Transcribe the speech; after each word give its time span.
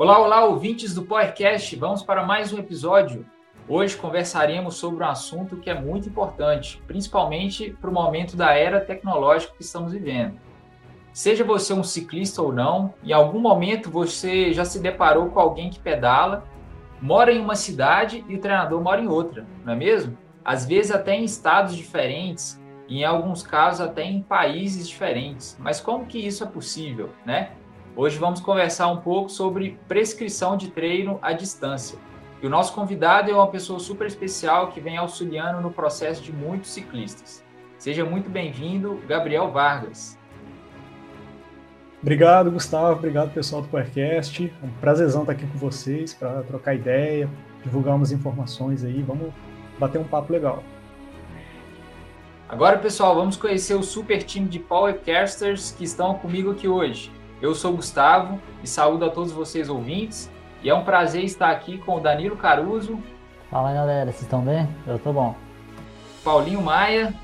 Olá, 0.00 0.18
olá, 0.18 0.44
ouvintes 0.46 0.94
do 0.94 1.02
Powercast. 1.02 1.76
Vamos 1.76 2.02
para 2.02 2.24
mais 2.24 2.54
um 2.54 2.58
episódio. 2.58 3.26
Hoje 3.68 3.98
conversaremos 3.98 4.76
sobre 4.76 5.04
um 5.04 5.06
assunto 5.06 5.58
que 5.58 5.68
é 5.68 5.78
muito 5.78 6.08
importante, 6.08 6.82
principalmente 6.86 7.76
para 7.78 7.90
o 7.90 7.92
momento 7.92 8.34
da 8.34 8.54
era 8.54 8.80
tecnológica 8.80 9.52
que 9.54 9.62
estamos 9.62 9.92
vivendo. 9.92 10.40
Seja 11.12 11.44
você 11.44 11.74
um 11.74 11.84
ciclista 11.84 12.40
ou 12.40 12.50
não, 12.50 12.94
em 13.04 13.12
algum 13.12 13.38
momento 13.38 13.90
você 13.90 14.54
já 14.54 14.64
se 14.64 14.80
deparou 14.80 15.28
com 15.28 15.38
alguém 15.38 15.68
que 15.68 15.78
pedala, 15.78 16.44
mora 16.98 17.30
em 17.30 17.38
uma 17.38 17.54
cidade 17.54 18.24
e 18.26 18.36
o 18.36 18.40
treinador 18.40 18.80
mora 18.80 19.02
em 19.02 19.06
outra, 19.06 19.46
não 19.66 19.74
é 19.74 19.76
mesmo? 19.76 20.16
Às 20.42 20.64
vezes 20.64 20.92
até 20.92 21.14
em 21.14 21.24
estados 21.24 21.76
diferentes, 21.76 22.58
e 22.88 23.00
em 23.00 23.04
alguns 23.04 23.42
casos 23.42 23.82
até 23.82 24.02
em 24.02 24.20
países 24.20 24.88
diferentes. 24.88 25.56
Mas 25.60 25.78
como 25.78 26.06
que 26.06 26.18
isso 26.18 26.42
é 26.42 26.46
possível, 26.46 27.10
né? 27.24 27.52
Hoje 27.96 28.18
vamos 28.18 28.40
conversar 28.40 28.86
um 28.86 28.98
pouco 28.98 29.28
sobre 29.28 29.76
prescrição 29.88 30.56
de 30.56 30.70
treino 30.70 31.18
à 31.20 31.32
distância. 31.32 31.98
E 32.40 32.46
o 32.46 32.50
nosso 32.50 32.72
convidado 32.72 33.30
é 33.30 33.34
uma 33.34 33.48
pessoa 33.48 33.80
super 33.80 34.06
especial 34.06 34.68
que 34.68 34.80
vem 34.80 34.96
auxiliando 34.96 35.60
no 35.60 35.72
processo 35.72 36.22
de 36.22 36.32
muitos 36.32 36.70
ciclistas. 36.70 37.44
Seja 37.78 38.04
muito 38.04 38.30
bem-vindo, 38.30 39.00
Gabriel 39.08 39.50
Vargas. 39.50 40.16
Obrigado, 42.00 42.50
Gustavo. 42.50 42.92
Obrigado, 42.92 43.34
pessoal 43.34 43.60
do 43.60 43.68
podcast. 43.68 44.50
É 44.62 44.66
um 44.66 44.70
prazerzão 44.80 45.22
estar 45.22 45.32
aqui 45.32 45.46
com 45.46 45.58
vocês 45.58 46.14
para 46.14 46.42
trocar 46.44 46.74
ideia, 46.74 47.28
divulgar 47.62 47.96
umas 47.96 48.12
informações 48.12 48.84
aí. 48.84 49.02
Vamos 49.02 49.32
bater 49.78 49.98
um 49.98 50.04
papo 50.04 50.32
legal. 50.32 50.62
Agora, 52.48 52.78
pessoal, 52.78 53.14
vamos 53.16 53.36
conhecer 53.36 53.74
o 53.74 53.82
super 53.82 54.22
time 54.22 54.48
de 54.48 54.60
Powercasters 54.60 55.72
que 55.72 55.84
estão 55.84 56.14
comigo 56.14 56.52
aqui 56.52 56.68
hoje. 56.68 57.12
Eu 57.40 57.54
sou 57.54 57.72
Gustavo 57.72 58.38
e 58.62 58.66
saúdo 58.66 59.06
a 59.06 59.08
todos 59.08 59.32
vocês 59.32 59.70
ouvintes. 59.70 60.30
E 60.62 60.68
é 60.68 60.74
um 60.74 60.84
prazer 60.84 61.24
estar 61.24 61.50
aqui 61.50 61.78
com 61.78 61.96
o 61.96 62.00
Danilo 62.00 62.36
Caruso. 62.36 63.02
Fala 63.50 63.72
galera, 63.72 64.12
vocês 64.12 64.22
estão 64.22 64.42
bem? 64.42 64.68
Eu 64.86 64.98
tô 64.98 65.10
bom. 65.10 65.34
Paulinho 66.22 66.60
Maia. 66.60 67.14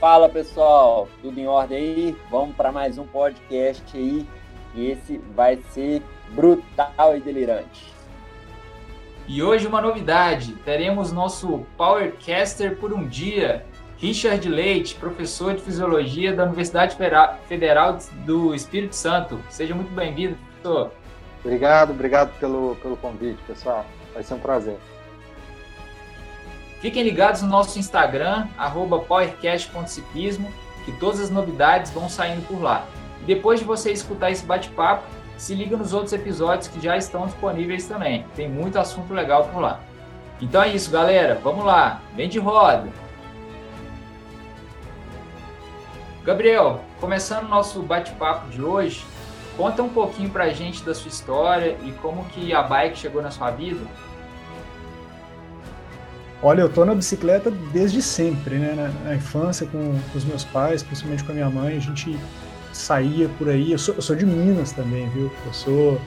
Fala 0.00 0.28
pessoal, 0.28 1.08
tudo 1.22 1.38
em 1.38 1.46
ordem 1.46 1.78
aí? 1.78 2.16
Vamos 2.28 2.56
para 2.56 2.72
mais 2.72 2.98
um 2.98 3.06
podcast 3.06 3.96
aí. 3.96 4.26
E 4.74 4.90
esse 4.90 5.18
vai 5.36 5.58
ser 5.70 6.02
brutal 6.30 7.16
e 7.16 7.20
delirante. 7.20 7.92
E 9.28 9.40
hoje 9.40 9.68
uma 9.68 9.80
novidade, 9.80 10.54
teremos 10.64 11.12
nosso 11.12 11.64
Powercaster 11.76 12.76
por 12.76 12.92
um 12.92 13.06
dia, 13.06 13.64
Richard 14.02 14.48
Leite, 14.48 14.96
professor 14.96 15.54
de 15.54 15.62
Fisiologia 15.62 16.34
da 16.34 16.42
Universidade 16.42 16.96
Federal 17.46 17.98
do 18.26 18.52
Espírito 18.52 18.96
Santo. 18.96 19.38
Seja 19.48 19.76
muito 19.76 19.94
bem-vindo, 19.94 20.36
professor. 20.60 20.90
Obrigado, 21.44 21.90
obrigado 21.90 22.36
pelo, 22.40 22.74
pelo 22.82 22.96
convite, 22.96 23.40
pessoal. 23.46 23.86
Vai 24.12 24.24
ser 24.24 24.34
um 24.34 24.40
prazer. 24.40 24.76
Fiquem 26.80 27.04
ligados 27.04 27.42
no 27.42 27.48
nosso 27.48 27.78
Instagram, 27.78 28.48
powercast.ciclismo, 29.06 30.52
que 30.84 30.90
todas 30.98 31.20
as 31.20 31.30
novidades 31.30 31.92
vão 31.92 32.08
saindo 32.08 32.44
por 32.48 32.60
lá. 32.60 32.84
E 33.22 33.24
depois 33.24 33.60
de 33.60 33.64
você 33.64 33.92
escutar 33.92 34.32
esse 34.32 34.44
bate-papo, 34.44 35.04
se 35.36 35.54
liga 35.54 35.76
nos 35.76 35.92
outros 35.94 36.12
episódios 36.12 36.66
que 36.66 36.80
já 36.80 36.96
estão 36.96 37.26
disponíveis 37.26 37.86
também. 37.86 38.26
Tem 38.34 38.48
muito 38.48 38.80
assunto 38.80 39.14
legal 39.14 39.44
por 39.44 39.60
lá. 39.60 39.78
Então 40.40 40.60
é 40.60 40.70
isso, 40.70 40.90
galera. 40.90 41.38
Vamos 41.40 41.64
lá. 41.64 42.02
Vem 42.16 42.28
de 42.28 42.40
roda. 42.40 42.88
Gabriel, 46.24 46.80
começando 47.00 47.46
o 47.46 47.48
nosso 47.48 47.82
bate-papo 47.82 48.48
de 48.48 48.62
hoje, 48.62 49.04
conta 49.56 49.82
um 49.82 49.88
pouquinho 49.88 50.30
pra 50.30 50.50
gente 50.50 50.84
da 50.84 50.94
sua 50.94 51.08
história 51.08 51.76
e 51.82 51.90
como 52.00 52.24
que 52.26 52.54
a 52.54 52.62
bike 52.62 52.96
chegou 52.96 53.20
na 53.20 53.32
sua 53.32 53.50
vida. 53.50 53.80
Olha, 56.40 56.60
eu 56.60 56.72
tô 56.72 56.84
na 56.84 56.94
bicicleta 56.94 57.50
desde 57.50 58.00
sempre, 58.00 58.56
né? 58.56 58.72
Na, 58.76 59.10
na 59.10 59.16
infância, 59.16 59.66
com, 59.66 59.98
com, 60.12 60.18
os 60.18 60.24
meus 60.24 60.44
pais, 60.44 60.82
principalmente 60.82 61.24
com 61.24 61.32
a 61.32 61.34
minha 61.34 61.50
mãe, 61.50 61.76
a 61.76 61.80
gente 61.80 62.16
saía 62.72 63.28
por 63.36 63.48
aí. 63.48 63.72
Eu 63.72 63.78
sou, 63.78 63.94
eu 63.96 64.02
sou 64.02 64.14
de 64.14 64.24
Minas 64.24 64.70
também, 64.70 65.08
viu? 65.08 65.30
Eu 65.44 65.52
sou 65.52 66.00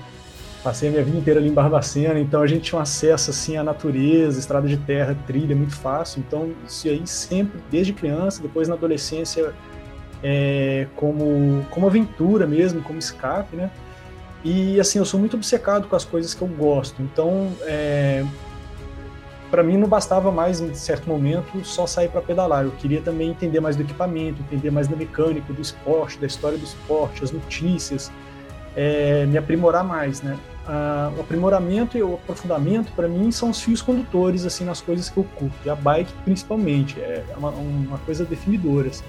passei 0.63 0.87
a 0.89 0.91
minha 0.91 1.03
vida 1.03 1.17
inteira 1.17 1.39
ali 1.39 1.49
em 1.49 1.53
Barbacena, 1.53 2.19
então 2.19 2.41
a 2.41 2.47
gente 2.47 2.63
tinha 2.63 2.79
um 2.79 2.81
acesso 2.81 3.29
assim 3.29 3.55
à 3.55 3.63
natureza, 3.63 4.39
estrada 4.39 4.67
de 4.67 4.77
terra, 4.77 5.15
trilha, 5.27 5.55
muito 5.55 5.75
fácil. 5.75 6.23
Então 6.25 6.53
isso 6.65 6.87
aí 6.87 7.05
sempre, 7.05 7.61
desde 7.69 7.93
criança, 7.93 8.41
depois 8.41 8.67
na 8.67 8.75
adolescência 8.75 9.53
é, 10.23 10.87
como, 10.95 11.65
como 11.69 11.87
aventura 11.87 12.45
mesmo, 12.47 12.81
como 12.81 12.99
escape, 12.99 13.55
né? 13.55 13.69
E 14.43 14.79
assim, 14.79 14.99
eu 14.99 15.05
sou 15.05 15.19
muito 15.19 15.35
obcecado 15.35 15.87
com 15.87 15.95
as 15.95 16.05
coisas 16.05 16.33
que 16.33 16.41
eu 16.41 16.47
gosto. 16.47 17.01
Então, 17.01 17.51
é, 17.63 18.23
para 19.49 19.63
mim 19.63 19.77
não 19.77 19.87
bastava 19.87 20.31
mais, 20.31 20.59
em 20.61 20.73
certo 20.73 21.07
momento, 21.07 21.63
só 21.63 21.87
sair 21.87 22.09
para 22.09 22.21
pedalar. 22.21 22.65
Eu 22.65 22.71
queria 22.71 23.01
também 23.01 23.29
entender 23.29 23.59
mais 23.59 23.75
do 23.75 23.81
equipamento, 23.81 24.41
entender 24.41 24.69
mais 24.69 24.87
da 24.87 24.95
mecânica, 24.95 25.51
do 25.51 25.61
esporte, 25.61 26.19
da 26.19 26.27
história 26.27 26.57
do 26.57 26.63
esporte, 26.63 27.23
as 27.23 27.31
notícias, 27.31 28.11
é, 28.75 29.25
me 29.25 29.37
aprimorar 29.37 29.83
mais, 29.83 30.21
né? 30.21 30.37
Ah, 30.67 31.11
o 31.15 31.21
aprimoramento 31.21 31.95
e 31.97 32.01
o 32.01 32.15
aprofundamento, 32.15 32.91
para 32.93 33.07
mim, 33.07 33.31
são 33.31 33.51
os 33.51 33.61
fios 33.61 33.81
condutores 33.81 34.45
assim 34.45 34.65
nas 34.65 34.81
coisas 34.81 35.09
que 35.09 35.17
eu 35.17 35.23
curto. 35.23 35.55
E 35.63 35.69
a 35.69 35.75
bike, 35.75 36.11
principalmente, 36.23 36.99
é 36.99 37.23
uma, 37.37 37.49
uma 37.51 37.97
coisa 37.99 38.25
definidora. 38.25 38.89
Assim. 38.89 39.03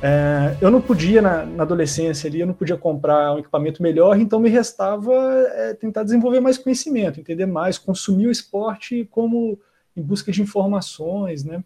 É, 0.00 0.56
eu 0.60 0.70
não 0.70 0.80
podia, 0.80 1.20
na, 1.20 1.44
na, 1.44 1.64
adolescência 1.64 2.28
ali, 2.28 2.40
eu 2.40 2.46
não 2.46 2.54
podia 2.54 2.76
comprar 2.76 3.34
um 3.34 3.38
equipamento 3.38 3.82
melhor, 3.82 4.18
então 4.18 4.38
me 4.38 4.48
restava 4.48 5.12
é, 5.12 5.74
tentar 5.74 6.04
desenvolver 6.04 6.38
mais 6.40 6.56
conhecimento, 6.56 7.18
entender 7.18 7.46
mais, 7.46 7.78
consumir 7.78 8.28
o 8.28 8.30
esporte 8.30 9.08
como 9.10 9.58
em 9.96 10.02
busca 10.02 10.30
de 10.30 10.40
informações, 10.40 11.42
né? 11.42 11.64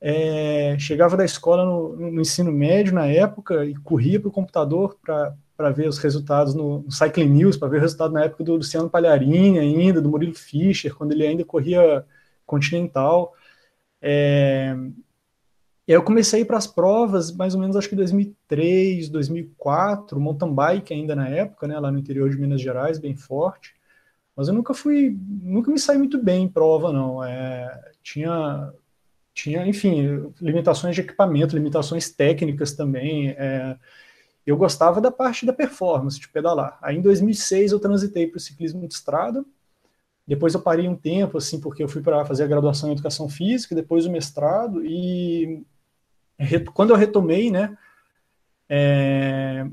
É, 0.00 0.76
chegava 0.80 1.16
da 1.16 1.24
escola 1.24 1.64
no, 1.64 2.10
no, 2.10 2.20
ensino 2.20 2.50
médio 2.50 2.92
na 2.92 3.06
época 3.06 3.64
e 3.64 3.74
corria 3.76 4.18
para 4.18 4.28
o 4.28 4.32
computador 4.32 4.98
para 5.04 5.70
ver 5.70 5.88
os 5.88 5.98
resultados 5.98 6.54
no, 6.54 6.80
no 6.80 6.90
Cycling 6.90 7.28
News, 7.28 7.56
para 7.56 7.68
ver 7.68 7.76
o 7.76 7.80
resultado 7.82 8.12
na 8.12 8.24
época 8.24 8.42
do 8.42 8.56
Luciano 8.56 8.90
Palharini 8.90 9.60
ainda, 9.60 10.00
do 10.00 10.08
Murilo 10.08 10.34
Fischer, 10.34 10.92
quando 10.94 11.12
ele 11.12 11.24
ainda 11.24 11.44
corria 11.44 12.04
Continental. 12.44 13.32
É, 14.00 14.74
e 15.86 15.92
aí 15.92 15.96
eu 15.98 16.02
comecei 16.02 16.44
para 16.44 16.56
as 16.56 16.66
provas, 16.66 17.32
mais 17.32 17.54
ou 17.54 17.60
menos 17.60 17.76
acho 17.76 17.88
que 17.88 17.96
2003, 17.96 19.08
2004, 19.08 20.20
mountain 20.20 20.54
bike 20.54 20.94
ainda 20.94 21.16
na 21.16 21.28
época, 21.28 21.66
né, 21.66 21.78
lá 21.78 21.90
no 21.90 21.98
interior 21.98 22.30
de 22.30 22.38
Minas 22.38 22.60
Gerais, 22.60 22.98
bem 22.98 23.16
forte. 23.16 23.74
Mas 24.36 24.48
eu 24.48 24.54
nunca 24.54 24.72
fui, 24.72 25.16
nunca 25.42 25.70
me 25.70 25.78
saí 25.78 25.98
muito 25.98 26.22
bem 26.22 26.44
em 26.44 26.48
prova, 26.48 26.92
não. 26.92 27.22
É, 27.22 27.92
tinha, 28.02 28.72
tinha, 29.34 29.66
enfim, 29.66 30.32
limitações 30.40 30.94
de 30.94 31.02
equipamento, 31.02 31.56
limitações 31.56 32.10
técnicas 32.10 32.72
também. 32.74 33.30
É, 33.30 33.76
eu 34.46 34.56
gostava 34.56 35.00
da 35.00 35.10
parte 35.10 35.44
da 35.44 35.52
performance, 35.52 36.18
de 36.18 36.28
pedalar. 36.28 36.78
Aí 36.80 36.96
em 36.96 37.02
2006 37.02 37.72
eu 37.72 37.80
transitei 37.80 38.26
para 38.26 38.38
o 38.38 38.40
ciclismo 38.40 38.86
de 38.86 38.94
estrada. 38.94 39.44
Depois 40.26 40.54
eu 40.54 40.62
parei 40.62 40.88
um 40.88 40.96
tempo, 40.96 41.38
assim, 41.38 41.60
porque 41.60 41.82
eu 41.82 41.88
fui 41.88 42.00
para 42.02 42.24
fazer 42.24 42.44
a 42.44 42.46
graduação 42.46 42.88
em 42.88 42.92
educação 42.92 43.28
física, 43.28 43.74
depois 43.74 44.06
o 44.06 44.10
mestrado, 44.10 44.84
e 44.86 45.64
quando 46.72 46.90
eu 46.90 46.96
retomei, 46.96 47.50
né, 47.50 47.76
é, 48.68 49.66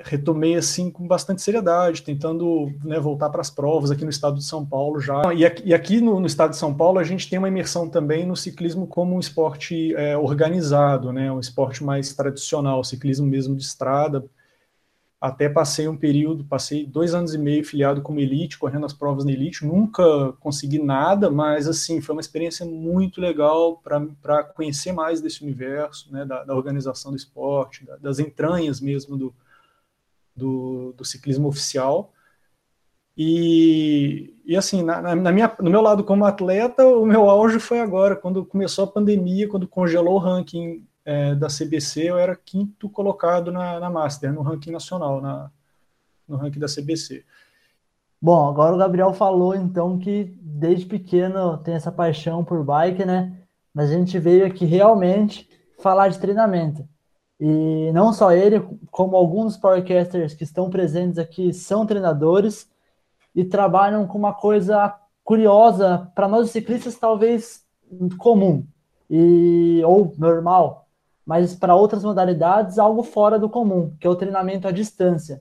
retomei 0.00 0.56
assim 0.56 0.90
com 0.90 1.06
bastante 1.06 1.42
seriedade, 1.42 2.02
tentando 2.02 2.72
né, 2.84 2.98
voltar 2.98 3.30
para 3.30 3.40
as 3.40 3.50
provas 3.50 3.90
aqui 3.90 4.04
no 4.04 4.10
estado 4.10 4.36
de 4.36 4.44
São 4.44 4.64
Paulo 4.64 5.00
já. 5.00 5.22
E 5.34 5.44
aqui, 5.44 5.62
e 5.64 5.74
aqui 5.74 6.00
no, 6.00 6.20
no, 6.20 6.26
estado 6.26 6.50
de 6.50 6.56
São 6.56 6.74
Paulo 6.74 6.98
a 6.98 7.04
gente 7.04 7.28
tem 7.28 7.38
uma 7.38 7.48
imersão 7.48 7.88
também 7.88 8.26
no 8.26 8.36
ciclismo 8.36 8.86
como 8.86 9.14
um 9.14 9.20
esporte 9.20 9.94
é, 9.94 10.16
organizado, 10.16 11.12
né, 11.12 11.30
um 11.30 11.40
esporte 11.40 11.82
mais 11.82 12.12
tradicional, 12.14 12.82
ciclismo 12.84 13.26
mesmo 13.26 13.56
de 13.56 13.62
estrada, 13.62 14.24
até 15.22 15.48
passei 15.48 15.86
um 15.86 15.96
período, 15.96 16.42
passei 16.42 16.84
dois 16.84 17.14
anos 17.14 17.32
e 17.32 17.38
meio 17.38 17.64
filiado 17.64 18.02
como 18.02 18.18
elite, 18.18 18.58
correndo 18.58 18.86
as 18.86 18.92
provas 18.92 19.24
na 19.24 19.30
elite, 19.30 19.64
nunca 19.64 20.32
consegui 20.40 20.80
nada, 20.80 21.30
mas 21.30 21.68
assim, 21.68 22.00
foi 22.00 22.12
uma 22.12 22.20
experiência 22.20 22.66
muito 22.66 23.20
legal 23.20 23.80
para 23.80 24.42
conhecer 24.42 24.90
mais 24.90 25.20
desse 25.20 25.44
universo, 25.44 26.12
né, 26.12 26.24
da, 26.24 26.42
da 26.42 26.56
organização 26.56 27.12
do 27.12 27.16
esporte, 27.16 27.86
da, 27.86 27.96
das 27.98 28.18
entranhas 28.18 28.80
mesmo 28.80 29.16
do, 29.16 29.32
do, 30.34 30.92
do 30.96 31.04
ciclismo 31.04 31.46
oficial. 31.46 32.12
E, 33.16 34.34
e 34.44 34.56
assim, 34.56 34.82
na, 34.82 35.14
na, 35.14 35.30
minha, 35.30 35.54
no 35.60 35.70
meu 35.70 35.82
lado 35.82 36.02
como 36.02 36.24
atleta, 36.24 36.84
o 36.84 37.06
meu 37.06 37.30
auge 37.30 37.60
foi 37.60 37.78
agora, 37.78 38.16
quando 38.16 38.44
começou 38.44 38.82
a 38.86 38.88
pandemia, 38.90 39.48
quando 39.48 39.68
congelou 39.68 40.14
o 40.14 40.18
ranking 40.18 40.84
é, 41.04 41.34
da 41.34 41.48
CBC, 41.48 42.10
eu 42.10 42.18
era 42.18 42.36
quinto 42.36 42.88
colocado 42.88 43.50
na, 43.50 43.80
na 43.80 43.90
Master, 43.90 44.32
no 44.32 44.42
ranking 44.42 44.70
nacional, 44.70 45.20
na, 45.20 45.50
no 46.28 46.36
ranking 46.36 46.60
da 46.60 46.66
CBC. 46.66 47.24
Bom, 48.20 48.48
agora 48.48 48.74
o 48.74 48.78
Gabriel 48.78 49.12
falou 49.12 49.54
então 49.54 49.98
que 49.98 50.36
desde 50.40 50.86
pequeno 50.86 51.58
tem 51.58 51.74
essa 51.74 51.90
paixão 51.90 52.44
por 52.44 52.62
bike, 52.64 53.04
né? 53.04 53.36
Mas 53.74 53.90
a 53.90 53.94
gente 53.94 54.18
veio 54.18 54.46
aqui 54.46 54.64
realmente 54.64 55.48
falar 55.80 56.08
de 56.08 56.20
treinamento. 56.20 56.86
E 57.40 57.90
não 57.92 58.12
só 58.12 58.30
ele, 58.30 58.60
como 58.90 59.16
alguns 59.16 59.56
powercasters 59.56 60.34
que 60.34 60.44
estão 60.44 60.70
presentes 60.70 61.18
aqui 61.18 61.52
são 61.52 61.84
treinadores 61.84 62.70
e 63.34 63.44
trabalham 63.44 64.06
com 64.06 64.16
uma 64.16 64.32
coisa 64.32 64.94
curiosa 65.24 66.10
para 66.14 66.28
nós 66.28 66.50
ciclistas 66.50 66.96
talvez 66.96 67.64
comum 68.18 68.64
e 69.10 69.82
ou 69.84 70.14
normal, 70.16 70.81
mas 71.24 71.54
para 71.54 71.74
outras 71.74 72.04
modalidades 72.04 72.78
algo 72.78 73.02
fora 73.02 73.38
do 73.38 73.48
comum, 73.48 73.94
que 74.00 74.06
é 74.06 74.10
o 74.10 74.16
treinamento 74.16 74.66
à 74.66 74.70
distância. 74.70 75.40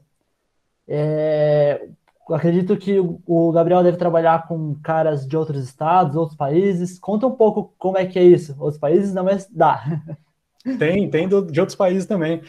É, 0.88 1.88
acredito 2.30 2.78
que 2.78 2.98
o 3.00 3.52
Gabriel 3.52 3.84
deve 3.84 3.98
trabalhar 3.98 4.48
com 4.48 4.76
caras 4.82 5.28
de 5.28 5.36
outros 5.36 5.64
estados, 5.64 6.16
outros 6.16 6.38
países. 6.38 7.00
Conta 7.00 7.28
um 7.28 7.36
pouco 7.36 7.74
como 7.78 7.98
é 7.98 8.06
que 8.06 8.20
é 8.20 8.24
isso. 8.24 8.56
Outros 8.60 8.80
países 8.80 9.14
não, 9.14 9.24
mas 9.24 9.48
dá. 9.50 9.84
Tem, 10.78 11.10
tem 11.10 11.28
de 11.28 11.34
outros 11.60 11.74
países 11.74 12.06
também. 12.06 12.40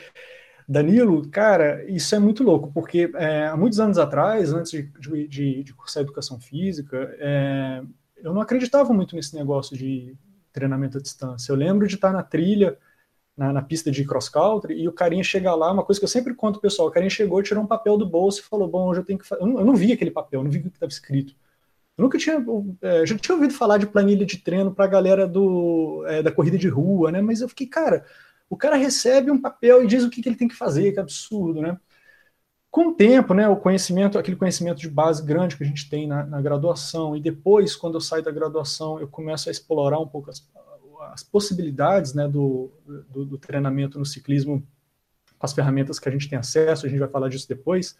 Danilo, 0.69 1.27
cara, 1.31 1.83
isso 1.91 2.15
é 2.15 2.19
muito 2.19 2.45
louco, 2.45 2.71
porque 2.71 3.11
é, 3.15 3.47
há 3.47 3.57
muitos 3.57 3.81
anos 3.81 3.97
atrás, 3.97 4.53
antes 4.53 4.71
de, 4.71 5.27
de, 5.27 5.65
de 5.65 5.75
cursar 5.75 6.03
educação 6.03 6.39
física, 6.39 7.15
é, 7.19 7.83
eu 8.19 8.35
não 8.35 8.43
acreditava 8.43 8.93
muito 8.93 9.17
nesse 9.17 9.35
negócio 9.35 9.77
de 9.77 10.15
treinamento 10.53 10.99
à 10.99 11.01
distância. 11.01 11.51
Eu 11.51 11.57
lembro 11.57 11.87
de 11.87 11.95
estar 11.95 12.13
na 12.13 12.23
trilha, 12.23 12.77
na, 13.37 13.53
na 13.53 13.63
pista 13.63 13.91
de 13.91 14.05
cross 14.05 14.29
country, 14.29 14.75
e 14.75 14.89
o 14.89 14.93
carinha 14.93 15.25
chegar 15.25 15.55
lá, 15.55 15.73
uma 15.73 15.85
coisa 15.85 16.01
que 16.01 16.05
eu 16.05 16.09
sempre 16.09 16.35
conto 16.35 16.61
pessoal, 16.61 16.89
o 16.89 16.91
carinha 16.91 17.11
chegou, 17.11 17.43
tirou 17.43 17.65
um 17.65 17.67
papel 17.67 17.97
do 17.97 18.07
bolso 18.07 18.41
e 18.41 18.45
falou, 18.45 18.69
bom, 18.69 18.89
hoje 18.89 19.01
eu 19.01 19.05
tenho 19.05 19.19
que. 19.19 19.33
Eu, 19.33 19.39
eu 19.41 19.65
não 19.65 19.75
vi 19.75 19.93
aquele 19.93 20.11
papel, 20.11 20.43
não 20.43 20.51
vi 20.51 20.59
o 20.59 20.63
que 20.63 20.69
estava 20.69 20.91
escrito. 20.91 21.35
Eu 21.97 22.05
nunca 22.05 22.19
tinha, 22.19 22.45
é, 22.83 23.07
já 23.07 23.17
tinha 23.19 23.35
ouvido 23.35 23.53
falar 23.55 23.79
de 23.79 23.87
planilha 23.87 24.25
de 24.25 24.39
treino 24.39 24.75
para 24.75 24.85
a 24.87 24.89
galera 24.89 25.27
do, 25.27 26.05
é, 26.07 26.23
da 26.23 26.33
corrida 26.33 26.59
de 26.59 26.69
rua, 26.69 27.13
né? 27.13 27.21
Mas 27.21 27.41
eu 27.41 27.49
fiquei, 27.49 27.67
cara, 27.67 28.05
o 28.49 28.57
cara 28.57 28.77
recebe 28.77 29.31
um 29.31 29.41
papel 29.41 29.83
e 29.85 29.87
diz 29.87 30.05
o 30.05 30.11
que, 30.11 30.23
que 30.23 30.29
ele 30.29 30.37
tem 30.37 30.49
que 30.49 30.55
fazer, 30.55 30.93
que 30.93 31.01
absurdo, 31.01 31.61
né? 31.61 31.79
Com 32.71 32.89
o 32.89 32.95
tempo, 32.95 33.35
né, 33.35 33.47
o 33.49 33.57
conhecimento, 33.57 34.19
aquele 34.19 34.37
conhecimento 34.37 34.79
de 34.79 34.89
base 34.89 35.23
grande 35.23 35.59
que 35.59 35.63
a 35.63 35.67
gente 35.67 35.91
tem 35.91 36.07
na, 36.07 36.25
na 36.25 36.41
graduação, 36.41 37.15
e 37.15 37.21
depois, 37.21 37.77
quando 37.77 37.97
eu 37.97 38.01
saio 38.01 38.23
da 38.23 38.31
graduação, 38.31 38.99
eu 38.99 39.07
começo 39.07 39.51
a 39.51 39.53
explorar 39.53 39.99
um 39.99 40.09
pouco 40.09 40.31
as, 40.31 40.41
as 41.13 41.23
possibilidades 41.23 42.15
né, 42.15 42.29
do, 42.29 42.71
do, 43.11 43.25
do 43.25 43.39
treinamento 43.39 43.99
no 43.99 44.07
ciclismo 44.07 44.67
com 45.39 45.47
as 45.47 45.53
ferramentas 45.53 45.99
que 45.99 46.09
a 46.09 46.13
gente 46.13 46.29
tem 46.29 46.39
acesso, 46.39 46.87
a 46.87 46.89
gente 46.89 46.99
vai 46.99 47.09
falar 47.09 47.29
disso 47.29 47.49
depois 47.49 47.97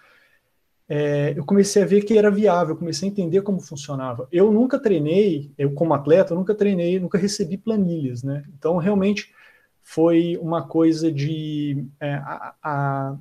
é, 0.95 1.33
eu 1.37 1.45
comecei 1.47 1.83
a 1.83 1.87
ver 1.87 2.03
que 2.03 2.19
era 2.19 2.31
viável, 2.31 2.77
comecei 2.77 3.09
a 3.09 3.11
entender 3.11 3.41
como 3.41 3.61
funcionava. 3.61 4.29
Eu 4.31 4.53
nunca 4.53 4.79
treinei, 4.79 5.51
eu 5.57 5.73
como 5.73 5.95
atleta, 5.95 6.35
eu 6.35 6.37
nunca 6.37 6.55
treinei, 6.55 7.01
nunca 7.01 7.17
recebi 7.17 7.57
planilhas, 7.57 8.23
né? 8.23 8.43
Então, 8.55 8.77
realmente, 8.77 9.33
foi 9.83 10.37
uma 10.41 10.69
coisa 10.69 11.11
de... 11.11 11.87
É, 11.99 12.15
a, 12.15 12.55
a, 12.63 13.17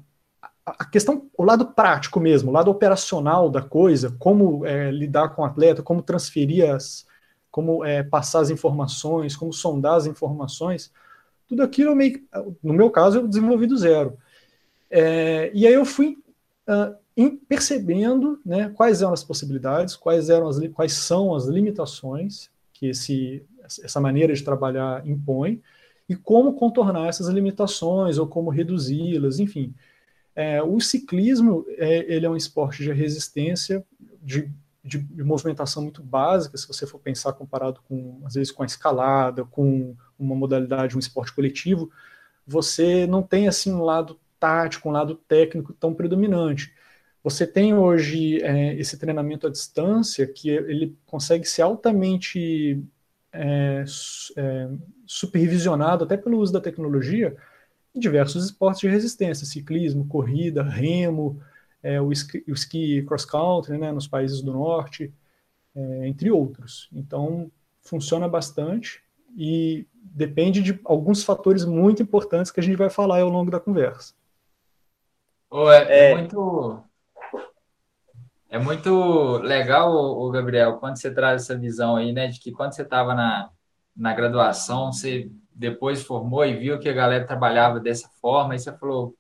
a, 0.66 0.86
questão, 0.86 1.30
o 1.38 1.46
lado 1.46 1.68
prático 1.68 2.20
mesmo, 2.20 2.50
o 2.50 2.54
lado 2.54 2.70
operacional 2.70 3.50
da 3.50 3.62
coisa, 3.62 4.14
como 4.20 4.66
é, 4.66 4.92
lidar 4.92 5.30
com 5.30 5.42
o 5.42 5.46
atleta, 5.46 5.82
como 5.82 6.02
transferir 6.02 6.70
as... 6.70 7.06
como 7.52 7.84
é, 7.84 8.02
passar 8.02 8.40
as 8.40 8.50
informações, 8.50 9.36
como 9.36 9.54
sondar 9.54 9.96
as 9.96 10.06
informações, 10.08 10.92
tudo 11.48 11.62
aquilo, 11.62 11.96
meio, 11.96 12.24
no 12.64 12.74
meu 12.74 12.90
caso, 12.90 13.18
eu 13.18 13.28
desenvolvi 13.28 13.68
do 13.68 13.78
zero. 13.78 14.18
É, 14.90 15.52
e 15.54 15.68
aí 15.68 15.74
eu 15.74 15.86
fui... 15.86 16.18
Uh, 16.68 17.02
percebendo 17.48 18.40
né, 18.46 18.70
quais 18.70 19.02
eram 19.02 19.14
as 19.14 19.24
possibilidades, 19.24 19.96
quais, 19.96 20.30
eram 20.30 20.48
as, 20.48 20.60
quais 20.70 20.94
são 20.94 21.36
as 21.36 21.46
limitações 21.46 22.50
que 22.74 22.88
esse, 22.88 23.44
essa 23.64 24.00
maneira 24.00 24.34
de 24.34 24.44
trabalhar 24.44 25.06
impõe 25.08 25.62
e 26.08 26.16
como 26.16 26.54
contornar 26.54 27.08
essas 27.08 27.28
limitações 27.28 28.18
ou 28.18 28.28
como 28.28 28.50
reduzi-las, 28.50 29.40
enfim. 29.40 29.74
É, 30.36 30.64
o 30.64 30.80
ciclismo 30.80 31.66
é, 31.78 32.14
ele 32.14 32.26
é 32.26 32.30
um 32.30 32.36
esporte 32.36 32.84
de 32.84 32.92
resistência, 32.92 33.86
de, 34.22 34.50
de, 34.84 34.98
de, 35.00 35.24
movimentação 35.24 35.84
muito 35.84 36.02
básica, 36.02 36.58
se 36.58 36.68
você 36.68 36.88
for 36.88 37.00
pensar 37.00 37.34
comparado 37.34 37.82
com, 37.88 38.22
às 38.26 38.34
vezes, 38.34 38.52
com 38.52 38.64
a 38.64 38.66
escalada, 38.66 39.46
com 39.46 39.96
uma 40.18 40.36
modalidade, 40.36 40.96
um 40.96 41.00
esporte 41.00 41.34
coletivo, 41.34 41.92
você 42.46 43.06
não 43.08 43.22
tem 43.22 43.48
assim 43.48 43.72
um 43.74 43.84
lado 43.84 44.20
tático, 44.40 44.90
um 44.90 44.92
lado 44.92 45.16
técnico 45.16 45.74
tão 45.74 45.94
predominante. 45.94 46.74
Você 47.24 47.46
tem 47.46 47.74
hoje 47.76 48.42
é, 48.42 48.74
esse 48.76 48.98
treinamento 48.98 49.46
à 49.46 49.50
distância 49.50 50.26
que 50.28 50.50
ele 50.50 50.98
consegue 51.06 51.46
ser 51.46 51.62
altamente 51.62 52.84
é, 53.32 53.84
é, 54.38 54.70
supervisionado 55.06 56.04
até 56.04 56.18
pelo 56.18 56.40
uso 56.40 56.52
da 56.52 56.60
tecnologia 56.60 57.36
em 57.94 58.00
diversos 58.00 58.46
esportes 58.46 58.82
de 58.82 58.88
resistência, 58.88 59.46
ciclismo, 59.46 60.08
corrida, 60.08 60.64
remo, 60.64 61.40
é, 61.84 62.02
o, 62.02 62.12
esqui, 62.12 62.44
o 62.48 62.54
esqui 62.54 63.04
cross-country 63.04 63.78
né, 63.78 63.92
nos 63.92 64.08
países 64.08 64.42
do 64.42 64.54
norte, 64.54 65.14
é, 65.76 66.08
entre 66.08 66.32
outros. 66.32 66.90
Então, 66.94 67.52
funciona 67.82 68.28
bastante 68.28 69.02
e 69.36 69.88
depende 69.94 70.62
de 70.62 70.80
alguns 70.84 71.24
fatores 71.24 71.66
muito 71.66 72.02
importantes 72.02 72.52
que 72.52 72.60
a 72.60 72.64
gente 72.64 72.78
vai 72.78 72.90
falar 72.90 73.22
ao 73.22 73.30
longo 73.30 73.50
da 73.50 73.60
conversa. 73.60 74.14
Oh, 75.50 75.70
é, 75.70 76.12
é, 76.12 76.16
muito 76.16 76.84
é 78.50 78.60
muito 78.60 79.38
legal, 79.38 79.94
o 79.94 80.30
Gabriel, 80.30 80.78
quando 80.78 80.98
você 80.98 81.10
traz 81.10 81.44
essa 81.44 81.58
visão 81.58 81.96
aí, 81.96 82.12
né, 82.12 82.28
de 82.28 82.38
que 82.38 82.52
quando 82.52 82.74
você 82.74 82.82
estava 82.82 83.16
na, 83.16 83.50
na 83.96 84.14
graduação, 84.14 84.92
você 84.92 85.32
depois 85.54 86.04
formou 86.04 86.46
e 86.46 86.58
viu 86.58 86.78
que 86.78 86.90
a 86.90 86.94
galera 86.94 87.26
trabalhava 87.26 87.80
dessa 87.80 88.10
forma, 88.22 88.54
e 88.54 88.60
você 88.60 88.72
falou, 88.78 89.16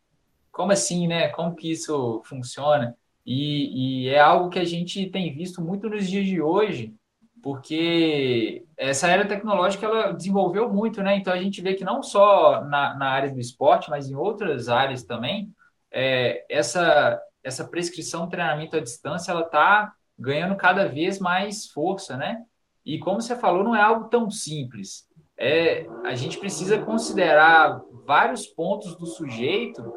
como 0.51 0.71
assim, 0.71 1.07
né? 1.07 1.29
Como 1.29 1.55
que 1.55 1.71
isso 1.71 2.21
funciona? 2.25 2.95
E, 3.25 4.05
e 4.05 4.09
é 4.09 4.19
algo 4.19 4.49
que 4.49 4.59
a 4.59 4.65
gente 4.65 5.09
tem 5.09 5.33
visto 5.33 5.61
muito 5.61 5.89
nos 5.89 6.09
dias 6.09 6.25
de 6.25 6.41
hoje, 6.41 6.93
porque 7.41 8.65
essa 8.77 9.07
era 9.07 9.27
tecnológica 9.27 9.85
ela 9.85 10.11
desenvolveu 10.11 10.71
muito, 10.71 11.01
né? 11.01 11.15
Então 11.15 11.33
a 11.33 11.41
gente 11.41 11.61
vê 11.61 11.73
que 11.73 11.83
não 11.83 12.03
só 12.03 12.63
na, 12.65 12.95
na 12.95 13.09
área 13.09 13.31
do 13.31 13.39
esporte, 13.39 13.89
mas 13.89 14.09
em 14.09 14.15
outras 14.15 14.69
áreas 14.69 15.03
também, 15.03 15.51
é, 15.91 16.45
essa 16.49 17.21
essa 17.43 17.65
prescrição 17.65 18.29
treinamento 18.29 18.77
à 18.77 18.79
distância 18.79 19.31
ela 19.31 19.41
está 19.41 19.93
ganhando 20.17 20.55
cada 20.55 20.87
vez 20.87 21.19
mais 21.19 21.67
força, 21.67 22.15
né? 22.15 22.43
E 22.85 22.99
como 22.99 23.19
você 23.19 23.35
falou, 23.35 23.63
não 23.63 23.75
é 23.75 23.81
algo 23.81 24.09
tão 24.09 24.29
simples. 24.29 25.07
É, 25.37 25.87
a 26.05 26.13
gente 26.13 26.37
precisa 26.37 26.79
considerar 26.79 27.81
vários 28.05 28.45
pontos 28.45 28.95
do 28.95 29.07
sujeito 29.07 29.91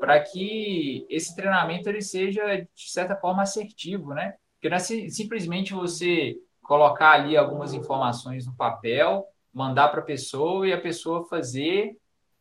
para 0.00 0.18
que 0.18 1.06
esse 1.10 1.36
treinamento 1.36 1.88
ele 1.88 2.00
seja 2.00 2.42
de 2.56 2.90
certa 2.90 3.14
forma 3.14 3.42
assertivo, 3.42 4.14
né? 4.14 4.34
Porque 4.54 4.68
não 4.68 4.76
é 4.76 4.80
simplesmente 4.80 5.74
você 5.74 6.36
colocar 6.62 7.12
ali 7.12 7.36
algumas 7.36 7.74
informações 7.74 8.46
no 8.46 8.56
papel, 8.56 9.24
mandar 9.52 9.88
para 9.88 10.00
a 10.00 10.04
pessoa 10.04 10.66
e 10.66 10.72
a 10.72 10.80
pessoa 10.80 11.26
fazer 11.28 11.96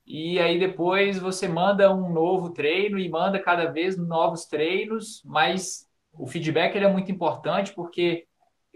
e 0.09 0.39
aí 0.39 0.57
depois 0.57 1.19
você 1.19 1.47
manda 1.47 1.93
um 1.93 2.11
novo 2.11 2.49
treino 2.49 2.97
e 2.97 3.07
manda 3.07 3.39
cada 3.39 3.71
vez 3.71 3.95
novos 3.95 4.45
treinos, 4.45 5.21
mas 5.23 5.85
o 6.11 6.25
feedback 6.25 6.75
ele 6.75 6.85
é 6.85 6.91
muito 6.91 7.11
importante 7.11 7.71
porque 7.75 8.25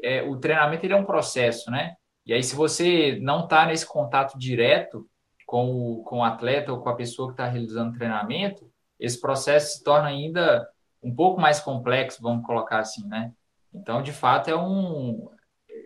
é, 0.04 0.22
o 0.22 0.38
treinamento 0.38 0.86
ele 0.86 0.94
é 0.94 0.96
um 0.96 1.06
processo, 1.06 1.72
né? 1.72 1.96
E 2.24 2.34
aí 2.34 2.44
se 2.44 2.56
você 2.56 3.18
não 3.20 3.46
está 3.46 3.66
nesse 3.66 3.88
contato 3.88 4.38
direto 4.38 5.10
com 5.48 5.72
o, 5.72 6.04
com 6.04 6.20
o 6.20 6.24
atleta 6.24 6.72
ou 6.72 6.82
com 6.82 6.90
a 6.90 6.96
pessoa 6.96 7.30
que 7.30 7.34
está 7.34 7.48
realizando 7.48 7.90
o 7.90 7.98
treinamento, 7.98 8.72
esse 9.04 9.20
processo 9.20 9.78
se 9.78 9.84
torna 9.84 10.08
ainda 10.08 10.66
um 11.04 11.14
pouco 11.14 11.40
mais 11.40 11.60
complexo, 11.60 12.22
vamos 12.22 12.46
colocar 12.46 12.80
assim, 12.80 13.06
né? 13.06 13.34
Então, 13.74 14.02
de 14.02 14.14
fato, 14.14 14.50
é 14.50 14.56
um... 14.56 15.30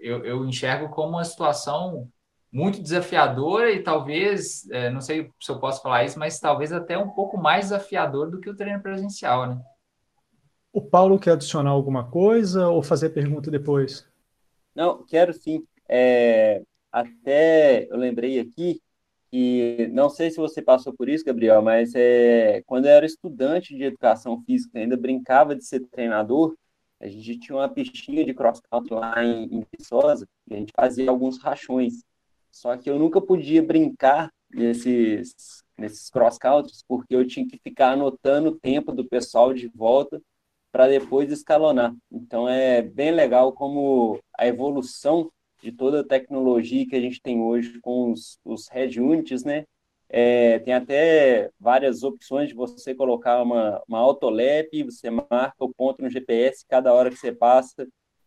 Eu, 0.01 0.23
eu 0.23 0.45
enxergo 0.45 0.89
como 0.89 1.13
uma 1.13 1.23
situação 1.23 2.07
muito 2.51 2.79
desafiadora 2.79 3.71
e 3.71 3.81
talvez, 3.81 4.69
é, 4.69 4.91
não 4.91 5.01
sei 5.01 5.31
se 5.41 5.51
eu 5.51 5.59
posso 5.59 5.81
falar 5.81 6.03
isso, 6.03 6.19
mas 6.19 6.39
talvez 6.39 6.71
até 6.71 6.95
um 6.95 7.09
pouco 7.09 7.37
mais 7.37 7.65
desafiador 7.65 8.29
do 8.29 8.39
que 8.39 8.49
o 8.49 8.55
treino 8.55 8.83
presencial, 8.83 9.47
né? 9.47 9.59
O 10.71 10.81
Paulo 10.81 11.17
quer 11.19 11.31
adicionar 11.31 11.71
alguma 11.71 12.07
coisa 12.11 12.67
ou 12.67 12.83
fazer 12.83 13.09
pergunta 13.09 13.49
depois? 13.49 14.07
Não, 14.75 15.03
quero 15.03 15.33
sim. 15.33 15.65
É, 15.89 16.61
até 16.91 17.87
eu 17.89 17.97
lembrei 17.97 18.39
aqui 18.39 18.79
que 19.31 19.87
não 19.93 20.09
sei 20.09 20.31
se 20.31 20.37
você 20.37 20.61
passou 20.61 20.93
por 20.93 21.09
isso, 21.09 21.25
Gabriel, 21.25 21.61
mas 21.61 21.93
é, 21.95 22.61
quando 22.65 22.85
eu 22.85 22.91
era 22.91 23.05
estudante 23.05 23.75
de 23.75 23.83
educação 23.83 24.41
física, 24.43 24.79
ainda 24.79 24.97
brincava 24.97 25.55
de 25.55 25.65
ser 25.65 25.81
treinador. 25.87 26.55
A 26.99 27.07
gente 27.07 27.37
tinha 27.39 27.57
uma 27.57 27.69
pistinha 27.69 28.25
de 28.25 28.33
cross-country 28.33 28.93
lá 28.93 29.23
em, 29.23 29.43
em 29.45 29.65
Viçosa 29.71 30.27
e 30.49 30.55
a 30.55 30.57
gente 30.57 30.73
fazia 30.75 31.09
alguns 31.09 31.37
rachões. 31.37 32.03
Só 32.51 32.75
que 32.75 32.89
eu 32.89 32.97
nunca 32.97 33.21
podia 33.21 33.61
brincar 33.61 34.31
nesses, 34.49 35.63
nesses 35.77 36.09
cross-countries, 36.09 36.83
porque 36.87 37.15
eu 37.15 37.27
tinha 37.27 37.47
que 37.47 37.59
ficar 37.59 37.91
anotando 37.91 38.49
o 38.49 38.59
tempo 38.59 38.91
do 38.91 39.07
pessoal 39.07 39.53
de 39.53 39.67
volta 39.67 40.21
para 40.71 40.87
depois 40.87 41.31
escalonar. 41.31 41.93
Então 42.11 42.47
é 42.47 42.81
bem 42.81 43.11
legal 43.11 43.53
como 43.53 44.19
a 44.37 44.47
evolução 44.47 45.31
de 45.61 45.71
toda 45.71 46.01
a 46.01 46.07
tecnologia 46.07 46.87
que 46.87 46.95
a 46.95 47.01
gente 47.01 47.21
tem 47.21 47.41
hoje 47.41 47.79
com 47.81 48.11
os, 48.11 48.39
os 48.45 48.67
head 48.69 48.99
units, 48.99 49.43
né? 49.43 49.65
É, 50.09 50.59
tem 50.59 50.73
até 50.73 51.49
várias 51.59 52.03
opções 52.03 52.49
de 52.49 52.55
você 52.55 52.95
colocar 52.95 53.41
uma, 53.41 53.81
uma 53.87 53.99
autolap, 53.99 54.69
você 54.83 55.09
marca 55.09 55.55
o 55.59 55.73
ponto 55.73 56.01
no 56.01 56.09
GPS, 56.09 56.65
cada 56.67 56.93
hora 56.93 57.09
que 57.09 57.17
você 57.17 57.31
passa, 57.33 57.85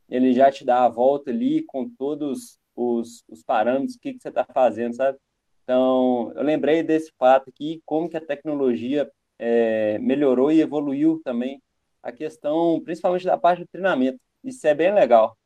ele 0.08 0.32
já 0.32 0.50
te 0.50 0.64
dá 0.64 0.84
a 0.84 0.88
volta 0.88 1.30
ali 1.30 1.62
com 1.62 1.88
todos 1.88 2.58
os, 2.76 3.24
os 3.28 3.42
parâmetros, 3.42 3.94
o 3.94 4.00
que, 4.00 4.12
que 4.12 4.20
você 4.20 4.28
está 4.28 4.44
fazendo, 4.44 4.94
sabe? 4.94 5.18
Então, 5.62 6.32
eu 6.34 6.42
lembrei 6.42 6.82
desse 6.82 7.12
fato 7.18 7.48
aqui, 7.48 7.80
como 7.86 8.08
que 8.08 8.16
a 8.16 8.26
tecnologia 8.26 9.10
é, 9.38 9.98
melhorou 10.00 10.50
e 10.50 10.60
evoluiu 10.60 11.20
também 11.24 11.62
a 12.02 12.12
questão, 12.12 12.80
principalmente 12.82 13.24
da 13.24 13.38
parte 13.38 13.60
do 13.62 13.68
treinamento. 13.68 14.18
Isso 14.44 14.66
é 14.66 14.74
bem 14.74 14.92
legal. 14.92 15.36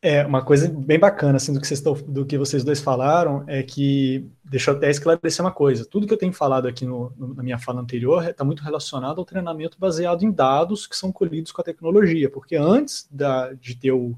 É, 0.00 0.24
uma 0.24 0.44
coisa 0.44 0.68
bem 0.68 0.96
bacana 0.96 1.36
assim, 1.36 1.52
do, 1.52 1.60
que 1.60 1.66
vocês 1.66 1.80
do 1.80 2.24
que 2.24 2.38
vocês 2.38 2.62
dois 2.62 2.80
falaram 2.80 3.42
é 3.48 3.64
que, 3.64 4.30
deixa 4.44 4.70
eu 4.70 4.76
até 4.76 4.88
esclarecer 4.88 5.44
uma 5.44 5.50
coisa, 5.50 5.84
tudo 5.84 6.06
que 6.06 6.14
eu 6.14 6.18
tenho 6.18 6.32
falado 6.32 6.68
aqui 6.68 6.86
no, 6.86 7.12
no, 7.16 7.34
na 7.34 7.42
minha 7.42 7.58
fala 7.58 7.80
anterior 7.80 8.24
está 8.28 8.44
muito 8.44 8.62
relacionado 8.62 9.18
ao 9.18 9.24
treinamento 9.24 9.76
baseado 9.76 10.22
em 10.22 10.30
dados 10.30 10.86
que 10.86 10.96
são 10.96 11.10
colhidos 11.10 11.50
com 11.50 11.60
a 11.60 11.64
tecnologia, 11.64 12.30
porque 12.30 12.54
antes 12.54 13.08
da, 13.10 13.52
de 13.54 13.74
ter 13.74 13.90
o, 13.90 14.16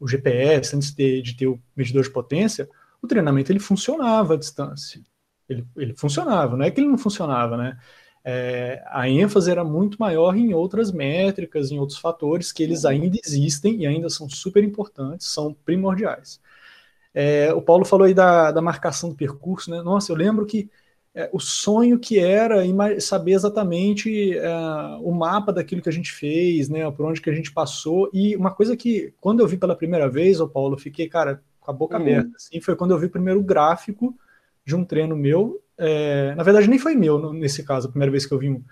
o 0.00 0.08
GPS, 0.08 0.74
antes 0.74 0.90
de, 0.92 1.22
de 1.22 1.36
ter 1.36 1.46
o 1.46 1.60
medidor 1.76 2.02
de 2.02 2.10
potência, 2.10 2.68
o 3.00 3.06
treinamento 3.06 3.52
ele 3.52 3.60
funcionava 3.60 4.34
à 4.34 4.36
distância. 4.36 5.00
Ele, 5.48 5.64
ele 5.76 5.94
funcionava, 5.94 6.56
não 6.56 6.64
é 6.64 6.70
que 6.70 6.80
ele 6.80 6.88
não 6.88 6.98
funcionava, 6.98 7.56
né? 7.56 7.78
É, 8.24 8.82
a 8.86 9.08
ênfase 9.08 9.50
era 9.50 9.64
muito 9.64 9.98
maior 9.98 10.36
em 10.36 10.54
outras 10.54 10.92
métricas, 10.92 11.70
em 11.70 11.78
outros 11.78 11.98
fatores 11.98 12.52
que 12.52 12.62
eles 12.62 12.84
ainda 12.84 13.18
existem 13.24 13.80
e 13.80 13.86
ainda 13.86 14.08
são 14.08 14.28
super 14.28 14.62
importantes, 14.62 15.26
são 15.26 15.52
primordiais. 15.64 16.40
É, 17.12 17.52
o 17.52 17.60
Paulo 17.60 17.84
falou 17.84 18.06
aí 18.06 18.14
da, 18.14 18.52
da 18.52 18.62
marcação 18.62 19.10
do 19.10 19.16
percurso, 19.16 19.70
né? 19.70 19.82
Nossa, 19.82 20.12
eu 20.12 20.16
lembro 20.16 20.46
que 20.46 20.70
é, 21.14 21.28
o 21.32 21.38
sonho 21.38 21.98
que 21.98 22.18
era 22.18 22.62
saber 23.00 23.32
exatamente 23.32 24.38
é, 24.38 24.48
o 25.00 25.12
mapa 25.12 25.52
daquilo 25.52 25.82
que 25.82 25.88
a 25.88 25.92
gente 25.92 26.10
fez, 26.12 26.68
né? 26.68 26.90
Por 26.90 27.04
onde 27.04 27.20
que 27.20 27.28
a 27.28 27.34
gente 27.34 27.52
passou. 27.52 28.08
E 28.14 28.34
uma 28.36 28.50
coisa 28.50 28.76
que, 28.76 29.12
quando 29.20 29.40
eu 29.40 29.48
vi 29.48 29.58
pela 29.58 29.76
primeira 29.76 30.08
vez, 30.08 30.40
o 30.40 30.48
Paulo, 30.48 30.74
eu 30.74 30.78
fiquei, 30.78 31.08
cara, 31.08 31.42
com 31.60 31.70
a 31.70 31.74
boca 31.74 31.96
uhum. 31.96 32.02
aberta. 32.02 32.30
Assim, 32.36 32.60
foi 32.60 32.76
quando 32.76 32.92
eu 32.92 32.98
vi 32.98 33.06
o 33.06 33.10
primeiro 33.10 33.42
gráfico 33.42 34.16
de 34.64 34.76
um 34.76 34.84
treino 34.84 35.16
meu 35.16 35.62
é, 35.84 36.34
na 36.34 36.42
verdade, 36.42 36.68
nem 36.68 36.78
foi 36.78 36.94
meu 36.94 37.32
nesse 37.32 37.64
caso, 37.64 37.88
a 37.88 37.90
primeira 37.90 38.10
vez 38.10 38.26
que 38.26 38.32
eu 38.32 38.38
vi 38.38 38.50
um, 38.50 38.62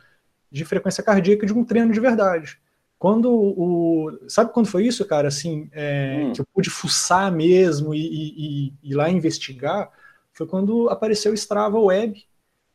de 0.50 0.64
frequência 0.64 1.02
cardíaca 1.02 1.47
de 1.47 1.52
um 1.52 1.64
treino 1.64 1.92
de 1.92 1.99
verdade. 1.99 2.61
Quando 2.99 3.32
o. 3.32 4.18
Sabe 4.28 4.52
quando 4.52 4.68
foi 4.68 4.87
isso, 4.87 5.04
cara? 5.06 5.26
Assim, 5.26 5.68
é, 5.73 6.23
hum. 6.23 6.32
que 6.32 6.40
eu 6.40 6.47
pude 6.54 6.70
fuçar 6.70 7.32
mesmo 7.32 7.94
e, 7.94 7.99
e, 7.99 8.75
e, 8.82 8.94
lá 8.94 9.11
investigar, 9.11 9.90
foi 10.32 10.47
quando 10.47 10.88
apareceu 10.88 11.32
o 11.32 11.35
Strava 11.35 11.80
Web, 11.80 12.25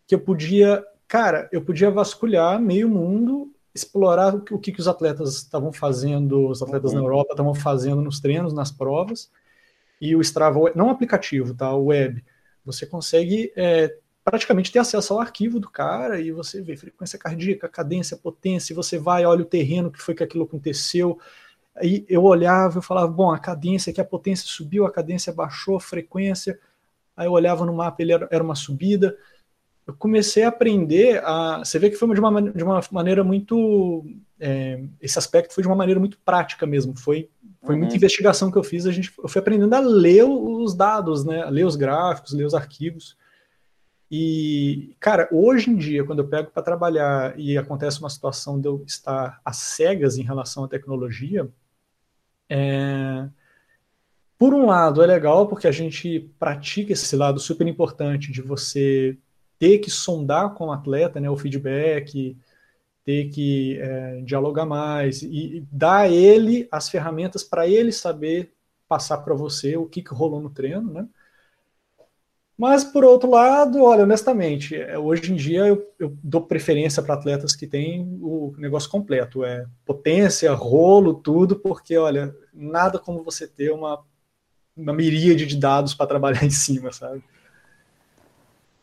que 0.07 0.15
eu 0.15 0.19
podia. 0.19 0.83
Cara, 1.07 1.47
eu 1.51 1.61
podia 1.61 1.91
vasculhar 1.91 2.59
meio 2.59 2.89
mundo, 2.89 3.53
explorar 3.73 4.35
o 4.35 4.41
que, 4.41 4.53
o 4.53 4.59
que 4.59 4.79
os 4.79 4.87
atletas 4.87 5.35
estavam 5.35 5.71
fazendo, 5.71 6.49
os 6.49 6.61
atletas 6.63 6.91
uhum. 6.91 6.97
na 6.97 7.03
Europa 7.03 7.33
estavam 7.33 7.53
fazendo 7.53 8.01
nos 8.01 8.19
treinos, 8.19 8.51
nas 8.51 8.71
provas, 8.71 9.29
e 10.01 10.15
o 10.15 10.21
Strava, 10.21 10.71
não 10.75 10.87
o 10.87 10.89
aplicativo, 10.89 11.53
tá? 11.53 11.71
O 11.73 11.85
web. 11.85 12.23
Você 12.65 12.85
consegue 12.85 13.51
é, 13.55 13.95
praticamente 14.23 14.71
ter 14.71 14.79
acesso 14.79 15.13
ao 15.13 15.19
arquivo 15.19 15.59
do 15.59 15.69
cara 15.69 16.19
e 16.19 16.31
você 16.31 16.61
vê 16.61 16.75
frequência 16.75 17.19
cardíaca, 17.19 17.69
cadência, 17.69 18.17
potência, 18.17 18.75
você 18.75 18.97
vai, 18.97 19.25
olha 19.25 19.43
o 19.43 19.45
terreno 19.45 19.91
que 19.91 20.01
foi 20.01 20.15
que 20.15 20.23
aquilo 20.23 20.45
aconteceu. 20.45 21.19
Aí 21.75 22.05
eu 22.09 22.23
olhava, 22.23 22.79
eu 22.79 22.81
falava, 22.81 23.07
bom, 23.07 23.31
a 23.31 23.37
cadência 23.37 23.91
aqui, 23.91 24.01
a 24.01 24.05
potência 24.05 24.47
subiu, 24.47 24.85
a 24.85 24.91
cadência 24.91 25.31
baixou, 25.31 25.75
a 25.75 25.81
frequência. 25.81 26.59
Aí 27.15 27.27
eu 27.27 27.31
olhava 27.31 27.65
no 27.65 27.73
mapa, 27.73 28.01
ele 28.01 28.13
era, 28.13 28.27
era 28.31 28.43
uma 28.43 28.55
subida. 28.55 29.15
Eu 29.85 29.93
comecei 29.93 30.43
a 30.43 30.47
aprender 30.47 31.23
a. 31.23 31.59
Você 31.59 31.77
vê 31.77 31.89
que 31.91 31.95
foi 31.95 32.11
de 32.13 32.19
uma, 32.19 32.41
de 32.41 32.63
uma 32.63 32.81
maneira 32.91 33.23
muito. 33.23 34.03
É, 34.39 34.81
esse 34.99 35.19
aspecto 35.19 35.53
foi 35.53 35.61
de 35.61 35.67
uma 35.67 35.75
maneira 35.75 35.99
muito 35.99 36.17
prática 36.25 36.65
mesmo. 36.65 36.97
Foi, 36.97 37.29
foi 37.65 37.75
uhum. 37.75 37.81
muita 37.81 37.95
investigação 37.95 38.51
que 38.51 38.57
eu 38.57 38.63
fiz. 38.63 38.85
A 38.85 38.91
gente, 38.91 39.11
eu 39.17 39.27
fui 39.27 39.39
aprendendo 39.39 39.73
a 39.73 39.79
ler 39.79 40.23
os 40.23 40.75
dados, 40.75 41.25
né? 41.25 41.43
A 41.43 41.49
ler 41.49 41.65
os 41.65 41.75
gráficos, 41.75 42.33
ler 42.33 42.45
os 42.45 42.53
arquivos. 42.53 43.17
E, 44.09 44.95
cara, 44.99 45.27
hoje 45.31 45.71
em 45.71 45.75
dia, 45.75 46.03
quando 46.03 46.19
eu 46.19 46.27
pego 46.27 46.51
para 46.51 46.61
trabalhar 46.61 47.37
e 47.39 47.57
acontece 47.57 47.99
uma 47.99 48.09
situação 48.09 48.59
de 48.59 48.67
eu 48.67 48.83
estar 48.85 49.41
às 49.43 49.57
cegas 49.57 50.17
em 50.17 50.23
relação 50.23 50.63
à 50.63 50.67
tecnologia, 50.67 51.49
é... 52.47 53.27
por 54.37 54.53
um 54.53 54.67
lado 54.67 55.01
é 55.01 55.07
legal 55.07 55.47
porque 55.47 55.67
a 55.67 55.71
gente 55.71 56.31
pratica 56.37 56.93
esse 56.93 57.15
lado 57.15 57.39
super 57.39 57.67
importante 57.67 58.31
de 58.31 58.41
você 58.41 59.17
ter 59.57 59.79
que 59.79 59.89
sondar 59.89 60.53
com 60.53 60.67
o 60.67 60.71
atleta 60.71 61.19
né, 61.19 61.29
o 61.29 61.37
feedback, 61.37 62.37
ter 63.05 63.29
que 63.29 63.77
é, 63.79 64.21
dialogar 64.21 64.65
mais 64.65 65.21
e 65.21 65.63
dar 65.71 65.99
a 65.99 66.09
ele 66.09 66.67
as 66.71 66.89
ferramentas 66.89 67.43
para 67.43 67.67
ele 67.67 67.91
saber 67.91 68.51
passar 68.87 69.19
para 69.19 69.35
você 69.35 69.77
o 69.77 69.85
que, 69.85 70.01
que 70.01 70.13
rolou 70.13 70.41
no 70.41 70.49
treino, 70.49 70.91
né? 70.91 71.07
Mas, 72.57 72.85
por 72.85 73.03
outro 73.03 73.29
lado, 73.29 73.83
olha, 73.83 74.03
honestamente, 74.03 74.75
é, 74.75 74.97
hoje 74.97 75.31
em 75.31 75.35
dia 75.35 75.67
eu, 75.67 75.93
eu 75.99 76.17
dou 76.23 76.41
preferência 76.41 77.03
para 77.03 77.13
atletas 77.13 77.53
que 77.53 77.67
têm 77.67 78.17
o 78.21 78.53
negócio 78.57 78.89
completo. 78.89 79.43
É 79.43 79.65
potência, 79.85 80.53
rolo, 80.53 81.15
tudo, 81.15 81.57
porque, 81.57 81.97
olha, 81.97 82.33
nada 82.53 82.97
como 82.97 83.23
você 83.23 83.45
ter 83.45 83.71
uma, 83.71 84.01
uma 84.75 84.93
miríade 84.93 85.45
de 85.45 85.57
dados 85.57 85.93
para 85.93 86.07
trabalhar 86.07 86.45
em 86.45 86.49
cima, 86.49 86.93
sabe? 86.93 87.21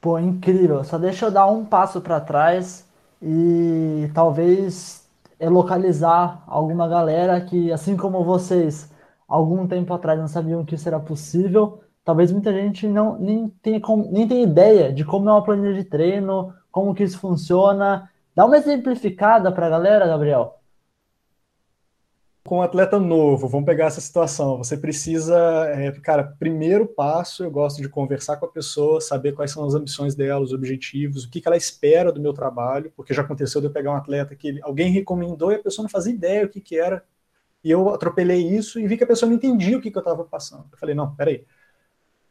Pô, 0.02 0.18
incrível. 0.18 0.84
Só 0.84 0.98
deixa 0.98 1.26
eu 1.26 1.30
dar 1.30 1.46
um 1.46 1.64
passo 1.64 2.00
para 2.00 2.20
trás 2.20 2.86
e 3.22 4.10
talvez 4.14 5.08
é 5.38 5.48
localizar 5.48 6.42
alguma 6.46 6.88
galera 6.88 7.40
que, 7.40 7.72
assim 7.72 7.96
como 7.96 8.24
vocês, 8.24 8.90
algum 9.28 9.66
tempo 9.66 9.94
atrás 9.94 10.18
não 10.18 10.28
sabiam 10.28 10.64
que 10.64 10.74
isso 10.74 10.88
era 10.88 11.00
possível 11.00 11.82
talvez 12.04 12.32
muita 12.32 12.52
gente 12.52 12.86
não 12.86 13.18
nem 13.18 13.48
tenha, 13.62 13.80
nem 14.10 14.28
tenha 14.28 14.42
ideia 14.42 14.92
de 14.92 15.04
como 15.04 15.28
é 15.28 15.32
uma 15.32 15.44
planilha 15.44 15.74
de 15.74 15.84
treino, 15.84 16.52
como 16.70 16.94
que 16.94 17.02
isso 17.04 17.18
funciona. 17.18 18.10
Dá 18.34 18.46
uma 18.46 18.56
exemplificada 18.56 19.52
para 19.52 19.66
a 19.66 19.70
galera, 19.70 20.06
Gabriel. 20.06 20.58
Com 22.44 22.58
um 22.58 22.62
atleta 22.62 22.98
novo, 22.98 23.48
vamos 23.48 23.66
pegar 23.66 23.86
essa 23.86 24.00
situação. 24.00 24.58
Você 24.58 24.76
precisa, 24.76 25.36
é, 25.68 25.92
cara, 26.00 26.24
primeiro 26.24 26.86
passo, 26.86 27.44
eu 27.44 27.50
gosto 27.50 27.80
de 27.80 27.88
conversar 27.88 28.36
com 28.36 28.46
a 28.46 28.50
pessoa, 28.50 29.00
saber 29.00 29.32
quais 29.32 29.52
são 29.52 29.64
as 29.64 29.74
ambições 29.74 30.16
dela, 30.16 30.42
os 30.42 30.52
objetivos, 30.52 31.24
o 31.24 31.30
que, 31.30 31.40
que 31.40 31.46
ela 31.46 31.56
espera 31.56 32.10
do 32.10 32.20
meu 32.20 32.32
trabalho, 32.32 32.92
porque 32.96 33.14
já 33.14 33.22
aconteceu 33.22 33.60
de 33.60 33.68
eu 33.68 33.72
pegar 33.72 33.92
um 33.92 33.96
atleta 33.96 34.34
que 34.34 34.60
alguém 34.62 34.90
recomendou 34.90 35.52
e 35.52 35.54
a 35.54 35.62
pessoa 35.62 35.84
não 35.84 35.90
fazia 35.90 36.12
ideia 36.12 36.44
o 36.44 36.48
que, 36.48 36.60
que 36.60 36.76
era, 36.76 37.04
e 37.62 37.70
eu 37.70 37.88
atropelei 37.90 38.40
isso 38.44 38.80
e 38.80 38.88
vi 38.88 38.96
que 38.96 39.04
a 39.04 39.06
pessoa 39.06 39.30
não 39.30 39.36
entendia 39.36 39.78
o 39.78 39.80
que, 39.80 39.90
que 39.90 39.96
eu 39.96 40.00
estava 40.00 40.24
passando. 40.24 40.66
Eu 40.72 40.78
falei, 40.78 40.94
não, 40.96 41.14
peraí, 41.14 41.44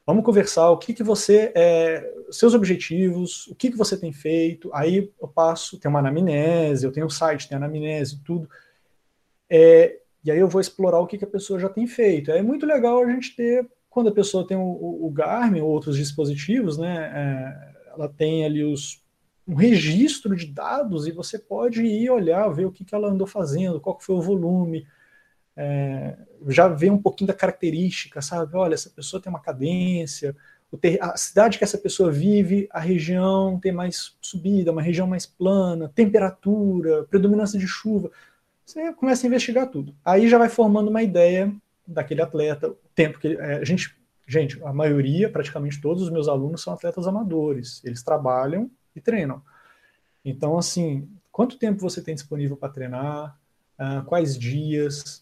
Vamos 0.06 0.26
conversar 0.26 0.70
o 0.72 0.78
que, 0.78 0.94
que 0.94 1.04
você, 1.04 1.52
é, 1.56 2.04
seus 2.32 2.54
objetivos, 2.54 3.48
o 3.48 3.56
que, 3.56 3.72
que 3.72 3.78
você 3.78 3.98
tem 3.98 4.12
feito. 4.12 4.70
Aí 4.74 5.12
eu 5.22 5.28
passo, 5.28 5.80
tem 5.80 5.90
uma 5.90 6.00
anamnese, 6.00 6.86
eu 6.86 6.92
tenho 6.92 7.06
um 7.06 7.10
site, 7.10 7.48
tem 7.48 7.56
anamnese, 7.56 8.20
tudo. 8.24 8.50
É, 9.50 10.01
e 10.24 10.32
aí 10.32 10.40
eu 10.40 10.48
vou 10.48 10.62
explorar 10.62 11.00
o 11.00 11.08
que, 11.08 11.18
que 11.18 11.26
a 11.26 11.28
pessoa 11.30 11.60
já 11.60 11.70
tem 11.70 11.88
feito. 11.88 12.32
É 12.32 12.42
muito 12.42 12.66
legal 12.66 13.04
a 13.04 13.12
gente 13.12 13.36
ter, 13.36 13.68
quando 13.90 14.10
a 14.10 14.14
pessoa 14.14 14.46
tem 14.46 14.58
o, 14.58 15.06
o 15.06 15.10
Garmin 15.12 15.62
ou 15.62 15.70
outros 15.70 15.98
dispositivos, 15.98 16.78
né, 16.78 17.12
é, 17.14 17.92
ela 17.94 18.08
tem 18.08 18.46
ali 18.46 18.64
os, 18.64 19.04
um 19.48 19.56
registro 19.56 20.36
de 20.36 20.46
dados 20.46 21.08
e 21.08 21.12
você 21.12 21.40
pode 21.40 21.84
ir 21.84 22.10
olhar, 22.10 22.48
ver 22.50 22.66
o 22.66 22.72
que, 22.72 22.86
que 22.86 22.96
ela 22.96 23.10
andou 23.10 23.28
fazendo, 23.28 23.82
qual 23.82 24.00
foi 24.00 24.16
o 24.16 24.22
volume, 24.22 24.86
é, 25.56 26.18
já 26.48 26.68
vê 26.68 26.90
um 26.90 27.02
pouquinho 27.02 27.28
da 27.28 27.34
característica, 27.34 28.22
sabe? 28.22 28.56
Olha, 28.56 28.74
essa 28.74 28.90
pessoa 28.90 29.22
tem 29.22 29.30
uma 29.30 29.42
cadência, 29.42 30.36
a 31.02 31.18
cidade 31.18 31.58
que 31.58 31.64
essa 31.64 31.78
pessoa 31.78 32.10
vive, 32.10 32.68
a 32.72 32.80
região 32.80 33.60
tem 33.60 33.74
mais 33.74 34.16
subida, 34.22 34.72
uma 34.72 34.82
região 34.82 35.06
mais 35.06 35.26
plana, 35.26 35.92
temperatura, 35.94 37.04
predominância 37.10 37.60
de 37.60 37.68
chuva. 37.68 38.10
Você 38.72 38.94
começa 38.94 39.26
a 39.26 39.28
investigar 39.28 39.68
tudo. 39.68 39.94
Aí 40.04 40.30
já 40.30 40.38
vai 40.38 40.48
formando 40.48 40.90
uma 40.90 41.04
ideia 41.04 41.54
daquele 41.86 42.22
atleta, 42.22 42.70
o 42.70 42.78
tempo 42.96 43.20
que 43.20 43.28
é, 43.28 43.56
a 43.56 43.66
gente, 43.66 43.94
gente, 44.26 44.64
a 44.64 44.72
maioria, 44.72 45.30
praticamente 45.30 45.82
todos 45.82 46.04
os 46.04 46.10
meus 46.10 46.30
alunos 46.30 46.62
são 46.62 46.74
atletas 46.74 47.06
amadores. 47.06 47.84
Eles 47.84 48.02
trabalham 48.02 48.72
e 48.96 49.02
treinam. 49.02 49.42
Então, 50.24 50.58
assim, 50.58 51.10
quanto 51.34 51.58
tempo 51.60 51.82
você 51.82 52.02
tem 52.02 52.16
disponível 52.16 52.56
para 52.56 52.72
treinar? 52.72 53.38
Uh, 53.78 54.06
quais 54.06 54.38
dias? 54.38 55.22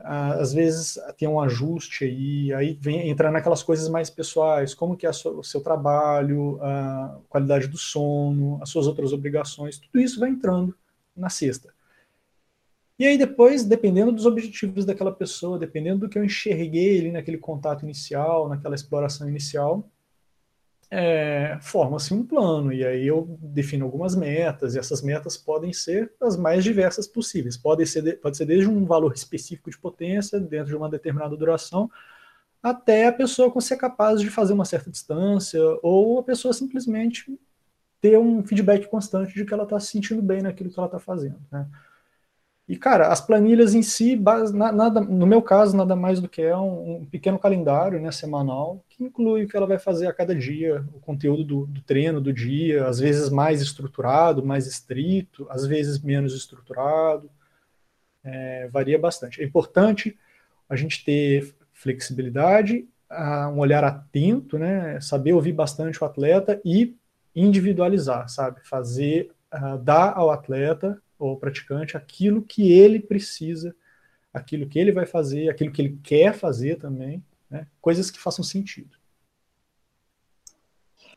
às 0.00 0.52
vezes 0.52 0.96
tem 1.16 1.26
um 1.26 1.40
ajuste 1.40 2.04
aí, 2.04 2.54
aí 2.54 2.78
vem 2.80 3.10
entrar 3.10 3.32
naquelas 3.32 3.64
coisas 3.64 3.88
mais 3.88 4.08
pessoais, 4.08 4.72
como 4.72 4.96
que 4.96 5.04
é 5.04 5.10
o 5.10 5.42
seu 5.42 5.60
trabalho, 5.60 6.56
a 6.62 7.18
qualidade 7.28 7.66
do 7.66 7.76
sono, 7.76 8.60
as 8.62 8.70
suas 8.70 8.86
outras 8.86 9.12
obrigações, 9.12 9.76
tudo 9.76 9.98
isso 10.00 10.20
vai 10.20 10.30
entrando 10.30 10.72
na 11.16 11.28
cesta. 11.28 11.74
E 12.98 13.06
aí 13.06 13.16
depois, 13.16 13.64
dependendo 13.64 14.10
dos 14.10 14.26
objetivos 14.26 14.84
daquela 14.84 15.12
pessoa, 15.12 15.58
dependendo 15.58 16.00
do 16.00 16.08
que 16.08 16.18
eu 16.18 16.24
enxerguei 16.24 16.98
ali 16.98 17.12
naquele 17.12 17.38
contato 17.38 17.84
inicial, 17.84 18.48
naquela 18.48 18.74
exploração 18.74 19.28
inicial, 19.28 19.88
é, 20.90 21.58
forma-se 21.60 22.14
um 22.14 22.24
plano, 22.24 22.72
e 22.72 22.84
aí 22.84 23.06
eu 23.06 23.38
defino 23.40 23.84
algumas 23.84 24.16
metas, 24.16 24.74
e 24.74 24.78
essas 24.78 25.02
metas 25.02 25.36
podem 25.36 25.72
ser 25.72 26.12
as 26.20 26.36
mais 26.36 26.64
diversas 26.64 27.06
possíveis. 27.06 27.56
Pode 27.56 27.86
ser, 27.86 28.18
pode 28.20 28.36
ser 28.36 28.46
desde 28.46 28.68
um 28.68 28.84
valor 28.84 29.12
específico 29.12 29.70
de 29.70 29.78
potência, 29.78 30.40
dentro 30.40 30.68
de 30.68 30.76
uma 30.76 30.88
determinada 30.88 31.36
duração, 31.36 31.90
até 32.62 33.06
a 33.06 33.12
pessoa 33.12 33.52
ser 33.60 33.76
capaz 33.76 34.20
de 34.20 34.30
fazer 34.30 34.54
uma 34.54 34.64
certa 34.64 34.90
distância, 34.90 35.60
ou 35.82 36.18
a 36.18 36.22
pessoa 36.22 36.52
simplesmente 36.52 37.38
ter 38.00 38.18
um 38.18 38.42
feedback 38.44 38.88
constante 38.88 39.34
de 39.34 39.44
que 39.44 39.52
ela 39.52 39.64
está 39.64 39.78
se 39.78 39.88
sentindo 39.88 40.22
bem 40.22 40.42
naquilo 40.42 40.70
que 40.70 40.78
ela 40.78 40.86
está 40.86 40.98
fazendo. 40.98 41.38
Né? 41.52 41.66
E, 42.68 42.76
cara, 42.76 43.08
as 43.08 43.18
planilhas 43.18 43.72
em 43.72 43.82
si, 43.82 44.14
nada, 44.14 45.00
no 45.00 45.26
meu 45.26 45.40
caso, 45.40 45.74
nada 45.74 45.96
mais 45.96 46.20
do 46.20 46.28
que 46.28 46.42
é 46.42 46.54
um, 46.54 46.96
um, 46.96 47.06
pequeno 47.06 47.38
calendário 47.38 47.98
né, 47.98 48.12
semanal 48.12 48.84
que 48.90 49.02
inclui 49.02 49.44
o 49.44 49.48
que 49.48 49.56
ela 49.56 49.66
vai 49.66 49.78
fazer 49.78 50.06
a 50.06 50.12
cada 50.12 50.34
dia, 50.34 50.84
o 50.92 51.00
conteúdo 51.00 51.42
do, 51.42 51.66
do, 51.66 51.80
treino 51.80 52.20
do 52.20 52.30
dia, 52.30 52.86
às 52.86 52.98
vezes 52.98 53.30
mais 53.30 53.62
estruturado, 53.62 54.44
mais 54.44 54.66
estrito, 54.66 55.46
às 55.48 55.64
vezes 55.64 55.98
menos 55.98 56.34
estruturado, 56.34 57.30
é, 58.22 58.68
varia 58.68 58.98
bastante. 58.98 59.40
É 59.40 59.44
importante 59.46 60.18
a 60.68 60.76
gente 60.76 61.02
ter 61.02 61.54
flexibilidade, 61.72 62.86
um 63.54 63.60
olhar 63.60 63.82
atento, 63.82 64.58
né, 64.58 65.00
saber 65.00 65.32
ouvir 65.32 65.52
bastante 65.52 66.04
o 66.04 66.06
atleta 66.06 66.60
e 66.62 66.94
individualizar, 67.34 68.28
sabe? 68.28 68.60
Fazer, 68.64 69.30
uh, 69.54 69.78
dar 69.78 70.12
ao 70.14 70.30
atleta 70.30 71.00
ou 71.18 71.36
praticante 71.36 71.96
aquilo 71.96 72.42
que 72.42 72.72
ele 72.72 73.00
precisa, 73.00 73.74
aquilo 74.32 74.68
que 74.68 74.78
ele 74.78 74.92
vai 74.92 75.06
fazer, 75.06 75.48
aquilo 75.48 75.72
que 75.72 75.82
ele 75.82 75.98
quer 76.02 76.32
fazer 76.32 76.76
também, 76.76 77.22
né? 77.50 77.66
coisas 77.80 78.10
que 78.10 78.20
façam 78.20 78.44
sentido. 78.44 78.96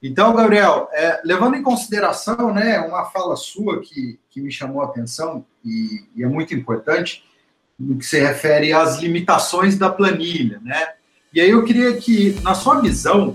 Então, 0.04 0.36
Gabriel, 0.36 0.90
é, 0.94 1.22
levando 1.24 1.56
em 1.56 1.62
consideração 1.62 2.52
né, 2.52 2.80
uma 2.80 3.06
fala 3.06 3.36
sua 3.36 3.82
que, 3.82 4.20
que 4.32 4.42
me 4.42 4.52
chamou 4.52 4.82
a 4.82 4.86
atenção 4.86 5.46
e, 5.64 6.08
e, 6.16 6.24
é 6.24 6.28
muito 6.28 6.56
importante, 6.56 7.24
no 7.78 7.98
que 8.00 8.06
se 8.06 8.20
refere 8.20 8.74
às 8.74 8.98
limitações 8.98 9.78
da 9.78 9.92
planilha, 9.92 10.60
né? 10.64 10.94
E 11.34 11.40
aí 11.40 11.52
eu 11.52 11.64
queria 11.64 11.96
que, 11.98 12.32
na 12.42 12.54
sua 12.54 12.82
visão, 12.82 13.34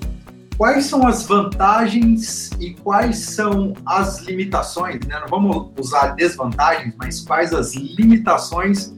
quais 0.57 0.87
são 0.87 1.07
as 1.07 1.25
vantagens 1.27 2.51
e 2.59 2.75
quais 2.75 3.19
são 3.19 3.75
as 3.85 4.21
limitações, 4.23 5.05
né? 5.07 5.21
Não 5.21 5.29
vamos 5.29 5.71
usar 5.79 6.15
desvantagens, 6.15 6.95
mas 6.97 7.21
quais 7.21 7.53
as 7.53 7.75
limitações, 7.75 8.95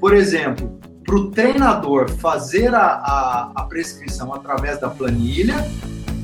por 0.00 0.14
exemplo, 0.14 0.80
para 1.04 1.16
o 1.16 1.30
treinador 1.30 2.08
fazer 2.08 2.74
a, 2.74 2.86
a, 2.86 3.52
a, 3.54 3.62
prescrição 3.64 4.32
através 4.32 4.80
da 4.80 4.88
planilha 4.88 5.56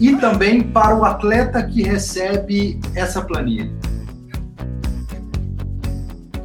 e 0.00 0.14
também 0.16 0.62
para 0.62 0.97
o 0.97 1.04
atleta 1.04 1.63
que 1.63 1.82
recebe 1.82 2.80
essa 2.95 3.21
planilha. 3.21 3.71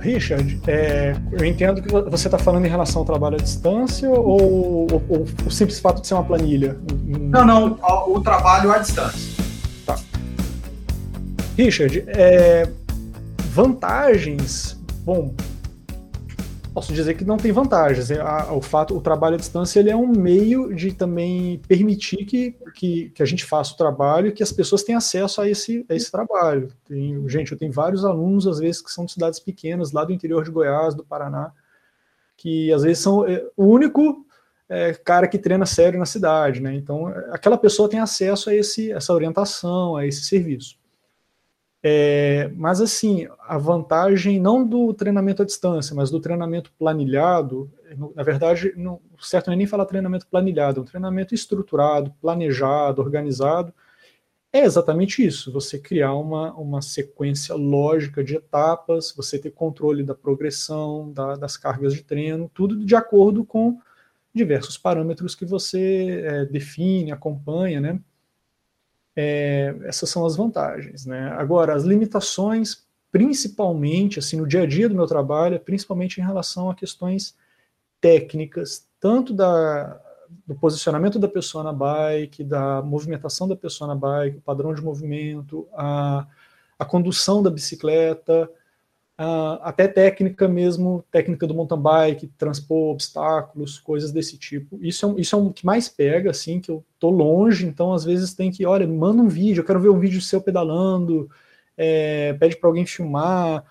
Richard, 0.04 0.60
é, 0.68 1.16
eu 1.32 1.46
entendo 1.46 1.82
que 1.82 1.90
você 1.90 2.28
está 2.28 2.38
falando 2.38 2.66
em 2.66 2.70
relação 2.70 3.00
ao 3.00 3.06
trabalho 3.06 3.36
à 3.36 3.42
distância 3.42 4.10
ou, 4.10 4.92
ou, 4.92 5.04
ou, 5.08 5.28
o 5.46 5.50
simples 5.50 5.80
fato 5.80 6.02
de 6.02 6.08
ser 6.08 6.16
uma 6.16 6.26
planilha? 6.26 6.78
Não, 7.08 7.46
não, 7.46 7.80
o, 8.08 8.20
trabalho 8.20 8.74
à 8.74 8.80
distância. 8.80 9.42
Tá. 9.86 9.98
Richard, 11.58 12.04
é, 12.08 12.68
vantagens. 13.52 14.78
Bom, 15.06 15.34
posso 16.74 16.92
dizer 16.92 17.14
que 17.16 17.24
não 17.24 17.38
tem 17.38 17.52
vantagens. 17.52 18.10
É, 18.10 18.22
o 18.52 18.62
fato, 18.62 18.98
o 18.98 19.02
trabalho 19.02 19.36
à 19.36 19.38
distância 19.38 19.80
ele 19.80 19.90
é 19.90 19.96
um 19.96 20.08
meio 20.08 20.74
de 20.74 20.92
também 20.92 21.60
permitir 21.68 22.26
que, 22.26 22.56
que, 22.74 23.10
que 23.12 23.22
a 23.22 23.26
gente 23.26 23.46
faça 23.46 23.74
o 23.74 23.78
trabalho 23.78 24.28
e 24.28 24.32
que 24.32 24.44
as 24.44 24.52
pessoas 24.52 24.84
tenham 24.84 24.98
acesso 24.98 25.42
a 25.42 25.50
esse, 25.50 25.86
a 25.88 25.96
esse 25.96 26.12
trabalho. 26.12 26.72
Tem, 26.86 27.28
gente, 27.30 27.52
eu 27.52 27.58
tenho 27.58 27.72
vários 27.72 28.04
alunos, 28.04 28.48
às 28.48 28.60
vezes, 28.60 28.82
que 28.82 28.92
são 28.92 29.06
de 29.06 29.14
cidades 29.14 29.40
pequenas, 29.40 29.92
lá 29.92 30.04
do 30.04 30.12
interior 30.12 30.44
de 30.44 30.52
Goiás, 30.52 30.96
do 30.96 31.04
Paraná, 31.04 31.52
que 32.36 32.74
às 32.74 32.84
vezes 32.84 33.00
são 33.04 33.28
é, 33.28 33.46
o 33.56 33.66
único 33.66 34.26
é, 34.68 34.94
cara 34.94 35.28
que 35.28 35.38
treina 35.38 35.66
sério 35.66 36.00
na 36.00 36.06
cidade, 36.06 36.60
né? 36.60 36.74
Então, 36.74 37.08
aquela 37.32 37.58
pessoa 37.58 37.88
tem 37.88 38.00
acesso 38.00 38.50
a 38.50 38.56
esse, 38.56 38.92
essa 38.92 39.14
orientação, 39.14 39.96
a 39.96 40.06
esse 40.06 40.24
serviço. 40.24 40.76
É, 41.86 42.50
mas 42.56 42.80
assim, 42.80 43.28
a 43.42 43.58
vantagem 43.58 44.40
não 44.40 44.66
do 44.66 44.94
treinamento 44.94 45.42
à 45.42 45.46
distância, 45.46 45.94
mas 45.94 46.10
do 46.10 46.20
treinamento 46.22 46.72
planilhado, 46.80 47.70
na 48.16 48.24
verdade, 48.24 48.74
não, 48.78 49.02
certo 49.20 49.48
não 49.48 49.54
é 49.54 49.58
nem 49.58 49.68
falar 49.68 49.86
treinamento 49.86 50.26
planilhado, 50.28 50.80
é 50.80 50.82
um 50.82 50.86
treinamento 50.86 51.36
estruturado, 51.36 52.14
planejado, 52.22 53.02
organizado, 53.02 53.74
é 54.54 54.62
exatamente 54.64 55.26
isso, 55.26 55.52
você 55.52 55.78
criar 55.78 56.14
uma, 56.14 56.54
uma 56.54 56.82
sequência 56.82 57.54
lógica 57.56 58.24
de 58.24 58.36
etapas, 58.36 59.12
você 59.12 59.38
ter 59.38 59.52
controle 59.52 60.04
da 60.04 60.16
progressão, 60.16 61.12
da, 61.12 61.36
das 61.36 61.58
cargas 61.58 61.94
de 61.94 62.04
treino, 62.04 62.50
tudo 62.54 62.86
de 62.86 62.96
acordo 62.96 63.44
com 63.44 63.80
diversos 64.34 64.78
parâmetros 64.78 65.36
que 65.36 65.44
você 65.44 66.24
é, 66.24 66.46
define, 66.46 67.12
acompanha, 67.12 67.82
né? 67.82 68.00
É, 69.16 69.76
essas 69.84 70.10
são 70.10 70.26
as 70.26 70.36
vantagens, 70.36 71.06
né? 71.06 71.30
Agora, 71.38 71.76
as 71.76 71.84
limitações, 71.84 72.84
principalmente, 73.12 74.20
assim, 74.20 74.38
no 74.38 74.48
dia 74.48 74.64
a 74.64 74.66
dia 74.66 74.90
do 74.90 74.96
meu 74.96 75.06
trabalho, 75.06 75.60
principalmente 75.60 76.20
em 76.20 76.24
relação 76.24 76.70
a 76.70 76.76
questões 76.76 77.36
técnicas, 78.02 78.88
tanto 79.00 79.34
da, 79.34 80.02
do 80.46 80.56
posicionamento 80.56 81.20
da 81.20 81.28
pessoa 81.28 81.64
na 81.64 81.72
bike, 81.72 82.44
da 82.44 82.82
movimentação 82.82 83.48
da 83.48 83.56
pessoa 83.56 83.88
na 83.88 83.96
bike, 83.96 84.38
o 84.38 84.42
padrão 84.42 84.74
de 84.74 84.82
movimento, 84.82 85.68
a, 85.74 86.26
a 86.78 86.86
condução 86.86 87.44
da 87.44 87.50
bicicleta, 87.50 88.50
Uh, 89.16 89.62
até 89.62 89.88
técnica 89.88 90.48
mesmo, 90.48 91.06
técnica 91.12 91.46
do 91.46 91.54
mountain 91.54 91.80
bike, 91.80 92.28
transpor 92.36 92.92
obstáculos, 92.92 93.78
coisas 93.78 94.12
desse 94.12 94.40
tipo. 94.40 94.80
Isso 94.82 95.06
é, 95.06 95.22
isso 95.22 95.36
é 95.36 95.40
o 95.40 95.54
que 95.54 95.66
mais 95.66 95.88
pega, 95.88 96.32
assim, 96.32 96.60
que 96.60 96.72
eu 96.72 96.84
tô 97.00 97.12
longe, 97.12 97.68
então 97.68 97.94
às 97.94 98.04
vezes 98.04 98.34
tem 98.34 98.50
que, 98.52 98.66
olha, 98.66 98.88
manda 98.88 99.22
um 99.22 99.28
vídeo, 99.28 99.62
eu 99.62 99.66
quero 99.66 99.80
ver 99.80 99.90
um 99.90 100.00
vídeo 100.00 100.20
seu 100.20 100.42
pedalando, 100.42 101.30
é, 101.78 102.34
pede 102.34 102.58
para 102.58 102.68
alguém 102.68 102.88
filmar, 102.88 103.64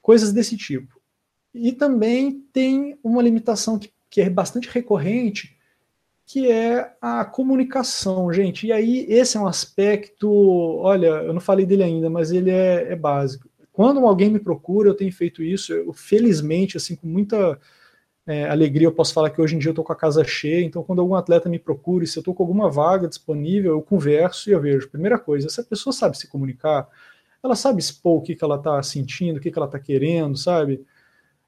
coisas 0.00 0.32
desse 0.32 0.56
tipo. 0.56 1.00
E 1.52 1.72
também 1.72 2.40
tem 2.52 2.96
uma 3.02 3.22
limitação 3.22 3.76
que, 3.76 3.92
que 4.08 4.20
é 4.20 4.30
bastante 4.30 4.68
recorrente, 4.68 5.58
que 6.24 6.48
é 6.48 6.94
a 7.00 7.24
comunicação, 7.24 8.32
gente. 8.32 8.68
E 8.68 8.72
aí, 8.72 9.04
esse 9.08 9.36
é 9.36 9.40
um 9.40 9.48
aspecto, 9.48 10.30
olha, 10.78 11.08
eu 11.08 11.32
não 11.32 11.40
falei 11.40 11.66
dele 11.66 11.82
ainda, 11.82 12.08
mas 12.08 12.30
ele 12.30 12.50
é, 12.50 12.92
é 12.92 12.96
básico 12.96 13.49
quando 13.80 14.04
alguém 14.04 14.28
me 14.28 14.38
procura, 14.38 14.90
eu 14.90 14.94
tenho 14.94 15.10
feito 15.10 15.42
isso, 15.42 15.72
eu, 15.72 15.90
felizmente, 15.94 16.76
assim, 16.76 16.94
com 16.94 17.06
muita 17.06 17.58
é, 18.26 18.46
alegria, 18.46 18.86
eu 18.86 18.92
posso 18.92 19.14
falar 19.14 19.30
que 19.30 19.40
hoje 19.40 19.56
em 19.56 19.58
dia 19.58 19.70
eu 19.70 19.72
estou 19.72 19.82
com 19.82 19.90
a 19.94 19.96
casa 19.96 20.22
cheia, 20.22 20.62
então 20.62 20.82
quando 20.82 20.98
algum 20.98 21.14
atleta 21.14 21.48
me 21.48 21.58
procura, 21.58 22.04
e 22.04 22.06
se 22.06 22.18
eu 22.18 22.20
estou 22.20 22.34
com 22.34 22.42
alguma 22.42 22.70
vaga 22.70 23.08
disponível, 23.08 23.72
eu 23.72 23.80
converso 23.80 24.50
e 24.50 24.52
eu 24.52 24.60
vejo, 24.60 24.90
primeira 24.90 25.18
coisa, 25.18 25.46
essa 25.46 25.62
pessoa 25.62 25.94
sabe 25.94 26.18
se 26.18 26.28
comunicar, 26.28 26.86
ela 27.42 27.56
sabe 27.56 27.80
expor 27.80 28.18
o 28.18 28.20
que, 28.20 28.36
que 28.36 28.44
ela 28.44 28.56
está 28.56 28.82
sentindo, 28.82 29.38
o 29.38 29.40
que, 29.40 29.50
que 29.50 29.58
ela 29.58 29.64
está 29.64 29.78
querendo, 29.78 30.36
sabe? 30.36 30.84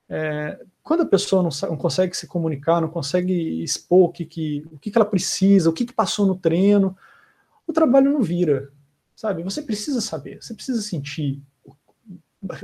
É, 0.09 0.59
quando 0.83 1.03
a 1.03 1.07
pessoa 1.07 1.42
não, 1.42 1.51
não, 1.68 1.77
consegue 1.77 2.16
se 2.16 2.27
comunicar, 2.27 2.81
não 2.81 2.88
consegue 2.88 3.62
expor 3.62 4.09
o 4.09 4.11
que, 4.11 4.25
que, 4.25 4.66
o 4.73 4.79
que, 4.79 4.90
que 4.90 4.97
ela 4.97 5.05
precisa, 5.05 5.68
o 5.68 5.73
que, 5.75 5.85
que 5.85 5.92
passou 5.92 6.27
no 6.27 6.35
treino, 6.35 6.97
o 7.66 7.75
trabalho 7.75 8.11
não 8.11 8.23
vira, 8.23 8.71
sabe? 9.14 9.42
Você 9.42 9.61
precisa 9.61 10.01
saber, 10.01 10.42
você 10.42 10.55
precisa 10.55 10.81
sentir, 10.81 11.42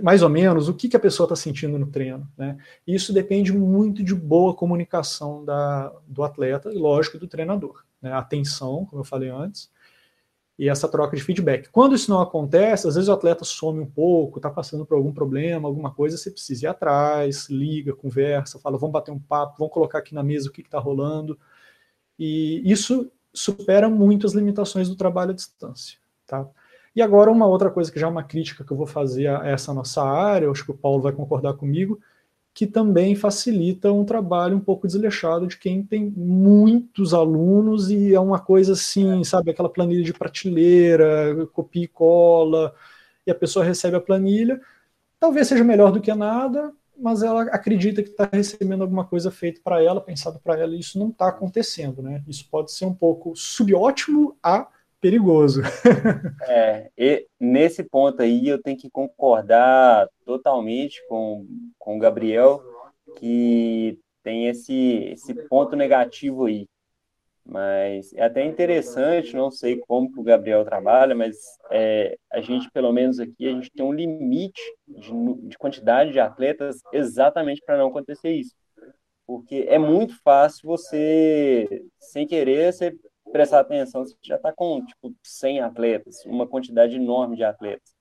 mais 0.02 0.22
ou 0.22 0.28
menos 0.28 0.68
o 0.68 0.74
que, 0.74 0.88
que 0.88 0.96
a 0.96 1.00
pessoa 1.00 1.26
está 1.26 1.36
sentindo 1.36 1.78
no 1.78 1.86
treino. 1.86 2.28
Né? 2.36 2.58
Isso 2.86 3.12
depende 3.12 3.52
muito 3.52 4.02
de 4.02 4.14
boa 4.14 4.54
comunicação 4.54 5.44
da, 5.44 5.92
do 6.06 6.24
atleta 6.24 6.72
e, 6.72 6.78
lógico, 6.78 7.18
do 7.18 7.28
treinador. 7.28 7.84
Né? 8.02 8.12
Atenção, 8.12 8.84
como 8.86 9.00
eu 9.00 9.04
falei 9.04 9.30
antes, 9.30 9.70
e 10.58 10.68
essa 10.68 10.88
troca 10.88 11.16
de 11.16 11.22
feedback. 11.22 11.68
Quando 11.70 11.94
isso 11.94 12.10
não 12.10 12.20
acontece, 12.20 12.88
às 12.88 12.96
vezes 12.96 13.08
o 13.08 13.12
atleta 13.12 13.44
some 13.44 13.80
um 13.80 13.86
pouco, 13.86 14.40
está 14.40 14.50
passando 14.50 14.84
por 14.84 14.96
algum 14.96 15.12
problema, 15.12 15.68
alguma 15.68 15.94
coisa, 15.94 16.16
você 16.16 16.32
precisa 16.32 16.66
ir 16.66 16.68
atrás, 16.68 17.48
liga, 17.48 17.94
conversa, 17.94 18.58
fala, 18.58 18.76
vamos 18.76 18.92
bater 18.92 19.12
um 19.12 19.20
papo, 19.20 19.54
vamos 19.58 19.72
colocar 19.72 19.98
aqui 19.98 20.12
na 20.12 20.22
mesa 20.22 20.48
o 20.48 20.52
que 20.52 20.60
está 20.60 20.80
rolando. 20.80 21.38
E 22.18 22.60
isso 22.68 23.08
supera 23.32 23.88
muito 23.88 24.26
as 24.26 24.32
limitações 24.32 24.88
do 24.88 24.96
trabalho 24.96 25.30
à 25.30 25.34
distância. 25.34 25.96
Tá? 26.26 26.44
E 26.98 27.02
agora, 27.02 27.30
uma 27.30 27.46
outra 27.46 27.70
coisa 27.70 27.92
que 27.92 28.00
já 28.00 28.08
é 28.08 28.11
uma 28.11 28.24
crítica 28.24 28.64
que 28.64 28.72
eu 28.72 28.76
vou 28.76 28.84
fazer 28.84 29.28
a 29.28 29.46
essa 29.46 29.72
nossa 29.72 30.02
área, 30.02 30.46
eu 30.46 30.50
acho 30.50 30.64
que 30.64 30.72
o 30.72 30.76
Paulo 30.76 31.00
vai 31.00 31.12
concordar 31.12 31.54
comigo, 31.54 32.00
que 32.52 32.66
também 32.66 33.14
facilita 33.14 33.92
um 33.92 34.04
trabalho 34.04 34.56
um 34.56 34.61
pouco 34.61 34.84
desleixado 34.84 35.46
de 35.46 35.56
quem 35.56 35.80
tem 35.80 36.12
muitos 36.16 37.14
alunos 37.14 37.88
e 37.88 38.12
é 38.12 38.18
uma 38.18 38.40
coisa 38.40 38.72
assim, 38.72 39.22
sabe, 39.22 39.52
aquela 39.52 39.68
planilha 39.68 40.02
de 40.02 40.12
prateleira, 40.12 41.46
copia 41.52 41.84
e 41.84 41.87
cola, 41.87 42.74
e 43.24 43.30
a 43.30 43.34
pessoa 43.37 43.64
recebe 43.64 43.96
a 43.96 44.00
planilha, 44.00 44.61
talvez 45.20 45.46
seja 45.46 45.62
melhor 45.62 45.92
do 45.92 46.00
que 46.00 46.12
nada, 46.12 46.72
mas 46.98 47.22
ela 47.22 47.42
acredita 47.42 48.02
que 48.02 48.08
está 48.08 48.28
recebendo 48.32 48.82
alguma 48.82 49.04
coisa 49.04 49.30
feita 49.30 49.61
para 49.62 49.80
ela, 49.80 50.00
pensado 50.00 50.40
para 50.42 50.58
ela, 50.58 50.74
e 50.74 50.80
isso 50.80 50.98
não 50.98 51.11
está 51.11 51.28
acontecendo, 51.28 52.02
né? 52.02 52.24
Isso 52.26 52.48
pode 52.50 52.72
ser 52.72 52.87
um 52.87 52.94
pouco 52.94 53.37
subótimo 53.37 54.37
a 54.42 54.66
perigoso. 55.00 55.62
É, 56.50 56.90
e 56.96 57.26
nesse 57.38 57.84
ponto 57.84 58.22
aí 58.22 58.48
eu 58.48 58.61
tenho 58.61 58.76
que 58.76 58.90
concordar 58.90 60.08
totalmente 60.24 61.00
com, 61.08 61.46
com 61.78 61.96
o 61.96 61.98
Gabriel, 61.98 62.62
que 63.18 63.98
tem 64.22 64.48
esse, 64.48 65.11
esse 65.12 65.34
ponto 65.48 65.76
negativo 65.76 66.46
aí. 66.46 66.66
Mas 67.44 68.12
é 68.12 68.24
até 68.24 68.44
interessante, 68.44 69.34
não 69.34 69.50
sei 69.50 69.78
como 69.78 70.12
que 70.12 70.20
o 70.20 70.22
Gabriel 70.22 70.64
trabalha, 70.64 71.14
mas 71.14 71.37
é, 71.70 72.16
a 72.30 72.40
gente, 72.40 72.70
pelo 72.70 72.92
menos 72.92 73.18
aqui, 73.18 73.46
a 73.46 73.52
gente 73.52 73.70
tem 73.70 73.84
um 73.84 73.92
limite 73.92 74.61
de, 74.87 75.12
de 75.48 75.56
quantidade 75.56 76.12
de 76.12 76.20
atletas 76.20 76.82
exatamente 76.92 77.62
para 77.64 77.78
não 77.78 77.88
acontecer 77.88 78.30
isso. 78.30 78.54
Porque 79.26 79.66
é 79.68 79.78
muito 79.78 80.14
fácil 80.22 80.66
você, 80.66 81.84
sem 81.98 82.26
querer, 82.26 82.72
você 82.72 82.94
prestar 83.32 83.60
atenção, 83.60 84.04
você 84.04 84.14
já 84.22 84.36
está 84.36 84.52
com, 84.52 84.84
tipo, 84.84 85.12
100 85.22 85.60
atletas, 85.60 86.24
uma 86.26 86.46
quantidade 86.46 86.96
enorme 86.96 87.36
de 87.36 87.44
atletas. 87.44 87.96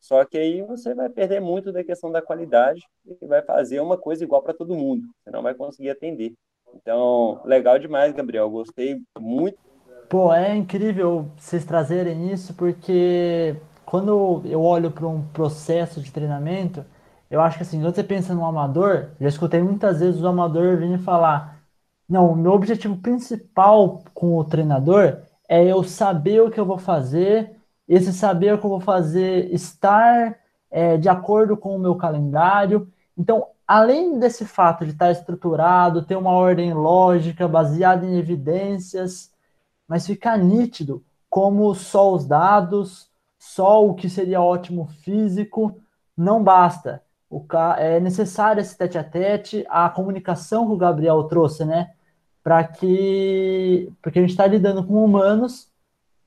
Só 0.00 0.24
que 0.24 0.36
aí 0.36 0.60
você 0.62 0.94
vai 0.94 1.08
perder 1.08 1.40
muito 1.40 1.72
da 1.72 1.82
questão 1.82 2.12
da 2.12 2.20
qualidade 2.20 2.82
e 3.06 3.26
vai 3.26 3.42
fazer 3.42 3.80
uma 3.80 3.96
coisa 3.96 4.22
igual 4.22 4.42
para 4.42 4.52
todo 4.52 4.74
mundo. 4.74 5.02
Você 5.22 5.30
não 5.30 5.42
vai 5.42 5.54
conseguir 5.54 5.90
atender. 5.90 6.34
Então, 6.74 7.40
legal 7.44 7.78
demais, 7.78 8.12
Gabriel. 8.12 8.50
Gostei 8.50 9.00
muito. 9.18 9.56
Pô, 10.08 10.32
é 10.32 10.54
incrível 10.54 11.30
vocês 11.38 11.64
trazerem 11.64 12.30
isso, 12.30 12.52
porque 12.54 13.56
quando 13.86 14.42
eu 14.44 14.60
olho 14.60 14.90
para 14.90 15.06
um 15.06 15.26
processo 15.28 16.00
de 16.00 16.12
treinamento, 16.12 16.84
eu 17.30 17.40
acho 17.40 17.56
que 17.56 17.62
assim, 17.62 17.80
quando 17.80 17.94
você 17.94 18.04
pensa 18.04 18.34
no 18.34 18.44
amador, 18.44 19.10
já 19.20 19.28
escutei 19.28 19.62
muitas 19.62 20.00
vezes 20.00 20.20
o 20.20 20.26
amador 20.26 20.76
vir 20.76 20.98
falar: 20.98 21.53
não, 22.08 22.32
o 22.32 22.36
meu 22.36 22.52
objetivo 22.52 22.96
principal 22.96 24.02
com 24.12 24.36
o 24.36 24.44
treinador 24.44 25.22
é 25.48 25.64
eu 25.64 25.82
saber 25.82 26.42
o 26.42 26.50
que 26.50 26.60
eu 26.60 26.66
vou 26.66 26.78
fazer, 26.78 27.56
esse 27.88 28.12
saber 28.12 28.54
o 28.54 28.58
que 28.58 28.64
eu 28.64 28.70
vou 28.70 28.80
fazer 28.80 29.52
estar 29.52 30.38
é, 30.70 30.96
de 30.96 31.08
acordo 31.08 31.56
com 31.56 31.76
o 31.76 31.78
meu 31.78 31.94
calendário. 31.94 32.90
Então, 33.16 33.46
além 33.66 34.18
desse 34.18 34.44
fato 34.44 34.84
de 34.84 34.92
estar 34.92 35.10
estruturado, 35.10 36.04
ter 36.04 36.16
uma 36.16 36.32
ordem 36.32 36.72
lógica, 36.74 37.48
baseada 37.48 38.04
em 38.04 38.18
evidências, 38.18 39.32
mas 39.88 40.06
ficar 40.06 40.36
nítido 40.36 41.04
como 41.30 41.74
só 41.74 42.12
os 42.12 42.26
dados, 42.26 43.10
só 43.38 43.84
o 43.86 43.94
que 43.94 44.08
seria 44.08 44.40
ótimo 44.40 44.86
físico, 44.86 45.76
não 46.16 46.42
basta. 46.42 47.02
O, 47.28 47.44
é 47.76 47.98
necessário 47.98 48.60
esse 48.60 48.76
tete 48.76 48.96
a 48.96 49.04
tete, 49.04 49.66
a 49.68 49.88
comunicação 49.88 50.66
que 50.66 50.72
o 50.72 50.76
Gabriel 50.76 51.24
trouxe, 51.24 51.64
né? 51.64 51.93
Para 52.44 52.62
que. 52.62 53.90
Porque 54.00 54.20
a 54.20 54.22
gente 54.22 54.30
está 54.30 54.46
lidando 54.46 54.84
com 54.84 55.04
humanos 55.04 55.68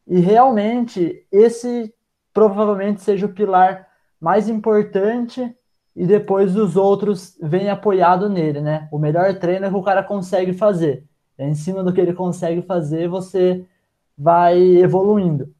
e 0.06 0.19
realmente 0.19 1.25
esse 1.32 1.93
provavelmente 2.34 3.01
seja 3.01 3.25
o 3.25 3.34
pilar 3.34 3.88
mais 4.19 4.49
importante 4.49 5.56
e 5.95 6.06
depois 6.06 6.56
os 6.56 6.75
outros 6.75 7.38
vêm 7.41 7.69
apoiado 7.69 8.30
nele, 8.30 8.62
né? 8.62 8.88
O 8.91 8.99
melhor 8.99 9.34
treino 9.39 9.65
é 9.65 9.69
que 9.69 9.75
o 9.75 9.84
cara 9.84 10.03
consegue 10.03 10.53
fazer. 10.53 11.06
É 11.38 11.47
em 11.47 11.56
cima 11.56 11.84
do 11.84 11.93
que 11.93 12.01
ele 12.01 12.13
consegue 12.13 12.62
fazer, 12.62 13.08
você 13.08 13.65
vai 14.17 14.60
evoluindo. 14.77 15.53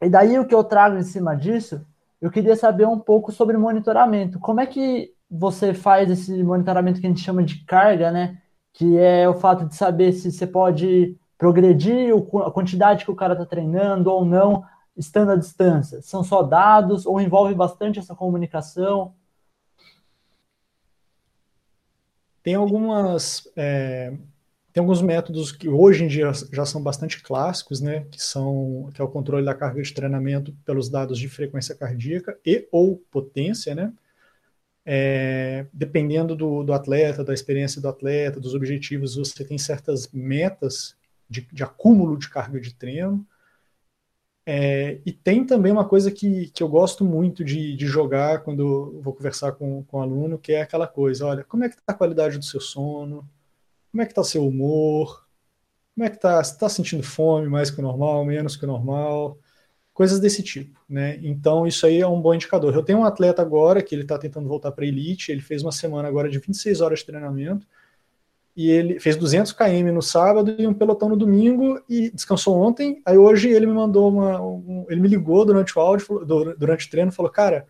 E 0.00 0.08
daí 0.08 0.38
o 0.38 0.46
que 0.46 0.54
eu 0.54 0.64
trago 0.64 0.96
em 0.96 1.02
cima 1.02 1.34
disso, 1.34 1.86
eu 2.20 2.30
queria 2.30 2.56
saber 2.56 2.86
um 2.86 2.98
pouco 2.98 3.32
sobre 3.32 3.56
monitoramento. 3.56 4.38
Como 4.38 4.60
é 4.60 4.66
que 4.66 5.12
você 5.30 5.74
faz 5.74 6.10
esse 6.10 6.42
monitoramento 6.42 7.00
que 7.00 7.06
a 7.06 7.10
gente 7.10 7.22
chama 7.22 7.42
de 7.42 7.64
carga, 7.64 8.10
né? 8.10 8.40
Que 8.74 8.98
é 8.98 9.26
o 9.26 9.34
fato 9.34 9.64
de 9.66 9.74
saber 9.74 10.12
se 10.12 10.30
você 10.30 10.46
pode 10.46 11.16
progredir 11.38 12.12
a 12.44 12.50
quantidade 12.50 13.04
que 13.04 13.10
o 13.10 13.16
cara 13.16 13.32
está 13.32 13.46
treinando 13.46 14.10
ou 14.10 14.24
não, 14.24 14.64
estando 14.96 15.30
à 15.30 15.36
distância? 15.36 16.02
São 16.02 16.22
só 16.22 16.42
dados 16.42 17.06
ou 17.06 17.20
envolve 17.20 17.54
bastante 17.54 17.98
essa 17.98 18.14
comunicação? 18.14 19.14
Tem 22.42 22.56
algumas 22.56 23.50
é, 23.56 24.12
tem 24.72 24.80
alguns 24.80 25.00
métodos 25.00 25.52
que 25.52 25.68
hoje 25.68 26.04
em 26.04 26.08
dia 26.08 26.32
já 26.52 26.66
são 26.66 26.82
bastante 26.82 27.22
clássicos, 27.22 27.80
né, 27.80 28.06
que 28.10 28.20
são 28.20 28.90
que 28.92 29.00
é 29.00 29.04
o 29.04 29.08
controle 29.08 29.46
da 29.46 29.54
carga 29.54 29.80
de 29.80 29.94
treinamento 29.94 30.52
pelos 30.64 30.88
dados 30.90 31.16
de 31.16 31.28
frequência 31.28 31.76
cardíaca 31.76 32.36
e 32.44 32.68
ou 32.72 33.00
potência, 33.10 33.72
né? 33.72 33.92
É, 34.86 35.66
dependendo 35.72 36.36
do, 36.36 36.62
do 36.62 36.72
atleta, 36.72 37.24
da 37.24 37.32
experiência 37.32 37.80
do 37.80 37.88
atleta, 37.88 38.38
dos 38.38 38.54
objetivos, 38.54 39.16
você 39.16 39.44
tem 39.44 39.56
certas 39.56 40.10
metas 40.12 40.94
de, 41.28 41.40
de 41.52 41.62
acúmulo 41.62 42.18
de 42.18 42.28
carga 42.28 42.60
de 42.60 42.74
treino. 42.74 43.26
É, 44.46 45.00
e 45.06 45.12
tem 45.12 45.44
também 45.46 45.72
uma 45.72 45.88
coisa 45.88 46.10
que, 46.10 46.50
que 46.50 46.62
eu 46.62 46.68
gosto 46.68 47.02
muito 47.02 47.42
de, 47.42 47.74
de 47.74 47.86
jogar 47.86 48.42
quando 48.42 49.00
vou 49.00 49.14
conversar 49.14 49.52
com, 49.52 49.82
com 49.84 49.98
o 49.98 50.02
aluno, 50.02 50.38
que 50.38 50.52
é 50.52 50.60
aquela 50.60 50.86
coisa, 50.86 51.26
olha, 51.26 51.44
como 51.44 51.64
é 51.64 51.68
que 51.68 51.76
está 51.76 51.92
a 51.94 51.96
qualidade 51.96 52.36
do 52.36 52.44
seu 52.44 52.60
sono? 52.60 53.26
Como 53.90 54.02
é 54.02 54.06
que 54.06 54.12
está 54.12 54.20
o 54.20 54.24
seu 54.24 54.46
humor? 54.46 55.26
Como 55.94 56.04
é 56.04 56.10
que 56.10 56.16
está? 56.16 56.42
Você 56.42 56.52
está 56.52 56.68
sentindo 56.68 57.02
fome 57.02 57.48
mais 57.48 57.70
que 57.70 57.80
o 57.80 57.82
normal, 57.82 58.24
menos 58.24 58.56
que 58.56 58.64
o 58.64 58.68
normal? 58.68 59.38
Coisas 59.94 60.18
desse 60.18 60.42
tipo, 60.42 60.80
né? 60.88 61.20
Então, 61.22 61.64
isso 61.64 61.86
aí 61.86 62.00
é 62.00 62.06
um 62.06 62.20
bom 62.20 62.34
indicador. 62.34 62.74
Eu 62.74 62.82
tenho 62.82 62.98
um 62.98 63.04
atleta 63.04 63.40
agora 63.40 63.80
que 63.80 63.94
ele 63.94 64.02
está 64.02 64.18
tentando 64.18 64.48
voltar 64.48 64.72
para 64.72 64.84
elite, 64.84 65.30
ele 65.30 65.40
fez 65.40 65.62
uma 65.62 65.70
semana 65.70 66.08
agora 66.08 66.28
de 66.28 66.36
26 66.36 66.80
horas 66.80 66.98
de 66.98 67.06
treinamento, 67.06 67.64
e 68.56 68.68
ele 68.70 68.98
fez 68.98 69.16
200 69.16 69.52
km 69.52 69.92
no 69.92 70.02
sábado 70.02 70.54
e 70.58 70.66
um 70.66 70.74
pelotão 70.74 71.08
no 71.08 71.16
domingo 71.16 71.80
e 71.88 72.10
descansou 72.10 72.60
ontem. 72.60 73.00
Aí 73.06 73.16
hoje 73.16 73.48
ele 73.50 73.66
me 73.66 73.72
mandou 73.72 74.08
uma, 74.08 74.40
um, 74.40 74.84
ele 74.88 75.00
me 75.00 75.08
ligou 75.08 75.44
durante 75.44 75.76
o 75.78 75.80
áudio, 75.80 76.24
durante 76.58 76.86
o 76.86 76.90
treino, 76.90 77.12
falou: 77.12 77.30
"Cara, 77.30 77.64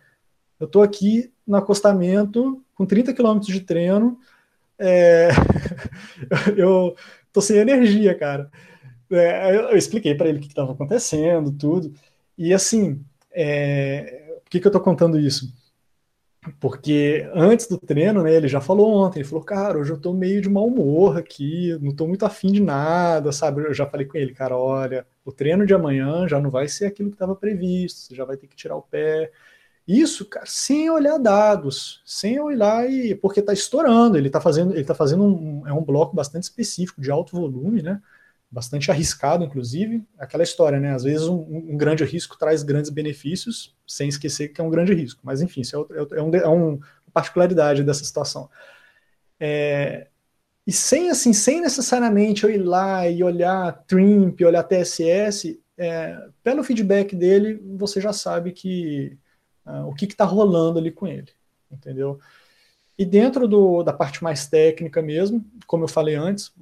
eu 0.59 0.67
tô 0.67 0.81
aqui 0.81 1.31
no 1.45 1.57
acostamento 1.57 2.63
com 2.73 2.87
30 2.87 3.13
km 3.13 3.39
de 3.39 3.61
treino, 3.61 4.17
é... 4.79 5.29
eu 6.57 6.95
tô 7.31 7.39
sem 7.39 7.57
energia, 7.57 8.15
cara". 8.15 8.49
É, 9.11 9.55
eu 9.55 9.77
expliquei 9.77 10.15
para 10.15 10.27
ele 10.27 10.39
o 10.39 10.41
que 10.41 10.47
estava 10.47 10.71
acontecendo, 10.71 11.51
tudo. 11.51 11.93
E 12.37 12.53
assim, 12.53 13.03
é... 13.31 14.39
por 14.43 14.49
que, 14.49 14.59
que 14.59 14.67
eu 14.67 14.71
tô 14.71 14.79
contando 14.79 15.19
isso? 15.19 15.53
Porque 16.59 17.27
antes 17.33 17.67
do 17.67 17.77
treino, 17.77 18.21
né, 18.23 18.33
ele 18.33 18.47
já 18.47 18.61
falou 18.61 18.93
ontem, 18.93 19.19
ele 19.19 19.27
falou, 19.27 19.43
cara, 19.43 19.79
hoje 19.79 19.91
eu 19.91 19.99
tô 19.99 20.13
meio 20.13 20.41
de 20.41 20.49
mau 20.49 20.67
humor 20.67 21.17
aqui, 21.17 21.75
não 21.81 21.95
tô 21.95 22.07
muito 22.07 22.25
afim 22.25 22.51
de 22.51 22.61
nada, 22.61 23.31
sabe? 23.31 23.61
Eu 23.63 23.73
já 23.73 23.85
falei 23.87 24.05
com 24.05 24.17
ele, 24.17 24.33
cara, 24.33 24.55
olha, 24.55 25.07
o 25.23 25.31
treino 25.31 25.65
de 25.65 25.73
amanhã 25.73 26.27
já 26.27 26.39
não 26.39 26.51
vai 26.51 26.67
ser 26.67 26.85
aquilo 26.85 27.09
que 27.09 27.15
estava 27.15 27.35
previsto, 27.35 28.01
você 28.01 28.15
já 28.15 28.25
vai 28.25 28.37
ter 28.37 28.47
que 28.47 28.55
tirar 28.55 28.75
o 28.75 28.81
pé. 28.81 29.31
Isso, 29.87 30.25
cara, 30.25 30.45
sem 30.47 30.89
olhar 30.89 31.17
dados, 31.17 32.01
sem 32.05 32.39
olhar 32.39 32.89
e 32.89 33.15
porque 33.15 33.41
tá 33.41 33.53
estourando, 33.53 34.17
ele 34.17 34.29
tá 34.29 34.41
fazendo, 34.41 34.73
ele 34.73 34.83
tá 34.83 34.95
fazendo 34.95 35.23
um, 35.23 35.67
é 35.67 35.73
um 35.73 35.83
bloco 35.83 36.15
bastante 36.15 36.43
específico 36.43 37.01
de 37.01 37.11
alto 37.11 37.35
volume, 37.35 37.81
né? 37.81 38.01
Bastante 38.55 38.89
arriscado, 38.89 39.43
inclusive. 39.43 40.01
Aquela 40.17 40.41
história, 40.41 40.79
né? 40.79 40.95
Às 40.95 41.03
vezes 41.03 41.27
um, 41.27 41.35
um, 41.73 41.75
grande 41.75 42.05
risco 42.05 42.37
traz 42.37 42.63
grandes 42.63 42.89
benefícios, 42.89 43.75
sem 43.85 44.07
esquecer 44.07 44.47
que 44.47 44.61
é 44.61 44.63
um 44.63 44.69
grande 44.69 44.93
risco. 44.93 45.19
Mas 45.25 45.41
enfim, 45.41 45.59
isso 45.59 45.85
é, 45.91 45.97
é, 45.97 46.19
é, 46.19 46.21
um, 46.21 46.33
é 46.33 46.47
uma 46.47 46.79
particularidade 47.11 47.83
dessa 47.83 48.05
situação. 48.05 48.49
É, 49.37 50.07
e 50.65 50.71
sem 50.71 51.09
assim, 51.09 51.33
sem 51.33 51.59
necessariamente 51.59 52.45
eu 52.45 52.49
ir 52.49 52.59
lá 52.59 53.09
e 53.09 53.21
olhar 53.21 53.73
TRIMP, 53.85 54.41
olhar 54.45 54.63
TSS, 54.63 55.61
é, 55.77 56.17
pelo 56.41 56.63
feedback 56.63 57.13
dele, 57.13 57.61
você 57.77 57.99
já 57.99 58.13
sabe 58.13 58.53
que 58.53 59.17
uh, 59.65 59.85
o 59.85 59.93
que 59.93 60.05
está 60.05 60.23
rolando 60.23 60.79
ali 60.79 60.91
com 60.91 61.05
ele, 61.05 61.27
entendeu? 61.69 62.21
E 62.97 63.03
dentro 63.03 63.49
do, 63.49 63.83
da 63.83 63.91
parte 63.91 64.23
mais 64.23 64.47
técnica 64.47 65.01
mesmo, 65.01 65.43
como 65.67 65.83
eu 65.83 65.89
falei 65.89 66.15
antes, 66.15 66.53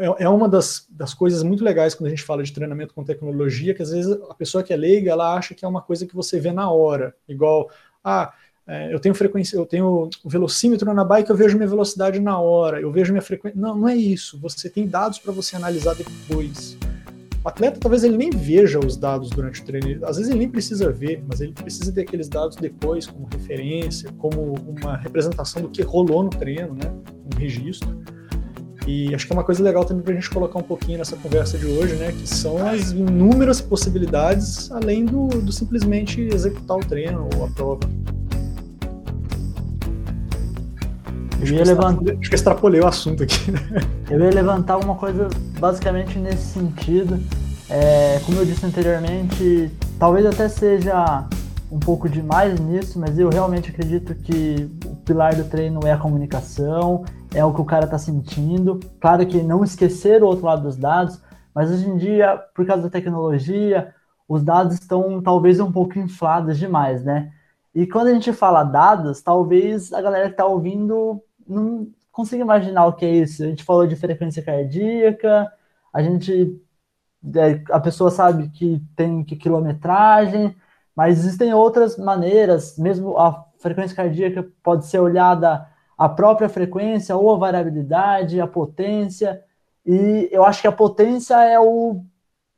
é, 0.00 0.24
é 0.24 0.28
uma 0.28 0.48
das, 0.48 0.86
das 0.90 1.12
coisas 1.12 1.42
muito 1.42 1.62
legais 1.62 1.94
quando 1.94 2.06
a 2.06 2.10
gente 2.10 2.22
fala 2.22 2.42
de 2.42 2.52
treinamento 2.52 2.94
com 2.94 3.04
tecnologia, 3.04 3.74
que 3.74 3.82
às 3.82 3.90
vezes 3.90 4.10
a 4.28 4.34
pessoa 4.34 4.64
que 4.64 4.72
é 4.72 4.76
leiga, 4.76 5.10
ela 5.10 5.34
acha 5.34 5.54
que 5.54 5.64
é 5.64 5.68
uma 5.68 5.82
coisa 5.82 6.06
que 6.06 6.16
você 6.16 6.40
vê 6.40 6.50
na 6.50 6.70
hora, 6.70 7.14
igual, 7.28 7.70
ah, 8.02 8.32
é, 8.66 8.94
eu 8.94 9.00
tenho 9.00 9.14
frequência, 9.14 9.56
eu 9.56 9.66
tenho 9.66 10.08
o 10.24 10.28
velocímetro 10.28 10.92
na 10.94 11.04
bike, 11.04 11.28
eu 11.28 11.36
vejo 11.36 11.56
minha 11.56 11.68
velocidade 11.68 12.20
na 12.20 12.38
hora, 12.38 12.80
eu 12.80 12.90
vejo 12.90 13.12
minha 13.12 13.22
frequência. 13.22 13.60
Não, 13.60 13.74
não 13.76 13.88
é 13.88 13.96
isso. 13.96 14.38
Você 14.40 14.70
tem 14.70 14.86
dados 14.86 15.18
para 15.18 15.32
você 15.32 15.56
analisar 15.56 15.94
depois. 15.94 16.78
O 17.44 17.48
atleta 17.48 17.80
talvez 17.80 18.04
ele 18.04 18.16
nem 18.16 18.30
veja 18.30 18.78
os 18.78 18.96
dados 18.96 19.30
durante 19.30 19.60
o 19.60 19.64
treino, 19.64 20.06
às 20.06 20.18
vezes 20.18 20.30
ele 20.30 20.40
nem 20.40 20.48
precisa 20.48 20.92
ver, 20.92 21.24
mas 21.26 21.40
ele 21.40 21.52
precisa 21.52 21.90
ter 21.90 22.02
aqueles 22.02 22.28
dados 22.28 22.56
depois 22.56 23.06
como 23.06 23.26
referência, 23.26 24.12
como 24.18 24.54
uma 24.54 24.96
representação 24.96 25.62
do 25.62 25.70
que 25.70 25.82
rolou 25.82 26.22
no 26.22 26.30
treino, 26.30 26.74
né? 26.74 26.92
Um 27.24 27.38
registro. 27.38 27.98
E 28.90 29.14
acho 29.14 29.24
que 29.24 29.32
é 29.32 29.36
uma 29.36 29.44
coisa 29.44 29.62
legal 29.62 29.84
também 29.84 30.02
para 30.02 30.12
a 30.12 30.16
gente 30.16 30.28
colocar 30.28 30.58
um 30.58 30.64
pouquinho 30.64 30.98
nessa 30.98 31.14
conversa 31.14 31.56
de 31.56 31.66
hoje, 31.66 31.94
né? 31.94 32.10
Que 32.10 32.28
são 32.28 32.66
as 32.66 32.90
inúmeras 32.90 33.60
possibilidades 33.60 34.68
além 34.72 35.04
do, 35.04 35.28
do 35.28 35.52
simplesmente 35.52 36.20
executar 36.20 36.76
o 36.76 36.80
treino 36.80 37.28
ou 37.36 37.44
a 37.44 37.48
prova. 37.48 37.80
Eu 41.40 41.46
ia 41.46 41.64
levantar... 41.64 42.14
Acho 42.20 42.28
que 42.28 42.34
extrapolei 42.34 42.80
o 42.80 42.86
assunto 42.86 43.22
aqui. 43.22 43.52
Né? 43.52 43.60
Eu 44.10 44.18
ia 44.18 44.30
levantar 44.30 44.76
uma 44.78 44.96
coisa 44.96 45.28
basicamente 45.60 46.18
nesse 46.18 46.46
sentido, 46.58 47.20
É, 47.70 48.20
como 48.26 48.36
eu 48.38 48.44
disse 48.44 48.66
anteriormente, 48.66 49.70
talvez 49.96 50.26
até 50.26 50.48
seja 50.48 51.28
um 51.70 51.78
pouco 51.78 52.08
demais 52.08 52.58
nisso, 52.58 52.98
mas 52.98 53.16
eu 53.16 53.28
realmente 53.28 53.70
acredito 53.70 54.12
que 54.16 54.68
o 54.84 54.96
pilar 54.96 55.36
do 55.36 55.44
treino 55.44 55.78
é 55.86 55.92
a 55.92 55.96
comunicação, 55.96 57.04
é 57.34 57.44
o 57.44 57.54
que 57.54 57.60
o 57.60 57.64
cara 57.64 57.84
está 57.84 57.98
sentindo. 57.98 58.80
Claro 59.00 59.26
que 59.26 59.42
não 59.42 59.64
esquecer 59.64 60.22
o 60.22 60.26
outro 60.26 60.46
lado 60.46 60.62
dos 60.62 60.76
dados, 60.76 61.20
mas 61.54 61.70
hoje 61.70 61.88
em 61.88 61.96
dia, 61.96 62.36
por 62.54 62.66
causa 62.66 62.84
da 62.84 62.90
tecnologia, 62.90 63.94
os 64.28 64.42
dados 64.42 64.74
estão 64.74 65.20
talvez 65.22 65.60
um 65.60 65.72
pouco 65.72 65.98
inflados 65.98 66.58
demais, 66.58 67.04
né? 67.04 67.32
E 67.74 67.86
quando 67.86 68.08
a 68.08 68.12
gente 68.12 68.32
fala 68.32 68.64
dados, 68.64 69.22
talvez 69.22 69.92
a 69.92 70.02
galera 70.02 70.26
que 70.26 70.34
está 70.34 70.44
ouvindo 70.44 71.22
não 71.46 71.88
consiga 72.10 72.42
imaginar 72.42 72.86
o 72.86 72.92
que 72.94 73.04
é 73.04 73.10
isso. 73.10 73.42
A 73.42 73.46
gente 73.46 73.64
falou 73.64 73.86
de 73.86 73.96
frequência 73.96 74.42
cardíaca, 74.42 75.50
a 75.92 76.02
gente 76.02 76.60
é, 77.36 77.62
a 77.70 77.80
pessoa 77.80 78.10
sabe 78.10 78.48
que 78.48 78.82
tem 78.96 79.22
que 79.24 79.36
quilometragem, 79.36 80.56
mas 80.96 81.18
existem 81.18 81.52
outras 81.54 81.96
maneiras, 81.98 82.76
mesmo 82.78 83.18
a 83.18 83.44
frequência 83.58 83.96
cardíaca 83.96 84.46
pode 84.62 84.86
ser 84.86 84.98
olhada 85.00 85.66
a 86.00 86.08
própria 86.08 86.48
frequência 86.48 87.14
ou 87.14 87.30
a 87.30 87.36
variabilidade, 87.36 88.40
a 88.40 88.46
potência, 88.46 89.44
e 89.84 90.30
eu 90.32 90.46
acho 90.46 90.62
que 90.62 90.66
a 90.66 90.72
potência 90.72 91.34
é 91.44 91.60
o, 91.60 92.02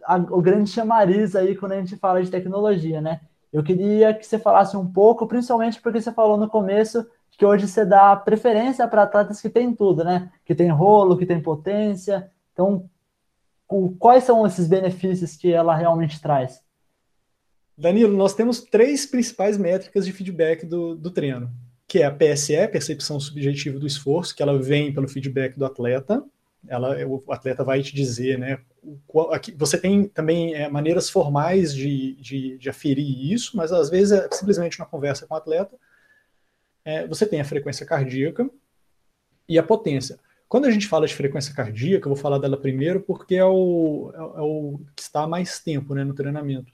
a, 0.05 0.14
o 0.16 0.40
grande 0.40 0.70
chamariz 0.70 1.35
aí 1.35 1.57
quando 1.57 1.72
a 1.72 1.76
gente 1.81 1.96
fala 1.96 2.22
de 2.22 2.31
tecnologia, 2.31 3.00
né? 3.00 3.20
Eu 3.52 3.64
queria 3.64 4.14
que 4.14 4.24
você 4.24 4.38
falasse 4.38 4.76
um 4.76 4.87
pouco, 4.87 5.26
principalmente 5.26 5.81
porque 5.81 6.00
você 6.00 6.12
falou 6.12 6.37
no 6.37 6.48
começo 6.48 7.05
que 7.33 7.44
hoje 7.44 7.66
você 7.66 7.85
dá 7.85 8.14
preferência 8.14 8.87
para 8.87 9.02
atletas 9.02 9.40
que 9.40 9.50
tem 9.50 9.74
tudo, 9.74 10.05
né? 10.05 10.31
Que 10.44 10.55
tem 10.55 10.70
rolo, 10.70 11.18
que 11.18 11.26
tem 11.26 11.42
potência. 11.42 12.31
Então, 12.52 12.88
o, 13.68 13.90
quais 13.98 14.22
são 14.22 14.46
esses 14.46 14.68
benefícios 14.68 15.35
que 15.35 15.52
ela 15.52 15.74
realmente 15.74 16.22
traz? 16.22 16.62
Danilo, 17.76 18.16
nós 18.16 18.35
temos 18.35 18.61
três 18.61 19.05
principais 19.05 19.59
métricas 19.59 20.07
de 20.07 20.12
feedback 20.12 20.64
do, 20.64 20.94
do 20.94 21.11
treino, 21.11 21.50
que 21.92 21.98
é 21.98 22.07
a 22.07 22.11
PSE, 22.11 22.57
percepção 22.68 23.20
subjetiva 23.20 23.78
do 23.78 23.87
esforço, 23.87 24.35
que 24.35 24.42
ela 24.42 24.59
vem 24.59 24.94
pelo 24.94 25.07
feedback 25.07 25.59
do 25.59 25.66
atleta. 25.66 26.24
Ela, 26.66 26.96
o 27.07 27.22
atleta 27.31 27.62
vai 27.62 27.83
te 27.83 27.94
dizer, 27.94 28.38
né? 28.38 28.61
Aqui, 29.31 29.52
você 29.52 29.76
tem 29.76 30.09
também 30.09 30.55
é, 30.55 30.70
maneiras 30.70 31.11
formais 31.11 31.74
de, 31.74 32.14
de, 32.14 32.57
de, 32.57 32.70
aferir 32.70 33.31
isso, 33.31 33.59
mas 33.59 33.72
às 33.72 33.90
vezes 33.90 34.12
é 34.12 34.26
simplesmente 34.33 34.78
uma 34.78 34.87
conversa 34.87 35.26
com 35.26 35.35
o 35.35 35.37
atleta. 35.37 35.76
É, 36.83 37.07
você 37.07 37.26
tem 37.26 37.42
a 37.42 37.44
frequência 37.44 37.85
cardíaca 37.85 38.48
e 39.46 39.59
a 39.59 39.62
potência. 39.62 40.18
Quando 40.48 40.64
a 40.64 40.70
gente 40.70 40.88
fala 40.88 41.07
de 41.07 41.14
frequência 41.14 41.55
cardíaca, 41.55 42.07
eu 42.09 42.14
vou 42.14 42.22
falar 42.22 42.38
dela 42.38 42.57
primeiro 42.57 43.02
porque 43.02 43.35
é 43.35 43.44
o, 43.44 44.11
é, 44.14 44.38
é 44.38 44.40
o 44.40 44.81
que 44.96 45.02
está 45.02 45.24
há 45.24 45.28
mais 45.28 45.61
tempo 45.61 45.94
né, 45.94 46.05
no 46.05 46.14
treinamento. 46.14 46.72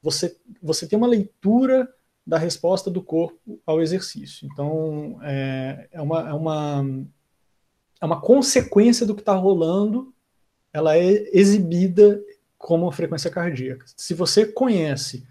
Você, 0.00 0.36
você 0.62 0.86
tem 0.86 0.96
uma 0.96 1.08
leitura 1.08 1.92
da 2.26 2.38
resposta 2.38 2.90
do 2.90 3.02
corpo 3.02 3.60
ao 3.66 3.82
exercício. 3.82 4.48
Então, 4.50 5.18
é, 5.22 5.88
é, 5.92 6.00
uma, 6.00 6.28
é, 6.28 6.32
uma, 6.32 7.06
é 8.00 8.04
uma 8.04 8.20
consequência 8.20 9.04
do 9.06 9.14
que 9.14 9.20
está 9.20 9.34
rolando, 9.34 10.12
ela 10.72 10.96
é 10.96 11.28
exibida 11.32 12.20
como 12.56 12.90
frequência 12.90 13.30
cardíaca. 13.30 13.84
Se 13.96 14.14
você 14.14 14.46
conhece 14.46 15.26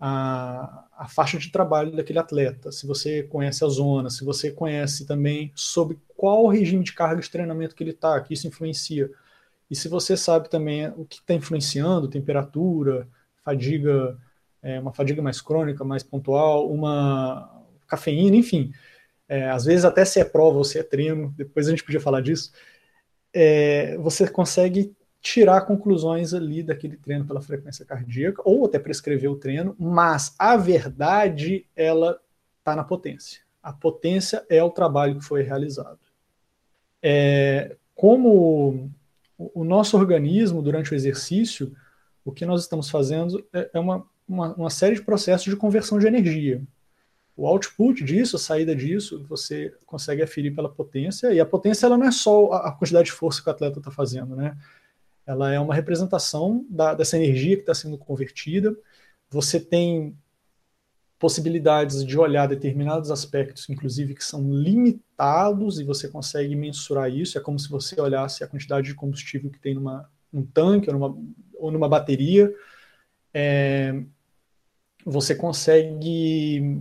a, 0.00 0.86
a 0.96 1.08
faixa 1.08 1.38
de 1.38 1.50
trabalho 1.50 1.94
daquele 1.94 2.18
atleta, 2.18 2.72
se 2.72 2.86
você 2.86 3.22
conhece 3.24 3.64
a 3.64 3.68
zona, 3.68 4.08
se 4.08 4.24
você 4.24 4.50
conhece 4.50 5.06
também 5.06 5.52
sobre 5.54 5.98
qual 6.16 6.46
regime 6.46 6.82
de 6.82 6.92
carga 6.92 7.20
de 7.20 7.30
treinamento 7.30 7.74
que 7.74 7.82
ele 7.82 7.90
está, 7.90 8.18
que 8.20 8.32
isso 8.32 8.46
influencia. 8.46 9.10
E 9.70 9.76
se 9.76 9.86
você 9.86 10.16
sabe 10.16 10.48
também 10.48 10.88
o 10.96 11.04
que 11.04 11.16
está 11.16 11.34
influenciando, 11.34 12.08
temperatura, 12.08 13.06
fadiga, 13.44 14.18
é, 14.62 14.78
uma 14.80 14.92
fadiga 14.92 15.22
mais 15.22 15.40
crônica, 15.40 15.84
mais 15.84 16.02
pontual, 16.02 16.70
uma 16.70 17.64
cafeína, 17.86 18.36
enfim. 18.36 18.72
É, 19.28 19.50
às 19.50 19.64
vezes 19.64 19.84
até 19.84 20.04
se 20.04 20.20
é 20.20 20.24
prova 20.24 20.58
ou 20.58 20.64
se 20.64 20.78
é 20.78 20.82
treino, 20.82 21.32
depois 21.36 21.66
a 21.66 21.70
gente 21.70 21.84
podia 21.84 22.00
falar 22.00 22.20
disso, 22.20 22.52
é, 23.32 23.96
você 23.98 24.28
consegue 24.28 24.94
tirar 25.20 25.62
conclusões 25.62 26.32
ali 26.32 26.62
daquele 26.62 26.96
treino 26.96 27.26
pela 27.26 27.40
frequência 27.40 27.84
cardíaca, 27.84 28.42
ou 28.44 28.64
até 28.64 28.78
prescrever 28.78 29.30
o 29.30 29.36
treino, 29.36 29.74
mas 29.78 30.34
a 30.38 30.56
verdade, 30.56 31.66
ela 31.74 32.18
está 32.58 32.74
na 32.74 32.84
potência. 32.84 33.42
A 33.62 33.72
potência 33.72 34.44
é 34.48 34.62
o 34.62 34.70
trabalho 34.70 35.18
que 35.18 35.24
foi 35.24 35.42
realizado. 35.42 35.98
É, 37.02 37.76
como 37.94 38.90
o 39.36 39.64
nosso 39.64 39.96
organismo, 39.96 40.62
durante 40.62 40.92
o 40.92 40.94
exercício, 40.94 41.74
o 42.24 42.32
que 42.32 42.46
nós 42.46 42.62
estamos 42.62 42.88
fazendo 42.88 43.44
é, 43.52 43.70
é 43.74 43.78
uma, 43.78 44.06
uma, 44.28 44.54
uma 44.54 44.70
série 44.70 44.96
de 44.96 45.02
processos 45.02 45.48
de 45.48 45.56
conversão 45.56 45.98
de 45.98 46.06
energia. 46.06 46.62
O 47.36 47.46
output 47.46 48.02
disso, 48.02 48.36
a 48.36 48.38
saída 48.38 48.74
disso, 48.74 49.24
você 49.28 49.72
consegue 49.86 50.22
aferir 50.22 50.54
pela 50.54 50.68
potência, 50.68 51.32
e 51.32 51.40
a 51.40 51.46
potência 51.46 51.86
ela 51.86 51.96
não 51.96 52.06
é 52.06 52.10
só 52.10 52.52
a 52.52 52.72
quantidade 52.72 53.06
de 53.06 53.12
força 53.12 53.40
que 53.42 53.48
o 53.48 53.52
atleta 53.52 53.78
está 53.78 53.90
fazendo, 53.90 54.34
né? 54.34 54.56
ela 55.28 55.52
é 55.52 55.60
uma 55.60 55.74
representação 55.74 56.64
da, 56.70 56.94
dessa 56.94 57.18
energia 57.18 57.54
que 57.54 57.60
está 57.60 57.74
sendo 57.74 57.98
convertida. 57.98 58.74
Você 59.28 59.60
tem 59.60 60.16
possibilidades 61.18 62.02
de 62.02 62.18
olhar 62.18 62.46
determinados 62.46 63.10
aspectos, 63.10 63.68
inclusive 63.68 64.14
que 64.14 64.24
são 64.24 64.50
limitados, 64.50 65.78
e 65.78 65.84
você 65.84 66.08
consegue 66.08 66.56
mensurar 66.56 67.10
isso. 67.10 67.36
É 67.36 67.42
como 67.42 67.58
se 67.58 67.68
você 67.68 68.00
olhasse 68.00 68.42
a 68.42 68.46
quantidade 68.46 68.86
de 68.86 68.94
combustível 68.94 69.50
que 69.50 69.58
tem 69.58 69.74
numa, 69.74 70.10
num 70.32 70.46
tanque 70.46 70.88
ou 70.88 70.98
numa, 70.98 71.18
ou 71.56 71.70
numa 71.70 71.90
bateria. 71.90 72.50
É, 73.34 74.02
você 75.04 75.34
consegue. 75.34 76.80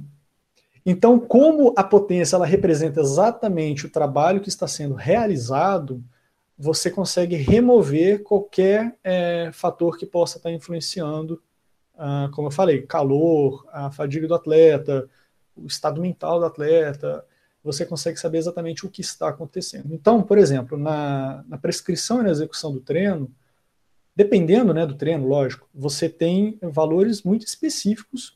Então, 0.85 1.19
como 1.19 1.73
a 1.75 1.83
potência 1.83 2.35
ela 2.35 2.45
representa 2.45 3.01
exatamente 3.01 3.85
o 3.85 3.89
trabalho 3.89 4.41
que 4.41 4.49
está 4.49 4.67
sendo 4.67 4.95
realizado, 4.95 6.03
você 6.57 6.89
consegue 6.89 7.35
remover 7.35 8.23
qualquer 8.23 8.97
é, 9.03 9.51
fator 9.53 9.97
que 9.97 10.05
possa 10.05 10.37
estar 10.37 10.51
influenciando, 10.51 11.41
ah, 11.97 12.29
como 12.33 12.47
eu 12.47 12.51
falei, 12.51 12.81
calor, 12.83 13.65
a 13.71 13.91
fadiga 13.91 14.27
do 14.27 14.35
atleta, 14.35 15.09
o 15.55 15.67
estado 15.67 16.01
mental 16.01 16.39
do 16.39 16.45
atleta, 16.45 17.23
você 17.63 17.85
consegue 17.85 18.17
saber 18.19 18.37
exatamente 18.37 18.85
o 18.85 18.89
que 18.89 19.01
está 19.01 19.27
acontecendo. 19.29 19.93
Então, 19.93 20.23
por 20.23 20.37
exemplo, 20.37 20.77
na, 20.77 21.43
na 21.47 21.57
prescrição 21.57 22.21
e 22.21 22.23
na 22.23 22.31
execução 22.31 22.71
do 22.71 22.79
treino, 22.79 23.29
dependendo 24.17 24.73
né, 24.73 24.83
do 24.83 24.95
treino, 24.95 25.27
lógico, 25.27 25.69
você 25.71 26.09
tem 26.09 26.57
valores 26.59 27.21
muito 27.21 27.45
específicos 27.45 28.35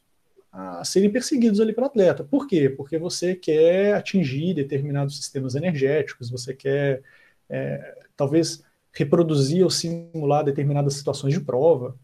a 0.52 0.86
serem 0.86 1.10
perseguidos 1.10 1.60
ali 1.60 1.74
pelo 1.74 1.88
atleta. 1.88 2.24
Por 2.24 2.48
quê? 2.48 2.70
Porque 2.70 3.00
você 3.00 3.34
quer 3.34 3.96
atingir 3.96 4.54
determinados 4.54 5.18
sistemas 5.18 5.56
energéticos, 5.56 6.30
você 6.30 6.54
quer 6.54 7.02
é, 7.50 7.98
talvez 8.16 8.64
reproduzir 8.94 9.64
ou 9.64 9.72
simular 9.72 10.44
determinadas 10.44 10.94
situações 10.94 11.34
de 11.34 11.42
prova. 11.42 11.98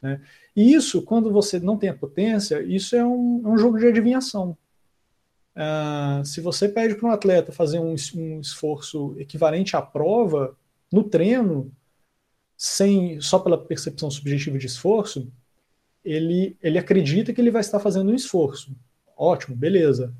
Né? 0.00 0.22
E 0.56 0.72
isso, 0.72 1.02
quando 1.02 1.30
você 1.30 1.60
não 1.60 1.76
tem 1.76 1.90
a 1.90 1.94
potência, 1.94 2.62
isso 2.62 2.96
é 2.96 3.04
um, 3.04 3.42
é 3.44 3.48
um 3.48 3.58
jogo 3.58 3.78
de 3.78 3.88
adivinhação. 3.88 4.56
Uh, 5.54 6.24
se 6.24 6.40
você 6.40 6.66
pede 6.66 6.94
para 6.94 7.06
um 7.06 7.12
atleta 7.12 7.52
fazer 7.52 7.78
um, 7.78 7.94
um, 8.14 8.40
esforço 8.40 9.14
equivalente 9.18 9.76
à 9.76 9.82
prova, 9.82 10.56
no 10.90 11.04
treino, 11.04 11.70
sem 12.58 13.20
só 13.20 13.38
pela 13.38 13.56
percepção 13.56 14.10
subjetiva 14.10 14.58
de 14.58 14.66
esforço, 14.66 15.32
ele, 16.04 16.56
ele 16.60 16.76
acredita 16.76 17.32
que 17.32 17.40
ele 17.40 17.52
vai 17.52 17.60
estar 17.60 17.78
fazendo 17.78 18.10
um 18.10 18.14
esforço. 18.16 18.76
Ótimo, 19.16 19.54
beleza. 19.54 20.12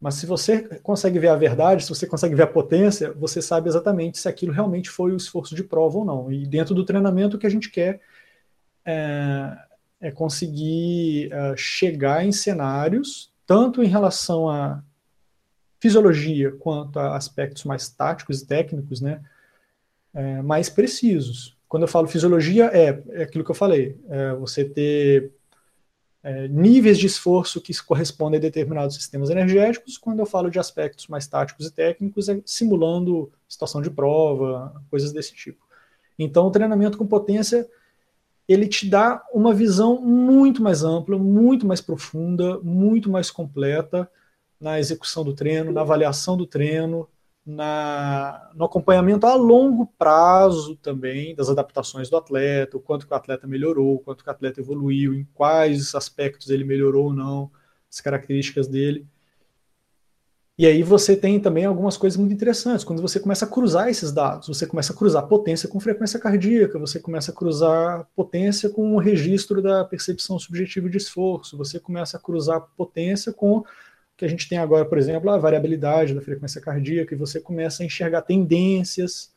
Mas 0.00 0.14
se 0.14 0.26
você 0.26 0.62
consegue 0.80 1.18
ver 1.18 1.28
a 1.28 1.36
verdade, 1.36 1.82
se 1.82 1.88
você 1.88 2.06
consegue 2.06 2.36
ver 2.36 2.44
a 2.44 2.46
potência, 2.46 3.12
você 3.12 3.42
sabe 3.42 3.68
exatamente 3.68 4.18
se 4.18 4.28
aquilo 4.28 4.52
realmente 4.52 4.88
foi 4.88 5.12
o 5.12 5.16
esforço 5.16 5.54
de 5.54 5.64
prova 5.64 5.98
ou 5.98 6.04
não. 6.04 6.32
E 6.32 6.46
dentro 6.46 6.74
do 6.76 6.84
treinamento, 6.84 7.36
o 7.36 7.40
que 7.40 7.46
a 7.46 7.50
gente 7.50 7.70
quer 7.70 8.00
é, 8.84 9.56
é 10.00 10.10
conseguir 10.12 11.32
é, 11.32 11.56
chegar 11.56 12.24
em 12.24 12.30
cenários, 12.30 13.32
tanto 13.44 13.82
em 13.82 13.88
relação 13.88 14.48
à 14.48 14.82
fisiologia 15.80 16.52
quanto 16.52 17.00
a 17.00 17.16
aspectos 17.16 17.64
mais 17.64 17.88
táticos 17.88 18.42
e 18.42 18.46
técnicos, 18.46 19.00
né, 19.00 19.20
é, 20.14 20.42
mais 20.42 20.68
precisos. 20.68 21.56
Quando 21.68 21.84
eu 21.84 21.88
falo 21.88 22.06
fisiologia, 22.06 22.66
é, 22.66 23.02
é 23.10 23.22
aquilo 23.22 23.44
que 23.44 23.50
eu 23.50 23.54
falei, 23.54 23.98
é 24.08 24.34
você 24.34 24.64
ter 24.64 25.32
é, 26.22 26.46
níveis 26.48 26.98
de 26.98 27.06
esforço 27.06 27.60
que 27.60 27.72
correspondem 27.82 28.38
a 28.38 28.40
determinados 28.40 28.94
sistemas 28.94 29.30
energéticos, 29.30 29.98
quando 29.98 30.20
eu 30.20 30.26
falo 30.26 30.50
de 30.50 30.58
aspectos 30.58 31.08
mais 31.08 31.26
táticos 31.26 31.66
e 31.66 31.70
técnicos, 31.72 32.28
é 32.28 32.40
simulando 32.44 33.32
situação 33.48 33.80
de 33.80 33.90
prova, 33.90 34.82
coisas 34.90 35.12
desse 35.12 35.34
tipo. 35.34 35.66
Então, 36.18 36.46
o 36.46 36.50
treinamento 36.50 36.98
com 36.98 37.06
potência 37.06 37.68
ele 38.48 38.66
te 38.66 38.88
dá 38.88 39.24
uma 39.32 39.54
visão 39.54 40.00
muito 40.00 40.62
mais 40.62 40.82
ampla, 40.82 41.16
muito 41.16 41.66
mais 41.66 41.80
profunda, 41.80 42.58
muito 42.60 43.10
mais 43.10 43.30
completa 43.30 44.10
na 44.60 44.78
execução 44.78 45.24
do 45.24 45.34
treino, 45.34 45.72
na 45.72 45.80
avaliação 45.80 46.36
do 46.36 46.46
treino, 46.46 47.08
na, 47.44 48.50
no 48.54 48.64
acompanhamento 48.64 49.26
a 49.26 49.34
longo 49.34 49.86
prazo 49.98 50.76
também 50.76 51.34
das 51.34 51.48
adaptações 51.48 52.08
do 52.08 52.16
atleta, 52.16 52.76
o 52.76 52.80
quanto 52.80 53.06
que 53.06 53.12
o 53.12 53.16
atleta 53.16 53.46
melhorou, 53.46 53.96
o 53.96 53.98
quanto 53.98 54.22
que 54.22 54.30
o 54.30 54.32
atleta 54.32 54.60
evoluiu, 54.60 55.12
em 55.12 55.24
quais 55.34 55.94
aspectos 55.94 56.50
ele 56.50 56.64
melhorou 56.64 57.06
ou 57.06 57.12
não, 57.12 57.50
as 57.90 58.00
características 58.00 58.68
dele. 58.68 59.06
E 60.56 60.66
aí 60.66 60.82
você 60.82 61.16
tem 61.16 61.40
também 61.40 61.64
algumas 61.64 61.96
coisas 61.96 62.16
muito 62.16 62.34
interessantes. 62.34 62.84
Quando 62.84 63.02
você 63.02 63.18
começa 63.18 63.44
a 63.44 63.48
cruzar 63.48 63.88
esses 63.88 64.12
dados, 64.12 64.46
você 64.46 64.66
começa 64.66 64.92
a 64.92 64.96
cruzar 64.96 65.26
potência 65.26 65.68
com 65.68 65.80
frequência 65.80 66.20
cardíaca, 66.20 66.78
você 66.78 67.00
começa 67.00 67.32
a 67.32 67.34
cruzar 67.34 68.06
potência 68.14 68.68
com 68.68 68.94
o 68.94 68.98
registro 68.98 69.62
da 69.62 69.84
percepção 69.84 70.38
subjetiva 70.38 70.88
de 70.88 70.98
esforço, 70.98 71.56
você 71.56 71.80
começa 71.80 72.16
a 72.16 72.20
cruzar 72.20 72.60
potência 72.76 73.32
com 73.32 73.64
que 74.22 74.26
a 74.26 74.28
gente 74.28 74.48
tem 74.48 74.58
agora, 74.58 74.84
por 74.84 74.98
exemplo, 74.98 75.28
a 75.30 75.36
variabilidade 75.36 76.14
da 76.14 76.20
frequência 76.20 76.60
cardíaca, 76.60 77.12
e 77.12 77.18
você 77.18 77.40
começa 77.40 77.82
a 77.82 77.86
enxergar 77.86 78.22
tendências, 78.22 79.32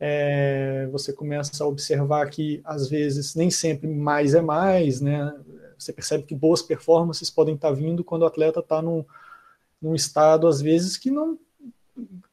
é, 0.00 0.88
você 0.90 1.12
começa 1.12 1.62
a 1.62 1.66
observar 1.68 2.28
que, 2.28 2.60
às 2.64 2.88
vezes, 2.88 3.36
nem 3.36 3.48
sempre 3.48 3.86
mais 3.86 4.34
é 4.34 4.40
mais, 4.40 5.00
né? 5.00 5.32
Você 5.78 5.92
percebe 5.92 6.24
que 6.24 6.34
boas 6.34 6.62
performances 6.62 7.30
podem 7.30 7.54
estar 7.54 7.70
vindo 7.70 8.02
quando 8.02 8.22
o 8.22 8.26
atleta 8.26 8.58
está 8.58 8.82
num, 8.82 9.04
num 9.80 9.94
estado, 9.94 10.48
às 10.48 10.60
vezes, 10.60 10.96
que 10.96 11.10
não 11.10 11.38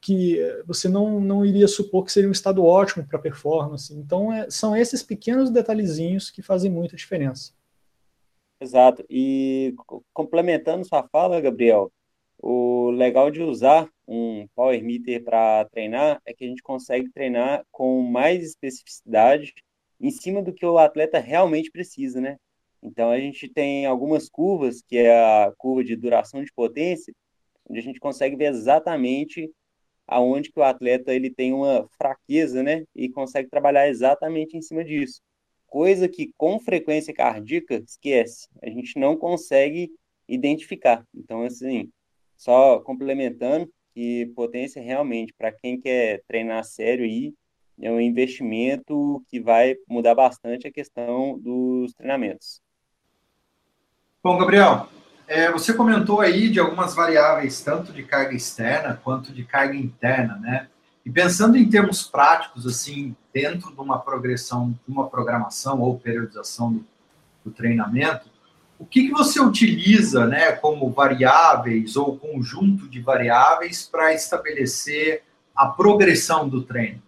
que 0.00 0.40
você 0.66 0.88
não, 0.88 1.20
não 1.20 1.46
iria 1.46 1.68
supor 1.68 2.04
que 2.04 2.10
seria 2.10 2.28
um 2.28 2.32
estado 2.32 2.64
ótimo 2.64 3.06
para 3.06 3.16
performance. 3.16 3.94
Então, 3.94 4.32
é, 4.32 4.50
são 4.50 4.76
esses 4.76 5.04
pequenos 5.04 5.50
detalhezinhos 5.50 6.32
que 6.32 6.42
fazem 6.42 6.68
muita 6.68 6.96
diferença. 6.96 7.52
Exato. 8.62 9.04
E 9.10 9.74
complementando 10.12 10.84
sua 10.84 11.02
fala, 11.08 11.40
Gabriel, 11.40 11.92
o 12.38 12.90
legal 12.90 13.28
de 13.28 13.42
usar 13.42 13.90
um 14.06 14.46
Power 14.54 14.82
Meter 14.84 15.24
para 15.24 15.64
treinar 15.66 16.22
é 16.24 16.32
que 16.32 16.44
a 16.44 16.48
gente 16.48 16.62
consegue 16.62 17.10
treinar 17.10 17.64
com 17.72 18.02
mais 18.02 18.44
especificidade 18.44 19.52
em 20.00 20.10
cima 20.12 20.42
do 20.42 20.52
que 20.52 20.64
o 20.64 20.78
atleta 20.78 21.18
realmente 21.18 21.72
precisa, 21.72 22.20
né? 22.20 22.36
Então 22.80 23.10
a 23.10 23.18
gente 23.18 23.48
tem 23.48 23.84
algumas 23.84 24.28
curvas, 24.28 24.80
que 24.80 24.96
é 24.96 25.12
a 25.12 25.52
curva 25.58 25.82
de 25.82 25.96
duração 25.96 26.44
de 26.44 26.52
potência, 26.52 27.12
onde 27.68 27.80
a 27.80 27.82
gente 27.82 27.98
consegue 27.98 28.36
ver 28.36 28.52
exatamente 28.52 29.50
aonde 30.06 30.52
que 30.52 30.60
o 30.60 30.64
atleta 30.64 31.12
ele 31.12 31.30
tem 31.30 31.52
uma 31.52 31.88
fraqueza, 31.98 32.62
né? 32.62 32.84
E 32.94 33.08
consegue 33.08 33.48
trabalhar 33.50 33.88
exatamente 33.88 34.56
em 34.56 34.62
cima 34.62 34.84
disso 34.84 35.20
coisa 35.72 36.06
que 36.06 36.34
com 36.36 36.60
frequência 36.60 37.14
cardíaca, 37.14 37.76
esquece, 37.76 38.46
a 38.62 38.68
gente 38.68 38.98
não 38.98 39.16
consegue 39.16 39.90
identificar. 40.28 41.02
Então, 41.14 41.42
assim, 41.44 41.90
só 42.36 42.78
complementando, 42.80 43.72
que 43.94 44.26
potência 44.36 44.82
realmente, 44.82 45.32
para 45.32 45.50
quem 45.50 45.80
quer 45.80 46.22
treinar 46.28 46.62
sério 46.64 47.06
aí, 47.06 47.32
é 47.80 47.90
um 47.90 47.98
investimento 47.98 49.24
que 49.28 49.40
vai 49.40 49.74
mudar 49.88 50.14
bastante 50.14 50.66
a 50.66 50.72
questão 50.72 51.38
dos 51.38 51.94
treinamentos. 51.94 52.60
Bom, 54.22 54.36
Gabriel, 54.36 54.88
é, 55.26 55.50
você 55.50 55.72
comentou 55.72 56.20
aí 56.20 56.50
de 56.50 56.60
algumas 56.60 56.94
variáveis, 56.94 57.62
tanto 57.62 57.94
de 57.94 58.02
carga 58.02 58.34
externa 58.34 59.00
quanto 59.02 59.32
de 59.32 59.42
carga 59.42 59.74
interna, 59.74 60.36
né? 60.36 60.68
E 61.04 61.10
pensando 61.10 61.56
em 61.56 61.68
termos 61.68 62.04
práticos, 62.04 62.66
assim, 62.66 63.14
dentro 63.32 63.74
de 63.74 63.80
uma 63.80 63.98
progressão, 63.98 64.70
de 64.86 64.92
uma 64.92 65.08
programação 65.08 65.80
ou 65.80 65.98
periodização 65.98 66.72
do, 66.72 66.84
do 67.44 67.50
treinamento, 67.50 68.30
o 68.78 68.84
que, 68.84 69.06
que 69.06 69.12
você 69.12 69.40
utiliza 69.40 70.26
né, 70.26 70.52
como 70.52 70.90
variáveis 70.90 71.96
ou 71.96 72.16
conjunto 72.16 72.88
de 72.88 73.00
variáveis 73.00 73.86
para 73.86 74.12
estabelecer 74.12 75.22
a 75.54 75.66
progressão 75.68 76.48
do 76.48 76.62
treino? 76.62 77.00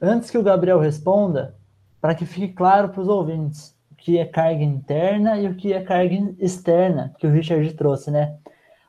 Antes 0.00 0.30
que 0.30 0.36
o 0.36 0.42
Gabriel 0.42 0.80
responda, 0.80 1.54
para 2.00 2.14
que 2.14 2.26
fique 2.26 2.52
claro 2.52 2.88
para 2.88 3.00
os 3.00 3.08
ouvintes 3.08 3.76
o 3.90 3.94
que 3.94 4.18
é 4.18 4.24
carga 4.24 4.62
interna 4.62 5.38
e 5.38 5.48
o 5.48 5.54
que 5.54 5.72
é 5.72 5.82
carga 5.82 6.34
externa, 6.38 7.14
que 7.18 7.26
o 7.26 7.30
Richard 7.30 7.72
trouxe, 7.74 8.10
né? 8.10 8.36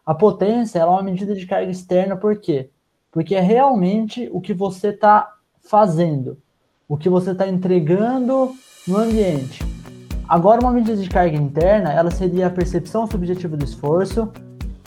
A 0.05 0.15
potência 0.15 0.79
é 0.79 0.85
uma 0.85 1.03
medida 1.03 1.35
de 1.35 1.45
carga 1.45 1.69
externa, 1.71 2.15
por 2.17 2.39
quê? 2.39 2.71
Porque 3.17 3.33
é 3.33 3.41
realmente 3.41 4.29
o 4.31 4.39
que 4.39 4.53
você 4.53 4.89
está 4.89 5.27
fazendo, 5.59 6.37
o 6.87 6.95
que 6.95 7.09
você 7.09 7.31
está 7.31 7.47
entregando 7.47 8.53
no 8.87 8.95
ambiente. 8.95 9.65
Agora, 10.29 10.61
uma 10.61 10.71
medida 10.71 10.95
de 10.95 11.09
carga 11.09 11.35
interna, 11.35 11.91
ela 11.91 12.11
seria 12.11 12.45
a 12.45 12.49
percepção 12.51 13.07
subjetiva 13.07 13.57
do 13.57 13.65
esforço, 13.65 14.31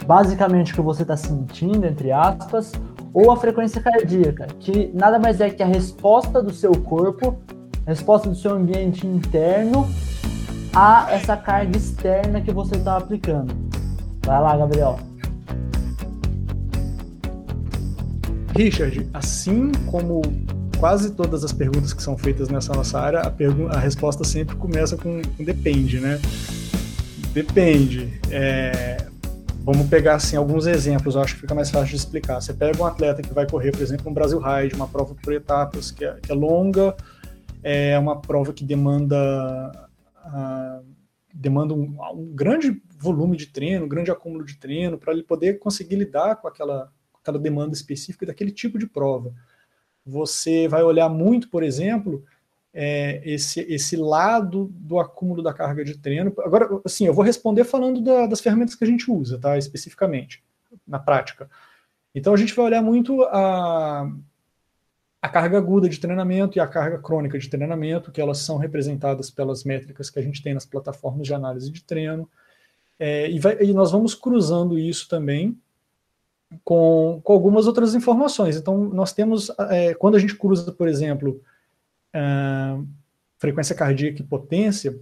basicamente 0.06 0.70
o 0.70 0.76
que 0.76 0.80
você 0.80 1.02
está 1.02 1.16
sentindo, 1.16 1.84
entre 1.84 2.12
aspas, 2.12 2.70
ou 3.12 3.32
a 3.32 3.36
frequência 3.36 3.82
cardíaca, 3.82 4.46
que 4.60 4.92
nada 4.94 5.18
mais 5.18 5.40
é 5.40 5.50
que 5.50 5.64
a 5.64 5.66
resposta 5.66 6.40
do 6.40 6.52
seu 6.52 6.70
corpo, 6.70 7.36
a 7.84 7.90
resposta 7.90 8.28
do 8.28 8.36
seu 8.36 8.52
ambiente 8.52 9.04
interno 9.08 9.88
a 10.72 11.08
essa 11.10 11.36
carga 11.36 11.76
externa 11.76 12.40
que 12.40 12.52
você 12.52 12.76
está 12.76 12.96
aplicando. 12.96 13.52
Vai 14.24 14.40
lá, 14.40 14.56
Gabriel. 14.56 15.09
Richard, 18.62 19.08
assim 19.14 19.72
como 19.90 20.20
quase 20.78 21.14
todas 21.14 21.42
as 21.42 21.50
perguntas 21.50 21.94
que 21.94 22.02
são 22.02 22.18
feitas 22.18 22.50
nessa 22.50 22.74
nossa 22.74 23.00
área, 23.00 23.20
a, 23.20 23.74
a 23.74 23.78
resposta 23.78 24.22
sempre 24.22 24.54
começa 24.56 24.98
com, 24.98 25.22
com, 25.34 25.42
depende, 25.42 25.98
né? 25.98 26.20
Depende. 27.32 28.20
É, 28.30 28.98
vamos 29.60 29.88
pegar 29.88 30.16
assim 30.16 30.36
alguns 30.36 30.66
exemplos, 30.66 31.16
acho 31.16 31.36
que 31.36 31.40
fica 31.40 31.54
mais 31.54 31.70
fácil 31.70 31.88
de 31.88 31.96
explicar. 31.96 32.38
Você 32.38 32.52
pega 32.52 32.82
um 32.82 32.84
atleta 32.84 33.22
que 33.22 33.32
vai 33.32 33.48
correr, 33.48 33.72
por 33.72 33.80
exemplo, 33.80 34.10
um 34.10 34.12
Brasil 34.12 34.38
Ride, 34.38 34.74
uma 34.74 34.86
prova 34.86 35.14
por 35.14 35.32
etapas, 35.32 35.90
que 35.90 36.04
é, 36.04 36.18
que 36.20 36.30
é 36.30 36.34
longa, 36.34 36.94
é 37.62 37.98
uma 37.98 38.20
prova 38.20 38.52
que 38.52 38.62
demanda, 38.62 39.88
demanda 41.32 41.72
um, 41.72 41.96
um, 42.12 42.30
grande 42.34 42.78
volume 42.98 43.38
de 43.38 43.46
treino, 43.46 43.86
um 43.86 43.88
grande 43.88 44.10
acúmulo 44.10 44.44
de 44.44 44.58
treino, 44.58 44.98
para 44.98 45.14
ele 45.14 45.22
poder 45.22 45.58
conseguir 45.58 45.96
lidar 45.96 46.36
com 46.36 46.46
aquela, 46.46 46.92
aquela 47.22 47.38
demanda 47.38 47.74
específica 47.74 48.26
daquele 48.26 48.50
tipo 48.50 48.78
de 48.78 48.86
prova 48.86 49.32
você 50.04 50.66
vai 50.68 50.82
olhar 50.82 51.08
muito, 51.08 51.48
por 51.48 51.62
exemplo, 51.62 52.24
é, 52.72 53.20
esse, 53.24 53.60
esse 53.60 53.96
lado 53.96 54.70
do 54.72 54.98
acúmulo 54.98 55.42
da 55.42 55.52
carga 55.52 55.84
de 55.84 55.98
treino. 55.98 56.32
Agora, 56.40 56.80
assim, 56.84 57.06
eu 57.06 57.14
vou 57.14 57.24
responder 57.24 57.64
falando 57.64 58.00
da, 58.00 58.26
das 58.26 58.40
ferramentas 58.40 58.74
que 58.74 58.84
a 58.84 58.86
gente 58.86 59.10
usa, 59.10 59.38
tá? 59.38 59.58
Especificamente, 59.58 60.42
na 60.86 60.98
prática. 60.98 61.48
Então, 62.14 62.34
a 62.34 62.36
gente 62.36 62.54
vai 62.54 62.66
olhar 62.66 62.82
muito 62.82 63.22
a, 63.24 64.10
a 65.22 65.28
carga 65.28 65.58
aguda 65.58 65.88
de 65.88 66.00
treinamento 66.00 66.58
e 66.58 66.60
a 66.60 66.66
carga 66.66 66.98
crônica 66.98 67.38
de 67.38 67.48
treinamento, 67.48 68.10
que 68.10 68.20
elas 68.20 68.38
são 68.38 68.56
representadas 68.56 69.30
pelas 69.30 69.64
métricas 69.64 70.10
que 70.10 70.18
a 70.18 70.22
gente 70.22 70.42
tem 70.42 70.54
nas 70.54 70.66
plataformas 70.66 71.26
de 71.26 71.34
análise 71.34 71.70
de 71.70 71.84
treino. 71.84 72.28
É, 72.98 73.30
e, 73.30 73.38
vai, 73.38 73.62
e 73.62 73.72
nós 73.72 73.92
vamos 73.92 74.14
cruzando 74.14 74.78
isso 74.78 75.08
também 75.08 75.58
com, 76.64 77.20
com 77.22 77.32
algumas 77.32 77.66
outras 77.66 77.94
informações. 77.94 78.56
Então, 78.56 78.84
nós 78.84 79.12
temos, 79.12 79.50
é, 79.70 79.94
quando 79.94 80.16
a 80.16 80.18
gente 80.18 80.36
cruza, 80.36 80.70
por 80.72 80.88
exemplo, 80.88 81.40
é, 82.12 82.76
frequência 83.38 83.74
cardíaca 83.74 84.20
e 84.20 84.24
potência, 84.24 84.98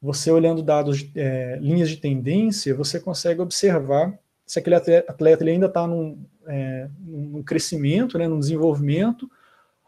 você 0.00 0.30
olhando 0.30 0.62
dados, 0.62 1.06
é, 1.14 1.58
linhas 1.60 1.88
de 1.88 1.96
tendência, 1.96 2.74
você 2.74 3.00
consegue 3.00 3.40
observar 3.40 4.18
se 4.46 4.58
aquele 4.58 4.76
atleta 4.76 5.42
ele 5.42 5.52
ainda 5.52 5.66
está 5.66 5.86
num, 5.86 6.18
é, 6.46 6.88
num 7.00 7.42
crescimento, 7.42 8.18
né, 8.18 8.28
num 8.28 8.38
desenvolvimento, 8.38 9.30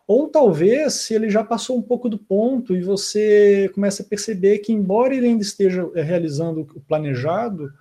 ou 0.07 0.29
talvez 0.29 0.95
se 0.95 1.15
ele 1.15 1.29
já 1.29 1.45
passou 1.45 1.77
um 1.77 1.83
pouco 1.83 2.09
do 2.09 2.17
ponto 2.17 2.75
e 2.75 2.81
você 2.81 3.71
começa 3.75 4.03
a 4.03 4.07
perceber 4.07 4.59
que, 4.59 4.73
embora 4.73 5.15
ele 5.15 5.27
ainda 5.27 5.43
esteja 5.43 5.91
é, 5.95 6.03
realizando 6.03 6.61
o 6.75 6.81
planejado, 6.81 7.73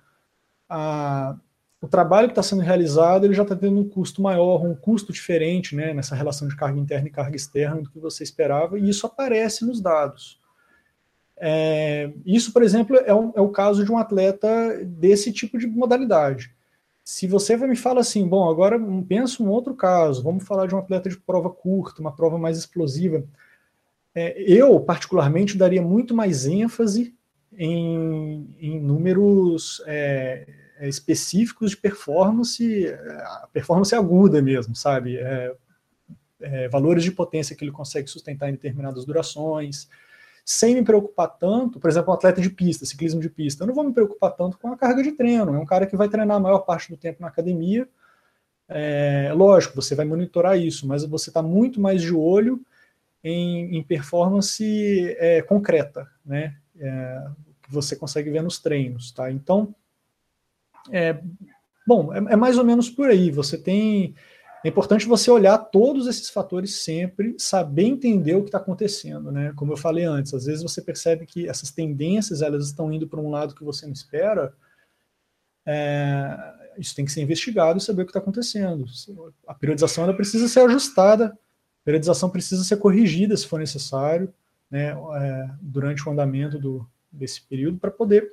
a, 0.68 1.36
o 1.86 1.88
trabalho 1.88 2.26
que 2.26 2.32
está 2.32 2.42
sendo 2.42 2.62
realizado 2.62 3.24
ele 3.24 3.32
já 3.32 3.44
está 3.44 3.54
tendo 3.54 3.78
um 3.78 3.88
custo 3.88 4.20
maior, 4.20 4.64
um 4.64 4.74
custo 4.74 5.12
diferente 5.12 5.76
né, 5.76 5.94
nessa 5.94 6.16
relação 6.16 6.48
de 6.48 6.56
carga 6.56 6.80
interna 6.80 7.06
e 7.06 7.12
carga 7.12 7.36
externa 7.36 7.82
do 7.82 7.90
que 7.90 8.00
você 8.00 8.24
esperava, 8.24 8.76
e 8.76 8.88
isso 8.88 9.06
aparece 9.06 9.64
nos 9.64 9.80
dados. 9.80 10.40
É, 11.36 12.10
isso, 12.24 12.52
por 12.52 12.64
exemplo, 12.64 12.96
é, 12.96 13.14
um, 13.14 13.32
é, 13.36 13.40
o 13.40 13.50
caso 13.50 13.84
de 13.84 13.92
um 13.92 13.98
atleta 13.98 14.84
desse 14.84 15.32
tipo 15.32 15.58
de 15.58 15.66
modalidade. 15.68 16.52
Se 17.04 17.28
você 17.28 17.56
me 17.56 17.76
fala 17.76 18.00
assim, 18.00 18.26
bom, 18.26 18.50
agora 18.50 18.80
pensa 19.08 19.40
um 19.40 19.48
outro 19.48 19.72
caso, 19.72 20.24
vamos 20.24 20.44
falar 20.44 20.66
de 20.66 20.74
um 20.74 20.78
atleta 20.78 21.08
de 21.08 21.16
prova 21.18 21.50
curta, 21.50 22.00
uma 22.00 22.10
prova 22.10 22.36
mais 22.36 22.58
explosiva. 22.58 23.22
É, 24.12 24.34
eu, 24.42 24.80
particularmente, 24.80 25.56
daria 25.56 25.82
muito 25.82 26.16
mais 26.16 26.46
ênfase 26.46 27.14
em, 27.56 28.48
em 28.58 28.80
números 28.80 29.80
é, 29.86 30.48
específicos 30.82 31.70
de 31.70 31.76
performance, 31.76 32.86
é, 32.86 33.24
performance 33.52 33.94
aguda 33.94 34.42
mesmo, 34.42 34.74
sabe? 34.74 35.16
É, 35.16 35.54
é, 36.40 36.68
valores 36.68 37.02
de 37.04 37.10
potência 37.10 37.56
que 37.56 37.64
ele 37.64 37.72
consegue 37.72 38.08
sustentar 38.08 38.48
em 38.48 38.52
determinadas 38.52 39.04
durações, 39.04 39.88
sem 40.44 40.74
me 40.74 40.82
preocupar 40.82 41.28
tanto, 41.28 41.80
por 41.80 41.90
exemplo, 41.90 42.10
um 42.12 42.14
atleta 42.14 42.40
de 42.40 42.50
pista, 42.50 42.86
ciclismo 42.86 43.20
de 43.20 43.28
pista, 43.28 43.64
eu 43.64 43.66
não 43.66 43.74
vou 43.74 43.84
me 43.84 43.92
preocupar 43.92 44.30
tanto 44.32 44.58
com 44.58 44.68
a 44.68 44.76
carga 44.76 45.02
de 45.02 45.12
treino, 45.12 45.54
é 45.54 45.58
um 45.58 45.66
cara 45.66 45.86
que 45.86 45.96
vai 45.96 46.08
treinar 46.08 46.36
a 46.36 46.40
maior 46.40 46.60
parte 46.60 46.90
do 46.90 46.96
tempo 46.96 47.20
na 47.20 47.28
academia, 47.28 47.88
é, 48.68 49.32
lógico, 49.34 49.76
você 49.76 49.94
vai 49.94 50.04
monitorar 50.04 50.58
isso, 50.58 50.86
mas 50.86 51.04
você 51.04 51.30
está 51.30 51.42
muito 51.42 51.80
mais 51.80 52.02
de 52.02 52.14
olho 52.14 52.60
em, 53.22 53.76
em 53.76 53.82
performance 53.82 55.16
é, 55.18 55.42
concreta, 55.42 56.08
né? 56.24 56.56
É, 56.78 57.26
que 57.62 57.72
você 57.72 57.96
consegue 57.96 58.30
ver 58.30 58.42
nos 58.42 58.58
treinos, 58.58 59.10
tá? 59.10 59.30
Então, 59.30 59.74
é, 60.90 61.20
bom, 61.86 62.12
é, 62.12 62.18
é 62.32 62.36
mais 62.36 62.58
ou 62.58 62.64
menos 62.64 62.90
por 62.90 63.08
aí. 63.08 63.30
Você 63.30 63.58
tem 63.58 64.14
é 64.66 64.68
importante 64.68 65.06
você 65.06 65.30
olhar 65.30 65.56
todos 65.58 66.08
esses 66.08 66.28
fatores 66.28 66.74
sempre, 66.82 67.36
saber 67.38 67.84
entender 67.84 68.34
o 68.34 68.42
que 68.42 68.48
está 68.48 68.58
acontecendo, 68.58 69.30
né? 69.30 69.52
Como 69.54 69.72
eu 69.72 69.76
falei 69.76 70.04
antes, 70.04 70.34
às 70.34 70.46
vezes 70.46 70.60
você 70.60 70.82
percebe 70.82 71.24
que 71.24 71.48
essas 71.48 71.70
tendências 71.70 72.42
elas 72.42 72.66
estão 72.66 72.92
indo 72.92 73.06
para 73.06 73.20
um 73.20 73.30
lado 73.30 73.54
que 73.54 73.62
você 73.62 73.86
não 73.86 73.92
espera. 73.92 74.52
É, 75.64 76.36
isso 76.78 76.96
tem 76.96 77.04
que 77.04 77.12
ser 77.12 77.22
investigado 77.22 77.78
e 77.78 77.80
saber 77.80 78.02
o 78.02 78.06
que 78.06 78.10
está 78.10 78.18
acontecendo. 78.18 78.86
A 79.46 79.54
periodização 79.54 80.02
ela 80.02 80.14
precisa 80.14 80.48
ser 80.48 80.60
ajustada, 80.60 81.26
a 81.26 81.84
periodização 81.84 82.28
precisa 82.28 82.64
ser 82.64 82.78
corrigida 82.78 83.36
se 83.36 83.46
for 83.46 83.60
necessário, 83.60 84.34
né? 84.68 84.96
É, 85.20 85.50
durante 85.60 86.08
o 86.08 86.10
andamento 86.10 86.58
do, 86.58 86.84
desse 87.12 87.40
período 87.42 87.78
para 87.78 87.92
poder 87.92 88.32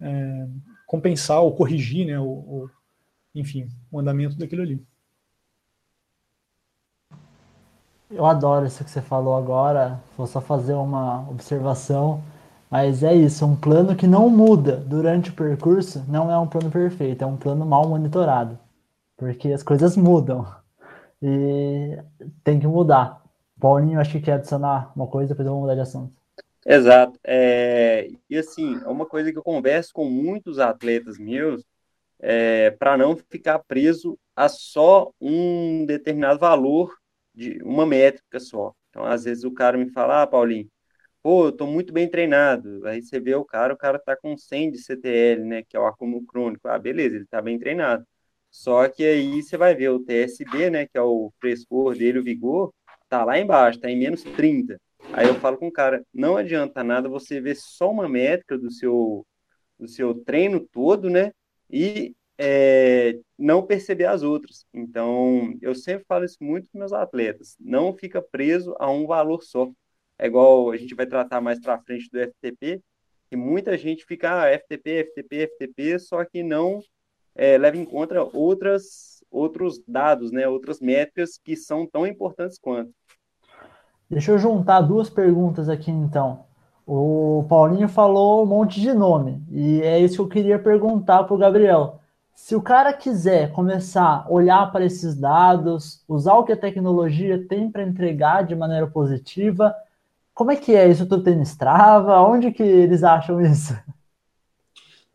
é, 0.00 0.48
compensar 0.92 1.40
ou 1.40 1.56
corrigir, 1.56 2.06
né? 2.06 2.20
O, 2.20 2.68
enfim, 3.34 3.66
o 3.90 3.98
andamento 3.98 4.36
daquilo 4.36 4.60
ali. 4.60 4.86
Eu 8.10 8.26
adoro 8.26 8.66
isso 8.66 8.84
que 8.84 8.90
você 8.90 9.00
falou 9.00 9.34
agora. 9.34 9.98
Vou 10.18 10.26
só 10.26 10.38
fazer 10.38 10.74
uma 10.74 11.26
observação. 11.30 12.22
Mas 12.70 13.02
é 13.02 13.14
isso, 13.14 13.46
um 13.46 13.56
plano 13.56 13.96
que 13.96 14.06
não 14.06 14.28
muda 14.28 14.76
durante 14.76 15.30
o 15.30 15.34
percurso 15.34 16.04
não 16.08 16.30
é 16.30 16.38
um 16.38 16.46
plano 16.46 16.70
perfeito, 16.70 17.22
é 17.22 17.26
um 17.26 17.36
plano 17.36 17.64
mal 17.64 17.88
monitorado. 17.88 18.58
Porque 19.16 19.50
as 19.50 19.62
coisas 19.62 19.96
mudam. 19.96 20.46
E 21.22 21.98
tem 22.44 22.60
que 22.60 22.66
mudar. 22.66 23.22
Paulinho, 23.58 24.00
acho 24.00 24.12
que 24.12 24.20
quer 24.20 24.34
adicionar 24.34 24.92
uma 24.94 25.06
coisa, 25.06 25.30
depois 25.30 25.46
eu 25.46 25.52
vou 25.52 25.62
mudar 25.62 25.74
de 25.74 25.80
assunto. 25.80 26.21
Exato. 26.64 27.18
É, 27.24 28.08
e 28.30 28.38
assim, 28.38 28.76
é 28.84 28.88
uma 28.88 29.06
coisa 29.06 29.32
que 29.32 29.38
eu 29.38 29.42
converso 29.42 29.92
com 29.92 30.04
muitos 30.08 30.58
atletas 30.58 31.18
meus, 31.18 31.64
é, 32.20 32.70
para 32.72 32.96
não 32.98 33.16
ficar 33.16 33.60
preso 33.60 34.18
a 34.36 34.48
só 34.48 35.12
um 35.20 35.86
determinado 35.86 36.38
valor 36.40 36.94
de 37.34 37.62
uma 37.64 37.86
métrica 37.86 38.40
só. 38.40 38.74
Então, 38.90 39.04
às 39.04 39.24
vezes 39.24 39.44
o 39.44 39.52
cara 39.52 39.78
me 39.78 39.90
fala, 39.90 40.22
ah, 40.22 40.26
Paulinho, 40.26 40.68
pô, 41.22 41.46
eu 41.46 41.52
tô 41.52 41.66
muito 41.66 41.92
bem 41.92 42.08
treinado. 42.10 42.86
Aí 42.86 43.02
você 43.02 43.20
vê 43.20 43.34
o 43.34 43.44
cara, 43.44 43.74
o 43.74 43.78
cara 43.78 43.98
tá 43.98 44.16
com 44.16 44.36
100 44.36 44.70
de 44.70 44.78
CTL, 44.78 45.44
né, 45.44 45.62
que 45.64 45.76
é 45.76 45.80
o 45.80 45.86
acúmulo 45.86 46.24
crônico. 46.26 46.68
Ah, 46.68 46.78
beleza, 46.78 47.16
ele 47.16 47.26
tá 47.26 47.42
bem 47.42 47.58
treinado. 47.58 48.06
Só 48.50 48.88
que 48.88 49.04
aí 49.04 49.42
você 49.42 49.56
vai 49.56 49.74
ver 49.74 49.90
o 49.90 50.00
TSB, 50.00 50.70
né, 50.70 50.86
que 50.86 50.98
é 50.98 51.02
o 51.02 51.32
frescor 51.40 51.96
dele, 51.96 52.18
o 52.20 52.24
vigor, 52.24 52.72
tá 53.08 53.24
lá 53.24 53.38
embaixo, 53.38 53.80
tá 53.80 53.90
em 53.90 53.98
menos 53.98 54.22
30. 54.22 54.80
Aí 55.12 55.26
eu 55.26 55.34
falo 55.36 55.58
com 55.58 55.68
o 55.68 55.72
cara, 55.72 56.04
não 56.12 56.36
adianta 56.36 56.82
nada 56.84 57.08
você 57.08 57.40
ver 57.40 57.56
só 57.56 57.90
uma 57.90 58.08
métrica 58.08 58.58
do 58.58 58.70
seu 58.70 59.26
do 59.78 59.88
seu 59.88 60.14
treino 60.14 60.60
todo, 60.60 61.10
né? 61.10 61.32
E 61.70 62.14
é, 62.38 63.18
não 63.38 63.66
perceber 63.66 64.06
as 64.06 64.22
outras. 64.22 64.66
Então, 64.72 65.56
eu 65.60 65.74
sempre 65.74 66.04
falo 66.06 66.24
isso 66.24 66.38
muito 66.40 66.68
com 66.70 66.78
meus 66.78 66.92
atletas. 66.92 67.56
Não 67.60 67.94
fica 67.96 68.22
preso 68.22 68.74
a 68.78 68.90
um 68.90 69.06
valor 69.06 69.42
só. 69.42 69.70
É 70.18 70.26
igual 70.26 70.70
a 70.70 70.76
gente 70.76 70.94
vai 70.94 71.06
tratar 71.06 71.40
mais 71.40 71.60
para 71.60 71.80
frente 71.82 72.08
do 72.10 72.18
FTP, 72.20 72.82
que 73.28 73.36
muita 73.36 73.76
gente 73.76 74.04
fica 74.04 74.44
ah, 74.44 74.58
FTP, 74.58 75.04
FTP, 75.04 75.48
FTP, 75.48 75.98
só 75.98 76.24
que 76.24 76.42
não 76.42 76.80
é, 77.34 77.56
leva 77.58 77.76
em 77.76 77.84
conta 77.84 78.22
outras, 78.22 79.24
outros 79.30 79.82
dados, 79.86 80.30
né, 80.30 80.46
outras 80.46 80.80
métricas 80.80 81.38
que 81.42 81.56
são 81.56 81.86
tão 81.86 82.06
importantes 82.06 82.58
quanto. 82.58 82.92
Deixa 84.12 84.30
eu 84.30 84.38
juntar 84.38 84.82
duas 84.82 85.08
perguntas 85.08 85.70
aqui 85.70 85.90
então. 85.90 86.44
O 86.86 87.46
Paulinho 87.48 87.88
falou 87.88 88.42
um 88.42 88.46
monte 88.46 88.78
de 88.78 88.92
nome, 88.92 89.42
e 89.50 89.80
é 89.80 89.98
isso 89.98 90.16
que 90.16 90.20
eu 90.20 90.28
queria 90.28 90.58
perguntar 90.58 91.24
para 91.24 91.32
o 91.32 91.38
Gabriel. 91.38 91.98
Se 92.34 92.54
o 92.54 92.60
cara 92.60 92.92
quiser 92.92 93.52
começar 93.52 94.26
a 94.26 94.30
olhar 94.30 94.70
para 94.70 94.84
esses 94.84 95.14
dados, 95.14 96.04
usar 96.06 96.34
o 96.34 96.44
que 96.44 96.52
a 96.52 96.56
tecnologia 96.58 97.42
tem 97.48 97.70
para 97.70 97.84
entregar 97.84 98.44
de 98.44 98.54
maneira 98.54 98.86
positiva, 98.86 99.74
como 100.34 100.50
é 100.50 100.56
que 100.56 100.76
é 100.76 100.86
isso 100.86 101.06
tudo 101.06 101.24
tem 101.24 101.40
Strava? 101.40 102.20
Onde 102.20 102.52
que 102.52 102.62
eles 102.62 103.02
acham 103.02 103.40
isso? 103.40 103.74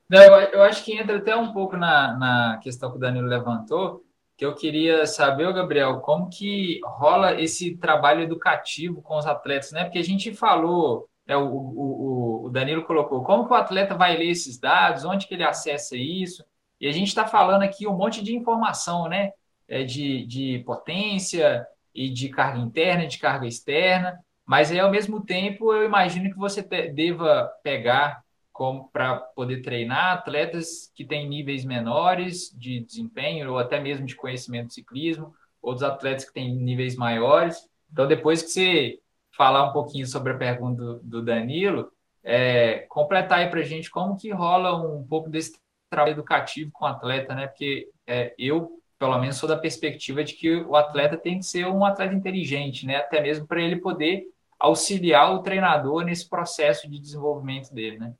Não, 0.09 0.23
eu, 0.23 0.63
acho 0.63 0.83
que 0.83 0.97
entra 0.97 1.17
até 1.17 1.35
um 1.35 1.53
pouco 1.53 1.77
na, 1.77 2.17
na 2.17 2.59
questão 2.63 2.89
que 2.89 2.97
o 2.97 2.99
Danilo 2.99 3.27
levantou, 3.27 4.03
que 4.37 4.45
eu 4.45 4.53
queria 4.53 5.05
saber, 5.07 5.51
Gabriel, 5.51 5.99
como 5.99 6.29
que 6.29 6.79
rola 6.83 7.41
esse 7.41 7.75
trabalho 7.77 8.21
educativo 8.21 9.01
com 9.01 9.17
os 9.17 9.25
atletas, 9.25 9.71
né? 9.71 9.83
Porque 9.83 9.97
a 9.97 10.03
gente 10.03 10.33
falou, 10.33 11.09
é, 11.27 11.35
o, 11.35 11.47
o, 11.47 12.45
o 12.45 12.49
Danilo 12.49 12.85
colocou, 12.85 13.23
como 13.23 13.47
que 13.47 13.51
o 13.51 13.55
atleta 13.55 13.95
vai 13.95 14.15
ler 14.15 14.29
esses 14.29 14.59
dados, 14.59 15.03
onde 15.03 15.27
que 15.27 15.33
ele 15.33 15.43
acessa 15.43 15.97
isso, 15.97 16.45
e 16.79 16.87
a 16.87 16.91
gente 16.91 17.07
está 17.07 17.27
falando 17.27 17.63
aqui 17.63 17.87
um 17.87 17.97
monte 17.97 18.23
de 18.23 18.35
informação, 18.35 19.09
né? 19.09 19.31
É 19.67 19.83
de, 19.83 20.25
de 20.27 20.63
potência 20.65 21.65
e 21.93 22.09
de 22.09 22.29
carga 22.29 22.59
interna, 22.59 23.07
de 23.07 23.17
carga 23.17 23.47
externa, 23.47 24.19
mas 24.45 24.71
aí, 24.71 24.79
ao 24.79 24.89
mesmo 24.89 25.19
tempo, 25.25 25.73
eu 25.73 25.83
imagino 25.83 26.29
que 26.31 26.37
você 26.37 26.61
deva 26.61 27.51
pegar 27.63 28.23
como 28.57 28.89
para 28.89 29.17
poder 29.17 29.61
treinar 29.61 30.13
atletas 30.13 30.91
que 30.95 31.05
têm 31.05 31.29
níveis 31.29 31.63
menores 31.63 32.51
de 32.57 32.79
desempenho 32.79 33.51
ou 33.51 33.59
até 33.59 33.79
mesmo 33.79 34.03
de 34.03 34.15
conhecimento 34.15 34.69
de 34.69 34.73
ciclismo, 34.73 35.31
outros 35.61 35.83
atletas 35.83 36.25
que 36.25 36.33
têm 36.33 36.55
níveis 36.55 36.95
maiores. 36.95 37.55
Então, 37.91 38.07
depois 38.07 38.41
que 38.41 38.49
você 38.49 38.99
falar 39.37 39.69
um 39.69 39.73
pouquinho 39.73 40.07
sobre 40.07 40.33
a 40.33 40.37
pergunta 40.37 40.81
do, 40.81 40.99
do 41.03 41.21
Danilo, 41.21 41.91
é, 42.23 42.79
completar 42.89 43.39
aí 43.39 43.49
para 43.49 43.59
a 43.59 43.63
gente 43.63 43.91
como 43.91 44.17
que 44.17 44.31
rola 44.31 44.75
um 44.75 45.05
pouco 45.05 45.29
desse 45.29 45.59
trabalho 45.87 46.13
educativo 46.13 46.71
com 46.73 46.85
o 46.85 46.87
atleta, 46.87 47.35
né? 47.35 47.45
Porque 47.45 47.91
é, 48.07 48.33
eu, 48.39 48.81
pelo 48.97 49.19
menos, 49.19 49.37
sou 49.37 49.47
da 49.47 49.55
perspectiva 49.55 50.23
de 50.23 50.33
que 50.33 50.55
o 50.55 50.75
atleta 50.75 51.15
tem 51.15 51.37
que 51.37 51.45
ser 51.45 51.67
um 51.67 51.85
atleta 51.85 52.15
inteligente, 52.15 52.87
né? 52.87 52.95
Até 52.95 53.21
mesmo 53.21 53.45
para 53.45 53.61
ele 53.61 53.75
poder 53.75 54.23
auxiliar 54.59 55.31
o 55.31 55.43
treinador 55.43 56.03
nesse 56.03 56.27
processo 56.27 56.89
de 56.89 56.99
desenvolvimento 56.99 57.71
dele, 57.71 57.99
né? 57.99 58.15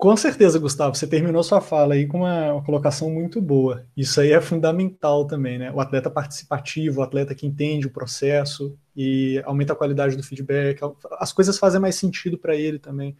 Com 0.00 0.16
certeza, 0.16 0.58
Gustavo, 0.58 0.94
você 0.94 1.06
terminou 1.06 1.42
sua 1.42 1.60
fala 1.60 1.92
aí 1.92 2.06
com 2.06 2.20
uma, 2.20 2.54
uma, 2.54 2.64
colocação 2.64 3.10
muito 3.10 3.38
boa. 3.38 3.86
Isso 3.94 4.18
aí 4.18 4.32
é 4.32 4.40
fundamental 4.40 5.26
também, 5.26 5.58
né? 5.58 5.70
O 5.72 5.78
atleta 5.78 6.10
participativo, 6.10 7.00
o 7.00 7.02
atleta 7.02 7.34
que 7.34 7.46
entende 7.46 7.86
o 7.86 7.90
processo 7.90 8.78
e 8.96 9.42
aumenta 9.44 9.74
a 9.74 9.76
qualidade 9.76 10.16
do 10.16 10.22
feedback, 10.22 10.80
as 11.18 11.34
coisas 11.34 11.58
fazem 11.58 11.78
mais 11.78 11.96
sentido 11.96 12.38
para 12.38 12.56
ele 12.56 12.78
também. 12.78 13.14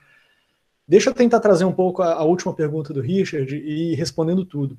Deixa 0.88 1.10
eu 1.10 1.14
tentar 1.14 1.40
trazer 1.40 1.66
um 1.66 1.72
pouco 1.72 2.00
a, 2.00 2.14
a 2.14 2.24
última 2.24 2.54
pergunta 2.54 2.94
do 2.94 3.02
Richard 3.02 3.54
e 3.54 3.92
ir 3.92 3.94
respondendo 3.94 4.44
tudo. 4.44 4.78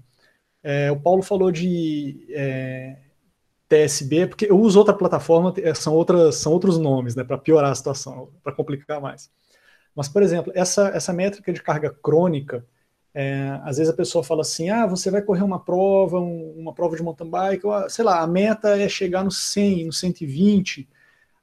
É, 0.64 0.92
o 0.92 1.00
Paulo 1.00 1.22
falou 1.22 1.52
de 1.52 2.26
é, 2.32 2.98
TSB, 3.70 4.28
porque 4.28 4.46
eu 4.50 4.60
uso 4.60 4.80
outra 4.80 4.94
plataforma, 4.94 5.54
é, 5.58 5.74
são, 5.76 5.94
outras, 5.94 6.36
são 6.36 6.52
outros 6.52 6.80
nomes, 6.80 7.16
né, 7.16 7.24
para 7.24 7.38
piorar 7.38 7.72
a 7.72 7.76
situação, 7.76 8.30
para 8.44 8.54
complicar 8.54 9.00
mais. 9.00 9.30
Mas, 9.96 10.08
por 10.08 10.24
exemplo, 10.24 10.52
essa, 10.56 10.90
essa 10.90 11.14
métrica 11.14 11.52
de 11.52 11.62
carga 11.62 11.90
crônica, 11.90 12.66
é, 13.14 13.60
às 13.64 13.78
vezes 13.78 13.92
a 13.92 13.96
pessoa 13.96 14.24
fala 14.24 14.42
assim, 14.42 14.70
ah, 14.70 14.86
você 14.86 15.12
vai 15.12 15.22
correr 15.22 15.44
uma 15.44 15.60
prova, 15.60 16.20
um, 16.20 16.54
uma 16.58 16.74
prova 16.74 16.96
de 16.96 17.04
mountain 17.04 17.30
bike, 17.30 17.66
ou, 17.66 17.90
sei 17.90 18.06
lá, 18.06 18.22
a 18.22 18.28
meta 18.28 18.78
é 18.78 18.88
chegar 18.88 19.24
no 19.24 19.32
100, 19.32 19.86
no 19.86 19.94
120, 19.94 20.88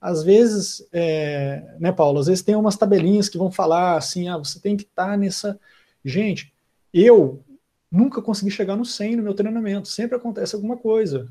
às 0.01 0.23
vezes, 0.23 0.87
é, 0.93 1.77
né, 1.81 1.91
Paulo, 1.93 2.21
às 2.21 2.27
vezes 2.27 2.43
tem 2.43 2.55
umas 2.55 2.77
tabelinhas 2.77 3.29
que 3.29 3.39
vão 3.39 3.51
falar 3.51 3.97
assim, 3.97 4.29
ah, 4.29 4.39
você 4.39 4.61
tem 4.61 4.77
que 4.77 4.85
estar 4.85 5.09
tá 5.09 5.17
nessa. 5.17 5.59
Gente, 6.05 6.53
eu 6.95 7.43
nunca 7.91 8.23
consegui 8.23 8.51
chegar 8.51 8.77
no 8.77 8.85
100 8.85 9.17
no 9.17 9.23
meu 9.23 9.35
treinamento, 9.35 9.89
sempre 9.89 10.17
acontece 10.17 10.55
alguma 10.55 10.77
coisa. 10.77 11.29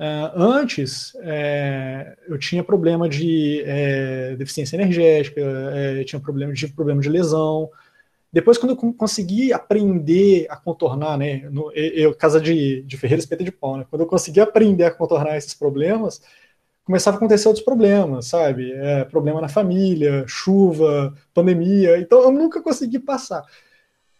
É, 0.00 0.30
antes, 0.36 1.12
é, 1.22 2.16
eu 2.28 2.38
tinha 2.38 2.62
problema 2.62 3.08
de 3.08 3.62
é, 3.66 4.36
deficiência 4.36 4.76
energética, 4.76 5.40
é, 5.74 6.04
tinha 6.04 6.20
problema, 6.20 6.52
tive 6.52 6.72
problema 6.72 7.00
de 7.00 7.08
lesão. 7.08 7.68
Depois, 8.32 8.58
quando 8.58 8.72
eu 8.72 8.92
consegui 8.94 9.52
aprender 9.52 10.46
a 10.50 10.56
contornar, 10.56 11.18
né, 11.18 11.48
no, 11.50 11.72
eu, 11.72 12.14
casa 12.14 12.40
de, 12.40 12.82
de 12.82 12.96
Ferreira 12.96 13.20
Espeta 13.20 13.42
de 13.42 13.50
Pau, 13.50 13.76
né, 13.76 13.86
quando 13.90 14.02
eu 14.02 14.06
consegui 14.06 14.40
aprender 14.40 14.84
a 14.84 14.90
contornar 14.90 15.36
esses 15.36 15.54
problemas, 15.54 16.22
começava 16.84 17.16
a 17.16 17.18
acontecer 17.18 17.48
outros 17.48 17.64
problemas, 17.64 18.26
sabe? 18.26 18.72
É, 18.72 19.04
problema 19.04 19.40
na 19.40 19.48
família, 19.48 20.24
chuva, 20.26 21.14
pandemia. 21.34 21.98
Então 21.98 22.22
eu 22.22 22.30
nunca 22.32 22.62
consegui 22.62 22.98
passar. 22.98 23.44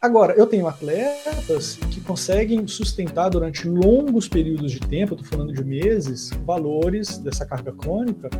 Agora, 0.00 0.34
eu 0.34 0.46
tenho 0.46 0.68
atletas 0.68 1.76
que 1.90 2.00
conseguem 2.00 2.66
sustentar 2.68 3.28
durante 3.28 3.68
longos 3.68 4.28
períodos 4.28 4.70
de 4.70 4.78
tempo, 4.78 5.14
estou 5.14 5.28
falando 5.28 5.52
de 5.52 5.64
meses, 5.64 6.30
valores 6.46 7.18
dessa 7.18 7.44
carga 7.44 7.72
crônica 7.72 8.30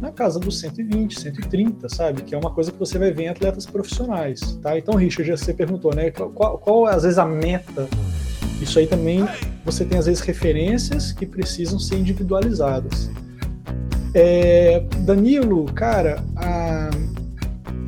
na 0.00 0.12
casa 0.12 0.38
dos 0.38 0.60
120, 0.60 1.18
130, 1.18 1.88
sabe? 1.88 2.22
Que 2.22 2.34
é 2.34 2.38
uma 2.38 2.52
coisa 2.52 2.70
que 2.70 2.78
você 2.78 2.98
vai 2.98 3.10
ver 3.10 3.24
em 3.24 3.28
atletas 3.28 3.64
profissionais, 3.64 4.58
tá? 4.62 4.78
Então, 4.78 4.94
Richard, 4.94 5.30
você 5.30 5.54
perguntou, 5.54 5.94
né? 5.94 6.10
Qual, 6.10 6.58
qual 6.58 6.86
às 6.86 7.02
vezes 7.02 7.18
a 7.18 7.24
meta 7.24 7.88
isso 8.60 8.78
aí 8.78 8.86
também 8.86 9.26
você 9.64 9.84
tem 9.84 9.98
às 9.98 10.06
vezes 10.06 10.20
referências 10.20 11.12
que 11.12 11.24
precisam 11.24 11.78
ser 11.78 11.96
individualizadas. 11.96 13.10
É, 14.14 14.84
Danilo, 15.00 15.66
cara, 15.72 16.24
a, 16.36 16.90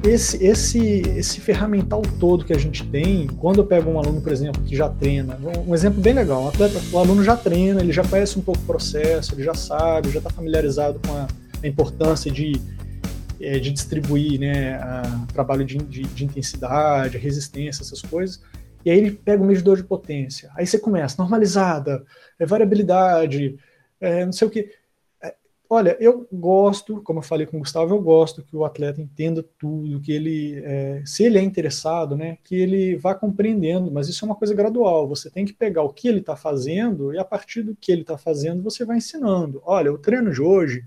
esse, 0.03 0.43
esse, 0.45 1.01
esse 1.17 1.41
ferramental 1.41 2.01
todo 2.19 2.45
que 2.45 2.53
a 2.53 2.59
gente 2.59 2.87
tem, 2.87 3.27
quando 3.27 3.59
eu 3.59 3.67
pego 3.67 3.91
um 3.91 3.99
aluno, 3.99 4.21
por 4.23 4.33
exemplo, 4.33 4.63
que 4.63 4.75
já 4.75 4.89
treina, 4.89 5.39
um 5.67 5.75
exemplo 5.75 6.01
bem 6.01 6.15
legal, 6.15 6.45
um 6.45 6.49
atleta, 6.49 6.81
o 6.91 6.99
aluno 6.99 7.23
já 7.23 7.37
treina, 7.37 7.81
ele 7.81 7.93
já 7.93 8.03
conhece 8.03 8.39
um 8.39 8.43
pouco 8.43 8.61
o 8.63 8.65
processo, 8.65 9.35
ele 9.35 9.43
já 9.43 9.55
sabe, 9.55 10.11
já 10.11 10.19
está 10.19 10.31
familiarizado 10.31 10.99
com 11.07 11.13
a, 11.13 11.29
a 11.63 11.67
importância 11.67 12.31
de, 12.31 12.61
é, 13.41 13.59
de 13.59 13.71
distribuir 13.71 14.41
né, 14.41 14.75
a, 14.75 15.27
trabalho 15.33 15.65
de, 15.65 15.77
de, 15.77 16.03
de 16.03 16.25
intensidade, 16.25 17.19
resistência, 17.19 17.83
essas 17.83 18.01
coisas, 18.01 18.41
e 18.83 18.91
aí 18.91 18.97
ele 18.97 19.11
pega 19.11 19.43
o 19.43 19.47
medidor 19.47 19.77
de 19.77 19.85
potência, 19.85 20.51
aí 20.57 20.67
você 20.67 20.79
começa, 20.79 21.17
normalizada, 21.19 22.03
é 22.39 22.47
variabilidade, 22.47 23.57
é, 24.01 24.25
não 24.25 24.33
sei 24.33 24.49
o 24.49 24.51
que, 24.51 24.71
Olha, 25.73 25.97
eu 26.01 26.27
gosto, 26.33 27.01
como 27.01 27.21
eu 27.21 27.23
falei 27.23 27.47
com 27.47 27.57
o 27.57 27.61
Gustavo, 27.61 27.95
eu 27.95 28.03
gosto 28.03 28.43
que 28.43 28.57
o 28.57 28.65
atleta 28.65 29.01
entenda 29.01 29.41
tudo, 29.57 30.01
que 30.01 30.11
ele, 30.11 30.61
é, 30.65 31.01
se 31.07 31.23
ele 31.23 31.39
é 31.39 31.43
interessado, 31.43 32.17
né, 32.17 32.39
que 32.43 32.57
ele 32.57 32.97
vá 32.97 33.15
compreendendo, 33.15 33.89
mas 33.89 34.09
isso 34.09 34.25
é 34.25 34.27
uma 34.27 34.35
coisa 34.35 34.53
gradual. 34.53 35.07
Você 35.07 35.31
tem 35.31 35.45
que 35.47 35.53
pegar 35.53 35.85
o 35.85 35.93
que 35.93 36.09
ele 36.09 36.19
está 36.19 36.35
fazendo 36.35 37.15
e 37.15 37.19
a 37.21 37.25
partir 37.25 37.63
do 37.63 37.77
que 37.77 37.93
ele 37.93 38.01
está 38.01 38.19
fazendo 38.19 38.65
você 38.65 38.85
vai 38.85 38.97
ensinando. 38.97 39.63
Olha, 39.65 39.93
o 39.93 39.99
treino 39.99 40.33
de 40.33 40.43
hoje, 40.43 40.85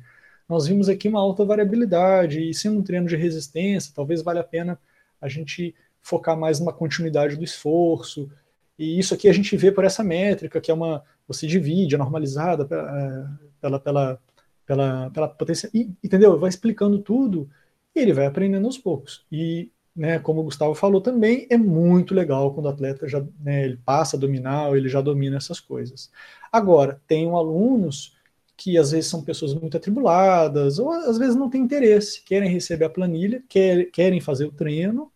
nós 0.49 0.67
vimos 0.67 0.89
aqui 0.89 1.07
uma 1.07 1.21
alta 1.21 1.45
variabilidade 1.45 2.41
e 2.41 2.53
sendo 2.53 2.79
um 2.79 2.84
treino 2.84 3.07
de 3.07 3.15
resistência, 3.15 3.93
talvez 3.95 4.21
valha 4.21 4.41
a 4.41 4.43
pena 4.43 4.77
a 5.21 5.29
gente 5.29 5.73
focar 6.01 6.38
mais 6.38 6.59
numa 6.59 6.73
continuidade 6.73 7.38
do 7.38 7.43
esforço. 7.45 8.29
E 8.77 8.99
isso 8.99 9.13
aqui 9.13 9.29
a 9.29 9.34
gente 9.34 9.55
vê 9.55 9.71
por 9.71 9.86
essa 9.86 10.03
métrica, 10.03 10.59
que 10.59 10.69
é 10.69 10.73
uma, 10.73 11.01
você 11.25 11.47
divide, 11.47 11.95
é 11.95 11.97
normalizada 11.97 12.67
é, 12.69 13.25
pela, 13.61 13.79
pela 13.79 14.19
pela, 14.66 15.09
pela 15.11 15.28
potência, 15.28 15.70
e, 15.74 15.91
entendeu? 16.03 16.39
Vai 16.39 16.49
explicando 16.49 16.99
tudo 16.99 17.49
e 17.95 17.99
ele 17.99 18.14
vai 18.14 18.26
aprendendo 18.26 18.66
aos 18.66 18.78
poucos. 18.78 19.26
E, 19.32 19.72
né, 19.95 20.20
como 20.20 20.41
o 20.41 20.43
Gustavo 20.43 20.76
falou 20.76 21.01
também, 21.01 21.47
é 21.49 21.57
muito 21.57 22.14
legal 22.14 22.53
quando 22.53 22.66
o 22.68 22.70
atleta 22.70 23.07
já 23.07 23.24
né, 23.39 23.66
ele 23.66 23.78
passa 23.86 24.18
a 24.18 24.20
dominar 24.20 24.70
ou 24.70 24.78
ele 24.78 24.89
já 24.89 25.01
domina 25.01 25.38
essas 25.38 25.59
coisas. 25.59 26.11
Agora, 26.51 27.01
tem 27.07 27.30
alunos 27.30 28.16
que 28.55 28.78
às 28.78 28.91
vezes 28.91 29.09
são 29.09 29.24
pessoas 29.24 29.53
muito 29.53 29.76
atribuladas, 29.78 30.80
ou 30.80 30.91
às 30.91 31.18
vezes 31.18 31.36
não 31.36 31.49
têm 31.49 31.61
interesse, 31.61 32.24
querem 32.24 32.49
receber 32.49 32.86
a 32.86 32.89
planilha, 32.89 33.43
quer, 33.49 33.86
querem 33.91 34.22
fazer 34.22 34.45
o 34.45 34.51
treino, 34.51 35.11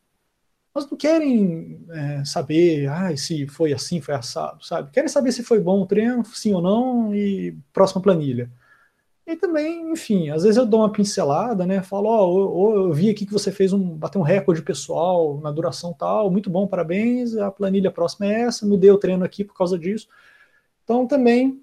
mas 0.73 0.89
não 0.89 0.97
querem 0.97 1.85
é, 1.89 2.25
saber 2.25 2.87
ah, 2.89 3.15
se 3.17 3.47
foi 3.47 3.73
assim, 3.73 4.01
foi 4.01 4.13
assado, 4.15 4.63
sabe? 4.65 4.91
Querem 4.91 5.09
saber 5.09 5.31
se 5.31 5.43
foi 5.43 5.59
bom 5.59 5.81
o 5.81 5.87
treino, 5.87 6.23
sim 6.25 6.53
ou 6.53 6.61
não, 6.61 7.15
e 7.15 7.57
próxima 7.73 8.01
planilha. 8.01 8.51
E 9.27 9.35
também, 9.35 9.91
enfim, 9.91 10.29
às 10.29 10.43
vezes 10.43 10.55
eu 10.55 10.65
dou 10.65 10.79
uma 10.79 10.89
pincelada, 10.89 11.65
né? 11.65 11.81
Falo, 11.81 12.07
ó, 12.07 12.25
oh, 12.25 12.75
eu 12.75 12.93
vi 12.93 13.09
aqui 13.09 13.25
que 13.25 13.33
você 13.33 13.51
fez 13.51 13.73
um, 13.73 13.97
bateu 13.97 14.21
um 14.21 14.23
recorde 14.23 14.61
pessoal 14.61 15.37
na 15.43 15.51
duração 15.51 15.91
tal, 15.91 16.31
muito 16.31 16.49
bom, 16.49 16.65
parabéns. 16.65 17.35
A 17.35 17.51
planilha 17.51 17.91
próxima 17.91 18.25
é 18.25 18.43
essa, 18.43 18.65
mudei 18.65 18.89
o 18.89 18.97
treino 18.97 19.25
aqui 19.25 19.43
por 19.43 19.53
causa 19.53 19.77
disso. 19.77 20.07
Então 20.81 21.05
também, 21.05 21.61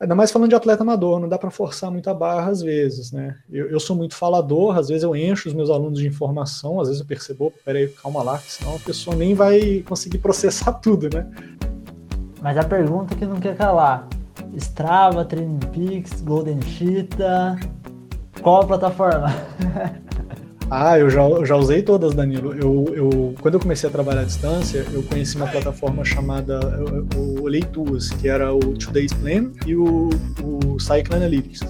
ainda 0.00 0.14
mais 0.14 0.30
falando 0.30 0.48
de 0.48 0.54
atleta 0.54 0.82
amador, 0.82 1.20
não 1.20 1.28
dá 1.28 1.36
para 1.36 1.50
forçar 1.50 1.90
muito 1.90 2.08
a 2.08 2.14
barra 2.14 2.50
às 2.50 2.62
vezes, 2.62 3.12
né? 3.12 3.38
Eu, 3.50 3.68
eu, 3.68 3.78
sou 3.78 3.94
muito 3.94 4.14
falador, 4.14 4.78
às 4.78 4.88
vezes 4.88 5.02
eu 5.02 5.14
encho 5.14 5.50
os 5.50 5.54
meus 5.54 5.68
alunos 5.68 5.98
de 5.98 6.06
informação, 6.06 6.80
às 6.80 6.88
vezes 6.88 7.02
eu 7.02 7.06
percebo, 7.06 7.52
peraí, 7.66 7.88
calma 7.88 8.22
lá, 8.22 8.38
senão 8.38 8.76
a 8.76 8.80
pessoa 8.80 9.14
nem 9.14 9.34
vai 9.34 9.84
conseguir 9.86 10.18
processar 10.18 10.72
tudo, 10.80 11.14
né? 11.14 11.30
Mas 12.40 12.56
a 12.56 12.64
pergunta 12.64 13.14
que 13.14 13.26
não 13.26 13.38
quer 13.38 13.54
calar, 13.54 14.08
Strava, 14.56 15.24
Training 15.24 15.60
Peaks, 15.72 16.20
Golden 16.22 16.60
Cheetah. 16.62 17.58
Qual 18.42 18.62
a 18.62 18.66
plataforma? 18.66 19.34
ah, 20.70 20.98
eu 20.98 21.10
já, 21.10 21.22
eu 21.22 21.44
já 21.44 21.56
usei 21.56 21.82
todas, 21.82 22.14
Danilo. 22.14 22.52
Eu, 22.54 22.94
eu, 22.94 23.34
quando 23.40 23.54
eu 23.54 23.60
comecei 23.60 23.88
a 23.88 23.92
trabalhar 23.92 24.22
à 24.22 24.24
distância, 24.24 24.84
eu 24.92 25.02
conheci 25.02 25.36
uma 25.36 25.46
plataforma 25.46 26.04
chamada, 26.04 26.60
eu, 26.78 27.06
eu 27.14 27.42
olhei 27.42 27.62
duas, 27.62 28.10
que 28.10 28.28
era 28.28 28.54
o 28.54 28.60
Today's 28.76 29.12
Plan 29.12 29.50
e 29.66 29.74
o, 29.74 30.10
o 30.42 30.78
Cycle 30.78 31.16
Analytics. 31.16 31.60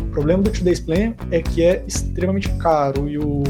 O 0.00 0.04
problema 0.12 0.42
do 0.42 0.50
Today's 0.50 0.80
Plan 0.80 1.14
é 1.30 1.40
que 1.40 1.62
é 1.62 1.82
extremamente 1.86 2.50
caro 2.58 3.08
e 3.08 3.18
o, 3.18 3.42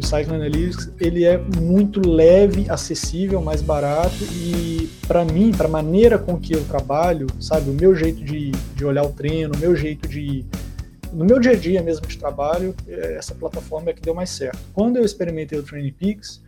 o 0.00 0.06
Cycle 0.06 0.34
Analytics 0.34 0.90
ele 0.98 1.24
é 1.24 1.38
muito 1.38 2.06
leve, 2.06 2.68
acessível, 2.68 3.40
mais 3.40 3.62
barato 3.62 4.24
e 4.32 4.90
para 5.06 5.24
mim, 5.24 5.52
para 5.52 5.66
a 5.66 5.70
maneira 5.70 6.18
com 6.18 6.38
que 6.38 6.54
eu 6.54 6.64
trabalho, 6.64 7.26
sabe, 7.38 7.70
o 7.70 7.74
meu 7.74 7.94
jeito 7.94 8.24
de, 8.24 8.50
de 8.50 8.84
olhar 8.84 9.04
o 9.04 9.12
treino, 9.12 9.54
o 9.54 9.58
meu 9.58 9.76
jeito 9.76 10.08
de 10.08 10.44
no 11.12 11.24
meu 11.24 11.40
dia 11.40 11.52
a 11.52 11.56
dia 11.56 11.82
mesmo 11.82 12.06
de 12.06 12.16
trabalho, 12.16 12.74
é, 12.86 13.16
essa 13.16 13.34
plataforma 13.34 13.90
é 13.90 13.92
que 13.92 14.00
deu 14.00 14.14
mais 14.14 14.30
certo. 14.30 14.58
Quando 14.72 14.96
eu 14.96 15.04
experimentei 15.04 15.58
o 15.58 15.62
Training 15.62 15.92
Peaks, 15.92 16.42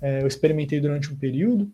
é, 0.00 0.22
eu 0.22 0.26
experimentei 0.26 0.80
durante 0.80 1.12
um 1.12 1.16
período 1.16 1.70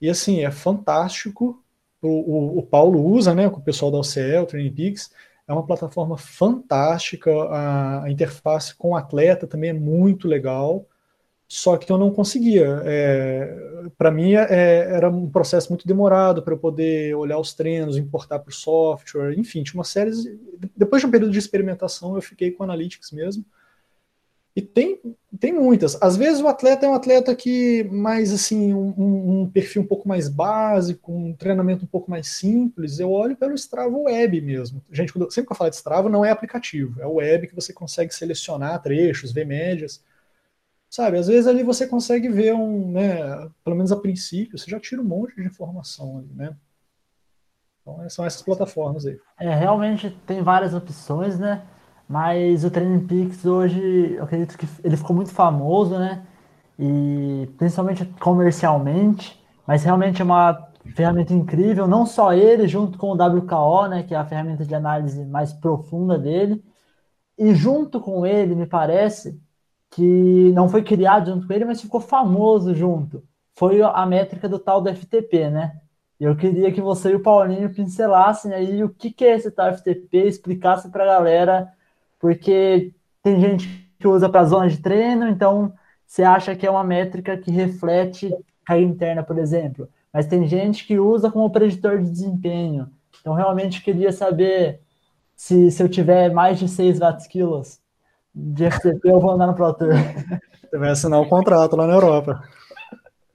e 0.00 0.10
assim 0.10 0.44
é 0.44 0.50
fantástico. 0.50 1.62
O, 2.00 2.08
o, 2.08 2.58
o 2.58 2.62
Paulo 2.62 3.04
usa, 3.04 3.32
né, 3.32 3.48
com 3.48 3.60
o 3.60 3.62
pessoal 3.62 3.92
da 3.92 3.98
OCE, 3.98 4.36
o 4.42 4.46
Training 4.46 4.72
Peaks 4.72 5.10
é 5.46 5.52
uma 5.52 5.66
plataforma 5.66 6.16
fantástica, 6.16 7.30
a, 7.30 8.10
interface 8.10 8.74
com 8.74 8.90
o 8.90 8.96
atleta 8.96 9.46
também 9.46 9.70
é 9.70 9.74
muito 9.74 10.28
legal, 10.28 10.86
só 11.48 11.76
que 11.76 11.90
eu 11.90 11.98
não 11.98 12.10
conseguia. 12.10 12.80
É, 12.84 13.90
para 13.98 14.10
mim 14.10 14.34
é, 14.34 14.86
era 14.88 15.10
um 15.10 15.28
processo 15.28 15.68
muito 15.70 15.86
demorado 15.86 16.42
para 16.42 16.54
eu 16.54 16.58
poder 16.58 17.14
olhar 17.14 17.38
os 17.38 17.52
treinos, 17.52 17.96
importar 17.96 18.38
para 18.38 18.50
o 18.50 18.54
software, 18.54 19.38
enfim, 19.38 19.62
tinha 19.62 19.78
uma 19.78 19.84
série. 19.84 20.10
Depois 20.76 21.02
de 21.02 21.06
um 21.06 21.10
período 21.10 21.32
de 21.32 21.38
experimentação, 21.38 22.14
eu 22.14 22.22
fiquei 22.22 22.50
com 22.50 22.64
Analytics 22.64 23.10
mesmo. 23.10 23.44
E 24.54 24.60
tem, 24.60 25.00
tem 25.40 25.52
muitas. 25.52 26.00
Às 26.02 26.14
vezes 26.14 26.42
o 26.42 26.46
atleta 26.46 26.84
é 26.84 26.88
um 26.88 26.94
atleta 26.94 27.34
que 27.34 27.84
mais 27.84 28.32
assim, 28.32 28.74
um, 28.74 29.42
um, 29.42 29.50
perfil 29.50 29.80
um 29.80 29.86
pouco 29.86 30.06
mais 30.06 30.28
básico, 30.28 31.10
um 31.10 31.34
treinamento 31.34 31.84
um 31.84 31.88
pouco 31.88 32.10
mais 32.10 32.28
simples. 32.28 32.98
Eu 32.98 33.10
olho 33.10 33.34
pelo 33.34 33.54
Strava 33.54 33.96
Web 33.96 34.40
mesmo. 34.42 34.82
Gente, 34.90 35.12
sempre 35.12 35.46
que 35.46 35.52
eu 35.52 35.56
falo 35.56 35.70
de 35.70 35.76
Strava, 35.76 36.10
não 36.10 36.22
é 36.22 36.30
aplicativo, 36.30 37.00
é 37.00 37.06
o 37.06 37.14
web 37.14 37.46
que 37.46 37.54
você 37.54 37.72
consegue 37.72 38.14
selecionar 38.14 38.82
trechos, 38.82 39.32
ver 39.32 39.46
médias. 39.46 40.04
Sabe, 40.90 41.16
às 41.16 41.26
vezes 41.26 41.46
ali 41.46 41.62
você 41.62 41.86
consegue 41.86 42.28
ver 42.28 42.52
um, 42.52 42.92
né, 42.92 43.48
pelo 43.64 43.76
menos 43.76 43.90
a 43.90 43.96
princípio, 43.96 44.58
você 44.58 44.70
já 44.70 44.78
tira 44.78 45.00
um 45.00 45.06
monte 45.06 45.34
de 45.34 45.46
informação 45.46 46.18
ali, 46.18 46.30
né? 46.34 46.54
Então 47.80 48.08
são 48.10 48.26
essas 48.26 48.42
plataformas 48.42 49.06
aí. 49.06 49.18
É, 49.40 49.54
realmente 49.54 50.10
tem 50.26 50.42
várias 50.42 50.74
opções, 50.74 51.38
né? 51.38 51.66
Mas 52.08 52.64
o 52.64 52.70
Training 52.70 53.06
Peaks 53.06 53.44
hoje, 53.46 54.14
eu 54.14 54.24
acredito 54.24 54.58
que 54.58 54.66
ele 54.84 54.96
ficou 54.96 55.14
muito 55.16 55.30
famoso, 55.32 55.98
né? 55.98 56.26
E 56.78 57.48
principalmente 57.58 58.04
comercialmente, 58.20 59.40
mas 59.66 59.84
realmente 59.84 60.20
é 60.20 60.24
uma 60.24 60.68
ferramenta 60.94 61.32
incrível, 61.32 61.86
não 61.86 62.04
só 62.06 62.32
ele, 62.32 62.66
junto 62.68 62.98
com 62.98 63.08
o 63.12 63.14
WKO, 63.16 63.86
né, 63.88 64.02
que 64.02 64.14
é 64.14 64.18
a 64.18 64.24
ferramenta 64.24 64.64
de 64.64 64.74
análise 64.74 65.24
mais 65.26 65.52
profunda 65.52 66.18
dele, 66.18 66.62
e 67.38 67.54
junto 67.54 68.00
com 68.00 68.26
ele, 68.26 68.54
me 68.54 68.66
parece 68.66 69.40
que 69.90 70.52
não 70.52 70.68
foi 70.68 70.82
criado 70.82 71.32
junto 71.32 71.46
com 71.46 71.52
ele, 71.52 71.64
mas 71.64 71.80
ficou 71.82 72.00
famoso 72.00 72.74
junto. 72.74 73.22
Foi 73.56 73.82
a 73.82 74.06
métrica 74.06 74.48
do 74.48 74.58
tal 74.58 74.80
do 74.80 74.88
FTP, 74.88 75.50
né? 75.50 75.80
Eu 76.18 76.36
queria 76.36 76.72
que 76.72 76.80
você 76.80 77.12
e 77.12 77.14
o 77.16 77.22
Paulinho 77.22 77.74
pincelassem 77.74 78.52
aí 78.54 78.82
o 78.84 78.88
que, 78.90 79.10
que 79.12 79.24
é 79.24 79.34
esse 79.36 79.50
tal 79.50 79.68
FTP, 79.74 80.28
explicassem 80.28 80.90
para 80.90 81.04
a 81.04 81.06
galera 81.06 81.72
porque 82.22 82.94
tem 83.20 83.40
gente 83.40 83.90
que 83.98 84.06
usa 84.06 84.28
para 84.28 84.44
zona 84.44 84.68
de 84.68 84.78
treino, 84.78 85.28
então 85.28 85.72
você 86.06 86.22
acha 86.22 86.54
que 86.54 86.64
é 86.64 86.70
uma 86.70 86.84
métrica 86.84 87.36
que 87.36 87.50
reflete 87.50 88.32
carga 88.64 88.84
interna, 88.84 89.24
por 89.24 89.38
exemplo. 89.38 89.88
Mas 90.12 90.26
tem 90.26 90.46
gente 90.46 90.86
que 90.86 91.00
usa 91.00 91.32
como 91.32 91.50
preditor 91.50 91.98
de 91.98 92.08
desempenho. 92.08 92.88
Então, 93.20 93.34
realmente 93.34 93.82
queria 93.82 94.12
saber 94.12 94.80
se, 95.34 95.68
se 95.72 95.82
eu 95.82 95.88
tiver 95.88 96.30
mais 96.30 96.60
de 96.60 96.68
6 96.68 97.00
watts 97.00 97.26
quilos 97.26 97.80
de 98.32 98.70
FTP, 98.70 99.10
eu 99.10 99.20
vou 99.20 99.32
andar 99.32 99.48
no 99.48 99.54
Pro 99.54 99.74
Tour. 99.74 99.90
Você 100.70 100.78
vai 100.78 100.90
assinar 100.90 101.18
o 101.18 101.24
um 101.24 101.28
contrato 101.28 101.76
lá 101.76 101.86
na 101.86 101.94
Europa. 101.94 102.40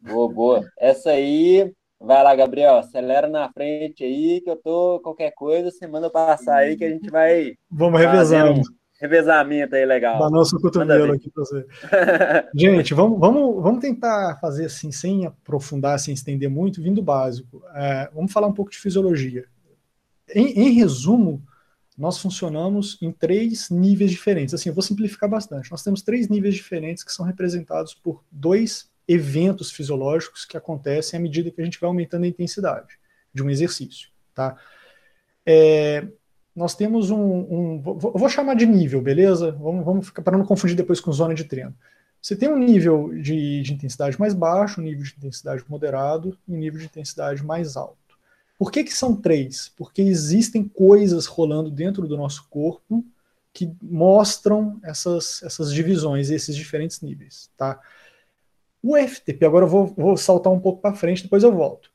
Boa, 0.01 0.31
boa. 0.31 0.65
Essa 0.79 1.11
aí, 1.11 1.73
vai 1.99 2.23
lá, 2.23 2.33
Gabriel, 2.35 2.77
acelera 2.77 3.27
na 3.27 3.51
frente 3.51 4.03
aí, 4.03 4.39
que 4.41 4.49
eu 4.49 4.55
tô, 4.55 4.99
qualquer 5.03 5.31
coisa, 5.31 5.69
você 5.69 5.85
manda 5.85 6.09
passar 6.09 6.57
aí 6.57 6.77
que 6.77 6.85
a 6.85 6.89
gente 6.89 7.09
vai... 7.09 7.53
Vamos 7.69 7.99
revezando. 7.99 8.61
Um 8.61 8.76
revezamento 8.99 9.75
aí 9.75 9.85
legal. 9.85 10.19
Dá 10.19 10.29
nosso 10.29 10.59
cotovelo 10.59 11.13
aqui 11.13 11.29
para 11.29 11.43
você. 11.43 11.65
Gente, 12.55 12.93
vamos, 12.93 13.19
vamos, 13.19 13.61
vamos 13.61 13.79
tentar 13.79 14.37
fazer 14.41 14.65
assim, 14.65 14.91
sem 14.91 15.25
aprofundar, 15.25 15.99
sem 15.99 16.13
estender 16.13 16.49
muito, 16.49 16.81
vindo 16.81 17.01
básico. 17.01 17.63
É, 17.75 18.09
vamos 18.13 18.31
falar 18.31 18.47
um 18.47 18.53
pouco 18.53 18.71
de 18.71 18.77
fisiologia. 18.77 19.45
Em, 20.33 20.47
em, 20.59 20.71
resumo, 20.71 21.43
nós 21.97 22.17
funcionamos 22.17 22.97
em 23.01 23.11
três 23.11 23.69
níveis 23.69 24.11
diferentes. 24.11 24.53
Assim, 24.53 24.69
eu 24.69 24.75
vou 24.75 24.83
simplificar 24.83 25.29
bastante. 25.29 25.71
Nós 25.71 25.83
temos 25.83 26.01
três 26.01 26.27
níveis 26.27 26.55
diferentes 26.55 27.03
que 27.03 27.13
são 27.13 27.25
representados 27.25 27.93
por 27.93 28.23
dois 28.31 28.89
eventos 29.07 29.71
fisiológicos 29.71 30.43
que 30.43 30.57
acontecem 30.57 31.17
à 31.17 31.21
medida 31.21 31.49
que 31.49 31.61
a 31.61 31.63
gente 31.63 31.79
vai 31.79 31.87
aumentando 31.87 32.25
a 32.25 32.27
intensidade 32.27 32.99
de 33.33 33.43
um 33.43 33.49
exercício. 33.49 34.09
Tá? 34.33 34.57
É, 35.45 36.05
nós 36.57 36.73
temos 36.73 37.11
um, 37.11 37.21
um, 37.21 37.81
Vou 37.83 38.27
chamar 38.27 38.55
de 38.55 38.65
nível, 38.65 38.99
beleza? 38.99 39.51
Vamos, 39.51 39.85
vamos 39.85 40.07
ficar 40.07 40.23
para 40.23 40.35
não 40.35 40.43
confundir 40.43 40.75
depois 40.75 40.99
com 40.99 41.13
zona 41.13 41.35
de 41.35 41.43
treino. 41.43 41.75
Você 42.19 42.35
tem 42.35 42.49
um 42.49 42.57
nível 42.57 43.13
de, 43.13 43.61
de, 43.61 43.73
intensidade 43.75 44.19
mais 44.19 44.33
baixo, 44.33 44.81
um 44.81 44.83
nível 44.83 45.03
de 45.03 45.13
intensidade 45.15 45.63
moderado 45.69 46.35
e 46.47 46.51
um 46.51 46.57
nível 46.57 46.79
de 46.79 46.87
intensidade 46.87 47.45
mais 47.45 47.77
alto. 47.77 48.17
Por 48.57 48.71
que, 48.71 48.83
que 48.83 48.91
são 48.91 49.15
três? 49.15 49.71
Porque 49.77 50.01
existem 50.01 50.67
coisas 50.67 51.27
rolando 51.27 51.69
dentro 51.69 52.07
do 52.07 52.17
nosso 52.17 52.47
corpo 52.49 53.05
que 53.53 53.71
mostram 53.79 54.79
essas, 54.83 55.43
essas 55.43 55.71
divisões, 55.71 56.31
esses 56.31 56.55
diferentes 56.55 57.01
níveis. 57.01 57.51
Tá? 57.55 57.79
O 58.81 58.97
FTP, 58.97 59.45
agora 59.45 59.65
eu 59.65 59.69
vou, 59.69 59.93
vou 59.95 60.17
saltar 60.17 60.51
um 60.51 60.59
pouco 60.59 60.81
para 60.81 60.95
frente, 60.95 61.21
depois 61.21 61.43
eu 61.43 61.51
volto. 61.51 61.91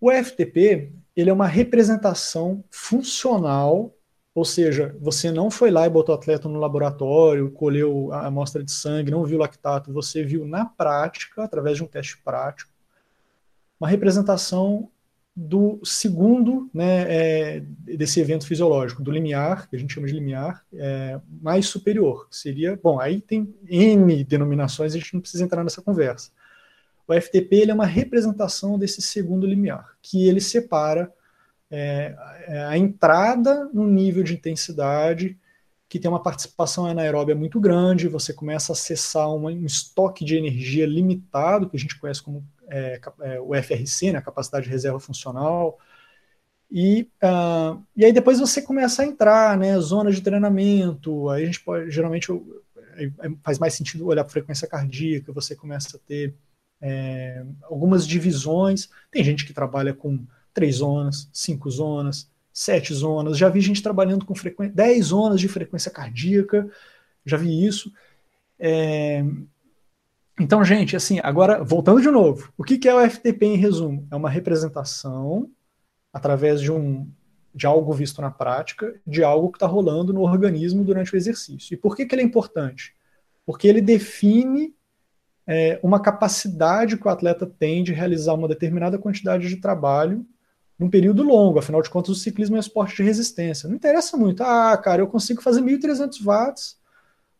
O 0.00 0.10
FTP 0.10 0.90
ele 1.16 1.30
é 1.30 1.32
uma 1.32 1.46
representação 1.46 2.64
funcional, 2.70 3.94
ou 4.34 4.44
seja, 4.44 4.96
você 5.00 5.30
não 5.30 5.50
foi 5.50 5.70
lá 5.70 5.86
e 5.86 5.90
botou 5.90 6.14
o 6.14 6.18
atleta 6.18 6.48
no 6.48 6.58
laboratório, 6.58 7.50
colheu 7.50 8.10
a 8.12 8.26
amostra 8.26 8.64
de 8.64 8.72
sangue, 8.72 9.10
não 9.10 9.24
viu 9.24 9.38
lactato, 9.38 9.92
você 9.92 10.24
viu 10.24 10.46
na 10.46 10.64
prática, 10.64 11.44
através 11.44 11.76
de 11.76 11.84
um 11.84 11.86
teste 11.86 12.16
prático, 12.18 12.70
uma 13.78 13.88
representação 13.88 14.88
do 15.34 15.80
segundo 15.82 16.70
né, 16.72 17.06
é, 17.08 17.60
desse 17.96 18.20
evento 18.20 18.46
fisiológico, 18.46 19.02
do 19.02 19.10
limiar, 19.10 19.68
que 19.68 19.76
a 19.76 19.78
gente 19.78 19.92
chama 19.92 20.06
de 20.06 20.12
limiar, 20.12 20.62
é, 20.74 21.18
mais 21.40 21.66
superior. 21.66 22.26
Seria, 22.30 22.78
bom, 22.82 23.00
aí 23.00 23.20
tem 23.20 23.54
N 23.66 24.24
denominações, 24.24 24.94
a 24.94 24.98
gente 24.98 25.14
não 25.14 25.20
precisa 25.20 25.42
entrar 25.42 25.64
nessa 25.64 25.80
conversa. 25.80 26.30
O 27.06 27.12
FTP 27.12 27.56
ele 27.56 27.70
é 27.70 27.74
uma 27.74 27.86
representação 27.86 28.78
desse 28.78 29.02
segundo 29.02 29.46
limiar, 29.46 29.96
que 30.00 30.26
ele 30.28 30.40
separa 30.40 31.12
é, 31.70 32.14
é, 32.46 32.64
a 32.64 32.76
entrada 32.76 33.68
no 33.72 33.86
nível 33.86 34.22
de 34.22 34.34
intensidade 34.34 35.38
que 35.88 35.98
tem 35.98 36.10
uma 36.10 36.22
participação 36.22 36.86
anaeróbia 36.86 37.34
muito 37.34 37.60
grande, 37.60 38.08
você 38.08 38.32
começa 38.32 38.72
a 38.72 38.74
acessar 38.74 39.28
um 39.28 39.50
estoque 39.66 40.24
de 40.24 40.36
energia 40.36 40.86
limitado, 40.86 41.68
que 41.68 41.76
a 41.76 41.78
gente 41.78 41.98
conhece 41.98 42.22
como 42.22 42.42
é, 42.66 42.98
é, 43.20 43.38
o 43.38 43.54
FRC, 43.54 44.10
né, 44.10 44.18
a 44.18 44.22
capacidade 44.22 44.64
de 44.64 44.70
reserva 44.70 44.98
funcional. 44.98 45.78
E, 46.70 47.10
uh, 47.22 47.82
e 47.94 48.06
aí 48.06 48.12
depois 48.12 48.40
você 48.40 48.62
começa 48.62 49.02
a 49.02 49.06
entrar, 49.06 49.58
né, 49.58 49.78
zonas 49.80 50.14
de 50.14 50.22
treinamento, 50.22 51.28
aí 51.28 51.42
a 51.42 51.46
gente 51.46 51.60
pode, 51.60 51.90
geralmente 51.90 52.28
faz 53.42 53.58
mais 53.58 53.74
sentido 53.74 54.06
olhar 54.06 54.24
para 54.24 54.32
frequência 54.32 54.66
cardíaca, 54.66 55.30
você 55.30 55.54
começa 55.54 55.98
a 55.98 56.00
ter 56.00 56.34
é, 56.82 57.44
algumas 57.62 58.06
divisões. 58.06 58.90
Tem 59.10 59.22
gente 59.22 59.46
que 59.46 59.54
trabalha 59.54 59.94
com 59.94 60.26
três 60.52 60.76
zonas, 60.76 61.30
cinco 61.32 61.70
zonas, 61.70 62.28
sete 62.52 62.92
zonas. 62.92 63.38
Já 63.38 63.48
vi 63.48 63.60
gente 63.60 63.82
trabalhando 63.82 64.26
com 64.26 64.34
frequência, 64.34 64.74
10 64.74 65.06
zonas 65.06 65.40
de 65.40 65.48
frequência 65.48 65.90
cardíaca, 65.90 66.68
já 67.24 67.36
vi 67.36 67.64
isso. 67.64 67.92
É, 68.58 69.24
então, 70.38 70.64
gente, 70.64 70.96
assim, 70.96 71.20
agora 71.22 71.62
voltando 71.62 72.00
de 72.00 72.10
novo, 72.10 72.52
o 72.56 72.64
que 72.64 72.88
é 72.88 72.94
o 72.94 73.10
FTP 73.10 73.46
em 73.46 73.56
resumo? 73.56 74.06
É 74.10 74.16
uma 74.16 74.28
representação 74.28 75.48
através 76.12 76.60
de 76.60 76.70
um 76.70 77.08
de 77.54 77.66
algo 77.66 77.92
visto 77.92 78.22
na 78.22 78.30
prática, 78.30 78.98
de 79.06 79.22
algo 79.22 79.50
que 79.50 79.56
está 79.56 79.66
rolando 79.66 80.10
no 80.10 80.22
organismo 80.22 80.82
durante 80.82 81.12
o 81.12 81.16
exercício. 81.16 81.74
E 81.74 81.76
por 81.76 81.94
que, 81.94 82.06
que 82.06 82.14
ele 82.14 82.22
é 82.22 82.24
importante? 82.24 82.94
Porque 83.44 83.68
ele 83.68 83.82
define 83.82 84.74
é, 85.46 85.78
uma 85.82 86.00
capacidade 86.00 86.96
que 86.96 87.06
o 87.06 87.10
atleta 87.10 87.46
tem 87.46 87.82
de 87.82 87.92
realizar 87.92 88.34
uma 88.34 88.48
determinada 88.48 88.98
quantidade 88.98 89.48
de 89.48 89.56
trabalho 89.56 90.24
num 90.78 90.90
período 90.90 91.22
longo. 91.22 91.58
Afinal 91.58 91.82
de 91.82 91.90
contas, 91.90 92.10
o 92.10 92.14
ciclismo 92.14 92.56
é 92.56 92.58
um 92.58 92.60
esporte 92.60 92.96
de 92.96 93.02
resistência. 93.02 93.68
Não 93.68 93.76
interessa 93.76 94.16
muito. 94.16 94.42
Ah, 94.42 94.76
cara, 94.76 95.02
eu 95.02 95.06
consigo 95.06 95.42
fazer 95.42 95.60
1.300 95.60 96.22
watts 96.22 96.78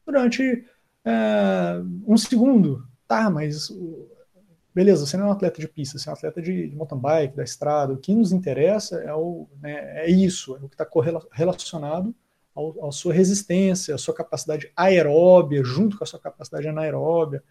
durante 0.07 0.65
é, 1.05 1.81
um 2.07 2.17
segundo. 2.17 2.87
Tá, 3.07 3.29
mas 3.29 3.71
beleza, 4.75 5.05
você 5.05 5.17
não 5.17 5.27
é 5.27 5.29
um 5.29 5.33
atleta 5.33 5.61
de 5.61 5.69
pista, 5.69 5.99
você 5.99 6.09
é 6.09 6.13
um 6.13 6.15
atleta 6.15 6.41
de, 6.41 6.69
de 6.69 6.77
mountain 6.77 6.99
bike, 6.99 7.37
da 7.37 7.45
estrada. 7.45 7.93
O 7.93 7.99
que 7.99 8.15
nos 8.15 8.33
interessa 8.33 8.97
é, 9.01 9.13
o, 9.15 9.47
né, 9.61 10.05
é 10.05 10.11
isso, 10.11 10.57
é 10.57 10.61
o 10.61 10.69
que 10.69 10.75
está 10.75 10.87
correlacionado 10.87 12.15
à 12.57 12.91
sua 12.91 13.13
resistência, 13.13 13.95
à 13.95 13.99
sua 13.99 14.15
capacidade 14.15 14.71
aeróbia, 14.77 15.63
junto 15.65 15.97
com 15.97 16.05
a 16.05 16.07
sua 16.07 16.21
capacidade 16.21 16.69
anaeróbia. 16.69 17.43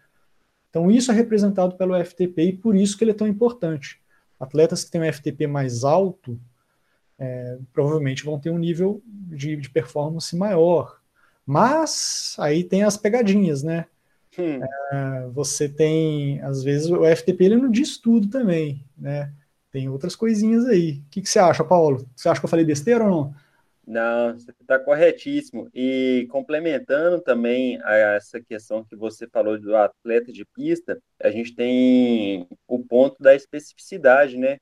Então, 0.72 0.90
isso 0.90 1.12
é 1.12 1.14
representado 1.14 1.76
pelo 1.76 1.94
FTP 2.02 2.42
e 2.44 2.52
por 2.56 2.74
isso 2.74 2.96
que 2.96 3.04
ele 3.04 3.10
é 3.10 3.14
tão 3.14 3.26
importante. 3.26 4.00
Atletas 4.40 4.82
que 4.82 4.90
têm 4.90 5.02
um 5.02 5.12
FTP 5.12 5.46
mais 5.46 5.84
alto 5.84 6.40
é, 7.18 7.58
provavelmente 7.74 8.24
vão 8.24 8.40
ter 8.40 8.48
um 8.48 8.56
nível 8.56 9.02
de, 9.06 9.54
de 9.54 9.68
performance 9.68 10.34
maior. 10.34 10.98
Mas 11.44 12.34
aí 12.38 12.64
tem 12.64 12.84
as 12.84 12.96
pegadinhas, 12.96 13.62
né? 13.62 13.84
Hum. 14.38 14.60
É, 14.62 15.28
você 15.34 15.68
tem, 15.68 16.40
às 16.40 16.62
vezes, 16.62 16.90
o 16.90 17.04
FTP 17.04 17.44
ele 17.44 17.56
não 17.56 17.70
diz 17.70 17.98
tudo 17.98 18.28
também, 18.28 18.82
né? 18.96 19.30
Tem 19.70 19.90
outras 19.90 20.16
coisinhas 20.16 20.64
aí. 20.64 21.02
O 21.06 21.10
que, 21.10 21.20
que 21.20 21.28
você 21.28 21.38
acha, 21.38 21.62
Paulo? 21.62 22.08
Você 22.16 22.30
acha 22.30 22.40
que 22.40 22.46
eu 22.46 22.50
falei 22.50 22.64
besteira 22.64 23.04
ou 23.04 23.10
não? 23.10 23.34
Não, 23.86 24.32
você 24.32 24.50
está 24.60 24.78
corretíssimo. 24.78 25.68
E 25.74 26.26
complementando 26.30 27.20
também 27.20 27.80
a 27.82 27.94
essa 27.94 28.40
questão 28.40 28.84
que 28.84 28.94
você 28.94 29.26
falou 29.28 29.58
do 29.58 29.76
atleta 29.76 30.32
de 30.32 30.44
pista, 30.44 31.00
a 31.20 31.30
gente 31.30 31.54
tem 31.54 32.46
o 32.66 32.78
ponto 32.84 33.20
da 33.22 33.34
especificidade, 33.34 34.36
né? 34.36 34.58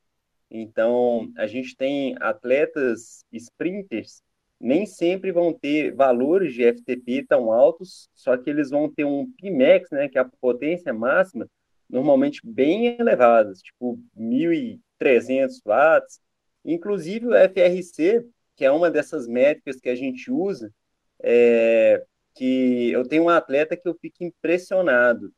Então, 0.49 1.31
a 1.37 1.47
gente 1.47 1.75
tem 1.75 2.15
atletas 2.19 3.23
sprinters 3.31 4.21
nem 4.61 4.85
sempre 4.85 5.31
vão 5.31 5.51
ter 5.51 5.91
valores 5.91 6.53
de 6.53 6.63
FTP 6.63 7.25
tão 7.27 7.51
altos, 7.51 8.07
só 8.13 8.37
que 8.37 8.49
eles 8.49 8.69
vão 8.69 8.87
ter 8.87 9.03
um 9.03 9.29
Pimax, 9.33 9.89
né, 9.89 10.07
que 10.07 10.19
é 10.19 10.21
a 10.21 10.29
potência 10.39 10.93
máxima, 10.93 11.47
normalmente 11.89 12.41
bem 12.43 12.95
elevadas, 12.99 13.59
tipo 13.61 13.99
1.300 14.15 15.59
watts. 15.65 16.19
Inclusive 16.63 17.27
o 17.27 17.33
FRC, 17.33 18.23
que 18.61 18.65
é 18.65 18.69
uma 18.69 18.91
dessas 18.91 19.27
métricas 19.27 19.81
que 19.81 19.89
a 19.89 19.95
gente 19.95 20.29
usa, 20.29 20.71
é, 21.19 22.05
que 22.35 22.91
eu 22.91 23.03
tenho 23.07 23.23
um 23.23 23.29
atleta 23.29 23.75
que 23.75 23.87
eu 23.87 23.97
fico 23.99 24.23
impressionado. 24.23 25.33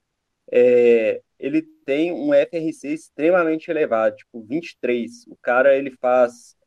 É, 0.52 1.22
ele 1.40 1.62
tem 1.86 2.12
um 2.12 2.34
FRC 2.34 2.90
extremamente 2.90 3.72
elevado, 3.72 4.18
tipo 4.18 4.42
23. 4.42 5.26
O 5.28 5.38
cara 5.38 5.74
ele 5.74 5.92
faz 5.92 6.58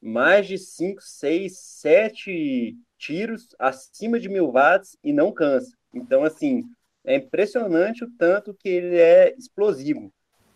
mais 0.00 0.46
de 0.46 0.56
5, 0.56 0.98
6, 1.02 1.58
7 1.58 2.74
tiros 2.96 3.48
acima 3.58 4.18
de 4.18 4.30
mil 4.30 4.50
watts 4.50 4.96
e 5.04 5.12
não 5.12 5.30
cansa. 5.30 5.76
Então, 5.92 6.24
assim, 6.24 6.64
é 7.04 7.16
impressionante 7.16 8.02
o 8.02 8.10
tanto 8.16 8.54
que 8.54 8.70
ele 8.70 8.96
é 8.96 9.34
explosivo. 9.36 10.10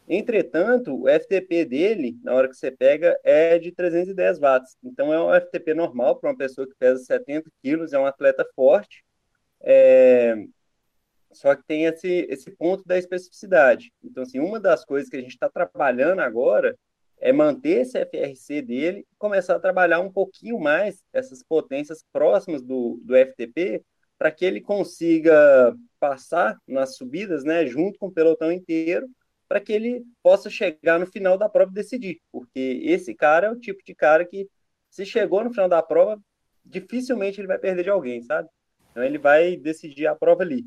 Entretanto, 0.08 1.00
o 1.00 1.08
FTP 1.08 1.64
dele, 1.64 2.18
na 2.22 2.34
hora 2.34 2.48
que 2.48 2.54
você 2.54 2.70
pega, 2.70 3.18
é 3.24 3.58
de 3.58 3.72
310 3.72 4.38
watts. 4.38 4.76
Então, 4.82 5.12
é 5.12 5.20
um 5.20 5.40
FTP 5.40 5.74
normal 5.74 6.16
para 6.16 6.30
uma 6.30 6.36
pessoa 6.36 6.66
que 6.66 6.74
pesa 6.78 7.04
70 7.04 7.50
quilos, 7.62 7.92
é 7.92 7.98
um 7.98 8.06
atleta 8.06 8.44
forte. 8.54 9.04
É... 9.60 10.34
Só 11.32 11.54
que 11.54 11.64
tem 11.64 11.86
esse, 11.86 12.26
esse 12.28 12.50
ponto 12.50 12.84
da 12.84 12.98
especificidade. 12.98 13.92
Então, 14.04 14.22
assim, 14.22 14.38
uma 14.38 14.60
das 14.60 14.84
coisas 14.84 15.08
que 15.08 15.16
a 15.16 15.20
gente 15.20 15.32
está 15.32 15.48
trabalhando 15.48 16.20
agora 16.20 16.76
é 17.18 17.32
manter 17.32 17.82
esse 17.82 17.98
FRC 18.04 18.60
dele 18.60 18.98
e 19.00 19.16
começar 19.16 19.54
a 19.54 19.60
trabalhar 19.60 20.00
um 20.00 20.12
pouquinho 20.12 20.58
mais 20.58 21.02
essas 21.12 21.42
potências 21.42 22.04
próximas 22.12 22.60
do, 22.62 23.00
do 23.04 23.14
FTP 23.16 23.82
para 24.18 24.30
que 24.30 24.44
ele 24.44 24.60
consiga 24.60 25.74
passar 25.98 26.58
nas 26.66 26.96
subidas, 26.96 27.44
né, 27.44 27.64
junto 27.64 27.98
com 27.98 28.06
o 28.06 28.12
pelotão 28.12 28.52
inteiro, 28.52 29.08
para 29.52 29.60
que 29.60 29.70
ele 29.70 30.02
possa 30.22 30.48
chegar 30.48 30.98
no 30.98 31.06
final 31.06 31.36
da 31.36 31.46
prova 31.46 31.70
e 31.70 31.74
decidir, 31.74 32.22
porque 32.32 32.80
esse 32.84 33.14
cara 33.14 33.48
é 33.48 33.50
o 33.50 33.60
tipo 33.60 33.84
de 33.84 33.94
cara 33.94 34.24
que 34.24 34.48
se 34.88 35.04
chegou 35.04 35.44
no 35.44 35.50
final 35.50 35.68
da 35.68 35.82
prova, 35.82 36.18
dificilmente 36.64 37.38
ele 37.38 37.48
vai 37.48 37.58
perder 37.58 37.82
de 37.82 37.90
alguém, 37.90 38.22
sabe? 38.22 38.48
Então 38.90 39.04
ele 39.04 39.18
vai 39.18 39.54
decidir 39.58 40.06
a 40.06 40.14
prova 40.14 40.42
ali. 40.42 40.64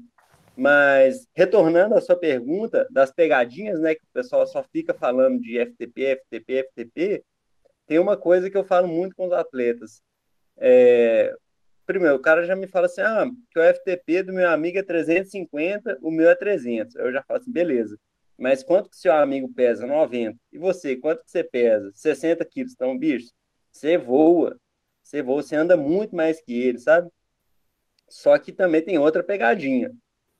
Mas, 0.55 1.27
retornando 1.33 1.95
à 1.95 2.01
sua 2.01 2.15
pergunta 2.15 2.87
das 2.91 3.11
pegadinhas, 3.11 3.79
né, 3.79 3.95
que 3.95 4.03
o 4.03 4.13
pessoal 4.13 4.45
só 4.45 4.61
fica 4.71 4.93
falando 4.93 5.41
de 5.41 5.57
FTP, 5.57 6.21
FTP, 6.21 6.69
FTP, 6.69 7.23
tem 7.87 7.97
uma 7.97 8.15
coisa 8.15 8.51
que 8.51 8.57
eu 8.57 8.63
falo 8.63 8.87
muito 8.87 9.15
com 9.15 9.25
os 9.25 9.33
atletas. 9.33 9.99
É, 10.57 11.33
primeiro, 11.87 12.17
o 12.17 12.21
cara 12.21 12.45
já 12.45 12.55
me 12.55 12.67
fala 12.67 12.85
assim, 12.85 13.01
ah, 13.01 13.25
que 13.49 13.57
o 13.57 13.63
FTP 13.63 14.21
do 14.21 14.31
meu 14.31 14.47
amigo 14.47 14.77
é 14.77 14.83
350, 14.83 15.97
o 16.03 16.11
meu 16.11 16.29
é 16.29 16.35
300. 16.35 16.95
Eu 16.97 17.11
já 17.11 17.23
falo 17.23 17.39
assim, 17.39 17.51
beleza. 17.51 17.97
Mas 18.37 18.63
quanto 18.63 18.89
que 18.89 18.97
seu 18.97 19.13
amigo 19.13 19.51
pesa? 19.53 19.85
90. 19.87 20.37
E 20.51 20.57
você, 20.57 20.95
quanto 20.97 21.23
que 21.23 21.31
você 21.31 21.43
pesa? 21.43 21.91
60 21.93 22.43
quilos. 22.45 22.73
Então, 22.73 22.97
bicho, 22.97 23.31
você 23.71 23.97
voa. 23.97 24.59
Você 25.03 25.21
voa, 25.21 25.41
você 25.43 25.55
anda 25.55 25.77
muito 25.77 26.15
mais 26.15 26.41
que 26.41 26.53
ele, 26.53 26.79
sabe? 26.79 27.09
Só 28.09 28.37
que 28.37 28.51
também 28.51 28.83
tem 28.83 28.97
outra 28.97 29.23
pegadinha 29.23 29.91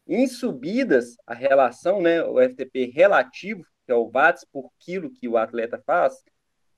Em 0.08 0.28
subidas, 0.28 1.18
a 1.28 1.34
relação, 1.34 2.02
né, 2.02 2.24
o 2.24 2.40
FTP 2.42 2.92
relativo, 2.94 3.64
que 3.86 3.92
é 3.92 3.96
o 3.96 4.10
watts 4.10 4.46
por 4.52 4.72
quilo 4.80 5.12
que 5.12 5.28
o 5.28 5.38
atleta 5.38 5.82
faz, 5.86 6.24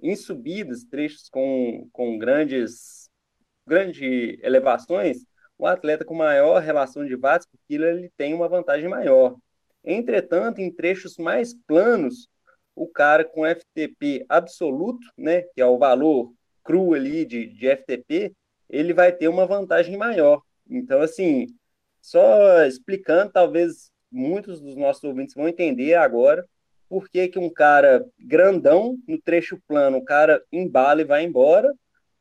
em 0.01 0.15
subidas, 0.15 0.83
trechos 0.85 1.29
com, 1.29 1.89
com 1.93 2.17
grandes, 2.17 3.09
grandes 3.65 4.39
elevações, 4.43 5.25
o 5.57 5.67
atleta 5.67 6.05
com 6.05 6.15
maior 6.15 6.61
relação 6.61 7.05
de 7.05 7.15
watts 7.15 7.47
por 7.47 7.59
quilo 7.67 7.85
ele 7.85 8.11
tem 8.17 8.33
uma 8.33 8.49
vantagem 8.49 8.89
maior. 8.89 9.35
Entretanto, 9.83 10.59
em 10.59 10.71
trechos 10.71 11.17
mais 11.17 11.53
planos, 11.53 12.27
o 12.75 12.87
cara 12.87 13.25
com 13.25 13.45
FTP 13.45 14.25
absoluto, 14.29 15.07
né, 15.17 15.41
que 15.41 15.61
é 15.61 15.65
o 15.65 15.77
valor 15.77 16.33
cru 16.63 16.93
ali 16.93 17.25
de, 17.25 17.47
de 17.47 17.67
FTP, 17.67 18.33
ele 18.69 18.93
vai 18.93 19.11
ter 19.11 19.27
uma 19.27 19.45
vantagem 19.45 19.97
maior. 19.97 20.41
Então, 20.69 21.01
assim, 21.01 21.47
só 22.01 22.63
explicando, 22.65 23.31
talvez 23.31 23.89
muitos 24.11 24.61
dos 24.61 24.75
nossos 24.75 25.03
ouvintes 25.03 25.35
vão 25.35 25.47
entender 25.47 25.95
agora 25.95 26.45
por 26.89 27.09
que, 27.09 27.27
que 27.27 27.39
um 27.39 27.49
cara 27.49 28.05
grandão, 28.19 28.97
no 29.07 29.19
trecho 29.21 29.61
plano, 29.67 29.97
o 29.97 30.05
cara 30.05 30.41
embala 30.51 31.01
e 31.01 31.05
vai 31.05 31.23
embora, 31.23 31.73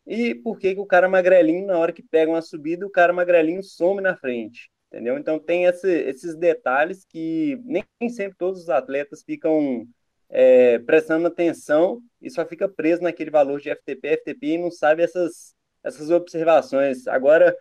e 0.06 0.34
por 0.34 0.58
que, 0.58 0.74
que 0.74 0.80
o 0.80 0.86
cara 0.86 1.08
magrelinho, 1.08 1.66
na 1.66 1.78
hora 1.78 1.92
que 1.92 2.02
pega 2.02 2.30
uma 2.30 2.42
subida, 2.42 2.86
o 2.86 2.90
cara 2.90 3.12
magrelinho 3.12 3.62
some 3.62 4.00
na 4.00 4.16
frente, 4.16 4.70
entendeu? 4.88 5.18
Então 5.18 5.38
tem 5.38 5.64
esse, 5.64 5.90
esses 5.90 6.34
detalhes 6.34 7.04
que 7.04 7.60
nem 7.64 7.84
sempre 8.08 8.36
todos 8.38 8.62
os 8.62 8.68
atletas 8.68 9.22
ficam 9.22 9.86
é, 10.28 10.78
prestando 10.80 11.26
atenção 11.26 12.00
e 12.20 12.30
só 12.30 12.44
fica 12.44 12.68
preso 12.68 13.02
naquele 13.02 13.30
valor 13.30 13.60
de 13.60 13.70
FTP, 13.70 14.16
FTP 14.18 14.46
e 14.46 14.58
não 14.58 14.70
sabe 14.70 15.02
essas, 15.02 15.54
essas 15.82 16.10
observações. 16.10 17.06
Agora, 17.06 17.56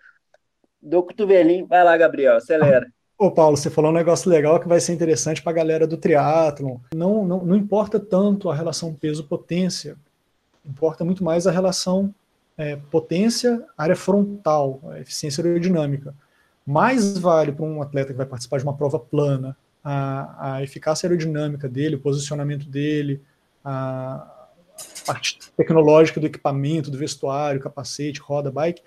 do 0.81 1.03
cotovelinho, 1.03 1.67
vai 1.67 1.83
lá, 1.83 1.95
Gabriel, 1.97 2.37
acelera. 2.37 2.87
Ô 3.17 3.31
Paulo, 3.31 3.55
você 3.55 3.69
falou 3.69 3.91
um 3.91 3.93
negócio 3.93 4.29
legal 4.29 4.59
que 4.59 4.67
vai 4.67 4.79
ser 4.79 4.93
interessante 4.93 5.41
para 5.41 5.51
a 5.51 5.55
galera 5.55 5.87
do 5.87 5.97
triatlon. 5.97 6.77
Não, 6.93 7.25
não, 7.25 7.45
não 7.45 7.55
importa 7.55 7.97
tanto 7.99 8.49
a 8.49 8.55
relação 8.55 8.93
peso-potência, 8.93 9.95
importa 10.65 11.05
muito 11.05 11.23
mais 11.23 11.47
a 11.47 11.51
relação 11.51 12.13
é, 12.57 12.75
potência, 12.75 13.63
área 13.77 13.95
frontal, 13.95 14.81
eficiência 14.97 15.43
aerodinâmica. 15.43 16.13
Mais 16.65 17.17
vale 17.17 17.51
para 17.51 17.65
um 17.65 17.81
atleta 17.81 18.11
que 18.11 18.17
vai 18.17 18.25
participar 18.25 18.57
de 18.57 18.63
uma 18.63 18.75
prova 18.75 18.99
plana 18.99 19.55
a, 19.83 20.55
a 20.55 20.63
eficácia 20.63 21.07
aerodinâmica 21.07 21.69
dele, 21.69 21.95
o 21.95 21.99
posicionamento 21.99 22.67
dele, 22.67 23.21
a 23.63 24.47
parte 25.05 25.37
tecnológica 25.55 26.19
do 26.19 26.25
equipamento, 26.25 26.89
do 26.89 26.97
vestuário, 26.97 27.61
capacete, 27.61 28.19
roda, 28.19 28.51
bike, 28.51 28.81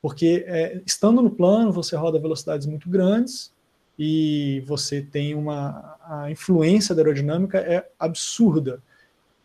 porque 0.00 0.44
é, 0.46 0.80
estando 0.86 1.20
no 1.20 1.30
plano 1.30 1.70
você 1.70 1.94
roda 1.94 2.18
velocidades 2.18 2.66
muito 2.66 2.88
grandes 2.88 3.52
e 3.98 4.62
você 4.66 5.02
tem 5.02 5.34
uma 5.34 5.96
a 6.02 6.30
influência 6.30 6.94
da 6.94 7.02
aerodinâmica 7.02 7.58
é 7.58 7.86
absurda 7.98 8.82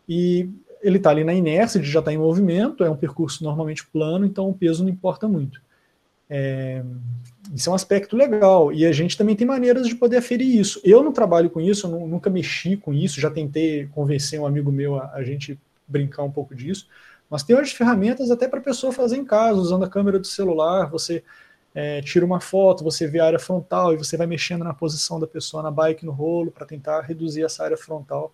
e 0.08 0.48
ele 0.80 0.96
está 0.96 1.10
ali 1.10 1.22
na 1.22 1.34
inércia, 1.34 1.80
de 1.80 1.90
já 1.90 1.98
está 1.98 2.12
em 2.12 2.18
movimento, 2.18 2.82
é 2.82 2.90
um 2.90 2.96
percurso 2.96 3.44
normalmente 3.44 3.86
plano, 3.86 4.24
então 4.24 4.48
o 4.48 4.54
peso 4.54 4.82
não 4.82 4.90
importa 4.90 5.28
muito. 5.28 5.60
É, 6.30 6.82
isso 7.54 7.68
é 7.68 7.72
um 7.72 7.74
aspecto 7.74 8.16
legal 8.16 8.72
e 8.72 8.84
a 8.84 8.92
gente 8.92 9.16
também 9.16 9.36
tem 9.36 9.46
maneiras 9.46 9.86
de 9.86 9.94
poder 9.94 10.18
aferir 10.18 10.58
isso. 10.58 10.80
Eu 10.84 11.02
não 11.02 11.12
trabalho 11.12 11.50
com 11.50 11.60
isso, 11.60 11.86
eu 11.86 12.06
nunca 12.06 12.28
mexi 12.30 12.76
com 12.76 12.92
isso, 12.92 13.20
já 13.20 13.30
tentei 13.30 13.86
convencer 13.86 14.40
um 14.40 14.46
amigo 14.46 14.70
meu 14.70 14.96
a, 14.96 15.12
a 15.14 15.22
gente 15.22 15.58
brincar 15.86 16.22
um 16.22 16.30
pouco 16.30 16.54
disso, 16.54 16.86
mas 17.30 17.42
tem 17.42 17.54
outras 17.56 17.72
ferramentas 17.72 18.30
até 18.30 18.46
para 18.46 18.58
a 18.58 18.62
pessoa 18.62 18.92
fazer 18.92 19.16
em 19.16 19.24
casa, 19.24 19.58
usando 19.58 19.84
a 19.84 19.88
câmera 19.88 20.18
do 20.18 20.26
celular, 20.26 20.90
você 20.90 21.22
é, 21.74 22.00
tira 22.02 22.24
uma 22.24 22.40
foto, 22.40 22.84
você 22.84 23.06
vê 23.06 23.20
a 23.20 23.26
área 23.26 23.38
frontal 23.38 23.92
e 23.92 23.96
você 23.96 24.16
vai 24.16 24.26
mexendo 24.26 24.64
na 24.64 24.74
posição 24.74 25.20
da 25.20 25.26
pessoa 25.26 25.62
na 25.62 25.70
bike, 25.70 26.04
no 26.04 26.12
rolo, 26.12 26.50
para 26.50 26.66
tentar 26.66 27.00
reduzir 27.02 27.44
essa 27.44 27.64
área 27.64 27.76
frontal. 27.76 28.32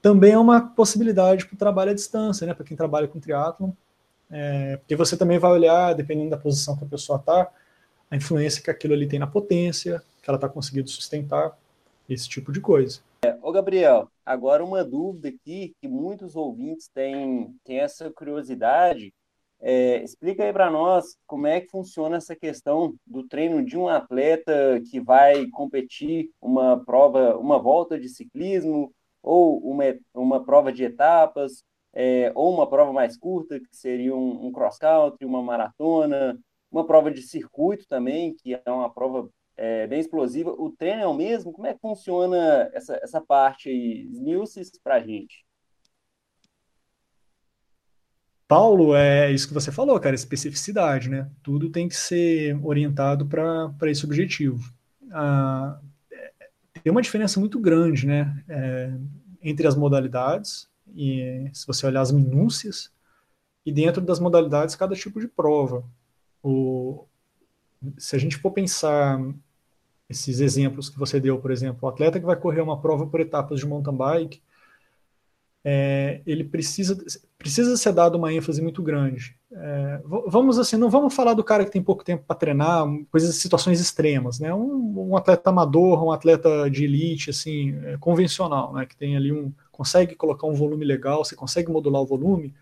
Também 0.00 0.32
é 0.32 0.38
uma 0.38 0.60
possibilidade 0.60 1.46
para 1.46 1.54
o 1.54 1.58
trabalho 1.58 1.90
à 1.90 1.94
distância, 1.94 2.46
né, 2.46 2.54
para 2.54 2.64
quem 2.64 2.76
trabalha 2.76 3.08
com 3.08 3.18
triatlon, 3.18 3.70
é, 4.30 4.76
porque 4.76 4.96
você 4.96 5.16
também 5.16 5.38
vai 5.38 5.50
olhar, 5.50 5.94
dependendo 5.94 6.30
da 6.30 6.36
posição 6.36 6.76
que 6.76 6.84
a 6.84 6.88
pessoa 6.88 7.18
está, 7.18 7.50
a 8.10 8.16
influência 8.16 8.62
que 8.62 8.70
aquilo 8.70 8.94
ali 8.94 9.06
tem 9.06 9.18
na 9.18 9.26
potência, 9.26 10.02
que 10.22 10.30
ela 10.30 10.36
está 10.36 10.48
conseguindo 10.48 10.88
sustentar, 10.88 11.56
esse 12.08 12.28
tipo 12.28 12.52
de 12.52 12.60
coisa. 12.60 13.00
É, 13.24 13.36
ô 13.42 13.50
Gabriel, 13.50 14.08
agora 14.24 14.64
uma 14.64 14.84
dúvida 14.84 15.28
aqui 15.28 15.74
que 15.80 15.88
muitos 15.88 16.36
ouvintes 16.36 16.88
têm, 16.88 17.54
têm 17.64 17.80
essa 17.80 18.10
curiosidade. 18.10 19.12
É, 19.60 20.02
explica 20.02 20.44
aí 20.44 20.52
para 20.52 20.70
nós 20.70 21.16
como 21.26 21.46
é 21.46 21.60
que 21.60 21.70
funciona 21.70 22.16
essa 22.16 22.36
questão 22.36 22.94
do 23.06 23.26
treino 23.26 23.64
de 23.64 23.76
um 23.76 23.88
atleta 23.88 24.80
que 24.90 25.00
vai 25.00 25.46
competir 25.46 26.30
uma 26.40 26.84
prova, 26.84 27.36
uma 27.36 27.58
volta 27.58 27.98
de 27.98 28.08
ciclismo 28.08 28.92
ou 29.22 29.58
uma, 29.58 29.84
uma 30.14 30.44
prova 30.44 30.72
de 30.72 30.84
etapas, 30.84 31.64
é, 31.92 32.30
ou 32.34 32.54
uma 32.54 32.68
prova 32.68 32.92
mais 32.92 33.16
curta, 33.16 33.58
que 33.58 33.74
seria 33.74 34.14
um, 34.14 34.46
um 34.46 34.52
cross-country, 34.52 35.24
uma 35.24 35.42
maratona, 35.42 36.38
uma 36.76 36.86
prova 36.86 37.10
de 37.10 37.22
circuito 37.22 37.86
também, 37.88 38.34
que 38.34 38.54
é 38.54 38.70
uma 38.70 38.90
prova 38.90 39.28
é, 39.56 39.86
bem 39.86 40.00
explosiva. 40.00 40.50
O 40.50 40.70
treino 40.70 41.02
é 41.02 41.06
o 41.06 41.14
mesmo? 41.14 41.52
Como 41.52 41.66
é 41.66 41.74
que 41.74 41.80
funciona 41.80 42.70
essa, 42.72 42.98
essa 43.02 43.20
parte 43.20 43.68
aí? 43.68 44.08
Esmiuces 44.10 44.70
para 44.82 44.96
a 44.96 45.00
gente. 45.00 45.44
Paulo, 48.48 48.94
é 48.94 49.32
isso 49.32 49.48
que 49.48 49.54
você 49.54 49.72
falou, 49.72 49.98
cara, 49.98 50.14
especificidade, 50.14 51.10
né? 51.10 51.28
Tudo 51.42 51.68
tem 51.68 51.88
que 51.88 51.96
ser 51.96 52.56
orientado 52.64 53.26
para 53.26 53.90
esse 53.90 54.04
objetivo. 54.04 54.60
Ah, 55.10 55.80
tem 56.86 56.92
uma 56.92 57.02
diferença 57.02 57.40
muito 57.40 57.58
grande, 57.58 58.06
né, 58.06 58.44
é, 58.48 58.92
entre 59.42 59.66
as 59.66 59.74
modalidades, 59.74 60.70
e 60.94 61.50
se 61.52 61.66
você 61.66 61.84
olhar 61.84 62.00
as 62.00 62.12
minúcias, 62.12 62.92
e 63.64 63.72
dentro 63.72 64.00
das 64.00 64.20
modalidades, 64.20 64.76
cada 64.76 64.94
tipo 64.94 65.18
de 65.18 65.26
prova. 65.26 65.82
O, 66.48 67.04
se 67.98 68.14
a 68.14 68.18
gente 68.20 68.36
for 68.36 68.52
pensar 68.52 69.20
esses 70.08 70.38
exemplos 70.38 70.88
que 70.88 70.96
você 70.96 71.18
deu, 71.18 71.40
por 71.40 71.50
exemplo, 71.50 71.80
o 71.82 71.88
atleta 71.88 72.20
que 72.20 72.26
vai 72.26 72.36
correr 72.36 72.60
uma 72.60 72.80
prova 72.80 73.04
por 73.04 73.18
etapas 73.18 73.58
de 73.58 73.66
mountain 73.66 73.96
bike, 73.96 74.40
é, 75.64 76.20
ele 76.24 76.44
precisa, 76.44 76.96
precisa 77.36 77.76
ser 77.76 77.92
dado 77.92 78.16
uma 78.16 78.32
ênfase 78.32 78.62
muito 78.62 78.80
grande. 78.80 79.36
É, 79.50 80.00
vamos 80.28 80.56
assim, 80.60 80.76
não 80.76 80.88
vamos 80.88 81.12
falar 81.12 81.34
do 81.34 81.42
cara 81.42 81.64
que 81.64 81.72
tem 81.72 81.82
pouco 81.82 82.04
tempo 82.04 82.22
para 82.24 82.36
treinar, 82.36 82.86
coisas, 83.10 83.34
situações 83.34 83.80
extremas, 83.80 84.38
né? 84.38 84.54
Um, 84.54 85.08
um, 85.10 85.16
atleta 85.16 85.50
amador, 85.50 86.04
um 86.04 86.12
atleta 86.12 86.70
de 86.70 86.84
elite, 86.84 87.30
assim, 87.30 87.76
é, 87.86 87.96
convencional, 87.98 88.72
né? 88.72 88.86
Que 88.86 88.96
tem 88.96 89.16
ali 89.16 89.32
um, 89.32 89.52
consegue 89.72 90.14
colocar 90.14 90.46
um 90.46 90.54
volume 90.54 90.84
legal, 90.84 91.24
você 91.24 91.34
consegue 91.34 91.72
modular 91.72 92.00
o 92.00 92.06
volume. 92.06 92.54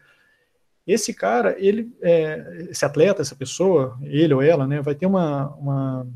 Esse 0.87 1.15
cara, 1.15 1.57
ele, 1.59 1.95
é, 2.03 2.67
esse 2.71 2.85
atleta, 2.85 3.23
essa 3.23 3.35
pessoa, 3.35 3.99
ele 4.03 4.35
ou 4.35 4.43
ela, 4.43 4.67
né? 4.67 4.83
Vai 4.83 4.95
ter 4.95 5.07
uma, 5.07 5.55
uma 5.55 6.07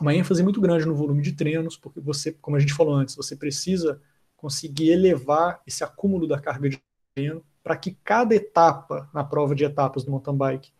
uma 0.00 0.14
ênfase 0.14 0.42
muito 0.42 0.60
grande 0.60 0.86
no 0.86 0.94
volume 0.94 1.22
de 1.22 1.32
treinos, 1.32 1.76
porque 1.76 2.00
você, 2.00 2.32
como 2.32 2.56
a 2.56 2.60
gente 2.60 2.72
falou 2.72 2.94
antes, 2.94 3.14
você 3.14 3.36
precisa 3.36 4.00
conseguir 4.36 4.90
elevar 4.90 5.60
esse 5.66 5.84
acúmulo 5.84 6.26
da 6.26 6.40
carga 6.40 6.70
de 6.70 6.80
treino 7.14 7.44
para 7.62 7.76
que 7.76 7.96
cada 8.02 8.34
etapa 8.34 9.08
na 9.12 9.22
prova 9.22 9.54
de 9.54 9.64
etapas 9.64 10.02
do 10.02 10.10
mountain 10.10 10.36
bike 10.36 10.72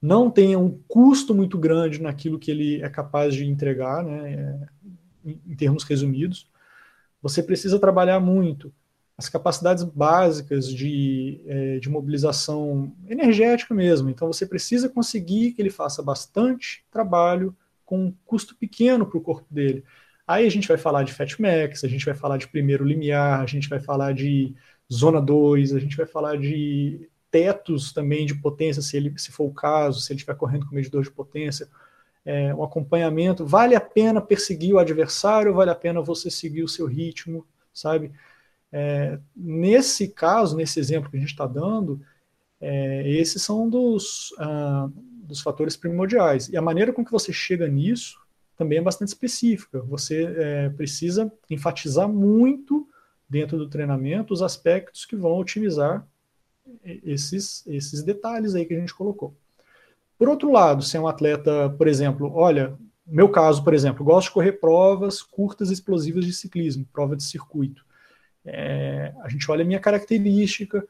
não 0.00 0.30
tenha 0.30 0.58
um 0.58 0.80
custo 0.88 1.34
muito 1.34 1.58
grande 1.58 2.00
naquilo 2.00 2.38
que 2.38 2.50
ele 2.50 2.82
é 2.82 2.88
capaz 2.88 3.34
de 3.34 3.44
entregar, 3.44 4.02
né, 4.02 4.68
em 5.24 5.54
termos 5.56 5.84
resumidos. 5.84 6.50
Você 7.20 7.42
precisa 7.42 7.78
trabalhar 7.78 8.20
muito 8.20 8.72
as 9.18 9.28
capacidades 9.28 9.82
básicas 9.82 10.68
de, 10.68 11.40
é, 11.46 11.78
de 11.78 11.88
mobilização 11.88 12.92
energética 13.08 13.74
mesmo. 13.74 14.10
Então 14.10 14.30
você 14.30 14.44
precisa 14.44 14.88
conseguir 14.88 15.52
que 15.52 15.62
ele 15.62 15.70
faça 15.70 16.02
bastante 16.02 16.84
trabalho 16.90 17.56
com 17.84 18.06
um 18.06 18.14
custo 18.26 18.54
pequeno 18.56 19.06
para 19.06 19.18
o 19.18 19.22
corpo 19.22 19.46
dele. 19.50 19.84
Aí 20.26 20.46
a 20.46 20.50
gente 20.50 20.68
vai 20.68 20.76
falar 20.76 21.04
de 21.04 21.14
Fatmax, 21.14 21.84
a 21.84 21.88
gente 21.88 22.04
vai 22.04 22.14
falar 22.14 22.36
de 22.36 22.48
primeiro 22.48 22.84
limiar, 22.84 23.40
a 23.40 23.46
gente 23.46 23.68
vai 23.68 23.80
falar 23.80 24.12
de 24.12 24.54
zona 24.92 25.20
2, 25.20 25.72
a 25.72 25.78
gente 25.78 25.96
vai 25.96 26.06
falar 26.06 26.36
de 26.36 27.08
tetos 27.30 27.92
também 27.92 28.26
de 28.26 28.34
potência, 28.34 28.82
se, 28.82 28.96
ele, 28.96 29.16
se 29.18 29.30
for 29.30 29.44
o 29.44 29.54
caso, 29.54 30.00
se 30.00 30.12
ele 30.12 30.18
estiver 30.18 30.36
correndo 30.36 30.66
com 30.66 30.74
medidor 30.74 31.02
de 31.02 31.10
potência, 31.10 31.68
é, 32.24 32.54
um 32.54 32.62
acompanhamento. 32.62 33.46
Vale 33.46 33.74
a 33.76 33.80
pena 33.80 34.20
perseguir 34.20 34.74
o 34.74 34.78
adversário, 34.78 35.54
vale 35.54 35.70
a 35.70 35.74
pena 35.74 36.02
você 36.02 36.28
seguir 36.28 36.64
o 36.64 36.68
seu 36.68 36.86
ritmo, 36.86 37.46
sabe? 37.72 38.12
É, 38.72 39.18
nesse 39.34 40.08
caso, 40.08 40.56
nesse 40.56 40.78
exemplo 40.78 41.10
que 41.10 41.16
a 41.16 41.20
gente 41.20 41.30
está 41.30 41.46
dando, 41.46 42.00
é, 42.60 43.08
esses 43.08 43.42
são 43.42 43.68
dos, 43.68 44.34
ah, 44.38 44.88
dos 44.94 45.40
fatores 45.40 45.76
primordiais. 45.76 46.48
E 46.48 46.56
a 46.56 46.62
maneira 46.62 46.92
com 46.92 47.04
que 47.04 47.12
você 47.12 47.32
chega 47.32 47.68
nisso 47.68 48.18
também 48.56 48.78
é 48.78 48.82
bastante 48.82 49.08
específica. 49.08 49.80
Você 49.82 50.24
é, 50.24 50.68
precisa 50.70 51.30
enfatizar 51.50 52.08
muito 52.08 52.88
dentro 53.28 53.58
do 53.58 53.68
treinamento 53.68 54.32
os 54.32 54.42
aspectos 54.42 55.04
que 55.04 55.16
vão 55.16 55.38
otimizar 55.38 56.06
esses, 57.04 57.66
esses 57.66 58.02
detalhes 58.02 58.54
aí 58.54 58.64
que 58.64 58.74
a 58.74 58.78
gente 58.78 58.94
colocou. 58.94 59.36
Por 60.18 60.28
outro 60.28 60.50
lado, 60.50 60.82
se 60.82 60.96
é 60.96 61.00
um 61.00 61.06
atleta, 61.06 61.70
por 61.70 61.86
exemplo, 61.86 62.32
olha, 62.34 62.76
meu 63.06 63.28
caso, 63.28 63.62
por 63.62 63.74
exemplo, 63.74 64.04
gosto 64.04 64.28
de 64.28 64.34
correr 64.34 64.52
provas 64.52 65.22
curtas 65.22 65.70
explosivas 65.70 66.24
de 66.24 66.32
ciclismo, 66.32 66.86
prova 66.92 67.14
de 67.14 67.22
circuito. 67.22 67.85
É, 68.46 69.12
a 69.20 69.28
gente 69.28 69.50
olha 69.50 69.62
a 69.62 69.66
minha 69.66 69.80
característica. 69.80 70.86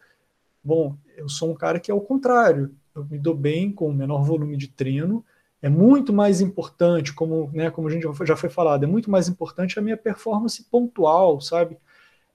Bom, 0.63 0.97
eu 1.17 1.29
sou 1.29 1.51
um 1.51 1.55
cara 1.55 1.81
que 1.81 1.91
é 1.91 1.95
o 1.95 2.01
contrário. 2.01 2.75
Eu 2.95 3.05
me 3.05 3.19
dou 3.19 3.35
bem 3.35 3.73
com 3.73 3.89
o 3.89 3.95
menor 3.95 4.23
volume 4.23 4.57
de 4.57 4.69
treino. 4.69 5.25
É 5.63 5.69
muito 5.69 6.13
mais 6.13 6.41
importante, 6.41 7.13
como, 7.15 7.51
né, 7.53 7.71
como 7.71 7.89
a 7.89 7.91
gente 7.91 8.07
já 8.25 8.37
foi 8.37 8.51
falado, 8.51 8.85
é 8.85 8.87
muito 8.87 9.11
mais 9.11 9.29
importante 9.29 9.79
a 9.79 9.83
minha 9.83 9.97
performance 9.97 10.63
pontual, 10.71 11.41
sabe? 11.41 11.79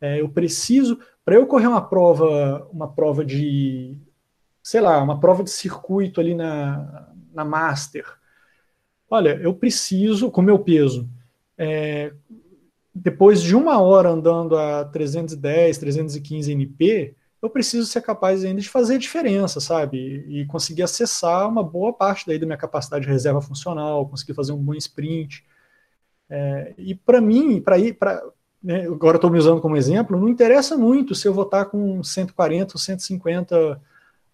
É, 0.02 0.20
eu 0.20 0.28
preciso, 0.28 1.00
para 1.24 1.36
eu 1.36 1.46
correr 1.46 1.68
uma 1.68 1.82
prova, 1.82 2.68
uma 2.74 2.92
prova 2.92 3.24
de, 3.24 3.96
sei 4.64 4.82
lá, 4.82 5.02
uma 5.02 5.20
prova 5.20 5.44
de 5.44 5.52
circuito 5.52 6.20
ali 6.20 6.34
na, 6.34 7.14
na 7.32 7.46
Master, 7.46 8.06
olha, 9.10 9.40
eu 9.42 9.54
preciso, 9.54 10.32
com 10.32 10.42
meu 10.42 10.58
peso, 10.58 11.08
é, 11.58 12.12
depois 12.94 13.42
de 13.42 13.56
uma 13.56 13.82
hora 13.82 14.10
andando 14.10 14.58
a 14.58 14.86
310, 14.86 15.78
315 15.78 16.52
NP, 16.52 17.16
eu 17.42 17.50
preciso 17.50 17.88
ser 17.88 18.02
capaz 18.02 18.44
ainda 18.44 18.62
de 18.62 18.70
fazer 18.70 19.00
diferença, 19.00 19.60
sabe? 19.60 19.98
E 20.28 20.46
conseguir 20.46 20.84
acessar 20.84 21.50
uma 21.50 21.64
boa 21.64 21.92
parte 21.92 22.28
daí 22.28 22.38
da 22.38 22.46
minha 22.46 22.58
capacidade 22.58 23.06
de 23.06 23.12
reserva 23.12 23.42
funcional, 23.42 24.08
conseguir 24.08 24.34
fazer 24.34 24.52
um 24.52 24.64
bom 24.64 24.76
sprint. 24.76 25.44
É, 26.30 26.74
e 26.78 26.94
para 26.96 27.20
mim, 27.20 27.60
para 27.62 27.78
ir, 27.80 27.94
para 27.94 28.22
né, 28.64 28.86
agora 28.86 29.18
estou 29.18 29.32
me 29.32 29.40
usando 29.40 29.60
como 29.60 29.76
exemplo, 29.76 30.20
não 30.20 30.30
interessa 30.30 30.78
muito 30.78 31.16
se 31.16 31.28
eu 31.28 31.34
vou 31.34 31.46
estar 31.46 31.66
com 31.66 32.04
140 32.04 32.76
ou 32.76 32.80
150 32.80 33.82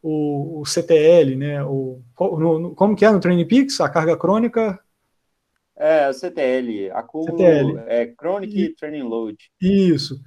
o, 0.01 0.61
o 0.61 0.65
CTL, 0.65 1.35
né? 1.35 1.63
O, 1.63 2.01
no, 2.19 2.75
como 2.75 2.95
que 2.95 3.05
é 3.05 3.11
no 3.11 3.19
Training 3.19 3.47
Peaks? 3.47 3.79
A 3.79 3.89
carga 3.89 4.17
crônica? 4.17 4.79
É, 5.77 6.11
CTL, 6.11 6.91
acúmulo, 6.91 7.37
CTL. 7.37 7.83
é 7.85 8.13
Chronic 8.19 8.59
e, 8.59 8.75
Training 8.75 9.03
Load. 9.03 9.37
Isso. 9.61 10.19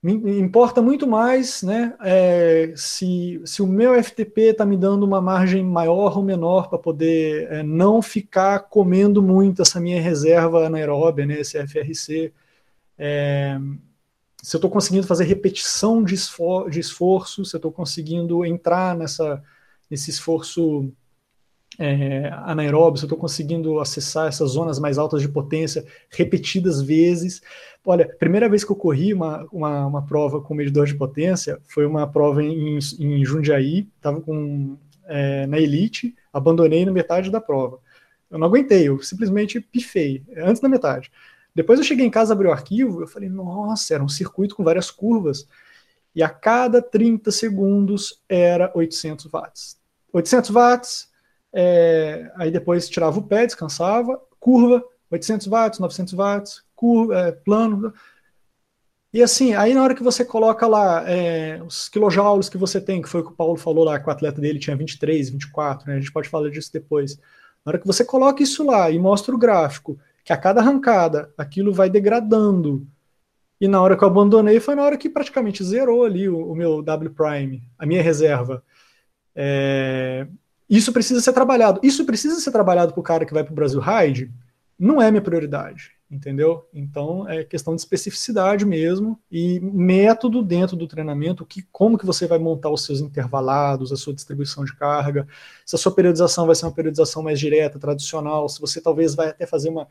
Me 0.00 0.38
importa 0.38 0.82
muito 0.82 1.06
mais 1.06 1.62
né, 1.62 1.96
é, 2.02 2.74
se, 2.76 3.40
se 3.46 3.62
o 3.62 3.66
meu 3.66 3.94
FTP 4.04 4.50
está 4.50 4.66
me 4.66 4.76
dando 4.76 5.02
uma 5.02 5.18
margem 5.18 5.64
maior 5.64 6.18
ou 6.18 6.22
menor 6.22 6.68
para 6.68 6.78
poder 6.78 7.50
é, 7.50 7.62
não 7.62 8.02
ficar 8.02 8.58
comendo 8.68 9.22
muito 9.22 9.62
essa 9.62 9.80
minha 9.80 10.02
reserva 10.02 10.66
anaeróbia, 10.66 11.24
né, 11.24 11.40
esse 11.40 11.58
FRC. 11.66 12.34
É, 12.98 13.58
se 14.42 14.54
eu 14.54 14.58
estou 14.58 14.70
conseguindo 14.70 15.06
fazer 15.06 15.24
repetição 15.24 16.04
de, 16.04 16.14
esfor 16.14 16.68
de 16.68 16.80
esforço, 16.80 17.42
se 17.42 17.56
eu 17.56 17.58
estou 17.58 17.72
conseguindo 17.72 18.44
entrar 18.44 18.94
nessa, 18.94 19.42
nesse 19.90 20.10
esforço 20.10 20.92
é, 21.78 22.30
se 22.30 23.02
eu 23.02 23.06
estou 23.06 23.18
conseguindo 23.18 23.80
acessar 23.80 24.28
essas 24.28 24.50
zonas 24.50 24.78
mais 24.78 24.98
altas 24.98 25.20
de 25.20 25.28
potência 25.28 25.84
repetidas 26.10 26.80
vezes. 26.80 27.40
Olha, 27.84 28.08
primeira 28.18 28.48
vez 28.48 28.64
que 28.64 28.72
eu 28.72 28.76
corri 28.76 29.12
uma, 29.12 29.46
uma, 29.52 29.86
uma 29.86 30.06
prova 30.06 30.40
com 30.40 30.54
medidor 30.54 30.86
de 30.86 30.94
potência 30.94 31.58
foi 31.66 31.84
uma 31.84 32.06
prova 32.06 32.42
em, 32.42 32.78
em 32.78 33.24
Jundiaí, 33.24 33.88
estava 33.96 34.22
é, 35.06 35.46
na 35.46 35.58
elite, 35.58 36.14
abandonei 36.32 36.84
na 36.84 36.92
metade 36.92 37.30
da 37.30 37.40
prova. 37.40 37.78
Eu 38.30 38.38
não 38.38 38.46
aguentei, 38.46 38.88
eu 38.88 39.02
simplesmente 39.02 39.60
pifei, 39.60 40.24
antes 40.36 40.60
da 40.60 40.68
metade. 40.68 41.10
Depois 41.54 41.78
eu 41.78 41.84
cheguei 41.84 42.04
em 42.04 42.10
casa, 42.10 42.32
abri 42.32 42.48
o 42.48 42.52
arquivo, 42.52 43.00
eu 43.00 43.06
falei, 43.06 43.28
nossa, 43.28 43.94
era 43.94 44.02
um 44.02 44.08
circuito 44.08 44.56
com 44.56 44.64
várias 44.64 44.90
curvas. 44.90 45.46
E 46.14 46.22
a 46.22 46.28
cada 46.28 46.82
30 46.82 47.30
segundos 47.30 48.22
era 48.28 48.72
800 48.74 49.26
watts. 49.26 49.78
800 50.12 50.50
watts, 50.50 51.08
é, 51.54 52.32
aí 52.34 52.50
depois 52.50 52.88
tirava 52.88 53.18
o 53.18 53.22
pé, 53.22 53.46
descansava, 53.46 54.20
curva, 54.40 54.84
800 55.08 55.46
watts, 55.46 55.78
900 55.78 56.12
watts, 56.14 56.62
curva, 56.74 57.16
é, 57.16 57.32
plano. 57.32 57.94
E 59.12 59.22
assim, 59.22 59.54
aí 59.54 59.72
na 59.72 59.82
hora 59.84 59.94
que 59.94 60.02
você 60.02 60.24
coloca 60.24 60.66
lá 60.66 61.08
é, 61.08 61.62
os 61.62 61.88
quilojoules 61.88 62.48
que 62.48 62.58
você 62.58 62.80
tem, 62.80 63.00
que 63.00 63.08
foi 63.08 63.20
o 63.20 63.24
que 63.24 63.30
o 63.30 63.36
Paulo 63.36 63.56
falou 63.56 63.84
lá, 63.84 64.00
que 64.00 64.08
o 64.08 64.10
atleta 64.10 64.40
dele 64.40 64.58
tinha 64.58 64.76
23, 64.76 65.30
24, 65.30 65.88
né, 65.88 65.96
a 65.96 66.00
gente 66.00 66.12
pode 66.12 66.28
falar 66.28 66.50
disso 66.50 66.72
depois. 66.72 67.16
Na 67.64 67.70
hora 67.70 67.78
que 67.78 67.86
você 67.86 68.04
coloca 68.04 68.42
isso 68.42 68.66
lá 68.66 68.90
e 68.90 68.98
mostra 68.98 69.32
o 69.32 69.38
gráfico, 69.38 69.96
que 70.24 70.32
a 70.32 70.36
cada 70.36 70.60
arrancada 70.60 71.32
aquilo 71.38 71.72
vai 71.72 71.88
degradando. 71.88 72.84
E 73.60 73.68
na 73.68 73.80
hora 73.80 73.96
que 73.96 74.02
eu 74.02 74.08
abandonei 74.08 74.58
foi 74.58 74.74
na 74.74 74.82
hora 74.82 74.98
que 74.98 75.08
praticamente 75.08 75.62
zerou 75.62 76.04
ali 76.04 76.28
o, 76.28 76.50
o 76.50 76.54
meu 76.56 76.82
W 76.82 77.10
prime, 77.10 77.62
a 77.78 77.86
minha 77.86 78.02
reserva. 78.02 78.64
É, 79.36 80.26
isso 80.68 80.92
precisa 80.92 81.20
ser 81.20 81.32
trabalhado. 81.32 81.80
Isso 81.82 82.04
precisa 82.04 82.40
ser 82.40 82.50
trabalhado 82.50 82.92
para 82.92 83.00
o 83.00 83.04
cara 83.04 83.26
que 83.26 83.34
vai 83.34 83.44
para 83.44 83.52
o 83.52 83.56
Brasil 83.56 83.80
Ride? 83.80 84.32
Não 84.78 85.00
é 85.00 85.10
minha 85.10 85.22
prioridade, 85.22 85.92
entendeu? 86.10 86.68
Então 86.72 87.28
é 87.28 87.44
questão 87.44 87.74
de 87.74 87.80
especificidade 87.80 88.64
mesmo 88.64 89.20
e 89.30 89.60
método 89.60 90.42
dentro 90.42 90.76
do 90.76 90.88
treinamento, 90.88 91.46
que 91.46 91.62
como 91.70 91.98
que 91.98 92.06
você 92.06 92.26
vai 92.26 92.38
montar 92.38 92.70
os 92.70 92.84
seus 92.84 93.00
intervalados, 93.00 93.92
a 93.92 93.96
sua 93.96 94.14
distribuição 94.14 94.64
de 94.64 94.74
carga, 94.76 95.26
se 95.64 95.76
a 95.76 95.78
sua 95.78 95.94
periodização 95.94 96.46
vai 96.46 96.54
ser 96.54 96.66
uma 96.66 96.74
periodização 96.74 97.22
mais 97.22 97.38
direta, 97.38 97.78
tradicional, 97.78 98.48
se 98.48 98.60
você 98.60 98.80
talvez 98.80 99.14
vai 99.14 99.28
até 99.28 99.46
fazer 99.46 99.68
uma 99.68 99.86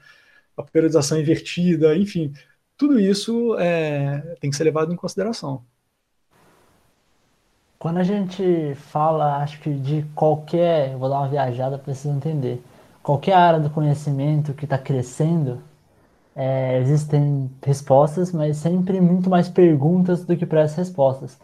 a 0.55 0.63
periodização 0.63 1.19
invertida, 1.19 1.97
enfim, 1.97 2.31
tudo 2.77 2.99
isso 2.99 3.57
é, 3.59 4.35
tem 4.39 4.49
que 4.49 4.55
ser 4.55 4.63
levado 4.65 4.93
em 4.93 4.95
consideração. 4.95 5.65
Quando 7.83 7.97
a 7.97 8.03
gente 8.03 8.73
fala, 8.75 9.39
acho 9.43 9.59
que 9.59 9.73
de 9.73 10.03
qualquer, 10.15 10.95
vou 10.95 11.09
dar 11.09 11.17
uma 11.17 11.27
viajada 11.27 11.77
vocês 11.77 12.05
entender, 12.05 12.63
qualquer 13.03 13.33
área 13.33 13.59
do 13.59 13.69
conhecimento 13.69 14.53
que 14.53 14.63
está 14.63 14.77
crescendo, 14.77 15.61
é, 16.33 16.79
existem 16.79 17.51
respostas, 17.61 18.31
mas 18.31 18.55
sempre 18.55 19.01
muito 19.01 19.29
mais 19.29 19.49
perguntas 19.49 20.23
do 20.23 20.37
que 20.37 20.45
para 20.45 20.61
essas 20.61 20.77
respostas. 20.77 21.37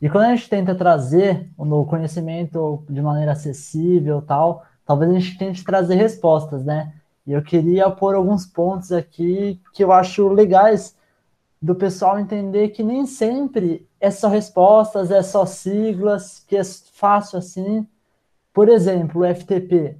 E 0.00 0.08
quando 0.08 0.26
a 0.26 0.36
gente 0.36 0.48
tenta 0.48 0.76
trazer 0.76 1.50
o 1.58 1.84
conhecimento 1.84 2.84
de 2.88 3.02
maneira 3.02 3.32
acessível, 3.32 4.22
tal, 4.22 4.64
talvez 4.86 5.10
a 5.10 5.18
gente 5.18 5.38
tente 5.38 5.64
trazer 5.64 5.96
respostas, 5.96 6.64
né? 6.64 6.92
E 7.26 7.32
eu 7.32 7.42
queria 7.42 7.90
pôr 7.90 8.14
alguns 8.14 8.46
pontos 8.46 8.92
aqui 8.92 9.60
que 9.74 9.82
eu 9.82 9.90
acho 9.90 10.28
legais 10.28 10.94
do 11.60 11.74
pessoal 11.74 12.18
entender 12.18 12.70
que 12.70 12.82
nem 12.82 13.04
sempre 13.06 13.86
é 14.00 14.10
só 14.10 14.28
respostas, 14.28 15.10
é 15.10 15.22
só 15.22 15.44
siglas, 15.44 16.44
que 16.46 16.56
é 16.56 16.62
fácil 16.64 17.38
assim. 17.38 17.86
Por 18.52 18.68
exemplo, 18.68 19.22
o 19.22 19.34
FTP. 19.34 19.98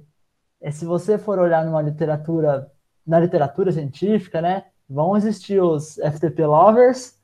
É, 0.59 0.71
se 0.71 0.85
você 0.85 1.17
for 1.17 1.39
olhar 1.39 1.63
numa 1.65 1.81
literatura, 1.81 2.71
na 3.05 3.19
literatura 3.19 3.71
científica, 3.71 4.41
né, 4.41 4.65
vão 4.89 5.15
existir 5.15 5.61
os 5.61 5.95
FTP 5.95 6.45
lovers 6.45 7.19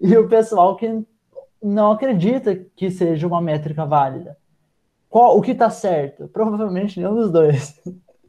e 0.00 0.16
o 0.16 0.28
pessoal 0.28 0.76
que 0.76 1.04
não 1.62 1.92
acredita 1.92 2.54
que 2.54 2.90
seja 2.90 3.26
uma 3.26 3.40
métrica 3.40 3.84
válida. 3.84 4.36
Qual, 5.08 5.36
o 5.36 5.42
que 5.42 5.50
está 5.50 5.68
certo? 5.68 6.28
Provavelmente 6.28 6.98
nenhum 6.98 7.14
dos 7.14 7.32
dois. 7.32 7.80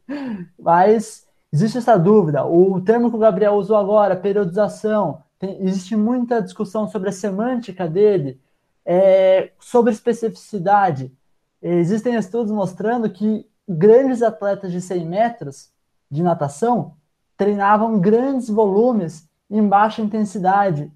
Mas 0.58 1.26
existe 1.52 1.78
essa 1.78 1.96
dúvida. 1.96 2.44
O 2.44 2.80
termo 2.80 3.08
que 3.08 3.16
o 3.16 3.20
Gabriel 3.20 3.54
usou 3.54 3.76
agora, 3.76 4.16
periodização, 4.16 5.22
tem, 5.42 5.60
existe 5.60 5.96
muita 5.96 6.40
discussão 6.40 6.86
sobre 6.86 7.08
a 7.08 7.12
semântica 7.12 7.88
dele, 7.88 8.40
é, 8.86 9.50
sobre 9.58 9.92
especificidade. 9.92 11.12
Existem 11.60 12.14
estudos 12.14 12.52
mostrando 12.52 13.10
que 13.10 13.44
grandes 13.68 14.22
atletas 14.22 14.70
de 14.70 14.80
100 14.80 15.04
metros 15.04 15.72
de 16.08 16.22
natação 16.22 16.94
treinavam 17.36 17.98
grandes 17.98 18.48
volumes 18.48 19.28
em 19.50 19.66
baixa 19.66 20.00
intensidade. 20.00 20.92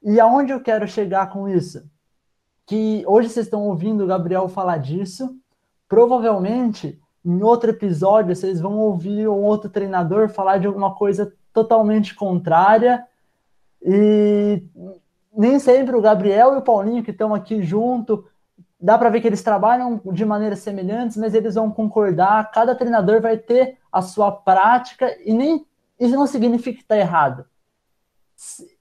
E 0.00 0.20
aonde 0.20 0.52
eu 0.52 0.60
quero 0.60 0.86
chegar 0.86 1.30
com 1.30 1.48
isso? 1.48 1.84
Que 2.64 3.02
hoje 3.04 3.30
vocês 3.30 3.46
estão 3.46 3.62
ouvindo 3.62 4.04
o 4.04 4.06
Gabriel 4.06 4.48
falar 4.48 4.76
disso, 4.76 5.36
provavelmente 5.88 7.00
em 7.24 7.42
outro 7.42 7.70
episódio, 7.70 8.34
vocês 8.34 8.60
vão 8.60 8.78
ouvir 8.78 9.28
um 9.28 9.42
outro 9.42 9.68
treinador 9.68 10.28
falar 10.28 10.58
de 10.58 10.68
alguma 10.68 10.94
coisa 10.94 11.32
totalmente 11.52 12.14
contrária. 12.14 13.06
E 13.84 14.62
nem 15.36 15.58
sempre 15.58 15.96
o 15.96 16.00
Gabriel 16.00 16.54
e 16.54 16.58
o 16.58 16.62
Paulinho, 16.62 17.02
que 17.02 17.10
estão 17.10 17.34
aqui 17.34 17.62
junto, 17.62 18.26
dá 18.80 18.98
para 18.98 19.10
ver 19.10 19.20
que 19.20 19.26
eles 19.26 19.42
trabalham 19.42 20.00
de 20.12 20.24
maneiras 20.24 20.58
semelhantes, 20.58 21.16
mas 21.16 21.34
eles 21.34 21.54
vão 21.54 21.70
concordar. 21.70 22.50
Cada 22.50 22.74
treinador 22.74 23.20
vai 23.20 23.38
ter 23.38 23.78
a 23.90 24.02
sua 24.02 24.30
prática 24.32 25.16
e 25.24 25.32
nem 25.32 25.66
isso 25.98 26.14
não 26.14 26.26
significa 26.26 26.76
que 26.76 26.82
está 26.82 26.96
errado. 26.96 27.44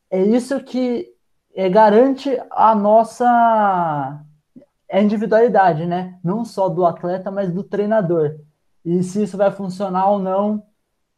É 0.10 0.22
isso 0.22 0.60
que 0.64 1.14
é, 1.54 1.70
garante 1.70 2.30
a 2.49 2.74
nossa 2.74 4.24
individualidade, 4.91 5.86
né? 5.86 6.20
Não 6.24 6.43
só 6.43 6.68
do 6.68 6.86
atleta, 6.86 7.30
mas 7.30 7.52
do 7.52 7.64
treinador. 7.64 8.39
E 8.84 9.04
se 9.04 9.24
isso 9.24 9.38
vai 9.38 9.52
funcionar 9.52 10.10
ou 10.10 10.20
não, 10.20 10.64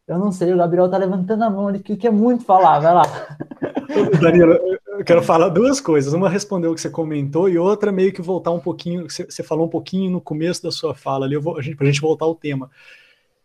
eu 0.07 0.19
não 0.19 0.31
sei. 0.31 0.53
O 0.53 0.57
Gabriel 0.57 0.89
tá 0.89 0.97
levantando 0.97 1.43
a 1.43 1.49
mão 1.49 1.67
ali, 1.67 1.79
que 1.79 1.95
quer 1.95 2.11
muito 2.11 2.43
falar. 2.43 2.79
Vai 2.79 2.93
lá. 2.93 3.37
Danilo, 4.21 4.53
eu 4.87 5.03
quero 5.03 5.23
falar 5.23 5.49
duas 5.49 5.79
coisas. 5.79 6.13
Uma 6.13 6.29
responder 6.29 6.67
o 6.67 6.75
que 6.75 6.81
você 6.81 6.89
comentou 6.89 7.49
e 7.49 7.57
outra 7.57 7.91
meio 7.91 8.11
que 8.11 8.21
voltar 8.21 8.51
um 8.51 8.59
pouquinho. 8.59 9.07
Você 9.09 9.43
falou 9.43 9.65
um 9.65 9.69
pouquinho 9.69 10.11
no 10.11 10.21
começo 10.21 10.61
da 10.61 10.71
sua 10.71 10.93
fala 10.93 11.25
ali, 11.25 11.39
para 11.41 11.57
a 11.59 11.91
gente 11.91 12.01
voltar 12.01 12.25
ao 12.25 12.35
tema. 12.35 12.69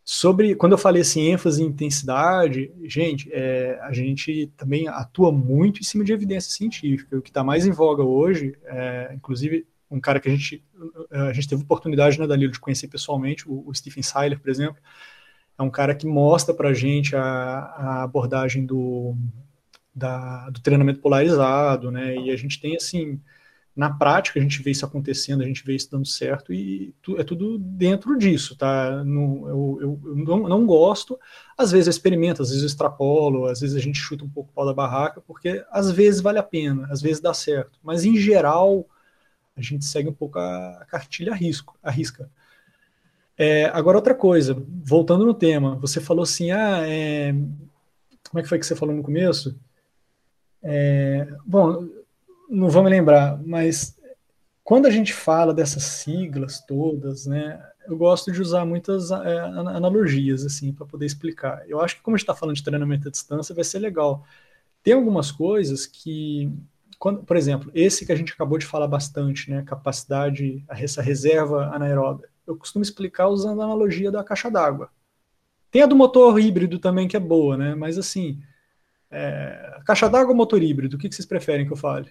Sobre, 0.05 0.55
quando 0.55 0.73
eu 0.73 0.79
falei 0.79 1.03
assim, 1.03 1.29
ênfase 1.29 1.63
e 1.63 1.67
intensidade, 1.67 2.73
gente, 2.85 3.29
é, 3.31 3.79
a 3.83 3.93
gente 3.93 4.51
também 4.57 4.89
atua 4.89 5.31
muito 5.31 5.81
em 5.81 5.85
cima 5.85 6.03
de 6.03 6.15
evidência 6.15 6.51
científica. 6.51 7.19
O 7.19 7.21
que 7.21 7.29
está 7.29 7.45
mais 7.45 7.67
em 7.67 7.71
voga 7.71 8.03
hoje, 8.03 8.57
é, 8.65 9.13
inclusive, 9.15 9.67
um 9.91 10.01
cara 10.01 10.19
que 10.19 10.29
a 10.29 10.33
gente, 10.33 10.65
a 11.11 11.33
gente 11.35 11.47
teve 11.47 11.63
oportunidade, 11.63 12.19
né, 12.19 12.27
Danilo, 12.27 12.53
de 12.53 12.59
conhecer 12.59 12.89
pessoalmente, 12.89 13.47
o, 13.47 13.63
o 13.67 13.75
Stephen 13.75 14.03
Seiler, 14.03 14.41
por 14.41 14.49
exemplo, 14.49 14.81
é 15.59 15.63
um 15.63 15.71
cara 15.71 15.95
que 15.95 16.07
mostra 16.07 16.55
para 16.55 16.71
a 16.71 16.75
gente 16.75 17.17
a 17.17 18.03
abordagem 18.03 18.65
do, 18.65 19.17
da, 19.95 20.49
do 20.51 20.61
treinamento 20.61 21.01
polarizado, 21.01 21.91
né, 21.91 22.17
e 22.17 22.31
a 22.31 22.37
gente 22.37 22.61
tem, 22.61 22.77
assim, 22.77 23.21
na 23.79 23.91
prática 23.91 24.41
a 24.41 24.43
gente 24.43 24.61
vê 24.61 24.73
isso 24.73 24.85
acontecendo, 24.85 25.41
a 25.41 25.47
gente 25.47 25.65
vê 25.65 25.77
isso 25.77 25.89
dando 25.89 26.05
certo 26.05 26.53
e 26.53 26.93
tu, 27.01 27.17
é 27.17 27.23
tudo 27.23 27.59
dentro 27.59 28.19
disso, 28.19 28.57
tá? 28.57 29.05
No, 29.05 29.49
eu, 29.49 29.79
eu, 29.81 30.01
eu 30.05 30.17
não, 30.17 30.49
não, 30.49 30.67
gosto, 30.67 31.17
às 31.57 31.71
vezes 31.71 31.87
eu 31.87 31.91
experimento, 31.93 32.43
às 32.43 32.49
vezes 32.49 32.65
eu 32.65 32.67
extrapolo, 32.67 33.47
às 33.47 33.61
vezes 33.61 33.77
a 33.77 33.81
gente 33.81 33.99
chuta 34.01 34.25
um 34.25 34.29
pouco 34.29 34.51
o 34.51 34.53
pau 34.53 34.67
da 34.67 34.75
barraca, 34.75 35.21
porque 35.21 35.65
às 35.71 35.93
vezes 35.93 36.21
vale 36.21 36.41
a 36.41 36.43
pena, 36.43 36.89
às 36.91 37.01
vezes 37.01 37.21
dá 37.21 37.33
certo, 37.33 37.79
mas 37.81 38.05
em 38.05 38.17
geral 38.17 38.85
a 39.57 39.63
gente 39.63 39.85
segue 39.85 40.09
um 40.09 40.13
pouco 40.13 40.41
a, 40.41 40.85
cartilha 40.89 41.33
a, 41.33 41.37
risco, 41.37 41.79
a 41.81 41.91
risca. 41.91 42.29
É, 43.39 43.67
agora 43.67 43.97
outra 43.97 44.17
coisa, 44.17 44.61
voltando 44.85 45.25
no 45.25 45.33
tema, 45.33 45.77
você 45.77 46.01
falou 46.01 46.25
assim, 46.25 46.51
ah, 46.51 46.81
é... 46.85 47.33
como 48.29 48.41
é 48.41 48.43
que 48.43 48.49
foi 48.49 48.59
que 48.59 48.67
você 48.67 48.75
falou 48.75 48.95
no 48.95 49.03
começo? 49.03 49.57
É... 50.61 51.29
Bom, 51.47 51.89
não 52.51 52.69
vou 52.69 52.83
me 52.83 52.91
lembrar, 52.91 53.41
mas 53.47 53.97
quando 54.65 54.87
a 54.87 54.91
gente 54.91 55.15
fala 55.15 55.55
dessas 55.55 55.85
siglas 55.85 56.61
todas, 56.67 57.27
né, 57.27 57.63
eu 57.87 57.97
gosto 57.97 58.33
de 58.33 58.43
usar 58.43 58.65
muitas 58.65 59.11
é, 59.11 59.39
analogias 59.39 60.45
assim 60.45 60.73
para 60.73 60.85
poder 60.85 61.07
explicar. 61.07 61.63
Eu 61.69 61.81
acho 61.81 61.97
que 61.97 62.03
como 62.03 62.17
a 62.17 62.19
gente 62.19 62.25
está 62.25 62.35
falando 62.35 62.57
de 62.57 62.63
treinamento 62.63 63.09
à 63.09 63.11
distância, 63.11 63.55
vai 63.55 63.65
ser 63.65 63.79
legal. 63.79 64.27
Tem 64.83 64.95
algumas 64.95 65.31
coisas 65.31 65.87
que, 65.87 66.53
quando, 66.99 67.23
por 67.23 67.37
exemplo, 67.37 67.71
esse 67.75 68.05
que 68.05 68.13
a 68.13 68.17
gente 68.17 68.33
acabou 68.33 68.59
de 68.59 68.67
falar 68.67 68.89
bastante, 68.89 69.51
né, 69.51 69.63
capacidade, 69.63 70.63
essa 70.69 71.01
reserva 71.01 71.71
anaeróbica, 71.75 72.29
eu 72.49 72.57
costumo 72.57 72.83
explicar 72.83 73.29
usando 73.29 73.61
a 73.61 73.65
analogia 73.65 74.11
da 74.11 74.25
caixa 74.25 74.51
d'água. 74.51 74.91
Tem 75.71 75.83
a 75.83 75.87
do 75.87 75.95
motor 75.95 76.41
híbrido 76.41 76.79
também 76.79 77.07
que 77.07 77.17
é 77.17 77.21
boa, 77.21 77.59
né? 77.59 77.75
Mas 77.75 77.99
assim, 77.99 78.41
é, 79.11 79.81
caixa 79.85 80.09
d'água 80.09 80.31
ou 80.31 80.37
motor 80.37 80.63
híbrido? 80.63 80.97
O 80.97 80.99
que, 80.99 81.11
que 81.11 81.15
vocês 81.15 81.27
preferem 81.27 81.67
que 81.67 81.73
eu 81.73 81.77
fale? 81.77 82.11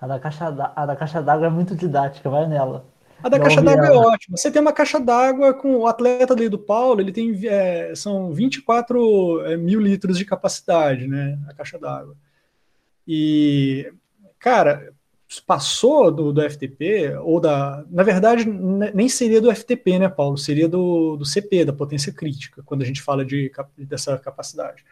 A 0.00 0.06
da 0.06 0.18
caixa 0.18 1.20
d'água 1.20 1.46
é 1.46 1.50
muito 1.50 1.76
didática, 1.76 2.30
vai 2.30 2.48
nela. 2.48 2.86
A 3.22 3.28
da 3.28 3.38
caixa 3.38 3.60
d'água 3.60 3.86
é 3.86 3.92
ótima. 3.92 4.38
Você 4.38 4.50
tem 4.50 4.62
uma 4.62 4.72
caixa 4.72 4.98
d'água 4.98 5.52
com 5.52 5.76
o 5.76 5.86
atleta 5.86 6.34
do 6.34 6.58
Paulo, 6.58 7.02
ele 7.02 7.12
tem 7.12 7.38
é, 7.46 7.94
são 7.94 8.32
24 8.32 9.44
é, 9.44 9.56
mil 9.58 9.78
litros 9.78 10.16
de 10.16 10.24
capacidade, 10.24 11.06
né? 11.06 11.38
A 11.46 11.52
caixa 11.52 11.78
d'água. 11.78 12.16
E, 13.06 13.92
cara, 14.38 14.94
passou 15.38 16.10
do, 16.10 16.32
do 16.32 16.42
FTP, 16.42 17.14
ou 17.22 17.38
da. 17.38 17.84
Na 17.90 18.02
verdade, 18.02 18.44
nem 18.46 19.08
seria 19.08 19.40
do 19.40 19.54
FTP, 19.54 19.98
né, 19.98 20.08
Paulo? 20.08 20.36
Seria 20.36 20.68
do, 20.68 21.16
do 21.16 21.24
CP, 21.24 21.64
da 21.64 21.72
potência 21.72 22.12
crítica, 22.12 22.62
quando 22.64 22.82
a 22.82 22.86
gente 22.86 23.02
fala 23.02 23.24
de, 23.24 23.52
dessa 23.78 24.18
capacidade 24.18 24.82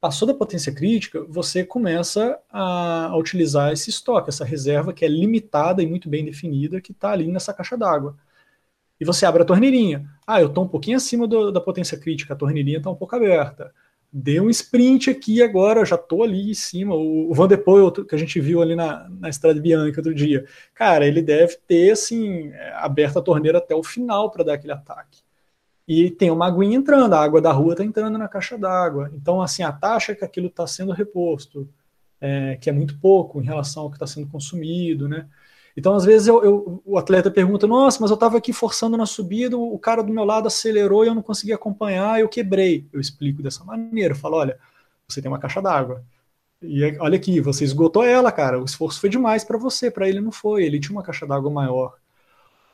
passou 0.00 0.28
da 0.28 0.34
potência 0.34 0.72
crítica, 0.72 1.24
você 1.28 1.64
começa 1.64 2.38
a, 2.50 3.06
a, 3.06 3.16
utilizar 3.16 3.72
esse 3.72 3.90
estoque, 3.90 4.28
essa 4.28 4.44
reserva 4.44 4.92
que 4.92 5.04
é 5.04 5.08
limitada 5.08 5.82
e 5.82 5.86
muito 5.86 6.08
bem 6.08 6.24
definida, 6.24 6.80
que 6.80 6.92
está 6.92 7.10
ali 7.10 7.26
nessa 7.26 7.52
caixa 7.52 7.76
d'água. 7.76 8.16
E 9.00 9.04
você 9.04 9.26
abre 9.26 9.42
a 9.42 9.44
torneirinha. 9.44 10.08
Ah, 10.26 10.40
eu 10.40 10.48
estou 10.48 10.64
um 10.64 10.68
pouquinho 10.68 10.96
acima 10.96 11.26
do, 11.26 11.50
da 11.50 11.60
potência 11.60 11.98
crítica, 11.98 12.34
a 12.34 12.36
torneirinha 12.36 12.78
está 12.78 12.90
um 12.90 12.94
pouco 12.94 13.16
aberta. 13.16 13.74
Dei 14.12 14.40
um 14.40 14.48
sprint 14.48 15.10
aqui 15.10 15.42
agora, 15.42 15.84
já 15.84 15.96
estou 15.96 16.22
ali 16.22 16.50
em 16.50 16.54
cima. 16.54 16.94
O, 16.94 17.34
Van 17.34 17.48
de 17.48 17.56
Poel, 17.56 17.90
que 17.92 18.14
a 18.14 18.18
gente 18.18 18.40
viu 18.40 18.62
ali 18.62 18.74
na, 18.74 19.08
na 19.08 19.28
Estrada 19.28 19.60
Bianca 19.60 20.00
outro 20.00 20.14
dia, 20.14 20.46
cara, 20.74 21.06
ele 21.06 21.20
deve 21.20 21.56
ter 21.66 21.92
assim, 21.92 22.48
é, 22.52 22.72
aberto 22.76 23.18
a 23.18 23.22
torneira 23.22 23.58
até 23.58 23.74
o 23.74 23.82
final 23.82 24.30
para 24.30 24.44
dar 24.44 24.54
aquele 24.54 24.72
ataque 24.72 25.26
e 25.88 26.10
tem 26.10 26.30
uma 26.30 26.48
aguinha 26.48 26.76
entrando, 26.76 27.12
a 27.14 27.22
água 27.22 27.40
da 27.40 27.52
rua 27.52 27.72
está 27.72 27.84
entrando 27.84 28.18
na 28.18 28.26
caixa 28.28 28.58
d'água. 28.58 29.10
Então, 29.14 29.40
assim, 29.40 29.62
a 29.62 29.72
taxa 29.72 30.14
que 30.14 30.24
aquilo 30.24 30.48
está 30.48 30.66
sendo 30.66 30.92
reposto, 30.92 31.68
é, 32.20 32.56
que 32.56 32.68
é 32.68 32.72
muito 32.72 32.98
pouco 32.98 33.40
em 33.40 33.44
relação 33.44 33.84
ao 33.84 33.90
que 33.90 33.96
está 33.96 34.06
sendo 34.06 34.26
consumido, 34.28 35.08
né? 35.08 35.28
Então, 35.76 35.94
às 35.94 36.04
vezes, 36.04 36.26
eu, 36.26 36.42
eu, 36.42 36.82
o 36.84 36.96
atleta 36.96 37.30
pergunta: 37.30 37.66
Nossa, 37.66 37.98
mas 38.00 38.10
eu 38.10 38.14
estava 38.14 38.38
aqui 38.38 38.52
forçando 38.52 38.96
na 38.96 39.04
subida, 39.04 39.56
o 39.58 39.78
cara 39.78 40.02
do 40.02 40.12
meu 40.12 40.24
lado 40.24 40.46
acelerou 40.46 41.04
e 41.04 41.08
eu 41.08 41.14
não 41.14 41.22
consegui 41.22 41.52
acompanhar, 41.52 42.18
eu 42.18 42.28
quebrei. 42.28 42.88
Eu 42.92 43.00
explico 43.00 43.42
dessa 43.42 43.62
maneira: 43.64 44.14
eu 44.14 44.18
falo, 44.18 44.36
olha, 44.36 44.58
você 45.06 45.20
tem 45.20 45.30
uma 45.30 45.38
caixa 45.38 45.60
d'água. 45.60 46.02
E 46.62 46.82
olha 46.98 47.16
aqui, 47.16 47.40
você 47.40 47.64
esgotou 47.64 48.02
ela, 48.04 48.32
cara. 48.32 48.60
O 48.60 48.64
esforço 48.64 49.00
foi 49.00 49.10
demais 49.10 49.44
para 49.44 49.58
você, 49.58 49.90
para 49.90 50.08
ele 50.08 50.20
não 50.20 50.32
foi. 50.32 50.64
Ele 50.64 50.80
tinha 50.80 50.92
uma 50.96 51.02
caixa 51.02 51.26
d'água 51.26 51.50
maior. 51.50 51.96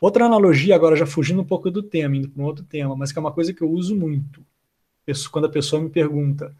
Outra 0.00 0.26
analogia, 0.26 0.74
agora 0.74 0.96
já 0.96 1.06
fugindo 1.06 1.42
um 1.42 1.44
pouco 1.44 1.70
do 1.70 1.82
tema, 1.82 2.16
indo 2.16 2.28
para 2.30 2.42
um 2.42 2.46
outro 2.46 2.64
tema, 2.64 2.96
mas 2.96 3.12
que 3.12 3.18
é 3.18 3.20
uma 3.20 3.32
coisa 3.32 3.52
que 3.52 3.62
eu 3.62 3.70
uso 3.70 3.96
muito. 3.96 4.44
Quando 5.32 5.46
a 5.46 5.50
pessoa 5.50 5.82
me 5.82 5.90
pergunta 5.90 6.54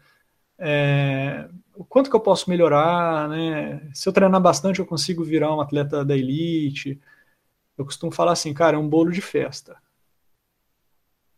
é, 0.57 1.47
o 1.75 1.83
quanto 1.83 2.09
que 2.09 2.15
eu 2.15 2.19
posso 2.19 2.49
melhorar, 2.49 3.27
né? 3.29 3.89
Se 3.93 4.07
eu 4.07 4.13
treinar 4.13 4.41
bastante, 4.41 4.79
eu 4.79 4.85
consigo 4.85 5.23
virar 5.23 5.55
um 5.55 5.61
atleta 5.61 6.05
da 6.05 6.15
elite. 6.15 6.99
Eu 7.77 7.85
costumo 7.85 8.11
falar 8.11 8.33
assim, 8.33 8.53
cara, 8.53 8.77
é 8.77 8.79
um 8.79 8.87
bolo 8.87 9.11
de 9.11 9.21
festa. 9.21 9.77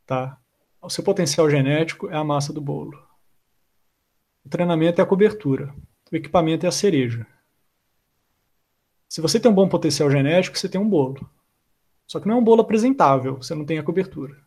Tá? 0.06 0.38
O 0.82 0.90
seu 0.90 1.04
potencial 1.04 1.50
genético 1.50 2.10
é 2.10 2.16
a 2.16 2.24
massa 2.24 2.54
do 2.54 2.62
bolo. 2.62 3.02
O 4.46 4.50
treinamento 4.50 5.02
é 5.02 5.04
a 5.04 5.08
cobertura. 5.08 5.74
O 6.12 6.16
equipamento 6.16 6.66
é 6.66 6.70
a 6.70 6.72
cereja. 6.72 7.26
Se 9.10 9.22
você 9.22 9.40
tem 9.40 9.50
um 9.50 9.56
bom 9.56 9.68
potencial 9.68 10.12
genético, 10.12 10.58
você 10.58 10.70
tem 10.70 10.80
um 10.80 10.90
bolo. 10.90 11.30
Só 12.06 12.20
que 12.20 12.28
não 12.28 12.36
é 12.36 12.38
um 12.40 12.44
bolo 12.44 12.62
apresentável, 12.62 13.38
você 13.38 13.56
não 13.56 13.66
tem 13.66 13.80
a 13.80 13.84
cobertura. 13.84 14.45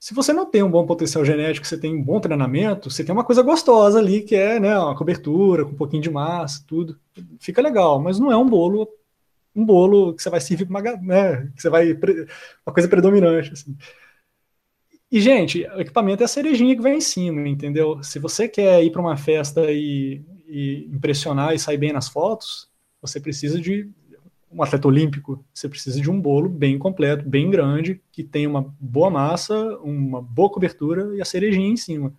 Se 0.00 0.14
você 0.14 0.32
não 0.32 0.46
tem 0.46 0.62
um 0.62 0.70
bom 0.70 0.86
potencial 0.86 1.24
genético, 1.24 1.66
você 1.66 1.78
tem 1.78 1.94
um 1.94 2.02
bom 2.02 2.18
treinamento, 2.20 2.90
você 2.90 3.04
tem 3.04 3.12
uma 3.14 3.24
coisa 3.24 3.42
gostosa 3.42 3.98
ali, 3.98 4.22
que 4.22 4.34
é 4.34 4.58
né, 4.58 4.78
uma 4.78 4.96
cobertura 4.96 5.64
com 5.64 5.72
um 5.72 5.76
pouquinho 5.76 6.02
de 6.02 6.10
massa, 6.10 6.64
tudo. 6.66 6.98
Fica 7.38 7.60
legal, 7.60 8.00
mas 8.00 8.18
não 8.18 8.32
é 8.32 8.36
um 8.36 8.48
bolo 8.48 8.88
um 9.54 9.64
bolo 9.64 10.14
que 10.14 10.22
você 10.22 10.30
vai 10.30 10.40
servir 10.40 10.68
uma, 10.68 10.80
né, 10.80 11.50
que 11.54 11.62
você 11.62 11.68
vai 11.68 11.92
uma 11.92 12.72
coisa 12.72 12.88
predominante 12.88 13.52
assim. 13.52 13.76
E 15.10 15.20
gente, 15.20 15.66
o 15.66 15.80
equipamento 15.80 16.22
é 16.22 16.24
a 16.26 16.28
cerejinha 16.28 16.74
que 16.76 16.82
vai 16.82 16.94
em 16.94 17.00
cima, 17.00 17.46
entendeu? 17.48 18.02
Se 18.02 18.18
você 18.18 18.48
quer 18.48 18.82
ir 18.84 18.92
para 18.92 19.00
uma 19.00 19.16
festa 19.16 19.70
e, 19.70 20.24
e 20.46 20.88
impressionar 20.92 21.52
e 21.52 21.58
sair 21.58 21.78
bem 21.78 21.92
nas 21.92 22.08
fotos, 22.08 22.70
você 23.02 23.20
precisa 23.20 23.60
de 23.60 23.90
um 24.50 24.62
atleta 24.62 24.88
olímpico, 24.88 25.44
você 25.54 25.68
precisa 25.68 26.00
de 26.00 26.10
um 26.10 26.20
bolo 26.20 26.48
bem 26.48 26.78
completo, 26.78 27.28
bem 27.28 27.50
grande, 27.50 28.00
que 28.10 28.24
tenha 28.24 28.48
uma 28.48 28.74
boa 28.80 29.08
massa, 29.08 29.54
uma 29.78 30.20
boa 30.20 30.50
cobertura 30.50 31.16
e 31.16 31.22
a 31.22 31.24
cerejinha 31.24 31.68
em 31.68 31.76
cima. 31.76 32.12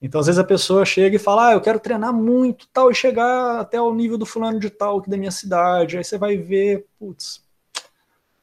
Então, 0.00 0.20
às 0.20 0.26
vezes 0.26 0.38
a 0.38 0.44
pessoa 0.44 0.84
chega 0.84 1.16
e 1.16 1.18
fala, 1.18 1.48
ah, 1.48 1.52
eu 1.54 1.60
quero 1.60 1.80
treinar 1.80 2.12
muito, 2.12 2.68
tal, 2.68 2.90
e 2.90 2.94
chegar 2.94 3.58
até 3.58 3.80
o 3.80 3.92
nível 3.92 4.16
do 4.16 4.26
fulano 4.26 4.60
de 4.60 4.70
tal 4.70 4.98
aqui 4.98 5.10
da 5.10 5.16
minha 5.16 5.30
cidade. 5.30 5.96
Aí 5.96 6.04
você 6.04 6.16
vai 6.16 6.36
ver, 6.36 6.86
putz, 6.98 7.42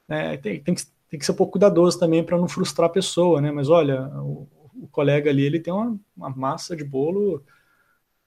né, 0.07 0.35
tem, 0.37 0.59
tem, 0.61 0.75
que, 0.75 0.83
tem 1.09 1.19
que 1.19 1.25
ser 1.25 1.31
um 1.31 1.35
pouco 1.35 1.53
cuidadoso 1.53 1.97
também 1.97 2.23
para 2.23 2.37
não 2.37 2.47
frustrar 2.47 2.89
a 2.89 2.93
pessoa, 2.93 3.39
né? 3.39 3.51
Mas 3.51 3.69
olha, 3.69 4.09
o, 4.17 4.47
o 4.75 4.87
colega 4.91 5.29
ali, 5.29 5.43
ele 5.43 5.59
tem 5.59 5.73
uma, 5.73 5.97
uma 6.17 6.29
massa 6.29 6.75
de 6.75 6.83
bolo 6.83 7.41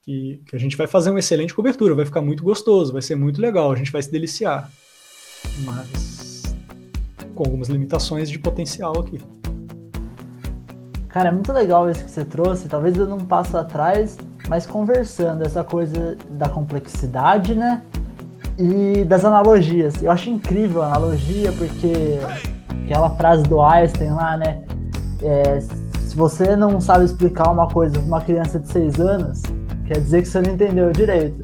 que, 0.08 0.40
que 0.46 0.56
a 0.56 0.58
gente 0.58 0.74
vai 0.74 0.86
fazer 0.86 1.10
uma 1.10 1.18
excelente 1.18 1.52
cobertura, 1.52 1.94
vai 1.94 2.06
ficar 2.06 2.22
muito 2.22 2.42
gostoso, 2.42 2.94
vai 2.94 3.02
ser 3.02 3.14
muito 3.14 3.42
legal, 3.42 3.70
a 3.70 3.76
gente 3.76 3.92
vai 3.92 4.02
se 4.02 4.10
deliciar. 4.10 4.70
Mas 5.66 6.56
com 7.34 7.44
algumas 7.44 7.68
limitações 7.68 8.30
de 8.30 8.38
potencial 8.38 8.98
aqui. 8.98 9.20
Cara, 11.08 11.28
é 11.28 11.32
muito 11.32 11.52
legal 11.52 11.90
isso 11.90 12.04
que 12.06 12.10
você 12.10 12.24
trouxe. 12.24 12.68
Talvez 12.68 12.96
eu 12.96 13.06
não 13.06 13.18
passo 13.18 13.58
atrás, 13.58 14.16
mas 14.48 14.66
conversando 14.66 15.44
essa 15.44 15.62
coisa 15.62 16.16
da 16.30 16.48
complexidade, 16.48 17.54
né? 17.54 17.82
E 18.58 19.04
das 19.04 19.26
analogias. 19.26 20.02
Eu 20.02 20.10
acho 20.10 20.30
incrível 20.30 20.82
a 20.82 20.86
analogia, 20.86 21.52
porque 21.52 22.18
aquela 22.84 23.10
frase 23.10 23.42
do 23.42 23.60
Einstein 23.60 24.10
lá, 24.12 24.38
né? 24.38 24.64
É, 25.22 25.60
se 25.60 26.16
você 26.16 26.56
não 26.56 26.80
sabe 26.80 27.04
explicar 27.04 27.50
uma 27.50 27.68
coisa 27.68 27.98
para 27.98 28.06
uma 28.06 28.20
criança 28.22 28.58
de 28.58 28.68
6 28.68 29.00
anos, 29.00 29.42
quer 29.88 30.00
dizer 30.00 30.22
que 30.22 30.28
você 30.28 30.40
não 30.40 30.52
entendeu 30.52 30.92
direito. 30.92 31.40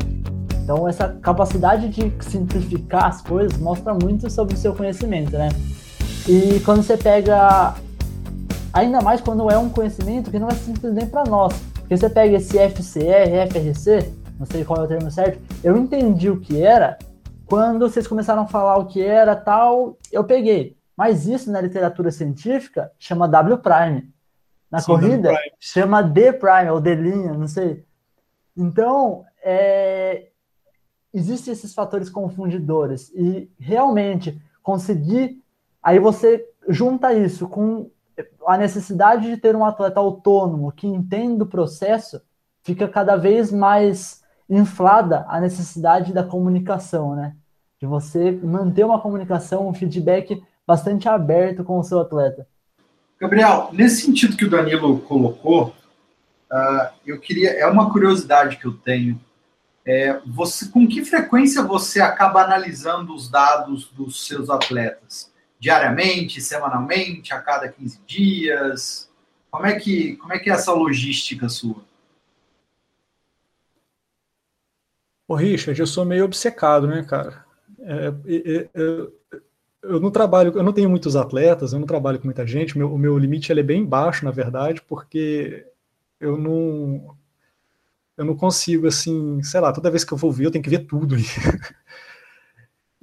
Então, 0.63 0.87
essa 0.87 1.09
capacidade 1.09 1.89
de 1.89 2.13
simplificar 2.23 3.07
as 3.07 3.21
coisas 3.21 3.59
mostra 3.59 3.93
muito 3.95 4.31
sobre 4.31 4.55
o 4.55 4.57
seu 4.57 4.75
conhecimento, 4.75 5.33
né? 5.33 5.49
E 6.29 6.61
quando 6.61 6.83
você 6.83 6.97
pega, 6.97 7.75
ainda 8.73 9.01
mais 9.01 9.21
quando 9.21 9.51
é 9.51 9.59
um 9.59 9.69
conhecimento 9.69 10.31
que 10.31 10.39
não 10.39 10.49
é 10.49 10.55
simples 10.55 10.93
nem 10.93 11.07
para 11.07 11.25
nós, 11.25 11.55
porque 11.75 11.97
você 11.97 12.09
pega 12.09 12.37
esse 12.37 12.59
FCR, 12.59 13.51
FRC, 13.51 14.13
não 14.39 14.47
sei 14.47 14.65
qual 14.65 14.81
é 14.81 14.85
o 14.85 14.89
termo 14.89 15.11
certo, 15.11 15.39
eu 15.63 15.77
entendi 15.77 16.31
o 16.31 16.41
que 16.41 16.63
era 16.63 16.99
quando 17.47 17.89
vocês 17.89 18.07
começaram 18.07 18.43
a 18.43 18.47
falar 18.47 18.79
o 18.79 18.87
que 18.87 19.03
era 19.03 19.37
tal, 19.37 19.99
eu 20.11 20.25
peguei. 20.25 20.77
Mas 20.97 21.27
isso 21.27 21.51
na 21.51 21.61
literatura 21.61 22.11
científica 22.11 22.91
chama 22.99 23.29
W 23.29 23.59
prime. 23.59 24.09
Na 24.71 24.79
Sim, 24.81 24.87
corrida 24.87 25.29
prime. 25.29 25.53
chama 25.61 26.03
D 26.03 26.33
prime 26.33 26.71
ou 26.71 26.81
D 26.81 26.95
linha, 26.95 27.33
não 27.35 27.47
sei. 27.47 27.85
Então, 28.57 29.25
é, 29.43 30.29
existem 31.13 31.53
esses 31.53 31.75
fatores 31.75 32.09
confundidores 32.09 33.11
e 33.15 33.51
realmente 33.59 34.41
conseguir 34.63 35.43
aí 35.83 35.99
você 35.99 36.45
junta 36.69 37.13
isso 37.13 37.47
com 37.47 37.91
a 38.47 38.57
necessidade 38.57 39.29
de 39.29 39.37
ter 39.37 39.55
um 39.55 39.65
atleta 39.65 40.01
autônomo 40.01 40.73
que 40.73 40.87
entende 40.87 41.43
o 41.43 41.47
processo, 41.47 42.23
fica 42.63 42.89
cada 42.89 43.17
vez 43.17 43.53
mais 43.53 44.23
inflada 44.49 45.25
a 45.29 45.41
necessidade 45.41 46.13
da 46.13 46.23
comunicação, 46.23 47.15
né? 47.15 47.37
De 47.81 47.87
você 47.87 48.33
manter 48.33 48.85
uma 48.85 49.01
comunicação, 49.01 49.69
um 49.69 49.75
feedback 49.75 50.43
bastante 50.67 51.09
aberto 51.09 51.65
com 51.65 51.79
o 51.79 51.83
seu 51.83 52.01
atleta. 52.01 52.47
Gabriel, 53.21 53.71
nesse 53.73 54.03
sentido 54.03 54.37
que 54.37 54.45
o 54.45 54.51
Danilo 54.51 55.01
colocou, 55.01 55.73
uh, 56.51 56.93
eu 57.07 57.21
queria, 57.21 57.51
é 57.51 57.67
uma 57.67 57.91
curiosidade 57.91 58.57
que 58.57 58.67
eu 58.67 58.73
tenho. 58.73 59.21
É, 59.87 60.19
você, 60.27 60.69
com 60.69 60.89
que 60.89 61.05
frequência 61.05 61.63
você 61.63 62.01
acaba 62.01 62.43
analisando 62.43 63.15
os 63.15 63.29
dados 63.29 63.91
dos 63.91 64.27
seus 64.27 64.49
atletas? 64.49 65.31
Diariamente, 65.59 66.41
semanalmente, 66.41 67.35
a 67.35 67.41
cada 67.41 67.69
15 67.69 68.01
dias? 68.07 69.11
Como 69.51 69.67
é 69.67 69.79
que, 69.79 70.17
como 70.17 70.33
é, 70.33 70.39
que 70.39 70.51
é 70.51 70.55
essa 70.55 70.73
logística 70.73 71.49
sua? 71.49 71.85
Ô, 75.29 75.35
Richard, 75.35 75.79
eu 75.79 75.87
sou 75.87 76.05
meio 76.05 76.25
obcecado, 76.25 76.87
né, 76.87 77.03
cara? 77.03 77.45
É, 77.81 78.15
é, 78.27 78.69
é, 78.75 79.39
eu 79.83 80.01
não 80.01 80.11
trabalho, 80.11 80.53
eu 80.57 80.63
não 80.63 80.73
tenho 80.73 80.89
muitos 80.89 81.15
atletas, 81.17 81.73
eu 81.73 81.79
não 81.79 81.87
trabalho 81.87 82.19
com 82.19 82.25
muita 82.25 82.47
gente, 82.47 82.77
meu, 82.77 82.93
o 82.93 82.99
meu 82.99 83.19
limite 83.19 83.53
é 83.53 83.63
bem 83.63 83.85
baixo, 83.85 84.25
na 84.25 84.31
verdade, 84.31 84.83
porque 84.83 85.67
eu 86.21 86.37
não 86.39 87.17
eu 88.17 88.25
não 88.25 88.37
consigo, 88.37 88.87
assim, 88.87 89.43
sei 89.43 89.61
lá, 89.61 89.73
toda 89.73 89.91
vez 89.91 90.05
que 90.05 90.13
eu 90.13 90.19
vou 90.19 90.31
ver, 90.31 90.47
eu 90.47 90.51
tenho 90.51 90.63
que 90.63 90.71
ver 90.71 90.87
tudo. 90.87 91.17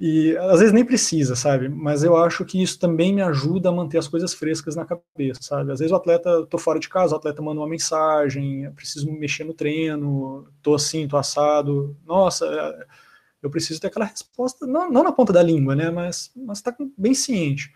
E 0.00 0.36
às 0.36 0.58
vezes 0.58 0.72
nem 0.72 0.84
precisa, 0.84 1.36
sabe? 1.36 1.68
Mas 1.68 2.02
eu 2.02 2.16
acho 2.16 2.44
que 2.44 2.60
isso 2.60 2.76
também 2.78 3.14
me 3.14 3.22
ajuda 3.22 3.68
a 3.68 3.72
manter 3.72 3.98
as 3.98 4.08
coisas 4.08 4.34
frescas 4.34 4.74
na 4.74 4.84
cabeça, 4.84 5.40
sabe? 5.42 5.70
Às 5.70 5.78
vezes 5.78 5.92
o 5.92 5.96
atleta, 5.96 6.44
tô 6.46 6.58
fora 6.58 6.80
de 6.80 6.88
casa, 6.88 7.14
o 7.14 7.18
atleta 7.18 7.40
manda 7.40 7.60
uma 7.60 7.68
mensagem, 7.68 8.68
preciso 8.72 9.10
mexer 9.12 9.44
no 9.44 9.54
treino, 9.54 10.48
tô 10.60 10.74
assim, 10.74 11.06
tô 11.06 11.16
assado. 11.16 11.96
Nossa, 12.04 12.44
eu 13.42 13.50
preciso 13.50 13.80
ter 13.80 13.88
aquela 13.88 14.06
resposta, 14.06 14.66
não, 14.66 14.90
não 14.90 15.04
na 15.04 15.12
ponta 15.12 15.32
da 15.32 15.42
língua, 15.42 15.76
né? 15.76 15.90
Mas, 15.90 16.32
mas 16.36 16.60
tá 16.62 16.74
bem 16.98 17.14
ciente. 17.14 17.72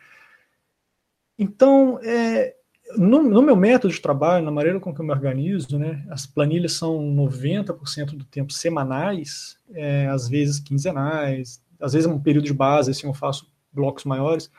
Então, 1.38 1.98
é, 2.02 2.55
no, 2.96 3.22
no, 3.22 3.42
meu 3.42 3.56
método 3.56 3.92
de 3.92 4.00
trabalho, 4.00 4.44
na 4.44 4.50
maneira 4.50 4.78
com 4.78 4.94
que 4.94 5.00
eu 5.00 5.04
me 5.04 5.12
organizo, 5.12 5.78
né, 5.78 6.04
as 6.10 6.26
planilhas 6.26 6.72
são 6.72 6.98
90% 7.14 8.16
do 8.16 8.24
tempo 8.24 8.52
semanais, 8.52 9.56
é, 9.72 10.06
às 10.06 10.28
vezes 10.28 10.60
quinzenais, 10.60 11.62
às 11.80 11.92
vezes 11.92 12.08
é 12.08 12.12
um 12.12 12.20
período 12.20 12.44
de 12.44 12.54
base, 12.54 12.90
assim, 12.90 13.06
eu 13.06 13.14
faço 13.14 13.50
blocos 13.72 14.04
maiores, 14.04 14.50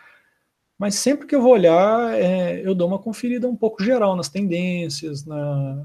mas 0.77 0.95
sempre 0.95 1.25
que 1.25 1.35
eu 1.35 1.41
vou 1.41 1.53
olhar, 1.53 2.13
é, 2.13 2.61
eu 2.63 2.75
dou 2.75 2.87
uma 2.87 2.99
conferida 2.99 3.47
um 3.47 3.55
pouco 3.55 3.83
geral 3.83 4.15
nas 4.15 4.29
tendências, 4.29 5.25
na, 5.25 5.83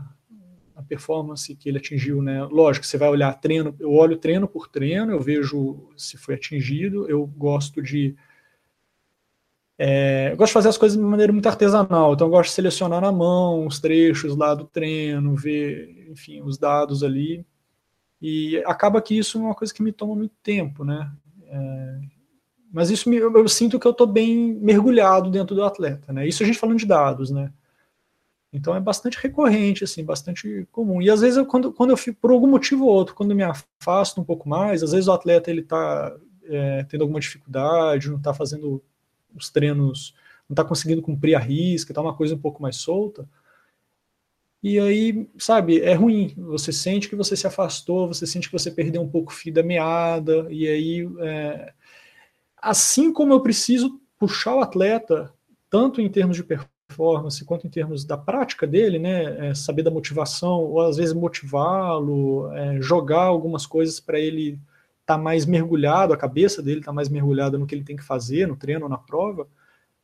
na, 0.75 0.83
performance 0.83 1.55
que 1.57 1.69
ele 1.69 1.79
atingiu, 1.79 2.21
né? 2.21 2.43
Lógico, 2.45 2.85
você 2.85 2.99
vai 2.99 3.09
olhar 3.09 3.33
treino, 3.41 3.75
eu 3.81 3.91
olho 3.93 4.19
treino 4.19 4.47
por 4.47 4.69
treino, 4.69 5.11
eu 5.11 5.21
vejo 5.21 5.89
se 5.97 6.19
foi 6.19 6.35
atingido, 6.35 7.09
eu 7.09 7.27
gosto 7.27 7.81
de 7.81 8.15
é, 9.85 10.31
eu 10.31 10.37
gosto 10.37 10.51
de 10.51 10.55
fazer 10.55 10.69
as 10.69 10.79
coisas 10.79 10.97
de 10.97 11.03
maneira 11.03 11.33
muito 11.33 11.49
artesanal, 11.49 12.15
então 12.15 12.29
eu 12.29 12.31
gosto 12.31 12.51
de 12.51 12.55
selecionar 12.55 13.01
na 13.01 13.11
mão 13.11 13.67
os 13.67 13.81
trechos 13.81 14.37
lá 14.37 14.55
do 14.55 14.65
treino, 14.65 15.35
ver, 15.35 16.07
enfim, 16.09 16.41
os 16.41 16.57
dados 16.57 17.03
ali, 17.03 17.45
e 18.21 18.59
acaba 18.59 19.03
que 19.03 19.19
isso 19.19 19.39
é 19.39 19.41
uma 19.41 19.57
coisa 19.57 19.75
que 19.75 19.83
me 19.83 19.91
toma 19.91 20.15
muito 20.15 20.37
tempo, 20.41 20.85
né? 20.85 21.11
É, 21.49 22.01
mas 22.73 22.91
isso 22.91 23.11
me, 23.11 23.17
eu, 23.17 23.37
eu, 23.37 23.49
sinto 23.49 23.81
que 23.81 23.85
eu 23.85 23.91
estou 23.91 24.07
bem 24.07 24.55
mergulhado 24.55 25.29
dentro 25.33 25.57
do 25.57 25.65
atleta, 25.65 26.13
né? 26.13 26.29
Isso 26.29 26.45
a 26.45 26.47
gente 26.47 26.61
falando 26.61 26.79
de 26.79 26.87
dados, 26.87 27.33
né? 27.33 27.53
Então 28.53 28.77
é 28.77 28.81
bastante 28.81 29.19
recorrente, 29.19 29.83
assim, 29.83 30.05
bastante 30.05 30.65
comum. 30.71 31.03
E 31.03 31.11
às 31.11 31.23
vezes 31.23 31.39
eu, 31.39 31.45
quando, 31.45 31.73
quando 31.73 31.91
eu 31.91 31.97
fico, 31.97 32.21
por 32.21 32.31
algum 32.31 32.47
motivo 32.47 32.85
ou 32.85 32.93
outro, 32.93 33.17
quando 33.17 33.33
eu 33.33 33.37
me 33.37 33.43
afasto 33.43 34.21
um 34.21 34.25
pouco 34.25 34.49
mais, 34.49 34.81
às 34.85 34.93
vezes 34.93 35.09
o 35.09 35.13
atleta 35.13 35.51
ele 35.51 35.63
está 35.63 36.17
é, 36.45 36.85
tendo 36.85 37.03
alguma 37.03 37.19
dificuldade, 37.19 38.09
não 38.09 38.19
está 38.19 38.33
fazendo 38.33 38.81
os 39.35 39.51
treinos, 39.51 40.15
não 40.49 40.55
está 40.55 40.65
conseguindo 40.65 41.03
cumprir 41.03 41.35
a 41.35 41.39
risca, 41.39 41.93
está 41.93 42.01
uma 42.01 42.15
coisa 42.15 42.35
um 42.35 42.39
pouco 42.39 42.63
mais 42.63 42.77
solta. 42.77 43.29
E 44.63 44.79
aí, 44.79 45.29
sabe, 45.39 45.81
é 45.81 45.95
ruim. 45.95 46.35
Você 46.37 46.73
sente 46.73 47.09
que 47.09 47.17
você 47.17 47.37
se 47.37 47.47
afastou, 47.47 48.07
você 48.07 48.27
sente 48.27 48.49
que 48.49 48.53
você 48.53 48.71
perdeu 48.71 49.03
um 49.03 49.09
pouco 49.09 49.33
o 49.33 49.35
fio 49.35 49.53
da 49.53 49.63
meada, 49.63 50.47
e 50.51 50.69
aí, 50.69 51.09
é... 51.21 51.73
assim 52.57 53.13
como 53.13 53.33
eu 53.33 53.41
preciso 53.41 54.01
puxar 54.19 54.55
o 54.55 54.61
atleta, 54.61 55.33
tanto 55.69 56.01
em 56.01 56.09
termos 56.09 56.37
de 56.37 56.45
performance 56.45 57.45
quanto 57.45 57.67
em 57.67 57.71
termos 57.71 58.05
da 58.05 58.17
prática 58.17 58.67
dele, 58.67 58.99
né, 58.99 59.49
é 59.49 59.55
saber 59.55 59.83
da 59.83 59.91
motivação, 59.91 60.61
ou 60.61 60.81
às 60.81 60.97
vezes 60.97 61.15
motivá-lo, 61.15 62.53
é, 62.53 62.81
jogar 62.81 63.23
algumas 63.23 63.67
coisas 63.67 63.99
para 63.99 64.21
ele 64.21 64.59
estar 65.13 65.17
tá 65.17 65.23
mais 65.23 65.47
mergulhado, 65.47 66.13
a 66.13 66.17
cabeça 66.17 66.63
dele 66.63 66.81
está 66.81 66.93
mais 66.93 67.09
mergulhada 67.09 67.59
no 67.59 67.67
que 67.67 67.75
ele 67.75 67.85
tem 67.85 67.97
que 67.97 68.03
fazer, 68.03 68.47
no 68.47 68.57
treino, 68.57 68.89
na 68.89 68.99
prova, 68.99 69.47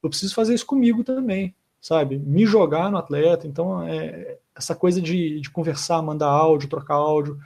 eu 0.03 0.09
preciso 0.09 0.35
fazer 0.35 0.55
isso 0.55 0.67
comigo 0.67 1.03
também, 1.03 1.55
sabe? 1.81 2.19
Me 2.19 2.47
jogar 2.47 2.91
no 2.91 2.99
atleta. 2.99 3.47
Então, 3.47 3.83
é, 3.83 4.39
essa 4.55 4.75
coisa 4.75 5.01
de, 5.01 5.41
de 5.41 5.51
conversar, 5.51 6.03
mandar 6.03 6.29
áudio, 6.29 6.68
trocar 6.68 6.95
áudio. 6.95 7.39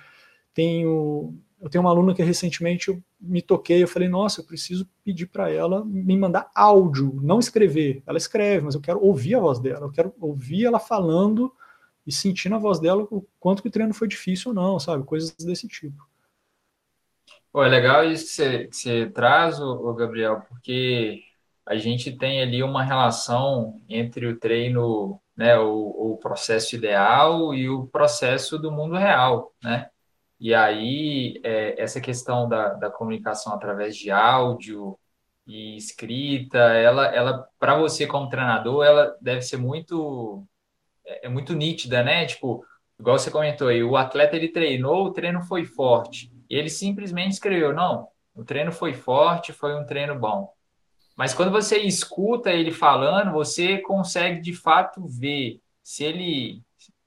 Tenho, 0.52 1.34
eu 1.60 1.70
tenho 1.70 1.82
uma 1.82 1.90
aluna 1.90 2.14
que 2.14 2.22
recentemente 2.22 2.88
eu 2.88 3.02
me 3.20 3.40
toquei, 3.40 3.82
eu 3.82 3.88
falei, 3.88 4.08
nossa, 4.08 4.40
eu 4.40 4.44
preciso 4.44 4.86
pedir 5.04 5.26
para 5.26 5.50
ela 5.50 5.84
me 5.84 6.16
mandar 6.16 6.50
áudio, 6.54 7.18
não 7.22 7.38
escrever. 7.38 8.02
Ela 8.06 8.18
escreve, 8.18 8.64
mas 8.64 8.74
eu 8.74 8.80
quero 8.80 9.02
ouvir 9.02 9.34
a 9.34 9.40
voz 9.40 9.58
dela, 9.58 9.86
eu 9.86 9.92
quero 9.92 10.12
ouvir 10.20 10.66
ela 10.66 10.78
falando 10.78 11.52
e 12.06 12.12
sentir 12.12 12.48
na 12.48 12.58
voz 12.58 12.80
dela 12.80 13.06
o 13.10 13.24
quanto 13.38 13.62
que 13.62 13.68
o 13.68 13.70
treino 13.70 13.94
foi 13.94 14.08
difícil 14.08 14.50
ou 14.50 14.54
não, 14.54 14.78
sabe? 14.78 15.04
Coisas 15.04 15.32
desse 15.36 15.68
tipo. 15.68 16.11
Pô, 17.52 17.62
é 17.64 17.68
legal 17.68 18.04
isso 18.04 18.24
que 18.26 18.30
você, 18.32 18.66
que 18.68 18.76
você 18.76 19.10
traz, 19.10 19.60
o 19.60 19.92
Gabriel, 19.94 20.40
porque 20.48 21.22
a 21.66 21.76
gente 21.76 22.16
tem 22.16 22.42
ali 22.42 22.62
uma 22.62 22.82
relação 22.82 23.80
entre 23.88 24.26
o 24.26 24.38
treino 24.38 25.20
né, 25.36 25.58
o, 25.58 26.12
o 26.14 26.18
processo 26.18 26.76
ideal 26.76 27.54
e 27.54 27.68
o 27.68 27.86
processo 27.86 28.58
do 28.58 28.70
mundo 28.72 28.96
real, 28.96 29.52
né? 29.62 29.90
E 30.40 30.54
aí, 30.54 31.40
é, 31.44 31.80
essa 31.80 32.00
questão 32.00 32.48
da, 32.48 32.74
da 32.74 32.90
comunicação 32.90 33.54
através 33.54 33.96
de 33.96 34.10
áudio 34.10 34.98
e 35.46 35.76
escrita, 35.76 36.58
ela, 36.58 37.06
ela 37.08 37.48
para 37.58 37.76
você 37.78 38.06
como 38.06 38.28
treinador, 38.28 38.84
ela 38.84 39.16
deve 39.20 39.42
ser 39.42 39.56
muito, 39.58 40.46
é, 41.06 41.26
é 41.26 41.30
muito 41.30 41.54
nítida, 41.54 42.02
né? 42.04 42.26
Tipo, 42.26 42.64
igual 43.00 43.18
você 43.18 43.30
comentou 43.30 43.68
aí, 43.68 43.82
o 43.84 43.96
atleta 43.96 44.36
ele 44.36 44.48
treinou, 44.48 45.06
o 45.06 45.12
treino 45.12 45.42
foi 45.42 45.64
forte. 45.66 46.31
E 46.52 46.54
ele 46.54 46.68
simplesmente 46.68 47.32
escreveu, 47.32 47.72
não, 47.72 48.08
o 48.34 48.44
treino 48.44 48.70
foi 48.70 48.92
forte, 48.92 49.54
foi 49.54 49.74
um 49.74 49.86
treino 49.86 50.18
bom. 50.18 50.52
Mas 51.16 51.32
quando 51.32 51.50
você 51.50 51.78
escuta 51.78 52.50
ele 52.50 52.70
falando, 52.70 53.32
você 53.32 53.78
consegue 53.78 54.38
de 54.38 54.52
fato 54.52 55.00
ver 55.08 55.62
se 55.82 56.04
ele 56.04 56.62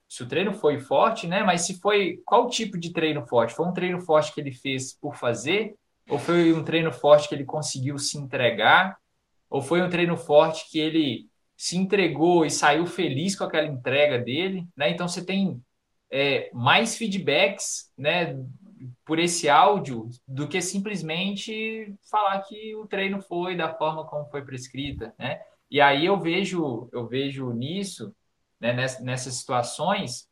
se 0.10 0.24
o 0.24 0.28
treino 0.28 0.52
foi 0.52 0.80
forte, 0.80 1.28
né? 1.28 1.44
Mas 1.44 1.62
se 1.62 1.80
foi 1.80 2.24
qual 2.26 2.50
tipo 2.50 2.76
de 2.76 2.92
treino 2.92 3.24
forte? 3.28 3.54
Foi 3.54 3.68
um 3.68 3.74
treino 3.74 4.02
forte 4.02 4.34
que 4.34 4.42
ele 4.42 4.52
fez 4.52 4.94
por 4.94 5.16
fazer 5.16 5.76
ou 6.10 6.18
foi 6.18 6.52
um 6.52 6.64
treino 6.64 6.92
forte 6.92 7.30
que 7.30 7.36
ele 7.36 7.46
conseguiu 7.46 8.00
se 8.00 8.18
entregar? 8.18 8.98
Ou 9.48 9.62
foi 9.62 9.80
um 9.80 9.90
treino 9.90 10.18
forte 10.18 10.72
que 10.72 10.80
ele 10.80 11.28
se 11.56 11.78
entregou 11.78 12.48
e 12.48 12.50
saiu 12.50 12.88
feliz 12.88 13.36
com 13.36 13.44
aquela 13.44 13.68
entrega 13.68 14.18
dele, 14.18 14.68
né? 14.76 14.90
Então 14.90 15.08
você 15.08 15.24
tem 15.24 15.62
é, 16.12 16.50
mais 16.52 16.96
feedbacks, 16.98 17.92
né, 17.96 18.36
por 19.06 19.20
esse 19.20 19.50
áudio 19.50 20.10
do 20.28 20.48
que 20.48 20.62
simplesmente 20.62 21.94
falar 22.10 22.42
que 22.42 22.76
o 22.76 22.88
treino 22.88 23.22
foi 23.22 23.56
da 23.56 23.74
forma 23.74 24.06
como 24.06 24.30
foi 24.30 24.44
prescrita, 24.44 25.14
né? 25.18 25.42
E 25.70 25.82
aí 25.82 26.06
eu 26.06 26.20
vejo, 26.20 26.90
eu 26.92 27.08
vejo 27.08 27.52
nisso, 27.52 28.16
né, 28.60 28.74
nessas 29.02 29.36
situações, 29.36 30.28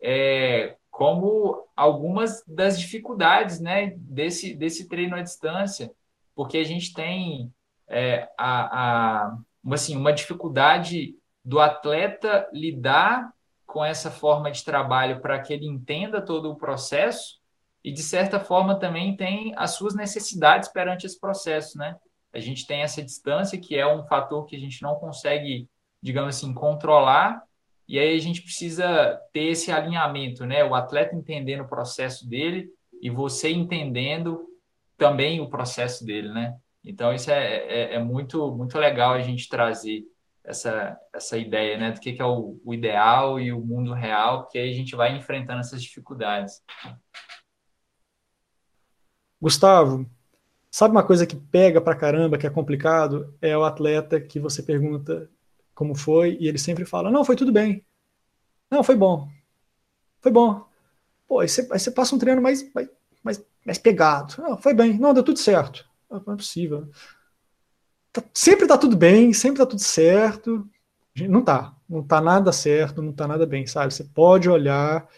é, 0.00 0.76
como 0.90 1.66
algumas 1.74 2.42
das 2.46 2.78
dificuldades, 2.78 3.60
né, 3.60 3.94
desse, 3.96 4.54
desse 4.54 4.88
treino 4.88 5.16
à 5.16 5.22
distância, 5.22 5.92
porque 6.34 6.58
a 6.58 6.64
gente 6.64 6.92
tem 6.94 7.52
é, 7.88 8.28
a, 8.38 9.26
a, 9.26 9.38
assim, 9.72 9.96
uma 9.96 10.12
dificuldade 10.12 11.16
do 11.44 11.60
atleta 11.60 12.48
lidar 12.52 13.32
com 13.66 13.84
essa 13.84 14.10
forma 14.10 14.50
de 14.50 14.64
trabalho 14.64 15.20
para 15.20 15.40
que 15.40 15.52
ele 15.52 15.66
entenda 15.66 16.22
todo 16.22 16.50
o 16.50 16.56
processo 16.56 17.35
e 17.86 17.92
de 17.92 18.02
certa 18.02 18.38
forma 18.38 18.78
também 18.78 19.16
tem 19.16 19.54
as 19.56 19.70
suas 19.70 19.94
necessidades 19.94 20.68
perante 20.68 21.06
esse 21.06 21.18
processo, 21.18 21.78
né? 21.78 21.96
a 22.36 22.40
gente 22.40 22.66
tem 22.66 22.82
essa 22.82 23.02
distância 23.02 23.58
que 23.58 23.76
é 23.76 23.86
um 23.86 24.04
fator 24.04 24.44
que 24.44 24.54
a 24.54 24.58
gente 24.58 24.82
não 24.82 24.94
consegue, 24.96 25.68
digamos 26.02 26.36
assim, 26.36 26.52
controlar, 26.52 27.42
e 27.88 27.98
aí 27.98 28.14
a 28.14 28.20
gente 28.20 28.42
precisa 28.42 29.18
ter 29.32 29.44
esse 29.44 29.72
alinhamento, 29.72 30.44
né? 30.44 30.64
O 30.64 30.74
atleta 30.74 31.14
entendendo 31.14 31.62
o 31.62 31.68
processo 31.68 32.28
dele 32.28 32.68
e 33.00 33.08
você 33.08 33.50
entendendo 33.50 34.44
também 34.98 35.40
o 35.40 35.48
processo 35.48 36.04
dele, 36.04 36.28
né? 36.28 36.54
Então 36.84 37.12
isso 37.14 37.30
é, 37.30 37.56
é, 37.56 37.94
é 37.94 37.98
muito 37.98 38.54
muito 38.54 38.76
legal 38.78 39.12
a 39.12 39.20
gente 39.20 39.48
trazer 39.48 40.04
essa, 40.44 40.98
essa 41.14 41.38
ideia, 41.38 41.78
né? 41.78 41.92
Do 41.92 42.00
que, 42.00 42.12
que 42.12 42.20
é 42.22 42.24
o, 42.24 42.60
o 42.64 42.74
ideal 42.74 43.38
e 43.38 43.52
o 43.52 43.60
mundo 43.60 43.92
real, 43.92 44.42
porque 44.42 44.58
aí 44.58 44.70
a 44.70 44.74
gente 44.74 44.96
vai 44.96 45.16
enfrentando 45.16 45.60
essas 45.60 45.82
dificuldades. 45.82 46.60
Gustavo, 49.40 50.06
sabe 50.70 50.92
uma 50.92 51.02
coisa 51.02 51.26
que 51.26 51.36
pega 51.36 51.80
pra 51.80 51.94
caramba, 51.94 52.38
que 52.38 52.46
é 52.46 52.50
complicado? 52.50 53.34
É 53.40 53.56
o 53.56 53.64
atleta 53.64 54.20
que 54.20 54.40
você 54.40 54.62
pergunta 54.62 55.28
como 55.74 55.94
foi 55.94 56.36
e 56.40 56.48
ele 56.48 56.58
sempre 56.58 56.84
fala: 56.84 57.10
Não, 57.10 57.24
foi 57.24 57.36
tudo 57.36 57.52
bem. 57.52 57.84
Não, 58.70 58.82
foi 58.82 58.96
bom. 58.96 59.28
Foi 60.20 60.32
bom. 60.32 60.66
Pô, 61.28 61.40
aí 61.40 61.48
você, 61.48 61.68
aí 61.70 61.78
você 61.78 61.90
passa 61.90 62.14
um 62.14 62.18
treino 62.18 62.40
mais, 62.40 62.64
mais, 63.22 63.44
mais 63.64 63.78
pegado. 63.78 64.34
Não, 64.38 64.56
foi 64.56 64.74
bem. 64.74 64.98
Não, 64.98 65.14
deu 65.14 65.22
tudo 65.22 65.38
certo. 65.38 65.84
Não 66.10 66.18
é 66.18 66.36
possível. 66.36 66.88
Tá, 68.12 68.22
sempre 68.32 68.66
tá 68.66 68.78
tudo 68.78 68.96
bem, 68.96 69.32
sempre 69.32 69.58
tá 69.58 69.66
tudo 69.66 69.82
certo. 69.82 70.68
Não 71.28 71.42
tá. 71.42 71.74
Não 71.88 72.02
tá 72.02 72.20
nada 72.20 72.52
certo, 72.52 73.00
não 73.02 73.12
tá 73.12 73.26
nada 73.28 73.46
bem, 73.46 73.66
sabe? 73.66 73.92
Você 73.92 74.04
pode 74.04 74.48
olhar 74.48 75.08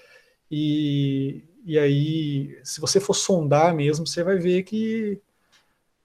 e, 0.51 1.43
e 1.69 1.79
aí, 1.79 2.59
se 2.65 2.81
você 2.81 2.99
for 2.99 3.13
sondar 3.13 3.75
mesmo, 3.75 4.07
você 4.07 4.23
vai 4.25 4.39
ver 4.39 4.63
que 4.63 5.21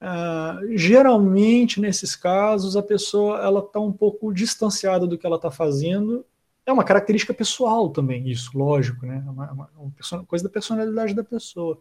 uh, 0.02 0.78
geralmente 0.78 1.80
nesses 1.80 2.18
casos 2.18 2.76
a 2.76 2.84
pessoa 2.84 3.40
ela 3.40 3.62
está 3.62 3.80
um 3.80 3.94
pouco 3.94 4.34
distanciada 4.34 5.08
do 5.08 5.18
que 5.18 5.26
ela 5.26 5.38
está 5.38 5.50
fazendo. 5.50 6.26
É 6.66 6.74
uma 6.74 6.84
característica 6.84 7.34
pessoal 7.34 7.90
também, 7.90 8.30
isso, 8.30 8.52
lógico, 8.58 9.06
né? 9.06 9.24
É 9.26 9.30
uma, 9.30 9.52
uma, 9.54 9.70
uma 9.78 10.26
coisa 10.26 10.44
da 10.44 10.50
personalidade 10.50 11.14
da 11.14 11.24
pessoa. 11.24 11.80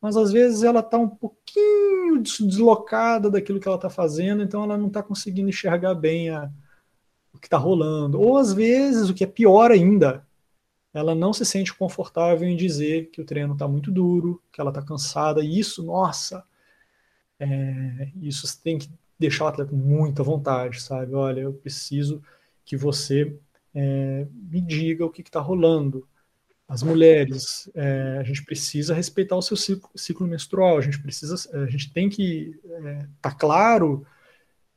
Mas 0.00 0.16
às 0.16 0.32
vezes 0.32 0.64
ela 0.64 0.80
está 0.80 0.98
um 0.98 1.08
pouquinho 1.08 2.20
deslocada 2.20 3.30
daquilo 3.30 3.60
que 3.60 3.68
ela 3.68 3.76
está 3.76 3.88
fazendo, 3.88 4.42
então 4.42 4.64
ela 4.64 4.76
não 4.76 4.88
está 4.88 5.00
conseguindo 5.00 5.48
enxergar 5.48 5.94
bem 5.94 6.28
a, 6.28 6.50
o 7.32 7.38
que 7.38 7.46
está 7.46 7.56
rolando. 7.56 8.20
Ou 8.20 8.36
às 8.36 8.52
vezes, 8.52 9.08
o 9.08 9.14
que 9.14 9.22
é 9.22 9.28
pior 9.28 9.70
ainda, 9.70 10.26
ela 10.92 11.14
não 11.14 11.32
se 11.32 11.44
sente 11.44 11.72
confortável 11.74 12.46
em 12.46 12.56
dizer 12.56 13.10
que 13.10 13.20
o 13.20 13.24
treino 13.24 13.54
está 13.54 13.66
muito 13.66 13.90
duro, 13.90 14.42
que 14.52 14.60
ela 14.60 14.70
está 14.70 14.82
cansada, 14.82 15.42
e 15.42 15.58
isso, 15.58 15.82
nossa, 15.82 16.44
é, 17.40 18.10
isso 18.20 18.46
tem 18.62 18.78
que 18.78 18.90
deixar 19.18 19.44
o 19.44 19.48
atleta 19.48 19.74
muito 19.74 20.20
à 20.20 20.24
vontade, 20.24 20.80
sabe? 20.80 21.14
Olha, 21.14 21.40
eu 21.40 21.52
preciso 21.52 22.22
que 22.64 22.76
você 22.76 23.36
é, 23.74 24.26
me 24.32 24.60
diga 24.60 25.04
o 25.04 25.10
que 25.10 25.22
está 25.22 25.40
rolando. 25.40 26.06
As 26.68 26.82
mulheres, 26.82 27.70
é, 27.74 28.18
a 28.18 28.22
gente 28.22 28.44
precisa 28.44 28.94
respeitar 28.94 29.36
o 29.36 29.42
seu 29.42 29.56
ciclo, 29.56 29.90
ciclo, 29.94 30.26
menstrual, 30.26 30.78
a 30.78 30.80
gente 30.80 31.00
precisa, 31.02 31.36
a 31.52 31.66
gente 31.66 31.92
tem 31.92 32.08
que 32.08 32.58
estar 32.64 32.88
é, 32.88 33.08
tá 33.20 33.30
claro 33.32 34.06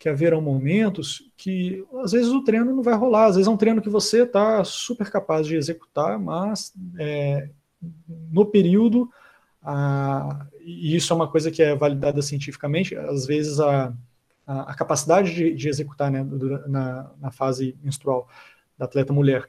que 0.06 0.10
haverão 0.10 0.40
momentos 0.40 1.23
que 1.36 1.84
às 2.03 2.11
vezes 2.11 2.27
o 2.32 2.44
treino 2.44 2.76
não 2.76 2.84
vai 2.84 2.94
rolar, 2.94 3.26
às 3.26 3.38
vezes 3.38 3.48
é 3.48 3.52
um 3.52 3.57
treino 3.57 3.82
que 3.82 3.90
você 3.90 4.22
está 4.22 4.64
super 4.64 5.10
capaz 5.10 5.48
de 5.48 5.56
executar, 5.56 6.19
mas 6.19 6.72
é, 6.99 7.49
no 8.32 8.45
período, 8.45 9.10
a, 9.64 10.45
e 10.61 10.95
isso 10.95 11.11
é 11.11 11.15
uma 11.15 11.27
coisa 11.27 11.49
que 11.49 11.64
é 11.64 11.76
validada 11.76 12.22
cientificamente, 12.22 12.95
às 12.95 13.26
vezes 13.26 13.60
a, 13.60 13.91
a, 14.45 14.73
a 14.73 14.76
capacidade 14.76 15.34
de, 15.34 15.56
de 15.56 15.69
executar 15.69 16.11
né, 16.11 16.23
na, 16.68 17.10
na 17.19 17.32
fase 17.32 17.76
menstrual 17.82 18.30
da 18.77 18.86
atleta 18.86 19.11
mulher 19.11 19.48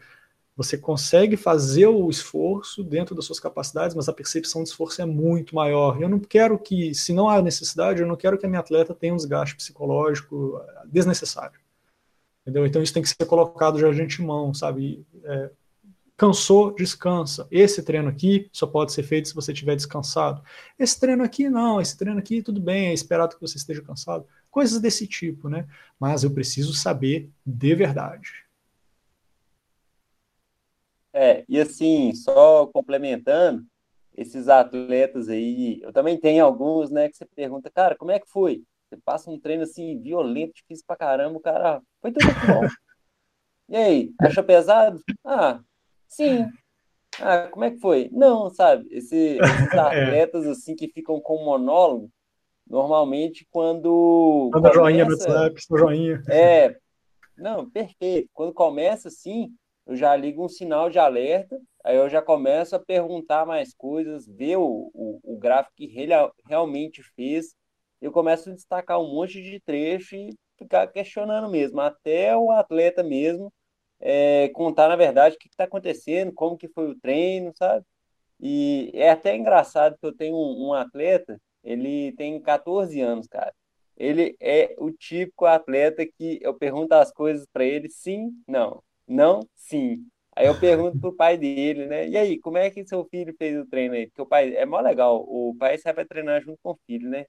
você 0.57 0.79
consegue 0.79 1.37
fazer 1.37 1.87
o 1.87 2.09
esforço 2.09 2.83
dentro 2.83 3.15
das 3.15 3.27
suas 3.27 3.39
capacidades, 3.39 3.95
mas 3.95 4.09
a 4.09 4.13
percepção 4.13 4.63
de 4.63 4.71
esforço 4.71 5.03
é 5.03 5.05
muito 5.05 5.55
maior. 5.55 6.01
Eu 6.01 6.09
não 6.09 6.19
quero 6.19 6.59
que, 6.59 6.95
se 6.95 7.13
não 7.13 7.29
há 7.29 7.43
necessidade, 7.43 8.01
eu 8.01 8.09
não 8.09 8.17
quero 8.17 8.39
que 8.39 8.47
a 8.47 8.49
minha 8.49 8.61
atleta 8.61 8.95
tenha 8.95 9.13
um 9.13 9.19
desgaste 9.19 9.55
psicológico 9.55 10.59
desnecessário. 10.87 11.61
Entendeu? 12.41 12.65
Então 12.65 12.83
isso 12.83 12.95
tem 12.95 13.03
que 13.03 13.09
ser 13.09 13.27
colocado 13.27 13.79
já 13.79 13.91
de 13.91 14.01
antemão, 14.01 14.55
sabe? 14.55 15.05
É, 15.25 15.51
cansou, 16.17 16.75
descansa. 16.75 17.47
Esse 17.51 17.83
treino 17.83 18.09
aqui 18.09 18.49
só 18.51 18.67
pode 18.67 18.93
ser 18.93 19.03
feito 19.03 19.29
se 19.29 19.35
você 19.35 19.53
estiver 19.53 19.77
descansado. 19.77 20.43
Esse 20.79 20.99
treino 20.99 21.23
aqui 21.23 21.51
não, 21.51 21.83
esse 21.83 21.99
treino 21.99 22.19
aqui 22.19 22.41
tudo 22.41 22.63
bem, 22.63 22.87
é 22.87 22.95
esperado 22.95 23.35
que 23.35 23.41
você 23.43 23.59
esteja 23.59 23.83
cansado. 23.83 24.25
Coisas 24.51 24.81
desse 24.81 25.07
tipo, 25.07 25.51
né? 25.51 25.67
Mas 26.01 26.25
eu 26.25 26.31
preciso 26.31 26.73
saber 26.73 27.31
de 27.45 27.75
verdade. 27.75 28.46
É, 31.19 31.47
e 31.49 31.59
assim, 31.59 32.13
só 32.15 32.67
complementando, 32.67 33.65
esses 34.15 34.49
atletas 34.49 35.31
aí, 35.31 35.81
eu 35.81 35.91
também 35.91 36.21
tenho 36.21 36.45
alguns, 36.45 36.91
né, 36.91 37.09
que 37.09 37.17
você 37.17 37.25
pergunta, 37.25 37.71
cara, 37.71 37.97
como 37.97 38.11
é 38.11 38.21
que 38.21 38.29
foi? 38.29 38.63
Você 38.87 38.99
passa 39.03 39.31
um 39.31 39.41
treino 39.41 39.63
assim, 39.63 39.99
violento, 39.99 40.53
difícil 40.55 40.85
pra 40.87 40.95
caramba, 40.95 41.39
o 41.39 41.41
cara, 41.41 41.81
foi 42.03 42.13
tudo 42.13 42.27
bom. 42.47 42.61
E 43.69 43.77
aí, 43.77 44.13
achou 44.21 44.45
pesado? 44.45 45.03
Ah, 45.25 45.59
sim. 46.07 46.47
Ah, 47.21 47.49
como 47.49 47.65
é 47.65 47.73
que 47.73 47.81
foi? 47.81 48.09
Não, 48.13 48.49
sabe? 48.49 48.87
Esse, 48.93 49.17
esses 49.17 49.41
é. 49.75 49.79
atletas 49.81 50.47
assim 50.47 50.77
que 50.77 50.87
ficam 50.87 51.21
com 51.21 51.45
monólogo, 51.45 52.09
normalmente 52.65 53.45
quando. 53.51 54.51
Manda 54.55 54.73
joinha 54.73 55.05
no 55.05 55.11
WhatsApp, 55.11 55.61
joinha. 55.69 56.23
É. 56.29 56.77
Não, 57.37 57.69
perfeito. 57.69 58.31
Quando 58.33 58.55
começa 58.55 59.09
assim, 59.09 59.53
eu 59.87 59.97
já 59.97 60.15
ligo 60.17 60.45
um 60.45 60.49
sinal 60.49 60.91
de 60.91 60.99
alerta, 60.99 61.61
aí 61.85 61.97
eu 61.97 62.09
já 62.09 62.21
começo 62.23 62.75
a 62.77 62.81
perguntar 62.81 63.47
mais 63.47 63.73
coisas, 63.75 64.27
ver 64.27 64.57
o, 64.57 64.91
o, 64.95 65.21
o 65.23 65.39
gráfico 65.39 65.77
que 65.77 65.85
ele 65.99 66.13
realmente 66.47 67.03
fez, 67.15 67.55
eu 68.01 68.13
começo 68.13 68.51
a 68.51 68.55
destacar 68.55 69.01
um 69.01 69.13
monte 69.15 69.43
de 69.43 69.61
trecho 69.61 70.17
e 70.17 70.35
ficar 70.59 70.87
questionando 70.89 71.49
mesmo, 71.51 71.81
até 71.81 72.37
o 72.37 72.51
atleta 72.51 73.03
mesmo 73.03 73.53
é, 74.01 74.49
contar, 74.51 74.89
na 74.89 74.97
verdade, 74.97 75.37
o 75.37 75.39
que 75.39 75.49
está 75.49 75.65
acontecendo, 75.65 76.33
como 76.33 76.57
que 76.57 76.69
foi 76.69 76.91
o 76.91 76.99
treino, 77.01 77.53
sabe? 77.57 77.85
E 78.41 78.91
é 78.95 79.11
até 79.11 79.37
engraçado 79.37 79.97
que 79.99 80.07
eu 80.07 80.15
tenho 80.17 80.37
um, 80.37 80.69
um 80.69 80.75
atleta, 80.75 81.41
ele 81.65 82.13
tem 82.13 82.41
14 82.41 83.01
anos, 83.01 83.27
cara. 83.27 83.55
Ele 83.97 84.37
é 84.41 84.75
o 84.79 84.91
típico 84.93 85.47
atleta 85.47 86.07
que 86.07 86.39
eu 86.43 86.55
pergunto 86.55 86.93
as 86.95 87.13
coisas 87.13 87.47
para 87.53 87.65
ele, 87.65 87.89
sim, 87.89 88.31
não. 88.47 88.83
Não? 89.07 89.41
Sim. 89.55 90.07
Aí 90.35 90.47
eu 90.47 90.59
pergunto 90.59 90.99
pro 91.01 91.15
pai 91.17 91.37
dele, 91.39 91.87
né? 91.87 92.09
E 92.09 92.17
aí, 92.17 92.39
como 92.39 92.59
é 92.59 92.71
que 92.71 92.87
seu 92.87 93.05
filho 93.07 93.35
fez 93.39 93.57
o 93.59 93.67
treino 93.67 93.95
aí? 93.95 94.07
Porque 94.07 94.21
o 94.23 94.27
pai 94.27 94.55
é 94.55 94.67
mó 94.67 94.81
legal, 94.81 95.23
o 95.27 95.55
pai 95.59 95.79
sai 95.79 95.95
pra 95.95 96.05
treinar 96.05 96.43
junto 96.43 96.59
com 96.63 96.73
o 96.73 96.79
filho, 96.87 97.09
né? 97.09 97.27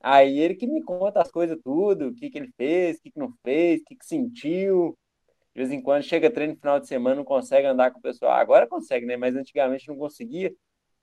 Aí 0.00 0.38
ele 0.38 0.54
que 0.54 0.66
me 0.66 0.82
conta 0.82 1.20
as 1.22 1.30
coisas 1.30 1.58
tudo, 1.64 2.08
o 2.08 2.14
que 2.14 2.30
que 2.30 2.38
ele 2.38 2.52
fez, 2.56 2.98
o 2.98 3.02
que 3.02 3.10
que 3.12 3.18
não 3.18 3.32
fez, 3.44 3.80
o 3.82 3.84
que 3.84 3.96
que 3.96 4.06
sentiu. 4.06 4.96
De 5.54 5.62
vez 5.62 5.72
em 5.72 5.82
quando 5.82 6.02
chega 6.04 6.30
treino 6.32 6.54
no 6.54 6.60
final 6.60 6.80
de 6.80 6.86
semana, 6.88 7.16
não 7.16 7.24
consegue 7.24 7.66
andar 7.66 7.90
com 7.92 7.98
o 7.98 8.02
pessoal. 8.02 8.32
Agora 8.34 8.66
consegue, 8.68 9.06
né? 9.06 9.16
Mas 9.16 9.36
antigamente 9.36 9.88
não 9.88 9.96
conseguia. 9.98 10.54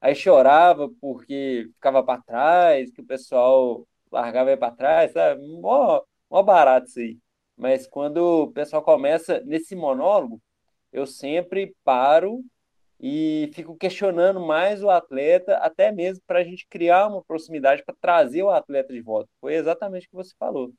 Aí 0.01 0.15
chorava 0.15 0.89
porque 1.01 1.69
ficava 1.75 2.03
para 2.03 2.21
trás, 2.23 2.91
que 2.91 3.01
o 3.01 3.05
pessoal 3.05 3.87
largava 4.11 4.55
para 4.57 4.75
trás, 4.75 5.11
sabe? 5.13 5.41
Mó, 5.61 6.01
mó 6.29 6.43
barato 6.43 6.87
isso 6.87 6.99
aí. 6.99 7.19
Mas 7.63 7.87
quando 7.87 8.17
o 8.17 8.51
pessoal 8.51 8.81
começa 8.81 9.41
nesse 9.45 9.73
monólogo, 9.73 10.41
eu 10.91 11.07
sempre 11.07 11.73
paro 11.81 12.43
e 12.99 13.49
fico 13.53 13.73
questionando 13.77 14.37
mais 14.41 14.83
o 14.83 14.89
atleta, 14.89 15.55
até 15.55 15.89
mesmo 15.89 16.21
para 16.27 16.39
a 16.39 16.43
gente 16.43 16.67
criar 16.69 17.07
uma 17.07 17.23
proximidade 17.23 17.81
para 17.85 17.95
trazer 18.01 18.43
o 18.43 18.49
atleta 18.49 18.91
de 18.91 18.99
volta. 18.99 19.29
Foi 19.39 19.55
exatamente 19.55 20.07
o 20.07 20.09
que 20.09 20.15
você 20.17 20.33
falou. 20.37 20.73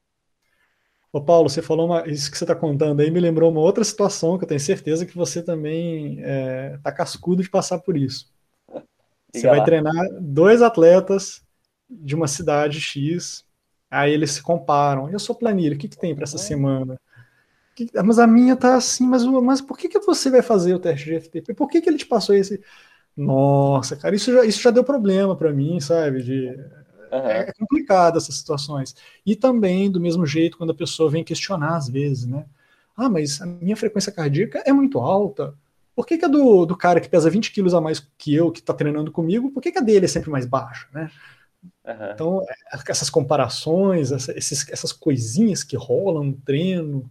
Ô 1.11 1.23
Paulo, 1.23 1.49
você 1.49 1.63
falou 1.63 1.87
uma, 1.87 2.07
isso 2.07 2.31
que 2.31 2.37
você 2.37 2.45
está 2.45 2.55
contando 2.55 3.01
aí 3.01 3.11
me 3.11 3.19
lembrou 3.19 3.51
uma 3.51 3.63
outra 3.63 3.83
situação 3.83 4.37
que 4.37 4.45
eu 4.45 4.49
tenho 4.49 4.61
certeza 4.61 5.07
que 5.07 5.17
você 5.17 5.43
também 5.43 6.19
está 6.19 6.29
é, 6.29 6.79
tá 6.83 6.93
cascudo 6.93 7.43
de 7.43 7.49
passar 7.49 7.79
por 7.79 7.97
isso. 7.97 8.31
Você 9.33 9.49
vai 9.49 9.65
treinar 9.65 9.93
dois 10.21 10.63
atletas 10.63 11.43
de 11.91 12.15
uma 12.15 12.29
cidade 12.29 12.81
X 12.81 13.45
Aí 13.95 14.13
eles 14.13 14.33
se 14.33 14.43
comparam. 14.43 15.09
Eu 15.09 15.19
sou 15.19 15.35
planilha, 15.35 15.75
o 15.75 15.79
que, 15.79 15.89
que 15.89 15.99
tem 15.99 16.15
para 16.15 16.25
essa 16.25 16.39
semana? 16.39 16.99
Que, 17.75 17.89
mas 18.05 18.19
a 18.19 18.27
minha 18.27 18.57
tá 18.57 18.77
assim, 18.77 19.07
mas, 19.07 19.25
mas 19.25 19.61
por 19.61 19.77
que, 19.77 19.89
que 19.89 19.99
você 20.01 20.31
vai 20.31 20.43
fazer 20.43 20.75
o 20.75 20.79
teste 20.79 21.07
de 21.07 21.21
FTP? 21.21 21.55
Por 21.55 21.69
que, 21.69 21.81
que 21.81 21.89
ele 21.89 21.99
te 21.99 22.07
passou 22.07 22.35
esse. 22.35 22.61
Nossa, 23.17 23.97
cara, 23.97 24.15
isso 24.15 24.33
já, 24.33 24.45
isso 24.45 24.61
já 24.61 24.71
deu 24.71 24.85
problema 24.85 25.37
para 25.37 25.53
mim, 25.53 25.81
sabe? 25.81 26.23
De, 26.23 26.49
uhum. 26.49 27.19
É 27.29 27.53
complicado 27.53 28.19
essas 28.19 28.35
situações. 28.37 28.95
E 29.25 29.37
também, 29.37 29.91
do 29.91 30.01
mesmo 30.01 30.27
jeito, 30.27 30.59
quando 30.59 30.71
a 30.71 30.75
pessoa 30.75 31.11
vem 31.11 31.23
questionar 31.23 31.77
às 31.77 31.89
vezes, 31.89 32.27
né? 32.27 32.45
Ah, 32.97 33.09
mas 33.09 33.41
a 33.41 33.47
minha 33.47 33.77
frequência 33.77 34.13
cardíaca 34.13 34.63
é 34.65 34.73
muito 34.73 34.99
alta. 34.99 35.55
Por 35.95 36.07
que, 36.07 36.19
que 36.19 36.25
a 36.25 36.29
do, 36.29 36.67
do 36.67 36.77
cara 36.77 37.01
que 37.01 37.09
pesa 37.09 37.31
20 37.31 37.53
quilos 37.53 37.75
a 37.75 37.81
mais 37.81 38.05
que 38.19 38.35
eu, 38.35 38.51
que 38.51 38.61
está 38.61 38.75
treinando 38.75 39.13
comigo, 39.13 39.51
por 39.51 39.61
que, 39.61 39.71
que 39.71 39.79
a 39.79 39.83
dele 39.83 40.07
é 40.07 40.09
sempre 40.09 40.31
mais 40.31 40.47
baixa, 40.47 40.89
né? 40.93 41.11
Uhum. 41.87 42.11
Então, 42.13 42.43
essas 42.89 43.11
comparações, 43.11 44.13
essa, 44.13 44.37
esses, 44.37 44.69
essas 44.71 44.93
coisinhas 44.93 45.63
que 45.63 45.77
rolam 45.77 46.25
no 46.25 46.33
treino, 46.35 47.11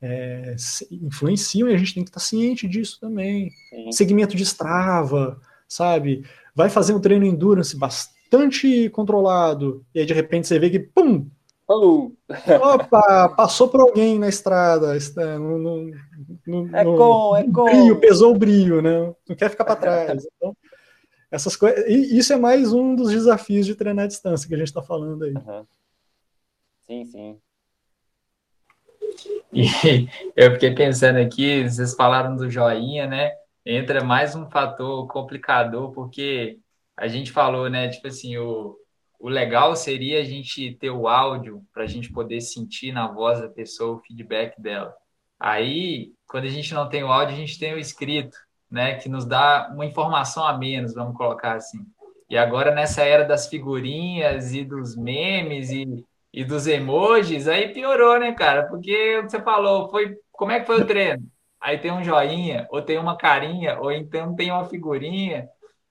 é, 0.00 0.54
influenciam 0.90 1.68
e 1.68 1.74
a 1.74 1.78
gente 1.78 1.94
tem 1.94 2.04
que 2.04 2.10
estar 2.10 2.20
ciente 2.20 2.68
disso 2.68 2.98
também. 3.00 3.50
Sim. 3.70 3.92
Segmento 3.92 4.36
de 4.36 4.42
Strava, 4.42 5.40
sabe? 5.68 6.24
Vai 6.54 6.68
fazer 6.68 6.94
um 6.94 7.00
treino 7.00 7.24
endurance 7.24 7.76
bastante 7.76 8.88
controlado, 8.90 9.84
e 9.94 10.00
aí 10.00 10.06
de 10.06 10.14
repente 10.14 10.46
você 10.46 10.58
vê 10.58 10.70
que, 10.70 10.78
pum! 10.78 11.28
Falou! 11.66 12.12
Opa, 12.62 13.28
passou 13.30 13.68
por 13.68 13.80
alguém 13.80 14.20
na 14.20 14.28
estrada. 14.28 14.96
No, 15.36 15.58
no, 15.58 15.90
no, 16.46 16.76
é 16.76 16.84
com, 16.84 17.36
é 17.36 17.42
com. 17.42 17.64
Brilho, 17.64 17.98
pesou 17.98 18.32
o 18.32 18.38
brilho, 18.38 18.80
né? 18.80 19.12
Não 19.28 19.34
quer 19.34 19.50
ficar 19.50 19.64
para 19.64 19.74
trás. 19.74 20.24
Então, 20.36 20.56
essas 21.36 21.54
coisas. 21.56 21.86
Isso 21.88 22.32
é 22.32 22.36
mais 22.36 22.72
um 22.72 22.94
dos 22.96 23.10
desafios 23.10 23.66
de 23.66 23.74
treinar 23.74 24.06
à 24.06 24.08
distância 24.08 24.48
que 24.48 24.54
a 24.54 24.58
gente 24.58 24.68
está 24.68 24.82
falando 24.82 25.24
aí. 25.24 25.34
Uhum. 25.34 25.66
Sim, 26.86 27.04
sim. 27.04 27.40
E 29.52 29.62
eu 30.36 30.52
fiquei 30.52 30.74
pensando 30.74 31.18
aqui, 31.18 31.68
vocês 31.68 31.94
falaram 31.94 32.36
do 32.36 32.50
joinha, 32.50 33.06
né? 33.06 33.32
Entra 33.64 34.02
mais 34.02 34.34
um 34.34 34.48
fator 34.50 35.06
complicador, 35.08 35.92
porque 35.92 36.58
a 36.96 37.06
gente 37.06 37.30
falou, 37.30 37.68
né? 37.68 37.88
Tipo 37.88 38.08
assim, 38.08 38.36
o, 38.36 38.76
o 39.18 39.28
legal 39.28 39.74
seria 39.76 40.20
a 40.20 40.24
gente 40.24 40.74
ter 40.74 40.90
o 40.90 41.08
áudio 41.08 41.62
para 41.72 41.84
a 41.84 41.86
gente 41.86 42.12
poder 42.12 42.40
sentir 42.40 42.92
na 42.92 43.08
voz 43.08 43.40
da 43.40 43.48
pessoa 43.48 43.96
o 43.96 44.00
feedback 44.00 44.60
dela. 44.60 44.94
Aí, 45.38 46.12
quando 46.26 46.44
a 46.44 46.50
gente 46.50 46.72
não 46.72 46.88
tem 46.88 47.04
o 47.04 47.12
áudio, 47.12 47.34
a 47.34 47.38
gente 47.38 47.58
tem 47.58 47.74
o 47.74 47.78
escrito, 47.78 48.36
né? 48.70 48.94
Que 48.96 49.08
nos 49.08 49.24
dá 49.24 49.70
uma 49.72 49.86
informação 49.86 50.46
a 50.46 50.56
menos, 50.56 50.94
vamos 50.94 51.16
colocar 51.16 51.54
assim. 51.54 51.80
E 52.28 52.36
agora, 52.36 52.74
nessa 52.74 53.02
era 53.02 53.24
das 53.24 53.48
figurinhas 53.48 54.52
e 54.52 54.64
dos 54.64 54.96
memes 54.96 55.70
e 55.70 56.04
e 56.36 56.44
dos 56.44 56.66
emojis, 56.66 57.48
aí 57.48 57.72
piorou, 57.72 58.20
né, 58.20 58.32
cara? 58.32 58.64
Porque 58.68 59.22
você 59.22 59.40
falou, 59.40 59.88
foi 59.88 60.18
como 60.30 60.52
é 60.52 60.60
que 60.60 60.66
foi 60.66 60.82
o 60.82 60.86
treino? 60.86 61.26
Aí 61.58 61.78
tem 61.78 61.90
um 61.90 62.04
joinha, 62.04 62.66
ou 62.70 62.82
tem 62.82 62.98
uma 62.98 63.16
carinha, 63.16 63.80
ou 63.80 63.90
então 63.90 64.36
tem 64.36 64.50
uma 64.52 64.66
figurinha. 64.66 65.48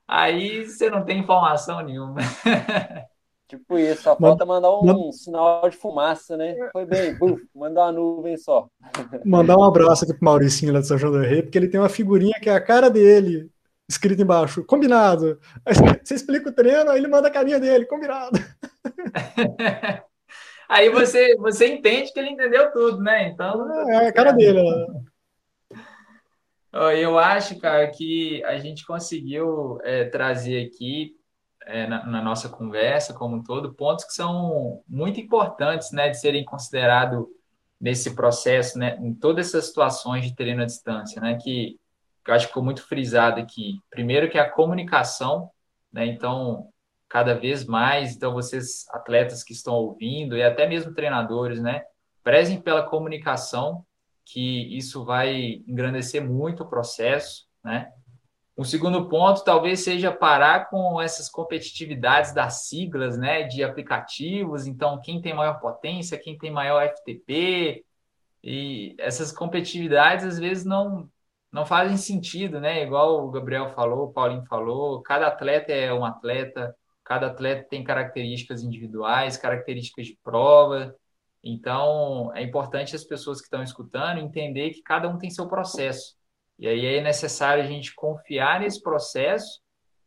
Aí 0.08 0.64
você 0.66 0.88
não 0.88 1.04
tem 1.04 1.18
informação 1.20 1.82
nenhuma. 1.82 2.22
Tipo 3.58 3.78
isso, 3.78 4.04
só 4.04 4.16
falta 4.16 4.46
mandar 4.46 4.72
um 4.72 5.12
sinal 5.12 5.70
de 5.70 5.76
fumaça, 5.76 6.38
né? 6.38 6.56
Foi 6.72 6.86
bem, 6.86 7.18
buf, 7.18 7.42
mandar 7.54 7.84
uma 7.84 7.92
nuvem 7.92 8.38
só. 8.38 8.68
Mandar 9.26 9.58
um 9.58 9.64
abraço 9.64 10.04
aqui 10.04 10.14
pro 10.14 10.26
Mauricinho 10.26 10.74
lá 10.74 10.80
de 10.80 10.88
São 10.88 10.98
João 10.98 11.14
do 11.14 11.20
Rei, 11.20 11.42
porque 11.42 11.58
ele 11.58 11.68
tem 11.68 11.80
uma 11.80 11.90
figurinha 11.90 12.40
que 12.42 12.50
é 12.50 12.54
a 12.54 12.62
cara 12.62 12.90
dele, 12.90 13.50
escrito 13.90 14.22
embaixo, 14.22 14.64
combinado. 14.64 15.40
Aí 15.66 15.74
você 16.04 16.16
explica 16.16 16.50
o 16.50 16.54
treino, 16.54 16.90
aí 16.90 17.00
ele 17.00 17.08
manda 17.08 17.28
a 17.28 17.32
carinha 17.32 17.60
dele, 17.60 17.86
combinado. 17.86 18.40
Aí 20.68 20.90
você, 20.90 21.36
você 21.38 21.68
entende 21.68 22.12
que 22.12 22.20
ele 22.20 22.32
entendeu 22.32 22.72
tudo, 22.72 23.00
né? 23.00 23.28
Então. 23.28 23.88
É, 23.88 24.06
é 24.06 24.08
a 24.08 24.14
cara 24.14 24.32
dele. 24.32 24.64
Né? 24.64 25.04
Eu 26.98 27.18
acho, 27.18 27.58
cara, 27.60 27.88
que 27.88 28.44
a 28.44 28.58
gente 28.58 28.86
conseguiu 28.86 29.80
é, 29.84 30.06
trazer 30.06 30.66
aqui 30.66 31.16
é, 31.66 31.88
na, 31.88 32.06
na, 32.06 32.22
nossa 32.22 32.50
conversa 32.50 33.14
como 33.14 33.36
um 33.36 33.44
todo 33.44 33.74
pontos 33.74 34.06
que 34.06 34.14
são 34.14 34.82
muito 34.88 35.20
importantes, 35.20 35.92
né, 35.92 36.10
de 36.10 36.20
serem 36.20 36.46
considerados 36.46 37.26
nesse 37.80 38.16
processo, 38.16 38.78
né, 38.78 38.98
em 39.02 39.14
todas 39.14 39.48
essas 39.48 39.68
situações 39.68 40.26
de 40.26 40.36
treino 40.36 40.62
à 40.62 40.66
distância, 40.66 41.22
né, 41.22 41.36
que, 41.36 41.80
que 42.24 42.32
eu 42.32 42.36
acho 42.36 42.46
que 42.46 42.50
ficou 42.50 42.64
muito 42.64 42.82
frisado 42.88 43.40
aqui. 43.40 43.80
Primeiro 43.90 44.30
que 44.30 44.38
é 44.38 44.42
a 44.42 44.50
comunicação, 44.50 45.50
né, 45.92 46.06
então 46.06 46.70
cada 47.16 47.34
vez 47.34 47.66
mais. 47.66 48.16
Então, 48.16 48.34
vocês, 48.34 48.86
atletas 48.90 49.44
que 49.44 49.54
estão 49.54 49.74
ouvindo, 49.76 50.36
e 50.36 50.44
até 50.44 50.68
mesmo 50.68 50.94
treinadores, 50.94 51.62
né? 51.62 51.84
Prezem 52.24 52.60
pela 52.60 52.84
comunicação, 52.84 53.86
que 54.26 54.78
isso 54.78 55.06
vai 55.06 55.64
engrandecer 55.68 56.22
muito 56.22 56.64
o 56.64 56.68
processo, 56.68 57.48
né? 57.64 57.92
Um 58.58 58.64
segundo 58.64 59.10
ponto 59.10 59.44
talvez 59.44 59.82
seja 59.82 60.12
parar 60.12 60.70
com 60.70 61.02
essas 61.02 61.30
competitividades 61.30 62.34
das 62.34 62.68
siglas, 62.68 63.18
né, 63.18 63.44
de 63.44 63.64
aplicativos. 63.64 64.66
Então, 64.66 65.02
quem 65.02 65.22
tem 65.22 65.34
maior 65.34 65.60
potência, 65.60 66.18
quem 66.18 66.38
tem 66.38 66.52
maior 66.52 66.84
FTP, 66.88 67.86
e 68.44 68.96
essas 69.00 69.32
competitividades 69.32 70.26
às 70.26 70.40
vezes 70.40 70.66
não 70.66 71.10
não 71.52 71.66
fazem 71.66 71.96
sentido, 71.96 72.60
né? 72.60 72.84
Igual 72.84 73.26
o 73.26 73.32
Gabriel 73.32 73.70
falou, 73.74 74.06
o 74.10 74.14
Paulinho 74.14 74.44
falou, 74.46 75.02
cada 75.02 75.28
atleta 75.28 75.72
é 75.72 75.94
um 75.94 76.04
atleta, 76.04 76.76
Cada 77.06 77.28
atleta 77.28 77.68
tem 77.70 77.84
características 77.84 78.64
individuais, 78.64 79.38
características 79.38 80.08
de 80.08 80.18
prova. 80.24 80.96
Então, 81.44 82.32
é 82.34 82.42
importante 82.42 82.96
as 82.96 83.04
pessoas 83.04 83.38
que 83.38 83.46
estão 83.46 83.62
escutando 83.62 84.18
entender 84.18 84.72
que 84.72 84.82
cada 84.82 85.08
um 85.08 85.20
tem 85.20 85.30
seu 85.30 85.48
processo. 85.48 86.16
E 86.58 86.68
aí 86.68 86.86
é 86.86 87.02
necessário 87.02 87.64
a 87.64 87.68
gente 87.68 87.94
confiar 87.94 88.62
nesse 88.62 88.82
processo 88.82 89.62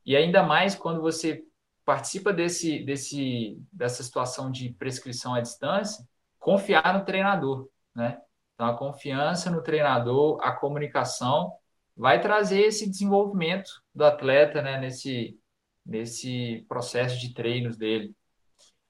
e 0.05 0.17
ainda 0.17 0.43
mais 0.43 0.75
quando 0.75 1.01
você 1.01 1.45
participa 1.85 2.33
desse, 2.33 2.81
desse, 2.85 3.59
dessa 3.73 4.03
situação 4.03 4.51
de 4.51 4.71
prescrição 4.75 5.35
à 5.35 5.41
distância, 5.41 6.03
confiar 6.39 6.99
no 6.99 7.05
treinador, 7.05 7.69
né? 7.95 8.21
Então, 8.55 8.67
a 8.67 8.77
confiança 8.77 9.51
no 9.51 9.63
treinador, 9.63 10.39
a 10.43 10.53
comunicação, 10.53 11.53
vai 11.97 12.21
trazer 12.21 12.61
esse 12.61 12.89
desenvolvimento 12.89 13.71
do 13.95 14.05
atleta, 14.05 14.63
né? 14.63 14.79
Nesse, 14.79 15.39
nesse 15.85 16.65
processo 16.69 17.19
de 17.19 17.35
treinos 17.35 17.77
dele. 17.77 18.15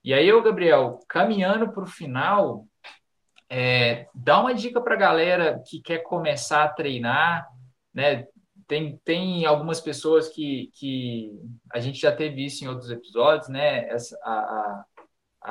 E 0.05 0.15
aí, 0.15 0.31
Gabriel, 0.43 1.01
caminhando 1.09 1.73
para 1.73 1.83
o 1.83 1.87
final, 1.87 2.68
é, 3.49 4.09
dá 4.15 4.41
uma 4.41 4.55
dica 4.55 4.81
para 4.81 4.95
a 4.95 4.99
galera 4.99 5.63
que 5.67 5.81
quer 5.81 5.99
começar 5.99 6.65
a 6.65 6.69
treinar, 6.69 7.49
né? 7.93 8.27
Tem, 8.67 8.99
tem 8.99 9.47
algumas 9.47 9.81
pessoas 9.81 10.29
que, 10.29 10.71
que 10.75 11.33
a 11.73 11.81
gente 11.81 11.99
já 11.99 12.15
teve 12.15 12.45
isso 12.45 12.63
em 12.65 12.69
outros 12.69 12.91
episódios, 12.91 13.49
né? 13.49 13.89
Essa, 13.89 14.19
a, 14.23 14.33
a, 14.33 14.85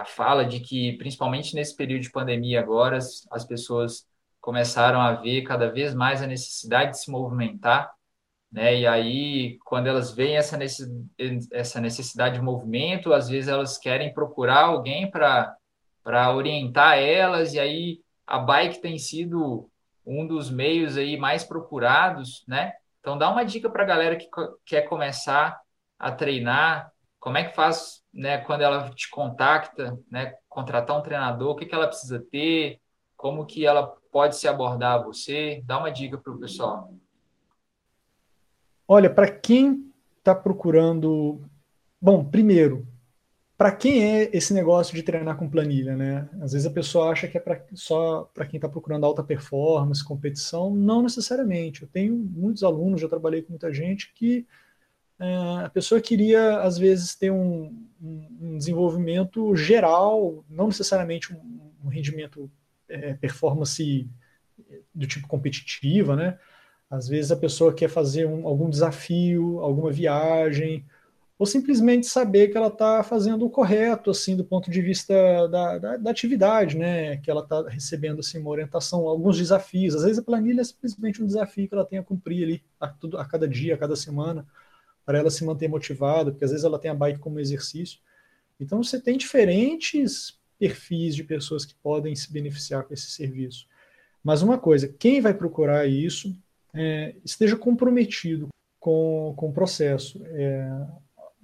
a 0.01 0.05
fala 0.05 0.45
de 0.45 0.59
que, 0.59 0.97
principalmente 0.97 1.55
nesse 1.55 1.75
período 1.75 2.03
de 2.03 2.11
pandemia 2.11 2.59
agora, 2.59 2.97
as, 2.97 3.27
as 3.31 3.45
pessoas 3.45 4.05
começaram 4.39 5.01
a 5.01 5.13
ver 5.13 5.41
cada 5.43 5.71
vez 5.71 5.93
mais 5.95 6.21
a 6.21 6.27
necessidade 6.27 6.91
de 6.91 6.99
se 6.99 7.11
movimentar 7.11 7.91
né? 8.51 8.79
E 8.79 8.87
aí, 8.87 9.57
quando 9.65 9.87
elas 9.87 10.11
veem 10.11 10.37
essa 10.37 11.81
necessidade 11.81 12.35
de 12.35 12.41
movimento, 12.41 13.13
às 13.13 13.29
vezes 13.29 13.49
elas 13.49 13.77
querem 13.77 14.13
procurar 14.13 14.65
alguém 14.65 15.09
para 15.09 15.55
orientar 16.33 16.97
elas, 16.97 17.53
e 17.53 17.59
aí 17.59 17.99
a 18.25 18.39
bike 18.39 18.81
tem 18.81 18.97
sido 18.97 19.69
um 20.05 20.25
dos 20.25 20.49
meios 20.49 20.97
aí 20.97 21.17
mais 21.17 21.43
procurados, 21.43 22.43
né? 22.47 22.73
Então, 22.99 23.17
dá 23.17 23.29
uma 23.29 23.43
dica 23.43 23.69
para 23.69 23.83
a 23.83 23.87
galera 23.87 24.15
que 24.15 24.27
quer 24.65 24.81
começar 24.83 25.59
a 25.97 26.11
treinar, 26.11 26.91
como 27.19 27.37
é 27.37 27.43
que 27.43 27.55
faz, 27.55 28.03
né, 28.13 28.37
quando 28.39 28.61
ela 28.61 28.89
te 28.91 29.09
contacta, 29.09 29.97
né, 30.09 30.35
contratar 30.47 30.97
um 30.97 31.01
treinador, 31.01 31.51
o 31.51 31.55
que, 31.55 31.65
que 31.65 31.73
ela 31.73 31.87
precisa 31.87 32.19
ter, 32.31 32.79
como 33.15 33.45
que 33.45 33.65
ela 33.65 33.87
pode 34.11 34.35
se 34.35 34.47
abordar 34.47 34.93
a 34.93 35.03
você, 35.03 35.61
dá 35.65 35.77
uma 35.77 35.91
dica 35.91 36.17
para 36.17 36.31
o 36.31 36.39
pessoal. 36.39 36.93
Olha, 38.87 39.09
para 39.09 39.29
quem 39.29 39.91
está 40.17 40.33
procurando. 40.33 41.41
Bom, 42.01 42.23
primeiro, 42.23 42.87
para 43.57 43.71
quem 43.71 44.03
é 44.03 44.29
esse 44.33 44.53
negócio 44.53 44.95
de 44.95 45.01
treinar 45.01 45.35
com 45.35 45.49
planilha, 45.49 45.95
né? 45.95 46.29
Às 46.41 46.51
vezes 46.51 46.67
a 46.67 46.71
pessoa 46.71 47.09
acha 47.11 47.27
que 47.27 47.37
é 47.37 47.41
pra, 47.41 47.59
só 47.73 48.29
para 48.33 48.45
quem 48.45 48.57
está 48.57 48.69
procurando 48.69 49.05
alta 49.05 49.23
performance, 49.23 50.03
competição. 50.03 50.73
Não 50.73 51.01
necessariamente. 51.01 51.81
Eu 51.81 51.87
tenho 51.87 52.15
muitos 52.15 52.63
alunos, 52.63 53.01
já 53.01 53.09
trabalhei 53.09 53.41
com 53.41 53.49
muita 53.49 53.73
gente 53.73 54.13
que 54.13 54.45
é, 55.19 55.65
a 55.65 55.69
pessoa 55.69 55.99
queria, 55.99 56.59
às 56.59 56.77
vezes, 56.77 57.15
ter 57.15 57.31
um, 57.31 57.87
um 57.99 58.57
desenvolvimento 58.57 59.55
geral, 59.55 60.45
não 60.47 60.67
necessariamente 60.67 61.33
um, 61.33 61.71
um 61.83 61.87
rendimento 61.87 62.51
é, 62.87 63.15
performance 63.15 64.07
do 64.93 65.07
tipo 65.07 65.27
competitiva, 65.27 66.15
né? 66.15 66.37
Às 66.89 67.07
vezes 67.07 67.31
a 67.31 67.35
pessoa 67.35 67.73
quer 67.73 67.89
fazer 67.89 68.25
um, 68.27 68.47
algum 68.47 68.69
desafio, 68.69 69.59
alguma 69.59 69.91
viagem, 69.91 70.85
ou 71.39 71.45
simplesmente 71.45 72.07
saber 72.07 72.47
que 72.47 72.57
ela 72.57 72.67
está 72.67 73.03
fazendo 73.03 73.45
o 73.45 73.49
correto, 73.49 74.09
assim, 74.09 74.35
do 74.35 74.43
ponto 74.43 74.71
de 74.71 74.81
vista 74.81 75.47
da, 75.47 75.77
da, 75.77 75.97
da 75.97 76.11
atividade, 76.11 76.75
né? 76.75 77.17
Que 77.17 77.29
ela 77.29 77.41
está 77.41 77.69
recebendo 77.69 78.19
assim, 78.21 78.39
uma 78.39 78.49
orientação, 78.49 79.07
alguns 79.07 79.37
desafios. 79.37 79.93
Às 79.93 80.03
vezes 80.03 80.17
a 80.17 80.23
planilha 80.23 80.61
é 80.61 80.63
simplesmente 80.63 81.21
um 81.21 81.27
desafio 81.27 81.67
que 81.67 81.75
ela 81.75 81.85
tem 81.85 81.99
a 81.99 82.03
cumprir 82.03 82.43
ali 82.43 82.63
a, 82.79 82.87
tudo, 82.87 83.19
a 83.19 83.25
cada 83.25 83.47
dia, 83.47 83.75
a 83.75 83.77
cada 83.77 83.95
semana, 83.95 84.47
para 85.05 85.19
ela 85.19 85.29
se 85.29 85.45
manter 85.45 85.67
motivada, 85.67 86.31
porque 86.31 86.45
às 86.45 86.51
vezes 86.51 86.65
ela 86.65 86.79
tem 86.79 86.89
a 86.89 86.95
bike 86.95 87.19
como 87.19 87.39
exercício. 87.39 87.99
Então 88.59 88.81
você 88.81 88.99
tem 88.99 89.15
diferentes 89.15 90.39
perfis 90.57 91.15
de 91.15 91.23
pessoas 91.23 91.65
que 91.65 91.75
podem 91.75 92.15
se 92.15 92.33
beneficiar 92.33 92.83
com 92.83 92.93
esse 92.95 93.11
serviço. 93.11 93.67
Mas 94.23 94.41
uma 94.41 94.57
coisa, 94.57 94.87
quem 94.87 95.21
vai 95.21 95.35
procurar 95.35 95.85
isso 95.85 96.35
é, 96.73 97.15
esteja 97.23 97.55
comprometido 97.55 98.47
com, 98.79 99.35
com 99.37 99.49
o 99.49 99.53
processo. 99.53 100.19
É, 100.25 100.87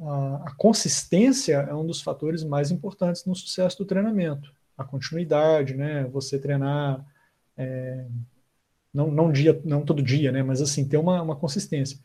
a, 0.09 0.53
consistência 0.57 1.55
é 1.69 1.73
um 1.73 1.85
dos 1.85 2.01
fatores 2.01 2.43
mais 2.43 2.71
importantes 2.71 3.25
no 3.25 3.35
sucesso 3.35 3.77
do 3.77 3.85
treinamento. 3.85 4.53
A 4.77 4.83
continuidade, 4.83 5.75
né? 5.75 6.05
Você 6.05 6.39
treinar 6.39 7.05
é, 7.57 8.05
não, 8.93 9.11
não 9.11 9.31
dia, 9.31 9.59
não 9.63 9.83
todo 9.83 10.01
dia, 10.01 10.31
né? 10.31 10.43
Mas 10.43 10.61
assim 10.61 10.87
ter 10.87 10.97
uma, 10.97 11.21
uma 11.21 11.35
consistência. 11.35 11.97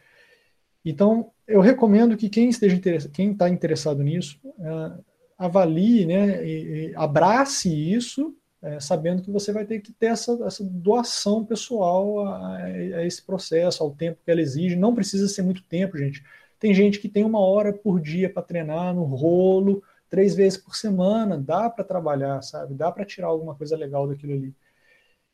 Então 0.84 1.30
eu 1.46 1.60
recomendo 1.60 2.16
que 2.16 2.28
quem 2.28 2.48
esteja 2.48 2.76
interessado, 2.76 3.12
quem 3.12 3.32
está 3.32 3.48
interessado 3.48 4.02
nisso, 4.02 4.38
é, 4.58 4.92
avalie, 5.38 6.06
né? 6.06 6.46
E, 6.46 6.90
e 6.90 6.94
abrace 6.96 7.68
isso 7.68 8.34
é, 8.60 8.80
sabendo 8.80 9.22
que 9.22 9.30
você 9.30 9.52
vai 9.52 9.64
ter 9.64 9.80
que 9.80 9.92
ter 9.92 10.06
essa, 10.06 10.32
essa 10.44 10.64
doação 10.64 11.44
pessoal 11.44 12.26
a, 12.26 12.56
a, 12.56 13.06
esse 13.06 13.22
processo, 13.22 13.82
ao 13.82 13.94
tempo 13.94 14.18
que 14.24 14.30
ela 14.30 14.40
exige. 14.40 14.76
Não 14.76 14.94
precisa 14.94 15.28
ser 15.28 15.42
muito 15.42 15.62
tempo, 15.62 15.96
gente. 15.96 16.22
Tem 16.58 16.74
gente 16.74 16.98
que 16.98 17.08
tem 17.08 17.24
uma 17.24 17.40
hora 17.40 17.72
por 17.72 18.00
dia 18.00 18.32
para 18.32 18.42
treinar 18.42 18.94
no 18.94 19.04
rolo, 19.04 19.82
três 20.08 20.34
vezes 20.34 20.58
por 20.58 20.74
semana, 20.76 21.38
dá 21.38 21.68
para 21.70 21.84
trabalhar, 21.84 22.42
sabe? 22.42 22.74
Dá 22.74 22.90
para 22.90 23.04
tirar 23.04 23.28
alguma 23.28 23.54
coisa 23.54 23.76
legal 23.76 24.08
daquilo 24.08 24.32
ali. 24.32 24.54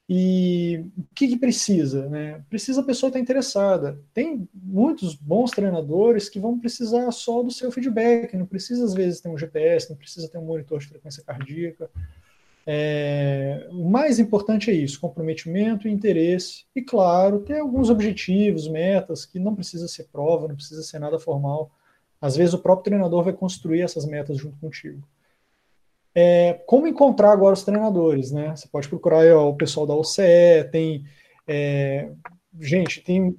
E 0.07 0.85
o 0.99 1.05
que, 1.15 1.29
que, 1.29 1.37
precisa? 1.39 2.09
Né? 2.11 2.45
Precisa 2.51 2.83
a 2.83 2.85
pessoa 2.85 3.09
estar 3.09 3.19
interessada. 3.19 3.99
Tem 4.13 4.47
muitos 4.53 5.15
bons 5.15 5.51
treinadores 5.51 6.29
que 6.29 6.39
vão 6.39 6.59
precisar 6.59 7.11
só 7.11 7.43
do 7.43 7.51
seu 7.51 7.73
feedback, 7.73 8.37
não 8.37 8.45
precisa 8.45 8.85
às 8.85 8.93
vezes 8.93 9.21
ter 9.21 9.31
um 9.31 9.39
GPS, 9.39 9.89
não 9.89 9.97
precisa 9.97 10.29
ter 10.29 10.37
um 10.37 10.45
monitor 10.45 10.79
de 10.79 10.89
frequência 10.89 11.25
cardíaca. 11.25 11.91
É, 12.67 13.69
o 13.71 13.89
mais 13.89 14.19
importante 14.19 14.71
é 14.71 14.75
isso: 14.75 15.01
comprometimento 15.01 15.87
e 15.87 15.91
interesse. 15.93 16.65
E, 16.75 16.83
claro, 16.83 17.41
ter 17.41 17.61
alguns 17.61 17.91
objetivos, 17.91 18.69
metas, 18.69 19.27
que 19.27 19.39
não 19.39 19.55
precisa 19.55 19.87
ser 19.87 20.05
prova, 20.05 20.49
não 20.49 20.57
precisa 20.57 20.83
ser 20.83 20.99
nada 20.99 21.19
formal. 21.19 21.71
Às 22.21 22.37
vezes, 22.37 22.55
o 22.55 22.59
próprio 22.59 22.85
treinador 22.85 23.23
vai 23.23 23.33
construir 23.33 23.83
essas 23.83 24.07
metas 24.07 24.39
junto 24.39 24.59
contigo. 24.59 25.07
É, 26.15 26.55
como 26.67 26.87
encontrar 26.87 27.33
agora 27.33 27.55
os 27.55 27.65
treinadores? 27.65 28.31
Né? 28.31 28.55
Você 28.55 28.69
pode 28.69 28.89
procurar 28.89 29.27
ó, 29.35 29.51
o 29.51 29.57
pessoal 29.57 29.87
da 29.87 29.95
OCE, 29.95 30.69
tem. 30.71 31.05
É, 31.47 32.09
gente, 32.59 33.03
tem 33.03 33.37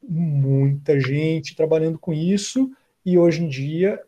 muita 0.00 1.00
gente 1.00 1.56
trabalhando 1.56 1.98
com 1.98 2.12
isso, 2.12 2.70
e 3.04 3.18
hoje 3.18 3.42
em 3.42 3.48
dia 3.48 4.00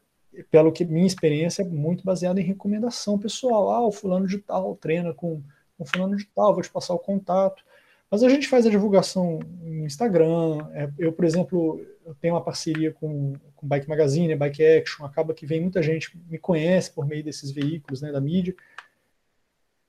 pelo 0.51 0.73
que 0.73 0.85
minha 0.85 1.07
experiência 1.07 1.63
é 1.63 1.65
muito 1.65 2.05
baseada 2.05 2.41
em 2.41 2.45
recomendação 2.45 3.19
pessoal. 3.19 3.71
Ah, 3.71 3.87
o 3.87 3.93
fulano 3.93 4.27
de 4.27 4.39
tal 4.39 4.77
treina 4.77 5.13
com 5.13 5.43
o 5.79 5.85
fulano 5.85 6.17
de 6.17 6.27
tal, 6.27 6.53
vou 6.53 6.63
te 6.63 6.71
passar 6.71 6.95
o 6.95 6.99
contato. 6.99 7.65
Mas 8.11 8.23
a 8.23 8.29
gente 8.29 8.49
faz 8.49 8.67
a 8.67 8.71
divulgação 8.71 9.39
no 9.63 9.87
Instagram. 9.87 10.69
É, 10.73 10.91
eu, 10.99 11.13
por 11.13 11.25
exemplo, 11.25 11.81
eu 12.05 12.15
tenho 12.17 12.35
uma 12.35 12.43
parceria 12.43 12.93
com, 12.93 13.35
com 13.55 13.67
Bike 13.67 13.89
Magazine, 13.89 14.35
Bike 14.35 14.65
Action. 14.65 15.07
Acaba 15.07 15.33
que 15.33 15.47
vem 15.47 15.61
muita 15.61 15.81
gente 15.83 16.11
me 16.29 16.39
conhece 16.39 16.93
por 16.93 17.07
meio 17.07 17.23
desses 17.23 17.53
veículos, 17.53 18.03
né, 18.03 18.11
da 18.11 18.21
mídia. 18.21 18.55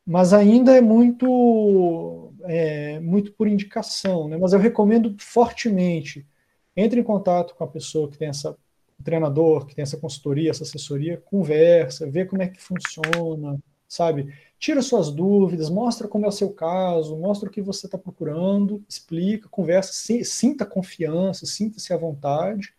Mas 0.05 0.33
ainda 0.33 0.75
é 0.75 0.81
muito, 0.81 2.31
é, 2.43 2.99
muito 2.99 3.31
por 3.33 3.47
indicação. 3.47 4.27
Né? 4.27 4.37
Mas 4.37 4.53
eu 4.53 4.59
recomendo 4.59 5.15
fortemente 5.19 6.25
entre 6.75 6.99
em 6.99 7.03
contato 7.03 7.55
com 7.55 7.63
a 7.63 7.67
pessoa 7.67 8.09
que 8.09 8.17
tem 8.17 8.27
essa 8.27 8.55
treinador 9.01 9.65
que 9.65 9.75
tem 9.75 9.83
essa 9.83 9.97
consultoria, 9.97 10.49
essa 10.49 10.63
assessoria, 10.63 11.21
conversa, 11.25 12.09
vê 12.09 12.25
como 12.25 12.41
é 12.41 12.47
que 12.47 12.61
funciona, 12.61 13.59
sabe? 13.87 14.33
Tira 14.57 14.81
suas 14.81 15.11
dúvidas, 15.11 15.69
mostra 15.69 16.07
como 16.07 16.25
é 16.25 16.29
o 16.29 16.31
seu 16.31 16.51
caso, 16.51 17.17
mostra 17.17 17.49
o 17.49 17.51
que 17.51 17.61
você 17.61 17.87
está 17.87 17.97
procurando, 17.97 18.83
explica, 18.87 19.49
conversa, 19.49 19.91
sinta 20.23 20.65
confiança, 20.65 21.45
sinta-se 21.45 21.91
à 21.93 21.97
vontade 21.97 22.73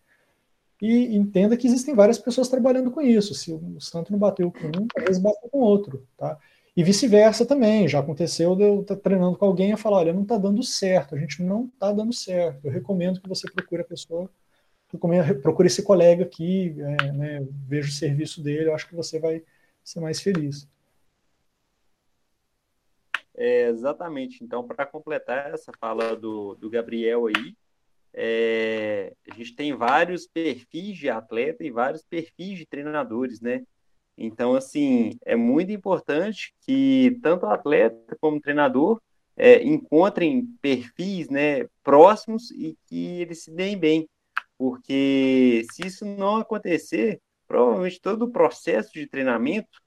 e 0.81 1.15
entenda 1.15 1.55
que 1.55 1.67
existem 1.67 1.95
várias 1.95 2.17
pessoas 2.17 2.49
trabalhando 2.49 2.91
com 2.91 3.01
isso. 3.01 3.33
Se 3.33 3.53
o 3.53 3.79
santo 3.79 4.11
não 4.11 4.19
bateu 4.19 4.51
com 4.51 4.67
um, 4.67 4.87
talvez 4.87 5.17
bata 5.17 5.47
com 5.49 5.59
outro, 5.59 6.05
tá? 6.17 6.37
E 6.75 6.83
vice-versa 6.83 7.45
também. 7.45 7.87
Já 7.87 7.99
aconteceu 7.99 8.55
de 8.55 8.63
eu 8.63 8.81
estar 8.81 8.95
treinando 8.97 9.37
com 9.37 9.45
alguém 9.45 9.71
e 9.71 9.77
falar: 9.77 9.97
olha, 9.97 10.13
não 10.13 10.23
está 10.23 10.37
dando 10.37 10.63
certo, 10.63 11.15
a 11.15 11.17
gente 11.17 11.41
não 11.43 11.65
está 11.65 11.91
dando 11.91 12.11
certo. 12.11 12.65
Eu 12.65 12.71
recomendo 12.71 13.21
que 13.21 13.29
você 13.29 13.49
procure 13.49 13.81
a 13.81 13.85
pessoa 13.85 14.29
procure 15.41 15.67
esse 15.67 15.83
colega 15.83 16.23
aqui, 16.23 16.75
é, 16.79 17.11
né, 17.11 17.47
veja 17.67 17.89
o 17.89 17.91
serviço 17.91 18.41
dele, 18.41 18.69
eu 18.69 18.75
acho 18.75 18.87
que 18.87 18.95
você 18.95 19.19
vai 19.19 19.43
ser 19.83 19.99
mais 19.99 20.21
feliz. 20.21 20.67
É, 23.35 23.67
exatamente. 23.67 24.43
Então, 24.43 24.65
para 24.65 24.85
completar 24.85 25.53
essa 25.53 25.71
fala 25.79 26.15
do, 26.15 26.55
do 26.55 26.69
Gabriel 26.69 27.25
aí, 27.27 27.55
é, 28.13 29.13
a 29.29 29.33
gente 29.33 29.55
tem 29.55 29.75
vários 29.75 30.27
perfis 30.27 30.97
de 30.97 31.09
atleta 31.09 31.63
e 31.63 31.71
vários 31.71 32.03
perfis 32.03 32.59
de 32.59 32.65
treinadores, 32.65 33.41
né? 33.41 33.65
Então, 34.15 34.53
assim, 34.53 35.17
é 35.25 35.35
muito 35.35 35.71
importante 35.71 36.53
que 36.61 37.17
tanto 37.23 37.47
o 37.47 37.49
atleta 37.49 38.15
como 38.21 38.37
o 38.37 38.41
treinador 38.41 39.01
é, 39.35 39.63
encontrem 39.63 40.45
perfis 40.61 41.27
né, 41.29 41.67
próximos 41.83 42.51
e 42.51 42.77
que 42.85 43.21
eles 43.21 43.43
se 43.43 43.51
deem 43.51 43.75
bem 43.75 44.07
porque 44.57 45.65
se 45.71 45.87
isso 45.87 46.05
não 46.05 46.37
acontecer, 46.37 47.21
provavelmente 47.47 48.01
todo 48.01 48.23
o 48.23 48.31
processo 48.31 48.93
de 48.93 49.07
treinamento 49.07 49.81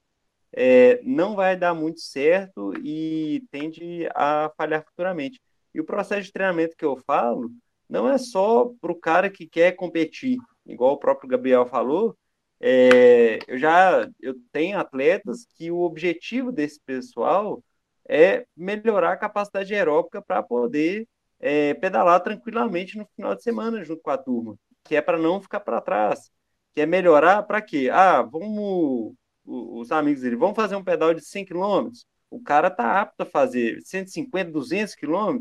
é, 0.53 1.01
não 1.03 1.35
vai 1.35 1.55
dar 1.57 1.73
muito 1.73 1.99
certo 2.01 2.73
e 2.83 3.43
tende 3.51 4.07
a 4.15 4.51
falhar 4.57 4.83
futuramente. 4.83 5.39
E 5.73 5.79
o 5.79 5.85
processo 5.85 6.23
de 6.23 6.33
treinamento 6.33 6.75
que 6.75 6.85
eu 6.85 6.97
falo 7.05 7.51
não 7.89 8.09
é 8.09 8.17
só 8.17 8.71
para 8.81 8.91
o 8.91 8.99
cara 8.99 9.29
que 9.29 9.47
quer 9.47 9.73
competir, 9.73 10.37
igual 10.65 10.93
o 10.93 10.97
próprio 10.99 11.29
Gabriel 11.29 11.65
falou. 11.65 12.17
É, 12.59 13.39
eu 13.47 13.57
já 13.57 14.09
eu 14.19 14.35
tenho 14.51 14.79
atletas 14.79 15.45
que 15.55 15.69
o 15.69 15.81
objetivo 15.81 16.51
desse 16.51 16.79
pessoal 16.81 17.63
é 18.09 18.47
melhorar 18.55 19.13
a 19.13 19.17
capacidade 19.17 19.73
aeróbica 19.75 20.21
para 20.21 20.41
poder 20.41 21.07
é, 21.39 21.73
pedalar 21.75 22.21
tranquilamente 22.21 22.97
no 22.97 23.05
final 23.15 23.35
de 23.35 23.43
semana 23.43 23.83
junto 23.83 24.01
com 24.01 24.09
a 24.09 24.17
turma, 24.17 24.57
que 24.83 24.95
é 24.95 25.01
para 25.01 25.17
não 25.17 25.41
ficar 25.41 25.59
para 25.59 25.81
trás, 25.81 26.31
que 26.73 26.81
é 26.81 26.85
melhorar 26.85 27.43
para 27.43 27.61
quê? 27.61 27.89
Ah, 27.91 28.21
vamos, 28.21 29.13
os 29.45 29.91
amigos 29.91 30.21
dele, 30.21 30.35
vamos 30.35 30.55
fazer 30.55 30.75
um 30.75 30.83
pedal 30.83 31.13
de 31.13 31.21
100 31.21 31.45
km, 31.45 31.89
o 32.29 32.41
cara 32.41 32.69
tá 32.69 33.01
apto 33.01 33.23
a 33.23 33.25
fazer 33.25 33.81
150, 33.81 34.51
200 34.51 34.95
km, 34.95 35.39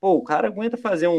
pô, 0.00 0.14
o 0.14 0.24
cara 0.24 0.48
aguenta 0.48 0.76
fazer 0.76 1.08
um, 1.08 1.12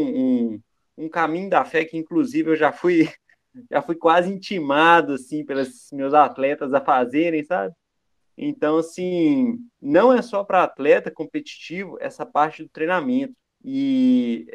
um, 0.54 0.60
um 0.96 1.08
caminho 1.08 1.50
da 1.50 1.64
fé 1.64 1.84
que 1.84 1.96
inclusive 1.96 2.50
eu 2.50 2.56
já 2.56 2.72
fui 2.72 3.08
já 3.70 3.82
fui 3.82 3.96
quase 3.96 4.32
intimado 4.32 5.14
assim 5.14 5.44
pelos 5.44 5.88
meus 5.92 6.14
atletas 6.14 6.72
a 6.74 6.80
fazerem, 6.80 7.42
sabe? 7.44 7.74
Então, 8.40 8.78
assim, 8.78 9.58
não 9.82 10.12
é 10.12 10.22
só 10.22 10.44
para 10.44 10.62
atleta 10.62 11.10
competitivo 11.10 11.98
essa 12.00 12.24
parte 12.24 12.62
do 12.62 12.68
treinamento. 12.68 13.34
E, 13.64 14.46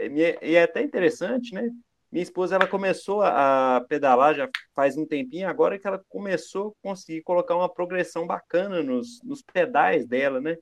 e 0.41 0.55
é 0.55 0.63
até 0.63 0.81
interessante, 0.81 1.53
né? 1.53 1.69
Minha 2.11 2.23
esposa 2.23 2.55
ela 2.55 2.67
começou 2.67 3.23
a 3.23 3.83
pedalar 3.89 4.35
já 4.35 4.47
faz 4.75 4.95
um 4.95 5.05
tempinho, 5.05 5.49
agora 5.49 5.79
que 5.79 5.87
ela 5.87 5.99
começou 6.09 6.69
a 6.69 6.87
conseguir 6.87 7.23
colocar 7.23 7.55
uma 7.55 7.67
progressão 7.67 8.27
bacana 8.27 8.83
nos, 8.83 9.19
nos 9.23 9.41
pedais 9.41 10.05
dela, 10.05 10.39
né? 10.39 10.55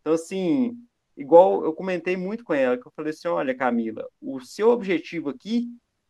Então, 0.00 0.14
assim, 0.14 0.74
igual 1.14 1.62
eu 1.64 1.74
comentei 1.74 2.16
muito 2.16 2.42
com 2.42 2.54
ela, 2.54 2.78
que 2.78 2.86
eu 2.86 2.92
falei 2.96 3.10
assim: 3.10 3.28
olha, 3.28 3.54
Camila, 3.54 4.08
o 4.22 4.40
seu 4.40 4.70
objetivo 4.70 5.28
aqui 5.28 5.68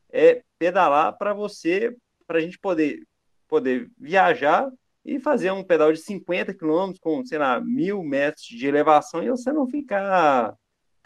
é 0.08 0.42
pedalar 0.56 1.18
para 1.18 1.34
você, 1.34 1.96
para 2.24 2.38
a 2.38 2.40
gente 2.40 2.58
poder, 2.58 3.02
poder 3.48 3.90
viajar 3.98 4.70
e 5.04 5.18
fazer 5.18 5.50
um 5.50 5.64
pedal 5.64 5.92
de 5.92 5.98
50 6.00 6.54
quilômetros 6.54 7.00
com, 7.00 7.24
sei 7.24 7.38
lá, 7.38 7.60
mil 7.60 8.04
metros 8.04 8.44
de 8.44 8.66
elevação 8.66 9.22
e 9.22 9.30
você 9.30 9.52
não 9.52 9.66
ficar 9.66 10.54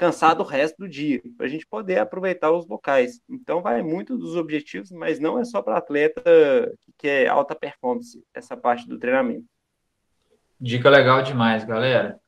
cansado 0.00 0.40
o 0.40 0.46
resto 0.46 0.78
do 0.78 0.88
dia, 0.88 1.20
para 1.36 1.44
a 1.44 1.48
gente 1.48 1.66
poder 1.66 1.98
aproveitar 1.98 2.50
os 2.50 2.66
locais. 2.66 3.20
Então, 3.28 3.60
vai 3.60 3.82
muito 3.82 4.16
dos 4.16 4.34
objetivos, 4.34 4.90
mas 4.90 5.20
não 5.20 5.38
é 5.38 5.44
só 5.44 5.60
para 5.60 5.76
atleta 5.76 6.22
que 6.80 6.92
quer 6.96 7.28
alta 7.28 7.54
performance, 7.54 8.24
essa 8.32 8.56
parte 8.56 8.88
do 8.88 8.98
treinamento. 8.98 9.44
Dica 10.58 10.88
legal 10.88 11.22
demais, 11.22 11.64
galera. 11.64 12.18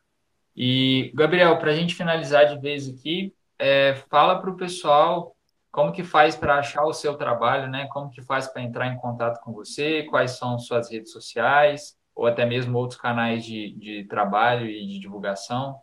E, 0.55 1.11
Gabriel, 1.15 1.59
para 1.59 1.70
a 1.70 1.74
gente 1.74 1.94
finalizar 1.94 2.44
de 2.44 2.61
vez 2.61 2.86
aqui, 2.90 3.35
é, 3.59 3.94
fala 4.11 4.39
para 4.39 4.51
o 4.51 4.57
pessoal 4.57 5.35
como 5.70 5.93
que 5.93 6.05
faz 6.05 6.36
para 6.36 6.59
achar 6.59 6.85
o 6.85 6.93
seu 6.93 7.15
trabalho, 7.15 7.70
né? 7.70 7.89
Como 7.90 8.11
que 8.11 8.20
faz 8.20 8.49
para 8.49 8.61
entrar 8.61 8.89
em 8.89 8.99
contato 8.99 9.40
com 9.40 9.51
você, 9.51 10.03
quais 10.03 10.32
são 10.32 10.59
suas 10.59 10.90
redes 10.90 11.11
sociais, 11.11 11.97
ou 12.15 12.27
até 12.27 12.44
mesmo 12.44 12.77
outros 12.77 13.01
canais 13.01 13.43
de, 13.47 13.73
de 13.78 14.05
trabalho 14.05 14.66
e 14.66 14.86
de 14.86 14.99
divulgação. 14.99 15.81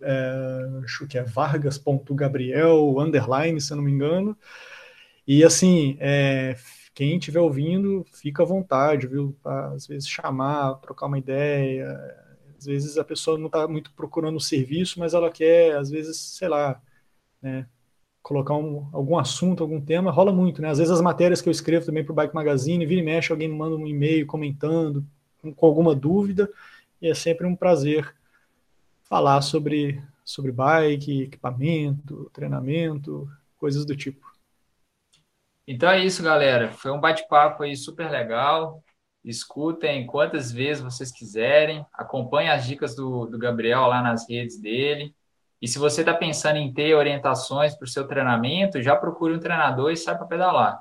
é, 0.00 0.70
acho 0.82 1.06
que 1.06 1.16
é 1.16 1.22
vargas.gabriel, 1.22 2.98
underline, 2.98 3.60
se 3.60 3.72
eu 3.72 3.76
não 3.76 3.84
me 3.84 3.92
engano. 3.92 4.36
E 5.24 5.44
assim, 5.44 5.96
é, 6.00 6.56
quem 6.92 7.16
estiver 7.16 7.38
ouvindo, 7.38 8.04
fica 8.12 8.42
à 8.42 8.46
vontade, 8.46 9.06
viu? 9.06 9.36
Às 9.44 9.86
vezes 9.86 10.08
chamar, 10.08 10.80
trocar 10.80 11.06
uma 11.06 11.16
ideia. 11.16 12.25
Às 12.58 12.66
vezes 12.66 12.98
a 12.98 13.04
pessoa 13.04 13.38
não 13.38 13.46
está 13.46 13.66
muito 13.68 13.92
procurando 13.92 14.36
o 14.36 14.40
serviço, 14.40 14.98
mas 14.98 15.14
ela 15.14 15.30
quer, 15.30 15.76
às 15.76 15.90
vezes, 15.90 16.16
sei 16.16 16.48
lá, 16.48 16.80
né, 17.42 17.66
colocar 18.22 18.54
um, 18.54 18.88
algum 18.92 19.18
assunto, 19.18 19.62
algum 19.62 19.80
tema, 19.80 20.10
rola 20.10 20.32
muito, 20.32 20.60
né? 20.60 20.70
Às 20.70 20.78
vezes 20.78 20.92
as 20.92 21.00
matérias 21.00 21.40
que 21.40 21.48
eu 21.48 21.52
escrevo 21.52 21.86
também 21.86 22.04
para 22.04 22.12
o 22.12 22.14
Bike 22.16 22.34
Magazine, 22.34 22.86
vira 22.86 23.00
e 23.00 23.04
mexe, 23.04 23.32
alguém 23.32 23.48
me 23.48 23.56
manda 23.56 23.76
um 23.76 23.86
e-mail 23.86 24.26
comentando, 24.26 25.06
com, 25.40 25.54
com 25.54 25.66
alguma 25.66 25.94
dúvida, 25.94 26.50
e 27.00 27.08
é 27.08 27.14
sempre 27.14 27.46
um 27.46 27.54
prazer 27.54 28.14
falar 29.04 29.40
sobre, 29.42 30.02
sobre 30.24 30.50
bike, 30.50 31.22
equipamento, 31.22 32.30
treinamento, 32.32 33.30
coisas 33.56 33.84
do 33.84 33.94
tipo. 33.96 34.26
Então 35.66 35.90
é 35.90 36.04
isso, 36.04 36.22
galera. 36.22 36.72
Foi 36.72 36.90
um 36.90 37.00
bate-papo 37.00 37.62
aí 37.62 37.76
super 37.76 38.10
legal. 38.10 38.82
Escutem 39.26 40.06
quantas 40.06 40.52
vezes 40.52 40.82
vocês 40.82 41.10
quiserem. 41.10 41.84
Acompanhem 41.92 42.50
as 42.50 42.64
dicas 42.64 42.94
do, 42.94 43.26
do 43.26 43.36
Gabriel 43.36 43.88
lá 43.88 44.00
nas 44.00 44.28
redes 44.30 44.56
dele. 44.60 45.12
E 45.60 45.66
se 45.66 45.78
você 45.80 46.02
está 46.02 46.14
pensando 46.14 46.58
em 46.58 46.72
ter 46.72 46.94
orientações 46.94 47.74
para 47.74 47.84
o 47.84 47.88
seu 47.88 48.06
treinamento, 48.06 48.80
já 48.80 48.94
procure 48.94 49.34
um 49.34 49.40
treinador 49.40 49.90
e 49.90 49.96
sai 49.96 50.16
para 50.16 50.26
pedalar. 50.26 50.80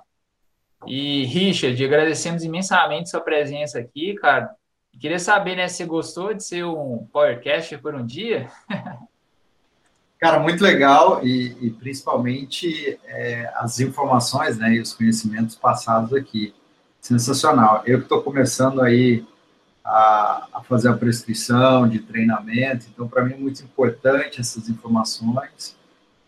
E, 0.86 1.26
Richard, 1.26 1.84
agradecemos 1.84 2.44
imensamente 2.44 3.10
sua 3.10 3.22
presença 3.22 3.80
aqui, 3.80 4.14
cara. 4.14 4.52
queria 5.00 5.18
saber, 5.18 5.56
né, 5.56 5.68
se 5.68 5.78
você 5.78 5.86
gostou 5.86 6.34
de 6.34 6.44
ser 6.44 6.66
um 6.66 7.08
Powercaster 7.12 7.82
por 7.82 7.96
um 7.96 8.06
dia? 8.06 8.48
Cara, 10.18 10.40
muito 10.40 10.64
legal 10.64 11.24
e, 11.26 11.58
e 11.62 11.70
principalmente 11.72 12.98
é, 13.06 13.52
as 13.58 13.80
informações 13.80 14.58
né, 14.58 14.74
e 14.74 14.80
os 14.80 14.94
conhecimentos 14.94 15.56
passados 15.56 16.14
aqui. 16.14 16.56
Sensacional. 17.06 17.84
Eu 17.86 17.99
estou 17.99 18.19
começando 18.23 18.82
aí 18.82 19.23
a, 19.84 20.48
a 20.52 20.64
fazer 20.64 20.90
a 20.90 20.98
prescrição 20.98 21.88
de 21.88 21.99
treinamento. 21.99 22.88
Então, 22.91 23.07
para 23.07 23.23
mim 23.23 23.36
é 23.36 23.38
muito 23.38 23.61
importante 23.61 24.41
essas 24.41 24.68
informações 24.69 25.77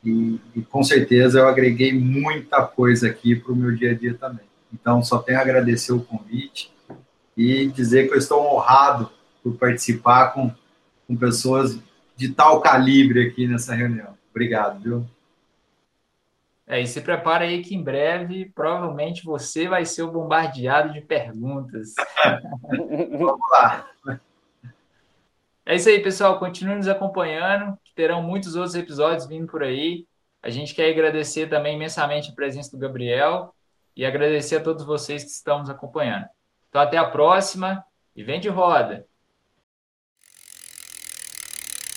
e, 0.05 0.39
e, 0.55 0.61
com 0.61 0.83
certeza 0.83 1.39
eu 1.39 1.47
agreguei 1.47 1.91
muita 1.91 2.61
coisa 2.61 3.07
aqui 3.07 3.35
para 3.35 3.53
o 3.53 3.55
meu 3.55 3.75
dia 3.75 3.89
a 3.89 3.93
dia 3.95 4.13
também. 4.13 4.45
Então, 4.71 5.03
só 5.03 5.17
tenho 5.17 5.39
a 5.39 5.41
agradecer 5.41 5.93
o 5.93 5.99
convite 5.99 6.71
e 7.35 7.65
dizer 7.69 8.07
que 8.07 8.13
eu 8.13 8.19
estou 8.19 8.39
honrado 8.45 9.09
por 9.43 9.55
participar 9.55 10.27
com, 10.27 10.51
com 11.07 11.15
pessoas 11.15 11.75
de 12.15 12.29
tal 12.29 12.61
calibre 12.61 13.25
aqui 13.25 13.47
nessa 13.47 13.73
reunião. 13.73 14.15
Obrigado, 14.29 14.79
viu? 14.79 15.07
É, 16.67 16.81
e 16.81 16.85
se 16.85 16.99
prepara 16.99 17.45
aí 17.45 17.63
que 17.63 17.73
em 17.73 17.81
breve, 17.81 18.51
provavelmente, 18.53 19.23
você 19.23 19.69
vai 19.69 19.85
ser 19.85 20.01
o 20.01 20.11
bombardeado 20.11 20.91
de 20.91 20.99
perguntas. 20.99 21.93
Vamos 23.17 23.39
lá. 23.49 23.89
É 25.65 25.75
isso 25.75 25.87
aí, 25.87 25.99
pessoal. 25.99 26.37
Continue 26.37 26.75
nos 26.75 26.89
acompanhando, 26.89 27.77
terão 27.95 28.21
muitos 28.21 28.55
outros 28.57 28.75
episódios 28.75 29.25
vindo 29.25 29.47
por 29.47 29.63
aí. 29.63 30.05
A 30.43 30.49
gente 30.49 30.75
quer 30.75 30.89
agradecer 30.89 31.47
também 31.47 31.75
imensamente 31.75 32.31
a 32.31 32.35
presença 32.35 32.71
do 32.71 32.77
Gabriel 32.77 33.53
e 33.95 34.05
agradecer 34.05 34.57
a 34.57 34.63
todos 34.63 34.85
vocês 34.85 35.23
que 35.23 35.29
estão 35.29 35.59
nos 35.59 35.69
acompanhando. 35.69 36.25
Então, 36.69 36.81
até 36.81 36.97
a 36.97 37.09
próxima 37.09 37.83
e 38.15 38.23
vem 38.23 38.39
de 38.39 38.49
roda! 38.49 39.05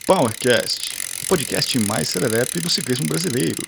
PowerCast, 0.07 1.25
o 1.25 1.29
podcast 1.29 1.79
mais 1.87 2.09
serelepe 2.09 2.61
do 2.61 2.71
ciclismo 2.71 3.07
brasileiro. 3.07 3.63